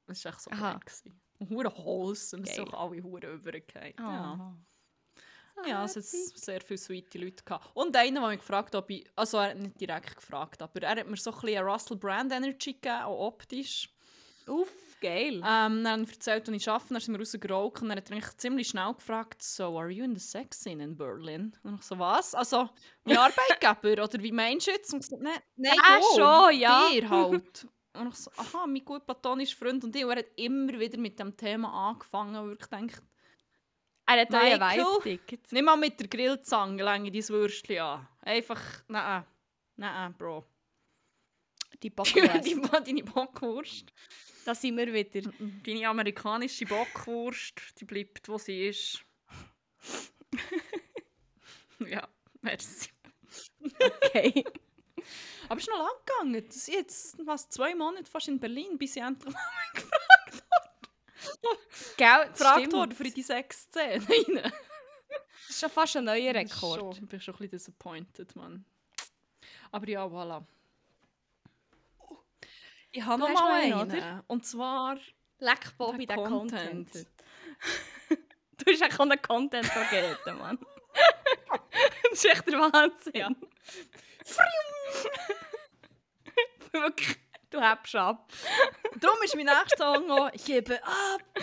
Das 0.06 0.24
war 0.24 0.32
echt 0.32 0.40
so 0.40 0.50
Aha. 0.50 0.78
gewesen. 0.78 1.20
Und 1.48 1.56
hure 1.56 1.72
wholesome. 1.76 2.44
Es 2.44 2.54
sind 2.54 2.72
alle 2.74 3.02
hure 3.02 3.32
übergefallen. 3.34 3.94
Ja. 3.98 4.38
Ah. 4.40 4.56
Ja, 5.66 5.84
es 5.84 5.96
hat 5.96 6.04
sehr 6.04 6.60
viele 6.60 6.78
sweete 6.78 7.18
Leute 7.18 7.44
gehabt. 7.44 7.70
Und 7.74 7.96
einer, 7.96 8.20
der 8.20 8.28
mich 8.30 8.40
gefragt 8.40 8.74
hat, 8.74 8.82
ob 8.82 8.90
ich... 8.90 9.08
Also 9.14 9.38
er 9.38 9.50
hat 9.50 9.58
nicht 9.58 9.80
direkt 9.80 10.16
gefragt, 10.16 10.60
aber 10.60 10.82
er 10.82 10.96
hat 10.96 11.06
mir 11.06 11.16
so 11.16 11.32
ein 11.32 11.40
bisschen 11.40 11.64
Russell 11.64 11.96
Brand 11.96 12.32
Energy 12.32 12.72
gegeben, 12.72 13.02
auch 13.02 13.28
optisch. 13.28 13.88
Uff, 14.46 14.96
geil. 15.00 15.36
Ähm, 15.46 15.84
dann 15.84 16.02
hat 16.02 16.08
er 16.08 16.12
erzählt, 16.12 16.48
als 16.48 16.56
ich 16.56 16.68
arbeite, 16.68 16.92
dann 16.92 17.00
sind 17.00 17.14
wir 17.14 17.20
rausgeraucht 17.20 17.82
und 17.82 17.88
dann 17.88 17.98
hat 17.98 18.10
er 18.10 18.16
mich 18.16 18.36
ziemlich 18.36 18.68
schnell 18.68 18.92
gefragt, 18.94 19.42
so, 19.42 19.78
are 19.78 19.90
you 19.90 20.04
in 20.04 20.14
the 20.14 20.20
sex 20.20 20.60
scene 20.60 20.82
in 20.82 20.96
Berlin? 20.96 21.56
Und 21.62 21.76
ich 21.76 21.82
so, 21.82 21.98
was? 21.98 22.34
Also, 22.34 22.68
mein 23.04 23.16
Arbeitgeber? 23.62 24.02
oder 24.02 24.22
wie 24.22 24.32
meinst 24.32 24.66
du 24.66 24.72
jetzt? 24.72 24.92
Und 24.92 25.00
ich 25.00 25.06
so, 25.06 25.16
nein, 25.18 25.38
nein, 25.56 25.72
Ja, 25.76 26.00
schon, 26.14 26.58
ja. 26.58 26.88
dir 26.90 27.08
halt. 27.08 27.66
Und 27.94 28.08
ich 28.08 28.16
so, 28.16 28.30
aha, 28.36 28.66
mein 28.66 28.84
gut 28.84 29.06
platonischer 29.06 29.56
Freund 29.56 29.84
und 29.84 29.94
ich. 29.94 30.04
Und 30.04 30.10
er 30.10 30.18
hat 30.18 30.30
immer 30.36 30.78
wieder 30.78 30.98
mit 30.98 31.18
dem 31.18 31.36
Thema 31.36 31.90
angefangen, 31.90 32.36
und 32.36 32.60
ich 32.60 32.66
denke, 32.66 33.00
er 34.06 34.20
hat 34.20 34.30
Michael? 34.30 34.84
Vibe-Ticket. 34.84 35.52
nicht 35.52 35.64
mal 35.64 35.76
mit 35.76 35.98
der 35.98 36.08
Grillzange 36.08 36.82
länge 36.82 37.10
dein 37.10 37.28
Würstchen 37.28 37.78
an. 37.78 38.08
Einfach, 38.20 38.60
nein, 38.88 39.24
nein, 39.76 40.14
Bro. 40.14 40.44
Die 41.74 41.78
die, 41.88 41.90
Bockwurst. 41.90 42.86
deine 42.86 43.02
Bockwurst. 43.02 43.92
da 44.44 44.54
sind 44.54 44.76
wir 44.76 44.92
wieder. 44.92 45.30
Deine 45.64 45.88
amerikanische 45.88 46.66
Bockwurst, 46.66 47.60
die 47.80 47.84
bleibt, 47.84 48.28
wo 48.28 48.38
sie 48.38 48.68
ist. 48.68 49.04
ja, 51.78 52.06
merci. 52.42 52.90
Okay. 53.62 54.44
Aber 55.48 55.58
es 55.58 55.66
ist 55.66 55.70
noch 55.70 55.78
lang 55.78 55.96
gegangen. 56.04 56.46
Das 56.46 56.66
jetzt 56.66 57.16
was, 57.26 57.48
zwei 57.48 57.74
Monate 57.74 58.04
fast 58.04 58.28
in 58.28 58.38
Berlin, 58.38 58.76
bis 58.78 58.96
ich 58.96 59.02
endlich 59.02 59.32
mal 59.32 59.42
Gell, 61.96 62.28
gefragt 62.30 62.72
wurde 62.72 62.94
für 62.94 63.04
die 63.04 63.22
sechs 63.22 63.62
Szenen. 63.62 64.06
Das 65.46 65.50
ist 65.50 65.60
schon 65.60 65.70
fast 65.70 65.96
ein 65.98 66.04
neuer 66.04 66.34
Rekord. 66.34 66.98
Ich 66.98 67.06
bin 67.06 67.20
schon 67.20 67.34
ein 67.34 67.38
bisschen 67.38 67.50
disappointed, 67.50 68.34
Mann. 68.34 68.64
Aber 69.70 69.88
ja, 69.88 70.04
voilà. 70.04 70.42
Ich 72.90 73.04
habe 73.04 73.20
noch 73.20 73.32
mal 73.32 73.60
einen, 73.60 73.74
oder? 73.74 74.24
Und 74.26 74.46
zwar 74.46 74.96
Leck 75.38 75.76
Bobby, 75.76 76.06
Der 76.06 76.16
Content. 76.16 76.90
Content. 76.90 77.08
du 78.58 78.72
hast 78.72 78.82
echt 78.82 79.00
einen 79.00 79.20
Content 79.20 79.66
vergessen, 79.66 80.38
Mann. 80.38 80.58
das 82.10 82.12
ist 82.12 82.24
echt 82.24 82.46
der 82.46 82.58
Wahnsinn. 82.58 83.12
Ja. 83.14 83.30
Du 87.50 87.60
hebst 87.60 87.94
ab. 87.94 88.32
Darum 88.96 89.22
ist 89.22 89.36
mein 89.36 89.44
nächster 89.46 89.94
Song 89.94 90.10
auch 90.10 90.28
«Ich 90.32 90.44
gebe 90.44 90.82
ab». 90.82 91.22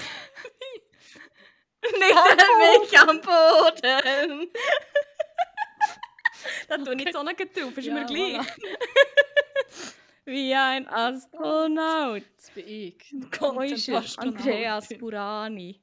Nicht 1.84 2.82
mich 2.82 3.00
am 3.00 3.22
Boden. 3.22 4.52
da 6.68 6.78
tue 6.78 6.96
ich 6.96 7.06
die 7.06 7.12
Sonne 7.14 7.34
drauf, 7.34 7.78
ist 7.78 7.86
Ja, 7.86 7.94
mir 7.94 8.06
gleich. 8.06 8.40
voilà. 8.40 8.46
Wie 10.26 10.54
ein 10.54 10.88
Astronaut. 10.88 12.24
Das 12.38 12.52
bin 12.52 12.68
ich. 12.68 13.16
Andreas 14.18 14.90
Burani. 15.00 15.82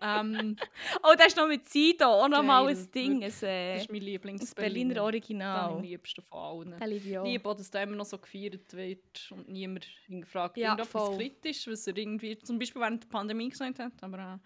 Ähm, 0.00 0.56
Oh, 1.02 1.14
das 1.16 1.28
ist 1.28 1.36
noch 1.36 1.48
mit 1.48 1.68
Sido, 1.68 2.06
auch 2.06 2.28
noch 2.28 2.42
mal 2.42 2.64
Geil, 2.66 2.76
ein 2.76 2.90
Ding. 2.90 3.12
Ein, 3.14 3.20
Das 3.22 3.42
äh, 3.42 3.76
ist 3.78 3.90
mein 3.90 4.00
lieblings 4.02 4.54
Berliner 4.54 4.94
Das 4.94 5.02
Original. 5.04 5.70
am 5.72 5.82
liebsten 5.82 6.22
von 6.22 6.38
allen. 6.38 6.90
Liebe 6.90 7.08
ich 7.08 7.18
auch. 7.18 7.24
Liebe 7.24 7.48
auch, 7.48 7.54
dass 7.56 7.70
da 7.70 7.82
immer 7.82 7.96
noch 7.96 8.04
so 8.06 8.18
gefeiert 8.18 8.72
wird 8.72 9.30
und 9.30 9.48
niemand 9.48 9.86
hinterfragt 10.06 10.56
Ja, 10.56 10.70
irgendetwas 10.72 11.02
voll. 11.02 11.16
kritisch, 11.16 11.66
was 11.66 11.86
er 11.86 11.96
irgendwie 11.96 12.38
zum 12.38 12.58
Beispiel 12.58 12.80
während 12.80 13.04
der 13.04 13.08
Pandemie 13.08 13.48
gesagt 13.48 13.78
hat, 13.78 13.92
aber 14.00 14.18
äh, 14.18 14.38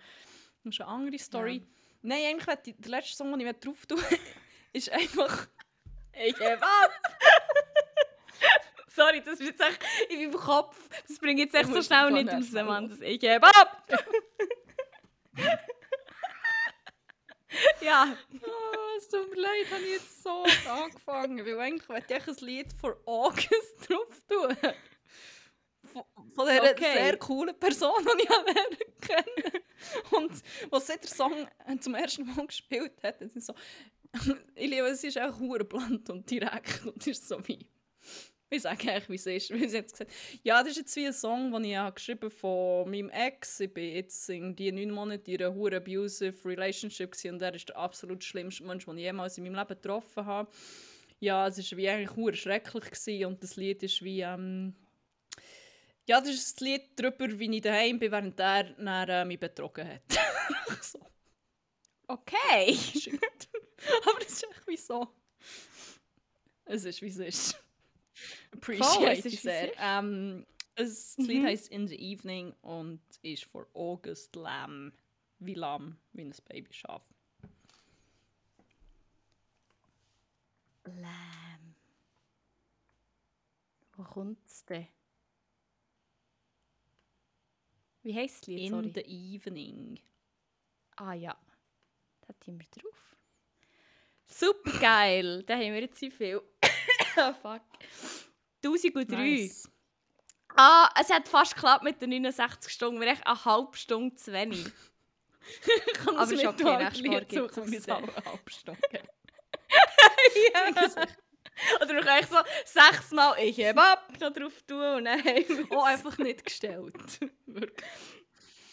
das 0.64 0.74
ist 0.74 0.80
eine 0.80 0.90
andere 0.90 1.18
Story. 1.18 1.56
Ja. 1.56 1.62
Nein, 2.02 2.22
eigentlich 2.30 2.56
ich, 2.66 2.74
der 2.78 2.90
letzte 2.90 3.16
Song, 3.16 3.38
den 3.38 3.46
ich 3.46 3.56
drauf 3.60 3.84
tue, 3.86 3.98
ist 4.72 4.90
einfach 4.90 5.46
«Ich 6.12 6.34
gebe 6.34 6.62
ab». 6.62 6.90
Sorry, 8.88 9.22
das 9.24 9.40
ist 9.40 9.46
jetzt 9.46 9.60
echt 9.60 9.78
in 10.10 10.18
meinem 10.30 10.32
Kopf. 10.32 10.76
Das 11.06 11.18
bringe 11.18 11.42
ich 11.42 11.52
jetzt 11.52 11.54
echt 11.54 11.72
so 11.72 11.80
schnell 11.82 12.10
nicht 12.10 12.30
raus, 12.32 12.50
Mann. 12.66 12.88
Das 12.88 13.00
ich 13.00 13.20
gebe 13.20 13.46
ab! 13.46 13.86
ja, 17.80 18.16
Oh, 18.42 18.96
es 18.98 19.08
tut 19.08 19.30
mir 19.30 19.40
leid, 19.40 19.70
habe 19.70 19.82
ich 19.82 19.92
jetzt 19.92 20.22
so 20.22 20.44
angefangen, 20.68 21.44
weil 21.44 21.58
eigentlich 21.58 21.88
wollte 21.88 22.14
ich 22.14 22.28
ein 22.28 22.36
Lied 22.46 22.72
für 22.72 23.00
August 23.06 23.50
drauf 23.88 24.22
tun. 24.28 24.56
Von, 25.92 26.04
von 26.34 26.48
dieser 26.48 26.70
Okay. 26.70 26.92
sehr 26.92 27.16
coolen 27.16 27.58
Person, 27.58 28.04
die 28.04 28.22
ich 28.22 28.28
lernen 28.28 28.76
kenne. 29.00 29.62
Und 30.10 30.32
was 30.70 30.86
sie 30.86 30.98
den 30.98 31.08
Song 31.08 31.48
zum 31.80 31.94
ersten 31.94 32.26
Mal 32.26 32.46
gespielt 32.46 33.02
hat, 33.02 33.20
das 33.20 33.34
ist 33.34 33.46
so... 33.46 33.54
ich 34.54 34.70
liebe, 34.70 34.86
es 34.88 35.04
ist 35.04 35.18
auch 35.18 35.36
blunt 35.38 36.10
und 36.10 36.30
direkt 36.30 36.84
und 36.86 37.06
ist 37.06 37.26
so 37.26 37.46
wie... 37.46 37.66
Ich 38.52 38.62
sage 38.62 38.90
eigentlich, 38.90 39.08
wie 39.08 39.14
es 39.14 39.26
ist. 39.26 39.50
Weil 39.52 39.68
sie 39.68 39.78
hat 39.78 39.92
gesagt, 39.92 40.10
ja, 40.42 40.60
das 40.60 40.72
ist 40.72 40.78
jetzt 40.78 40.96
wie 40.96 41.06
ein 41.06 41.12
Song, 41.12 41.52
den 41.52 41.64
ich 41.64 41.76
habe 41.76 41.94
geschrieben 41.94 42.30
von 42.30 42.90
meinem 42.90 43.08
Ex. 43.10 43.60
Ich 43.60 43.72
bin 43.72 43.94
jetzt 43.94 44.28
in 44.28 44.56
die 44.56 44.72
neun 44.72 44.90
Monate 44.90 45.30
in 45.30 45.40
einer 45.40 45.54
hure 45.54 45.76
abusive 45.76 46.48
Relationship 46.48 47.14
und 47.26 47.40
er 47.40 47.54
ist 47.54 47.68
der 47.68 47.76
absolut 47.76 48.24
schlimmste 48.24 48.64
Mensch, 48.64 48.86
den 48.86 48.98
ich 48.98 49.04
jemals 49.04 49.38
in 49.38 49.44
meinem 49.44 49.54
Leben 49.54 49.68
getroffen 49.68 50.26
habe. 50.26 50.50
Ja, 51.20 51.46
es 51.46 51.58
war 51.58 51.78
wie 51.78 51.88
eigentlich 51.88 52.16
hure 52.16 52.34
schrecklich 52.34 52.90
gewesen 52.90 53.26
und 53.26 53.42
das 53.42 53.56
Lied 53.56 53.82
ist 53.82 54.02
wie... 54.02 54.22
Ähm, 54.22 54.74
ja, 56.08 56.20
das 56.20 56.30
ist 56.30 56.56
das 56.56 56.60
Lied 56.60 56.82
darüber, 56.96 57.38
wie 57.38 57.54
ich 57.54 57.62
daheim 57.62 58.00
bin, 58.00 58.10
während 58.10 58.40
er 58.40 58.64
dann, 58.64 59.08
äh, 59.08 59.24
mich 59.24 59.38
betrogen 59.38 59.86
hat. 59.86 60.02
so, 60.82 60.98
Okay. 62.10 62.76
Aber 64.04 64.18
das 64.18 64.32
ist 64.32 64.42
echt 64.42 64.66
wie 64.66 64.76
so. 64.76 65.06
Es 66.64 66.84
ist, 66.84 67.00
wie 67.02 67.08
es 67.08 67.18
ist. 67.18 67.64
Appreciate 68.52 69.12
es 69.12 69.18
ist, 69.18 69.26
ich 69.26 69.34
es 69.34 69.42
sehr. 69.42 69.72
Ähm, 69.78 70.46
es, 70.76 71.16
das 71.16 71.26
Lied 71.26 71.42
Mhm. 71.42 71.46
heisst 71.46 71.68
In 71.68 71.88
the 71.88 71.96
Evening 71.96 72.52
und 72.62 73.00
ist 73.22 73.44
von 73.44 73.66
August 73.74 74.34
Lamb. 74.36 74.94
Wie 75.38 75.54
Lamm, 75.54 75.96
wie 76.12 76.22
ein 76.22 76.34
Babyschaf. 76.48 77.02
Lamb. 80.84 81.76
Wo 83.96 84.02
kommt's 84.04 84.64
denn? 84.66 84.86
Wie 88.02 88.14
heisst 88.14 88.42
das 88.42 88.46
Lied? 88.48 88.60
In 88.60 88.70
Sorry. 88.70 88.92
the 88.94 89.00
Evening. 89.34 90.00
Ah 90.96 91.12
ja. 91.14 91.36
Da 92.22 92.34
haben 92.46 92.58
wir 92.60 92.66
drauf. 92.70 93.16
Super 94.26 94.78
geil. 94.78 95.42
da 95.44 95.54
haben 95.54 95.72
wir 95.74 95.80
jetzt 95.80 95.98
so 96.00 96.10
viel. 96.10 96.40
fuck. 97.42 97.62
1003. 98.64 99.16
Nice. 99.16 99.68
Ah, 100.56 100.88
es 101.00 101.10
hat 101.10 101.28
fast 101.28 101.54
geklappt 101.54 101.84
mit 101.84 102.00
den 102.02 102.10
69 102.10 102.72
Stunden. 102.72 103.00
Wir 103.00 103.10
haben 103.10 103.22
eine 103.22 103.44
halbe 103.44 103.76
Stunde 103.76 104.14
zu 104.16 104.32
wenig. 104.32 104.66
Aber 106.06 106.22
ist 106.22 106.44
okay, 106.44 106.76
nächstes 106.76 107.02
Mal 107.06 107.70
wie 107.70 107.76
es 107.76 107.88
eine 107.88 108.06
halbe 108.14 108.50
Stunde 108.50 108.80
geht. 108.90 109.08
Oder 111.76 111.86
können 111.86 112.18
echt 112.18 112.30
so 112.30 112.38
sechsmal 112.64 113.34
«Ich 113.38 113.58
heb 113.58 113.76
ab» 113.78 114.08
noch 114.18 114.32
drauf 114.32 114.62
tun 114.66 114.82
und 114.96 115.04
dann 115.04 115.22
haben 115.22 115.66
Oh, 115.70 115.82
einfach 115.82 116.16
nicht 116.18 116.44
gestellt. 116.44 117.20
Wirklich. 117.46 117.88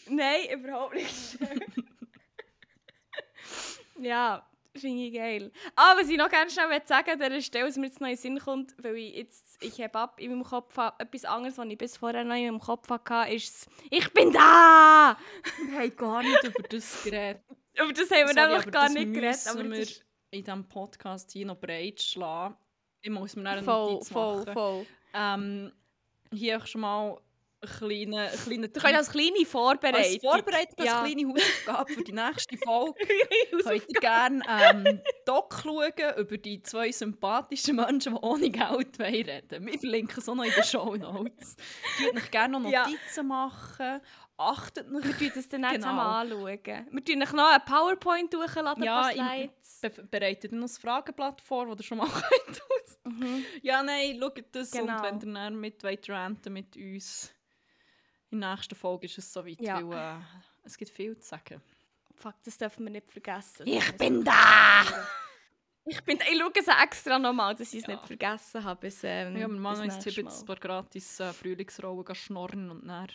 Nein, 0.08 0.48
überhaupt 0.50 0.94
nicht. 0.94 1.38
ja, 4.00 4.48
finde 4.80 5.04
ich 5.04 5.14
geil. 5.14 5.52
Ah, 5.76 5.94
was 5.96 6.08
ich 6.08 6.16
noch 6.16 6.28
gerne 6.28 6.50
schnell 6.50 6.80
sagen 6.84 7.10
an 7.10 7.18
dieser 7.18 7.42
Stelle, 7.42 7.66
was 7.66 7.76
mir 7.76 7.86
jetzt 7.86 8.00
noch 8.00 8.08
in 8.08 8.14
den 8.14 8.20
Sinn 8.20 8.38
kommt, 8.38 8.74
weil 8.82 8.96
ich 8.96 9.16
jetzt, 9.16 9.62
ich 9.62 9.80
habe 9.80 9.98
ab 9.98 10.20
in 10.20 10.30
meinem 10.30 10.44
Kopf 10.44 10.76
etwas 10.98 11.24
anderes, 11.24 11.58
was 11.58 11.66
ich 11.66 11.78
bis 11.78 11.96
vorher 11.96 12.24
noch 12.24 12.34
in 12.34 12.46
meinem 12.46 12.60
Kopf 12.60 12.88
hatte, 12.88 13.32
ist 13.32 13.68
«Ich 13.90 14.12
bin 14.12 14.32
da!» 14.32 15.16
Wir 15.70 15.78
haben 15.78 15.96
gar 15.96 16.22
nicht 16.22 16.44
über 16.44 16.62
das 16.68 17.02
geredet. 17.04 17.42
Über 17.80 17.92
das 17.92 18.10
haben 18.10 18.26
wir 18.26 18.34
Sorry, 18.34 18.48
nämlich 18.48 18.72
gar 18.72 18.88
nicht 18.88 19.14
geredet. 19.14 19.46
Aber 19.46 19.70
wir 19.70 19.78
ist 19.78 20.04
in 20.30 20.42
diesem 20.42 20.68
Podcast 20.68 21.30
hier 21.30 21.46
noch 21.46 21.60
breit 21.60 22.00
schlagen. 22.02 22.56
Ich 23.00 23.10
muss 23.10 23.36
mir 23.36 23.44
dann 23.44 23.58
eine 23.58 23.62
voll, 23.62 23.92
Notiz 23.92 24.08
voll, 24.08 24.38
machen. 24.38 24.52
voll. 24.52 24.86
Ähm, 25.14 25.72
hier 26.32 26.58
auch 26.58 26.66
schon 26.66 26.80
mal 26.80 27.20
kleinen, 27.60 28.14
einen 28.14 28.38
kleinen 28.38 28.72
Du 28.72 28.80
kannst 28.80 28.96
als 28.96 29.10
kleine 29.10 29.44
Vorbereitung. 29.46 30.00
als 30.02 30.16
Vorbereitung, 30.22 30.78
als 30.78 30.86
Ja. 30.86 31.00
kleine 31.02 31.28
Hausaufgabe 31.28 31.92
für 31.92 32.04
die 32.04 32.12
nächste 32.12 32.56
Folge. 32.64 33.06
könnt 33.64 33.84
ihr 33.88 34.00
gerne 34.00 34.42
ähm, 34.48 35.00
Doc 35.24 35.62
schauen 35.64 36.16
über 36.18 36.38
die 36.38 36.62
zwei 36.62 36.90
sympathischen 36.92 37.76
Menschen, 37.76 38.14
die 38.14 38.20
ohne 38.20 38.50
Geld 38.50 38.98
reden 39.00 39.66
Wir 39.66 39.78
verlinken 39.78 40.18
es 40.18 40.28
auch 40.28 40.34
noch 40.34 40.44
in 40.44 40.52
den 40.52 40.64
Show 40.64 40.96
Notes. 40.96 41.56
Ihr 42.00 42.14
euch 42.16 42.30
gerne 42.30 42.60
noch 42.60 42.70
Ja. 42.70 42.86
Notizen 42.86 43.26
machen. 43.26 44.00
Achtet 44.40 44.88
noch. 44.90 45.02
Wir 45.02 45.16
tun 45.18 45.32
das 45.34 45.48
dann 45.48 45.62
Genau. 45.62 45.74
zusammen 45.74 45.98
anschauen. 45.98 46.86
Wir 46.92 47.04
tun 47.04 47.22
euch 47.22 47.32
noch 47.32 47.48
ein 47.50 47.64
PowerPoint 47.64 48.32
durchladen, 48.32 48.84
Ja, 48.84 49.10
ja. 49.10 49.48
Be 49.80 49.90
bereitet 50.10 50.52
noch 50.52 50.62
das 50.62 50.78
Frageblatt 50.78 51.40
vor, 51.40 51.66
das 51.66 51.78
ihr 51.80 51.82
schon 51.84 51.98
mal 51.98 52.06
könnt. 52.08 52.62
Mhm. 53.04 53.44
Ja, 53.62 53.82
nein, 53.82 54.18
schaut 54.20 54.44
das 54.52 54.70
Genau. 54.70 54.96
und 55.08 55.22
wenn 55.24 55.36
ihr 55.36 55.50
mit 55.50 55.82
wollt 55.82 56.08
ranten 56.08 56.52
mit 56.52 56.76
uns 56.76 57.32
in 58.30 58.40
der 58.40 58.50
nächsten 58.54 58.74
Folge 58.74 59.06
ist 59.06 59.18
es 59.18 59.32
soweit, 59.32 59.60
Ja. 59.60 59.86
weil 59.88 60.18
äh, 60.20 60.22
es 60.64 60.76
gibt 60.76 60.90
viel 60.90 61.18
zu 61.18 61.28
sagen. 61.28 61.60
Fuck, 62.14 62.34
das 62.44 62.58
dürfen 62.58 62.84
wir 62.84 62.90
nicht 62.90 63.10
vergessen. 63.10 63.66
Ich 63.66 63.92
bin 63.96 64.24
da! 64.24 64.82
Ich, 65.84 66.02
bin, 66.04 66.18
ich 66.18 66.38
schaue 66.38 66.52
es 66.54 66.66
extra 66.68 67.18
nochmal, 67.18 67.54
dass 67.54 67.72
ich 67.72 67.80
es 67.80 67.86
Ja. 67.86 67.94
nicht 67.94 68.06
vergessen 68.06 68.62
habe. 68.64 68.80
Bis, 68.80 69.02
ähm, 69.04 69.34
Ja, 69.36 69.48
wir 69.48 69.48
machen 69.48 69.90
bis 70.04 70.16
jetzt 70.16 70.60
gratis 70.60 71.20
äh, 71.20 71.32
Frühlingsrollen 71.32 72.14
schnorren 72.14 72.70
und 72.70 72.86
dann... 72.86 73.08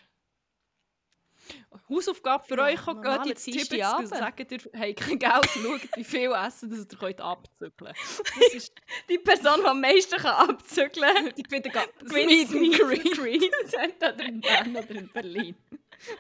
Hausaufgabe 1.90 2.46
für 2.46 2.58
Ja, 2.58 2.64
euch, 2.66 2.86
geht 2.86 3.26
jetzt 3.26 3.46
Tippets, 3.46 3.84
Abend. 3.86 4.08
sagt 4.10 4.52
ihr, 4.52 4.60
habt 4.80 4.96
kein 4.98 5.20
Geld, 5.20 5.50
schaut 5.50 5.90
wie 5.98 6.04
viel 6.04 6.32
essen, 6.32 6.70
dass 6.70 6.80
ihr 6.80 6.98
könnt 6.98 7.20
abzügeln 7.22 7.94
Das 7.94 8.54
ist 8.54 8.74
Die 9.10 9.18
Person, 9.18 9.60
die 9.62 9.68
am 9.68 9.82
meisten 9.82 10.18
kann 10.18 10.50
abzügeln 10.50 11.14
kann. 11.14 11.34
die 11.36 11.44
gewinnt 11.44 12.52
Meet 12.54 12.82
and 12.82 13.12
Greet. 13.18 13.54
Entweder 13.74 14.20
in 14.26 14.42
Bern 14.42 14.76
oder 14.76 14.90
in 14.92 15.10
Berlin. 15.12 15.56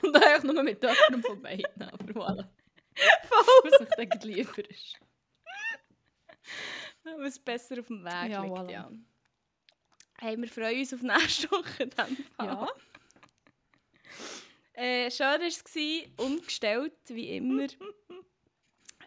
Und 0.01 0.15
eigentlich 0.15 0.43
nur 0.53 0.63
mit 0.63 0.81
jemandem 0.81 1.23
von 1.23 1.41
beiden, 1.41 1.81
aber 1.81 2.13
voilà. 2.13 2.47
Was 3.63 3.81
euch 3.81 4.09
dann 4.09 4.19
lieber 4.29 4.69
ist. 4.69 4.99
Was 7.17 7.39
besser 7.39 7.79
auf 7.79 7.87
dem 7.87 8.03
Weg 8.03 8.31
Ja, 8.31 8.43
liegt. 8.43 8.53
voilà. 8.55 8.71
Ja. 8.71 8.91
Hey, 10.19 10.37
wir 10.39 10.47
freuen 10.47 10.79
uns 10.79 10.93
auf 10.93 11.01
nächste 11.01 11.51
Woche. 11.51 11.89
Fall. 11.95 12.17
Ja. 12.45 12.67
Äh, 14.73 15.11
schön 15.11 15.27
war 15.27 15.41
es, 15.41 15.63
ungestellt, 16.17 16.93
wie 17.07 17.35
immer. 17.37 17.67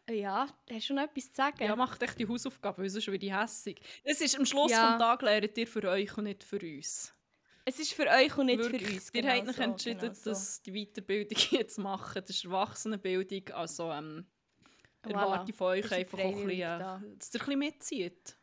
Ja, 0.09 0.47
hast 0.71 0.89
du 0.89 0.95
noch 0.95 1.03
etwas 1.03 1.31
zu 1.31 1.35
sagen? 1.35 1.65
Ja, 1.65 1.75
macht 1.75 2.01
echt 2.01 2.17
die 2.17 2.29
Hausaufgabe, 2.29 2.83
weil 2.83 2.89
sonst 2.89 3.09
werde 3.09 3.27
ich 3.27 3.35
hässig. 3.35 3.81
Es 4.05 4.21
ist 4.21 4.39
am 4.39 4.47
Schluss 4.47 4.71
Ja. 4.71 4.91
vom 4.91 5.01
Tag 5.01 5.21
lernt 5.23 5.59
ihr 5.59 5.67
für 5.67 5.83
euch 5.89 6.17
und 6.17 6.25
nicht 6.25 6.45
für 6.45 6.61
uns. 6.61 7.13
Es 7.65 7.81
ist 7.81 7.93
für 7.93 8.07
euch 8.07 8.39
und 8.39 8.47
nicht 8.47 8.61
Wirklich, 8.61 8.87
für 8.87 8.95
uns. 8.95 9.11
Ihr 9.13 9.23
genau 9.23 9.35
habt 9.35 9.49
euch 9.49 9.57
so, 9.57 9.63
entschieden, 9.63 9.99
genau 9.99 10.13
so. 10.15 10.31
dass 10.31 10.63
die 10.63 10.73
Weiterbildung 10.87 11.39
jetzt 11.51 11.79
machen. 11.79 12.23
Das 12.25 12.31
ist 12.31 12.45
Erwachsenenbildung. 12.45 13.49
Also 13.53 13.91
ähm, 13.91 14.25
erwarte 15.03 15.51
ich 15.51 15.57
von 15.57 15.67
euch 15.69 15.83
Das 15.83 15.91
ist 15.91 15.99
einfach 15.99 16.19
auch 16.21 16.25
ein 16.25 16.47
bisschen, 16.47 16.61
äh, 16.61 16.79
da. 16.79 17.03
dass 17.19 17.35
ihr 17.35 17.41
ein 17.41 17.45
bisschen 17.47 17.59
mitzieht. 17.59 18.37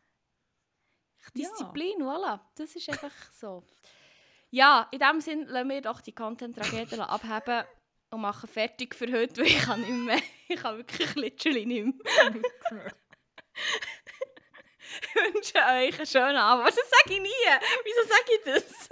Ja. 1.34 1.48
Disziplin, 1.48 2.02
voilà. 2.02 2.40
Das 2.56 2.76
ist 2.76 2.90
einfach 2.90 3.32
so. 3.32 3.64
Ja, 4.54 4.86
in 4.92 5.00
dem 5.00 5.20
Sinn 5.20 5.46
lassen 5.48 5.68
wir 5.68 5.80
doch 5.80 6.00
die 6.00 6.14
Content-Tragödie 6.14 7.00
abheben 7.00 7.64
und 8.10 8.20
machen 8.20 8.48
fertig 8.48 8.94
für 8.94 9.10
heute, 9.10 9.38
weil 9.38 9.48
ich 9.48 9.58
kann 9.58 9.80
nicht 9.80 9.90
mehr. 9.90 10.20
Ich 10.46 10.60
kann 10.60 10.76
wirklich 10.76 11.12
literally 11.16 11.66
nicht 11.66 11.86
mehr. 11.86 12.84
Ich 15.00 15.14
wünsche 15.16 15.56
euch 15.56 15.98
einen 15.98 16.06
schönen 16.06 16.36
Abend. 16.36 16.68
Das 16.68 16.76
sage 16.76 17.14
ich 17.14 17.20
nie. 17.20 17.28
Wieso 17.82 18.02
sage 18.06 18.30
ich 18.30 18.44
das? 18.44 18.88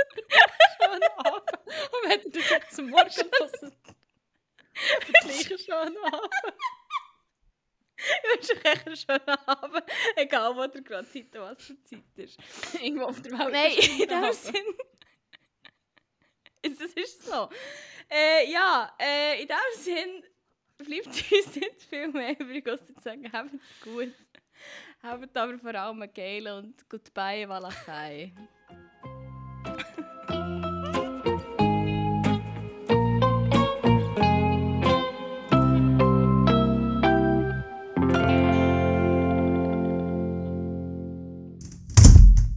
Schönen 0.83 1.03
Abend. 1.19 1.51
Und 1.67 2.09
wenn 2.09 2.23
ihr 2.23 2.33
das 2.33 2.71
zum 2.75 2.89
Morgen 2.89 3.11
hört, 3.11 3.73
gleichen 5.21 5.59
schönen 5.59 6.05
Abend. 6.05 6.35
Ich 7.97 8.31
wünsche 8.31 8.53
euch 8.57 8.65
echt 8.65 8.87
einen 8.87 8.97
schönen 8.97 9.39
Abend. 9.47 9.85
Egal, 10.17 10.57
wo 10.57 10.63
ihr 10.63 10.83
gerade 10.83 11.07
seid 11.07 11.37
und 11.37 11.43
was 11.43 11.65
für 11.65 11.85
Zeit 11.85 12.03
ist. 12.17 12.39
Irgendwo 12.81 13.05
auf 13.05 13.23
der 13.23 13.39
Welt. 13.39 13.53
Nein, 13.53 14.01
in 14.01 14.09
dem. 14.09 14.33
Sinn. 14.33 14.75
Das 16.79 16.93
ist 16.93 17.25
so. 17.25 17.49
Äh, 18.11 18.51
ja, 18.51 18.93
äh, 19.01 19.43
in 19.43 19.49
dem 19.49 19.57
Sinn 19.79 20.23
bleibt 20.79 21.07
uns 21.33 21.57
nicht 21.57 21.83
viel 21.89 22.09
mehr 22.09 22.39
übrig, 22.39 22.67
als 22.69 22.87
zu 22.87 22.95
sagen, 23.01 23.31
habt 23.33 23.55
es 23.55 23.85
gut. 23.85 24.13
Habt 25.03 25.37
aber 25.37 25.59
vor 25.59 25.75
allem 25.75 26.03
einen 26.03 26.15
geilen 26.15 26.65
und 26.65 26.89
goodbye, 26.89 27.49
Walachei. 27.49 28.33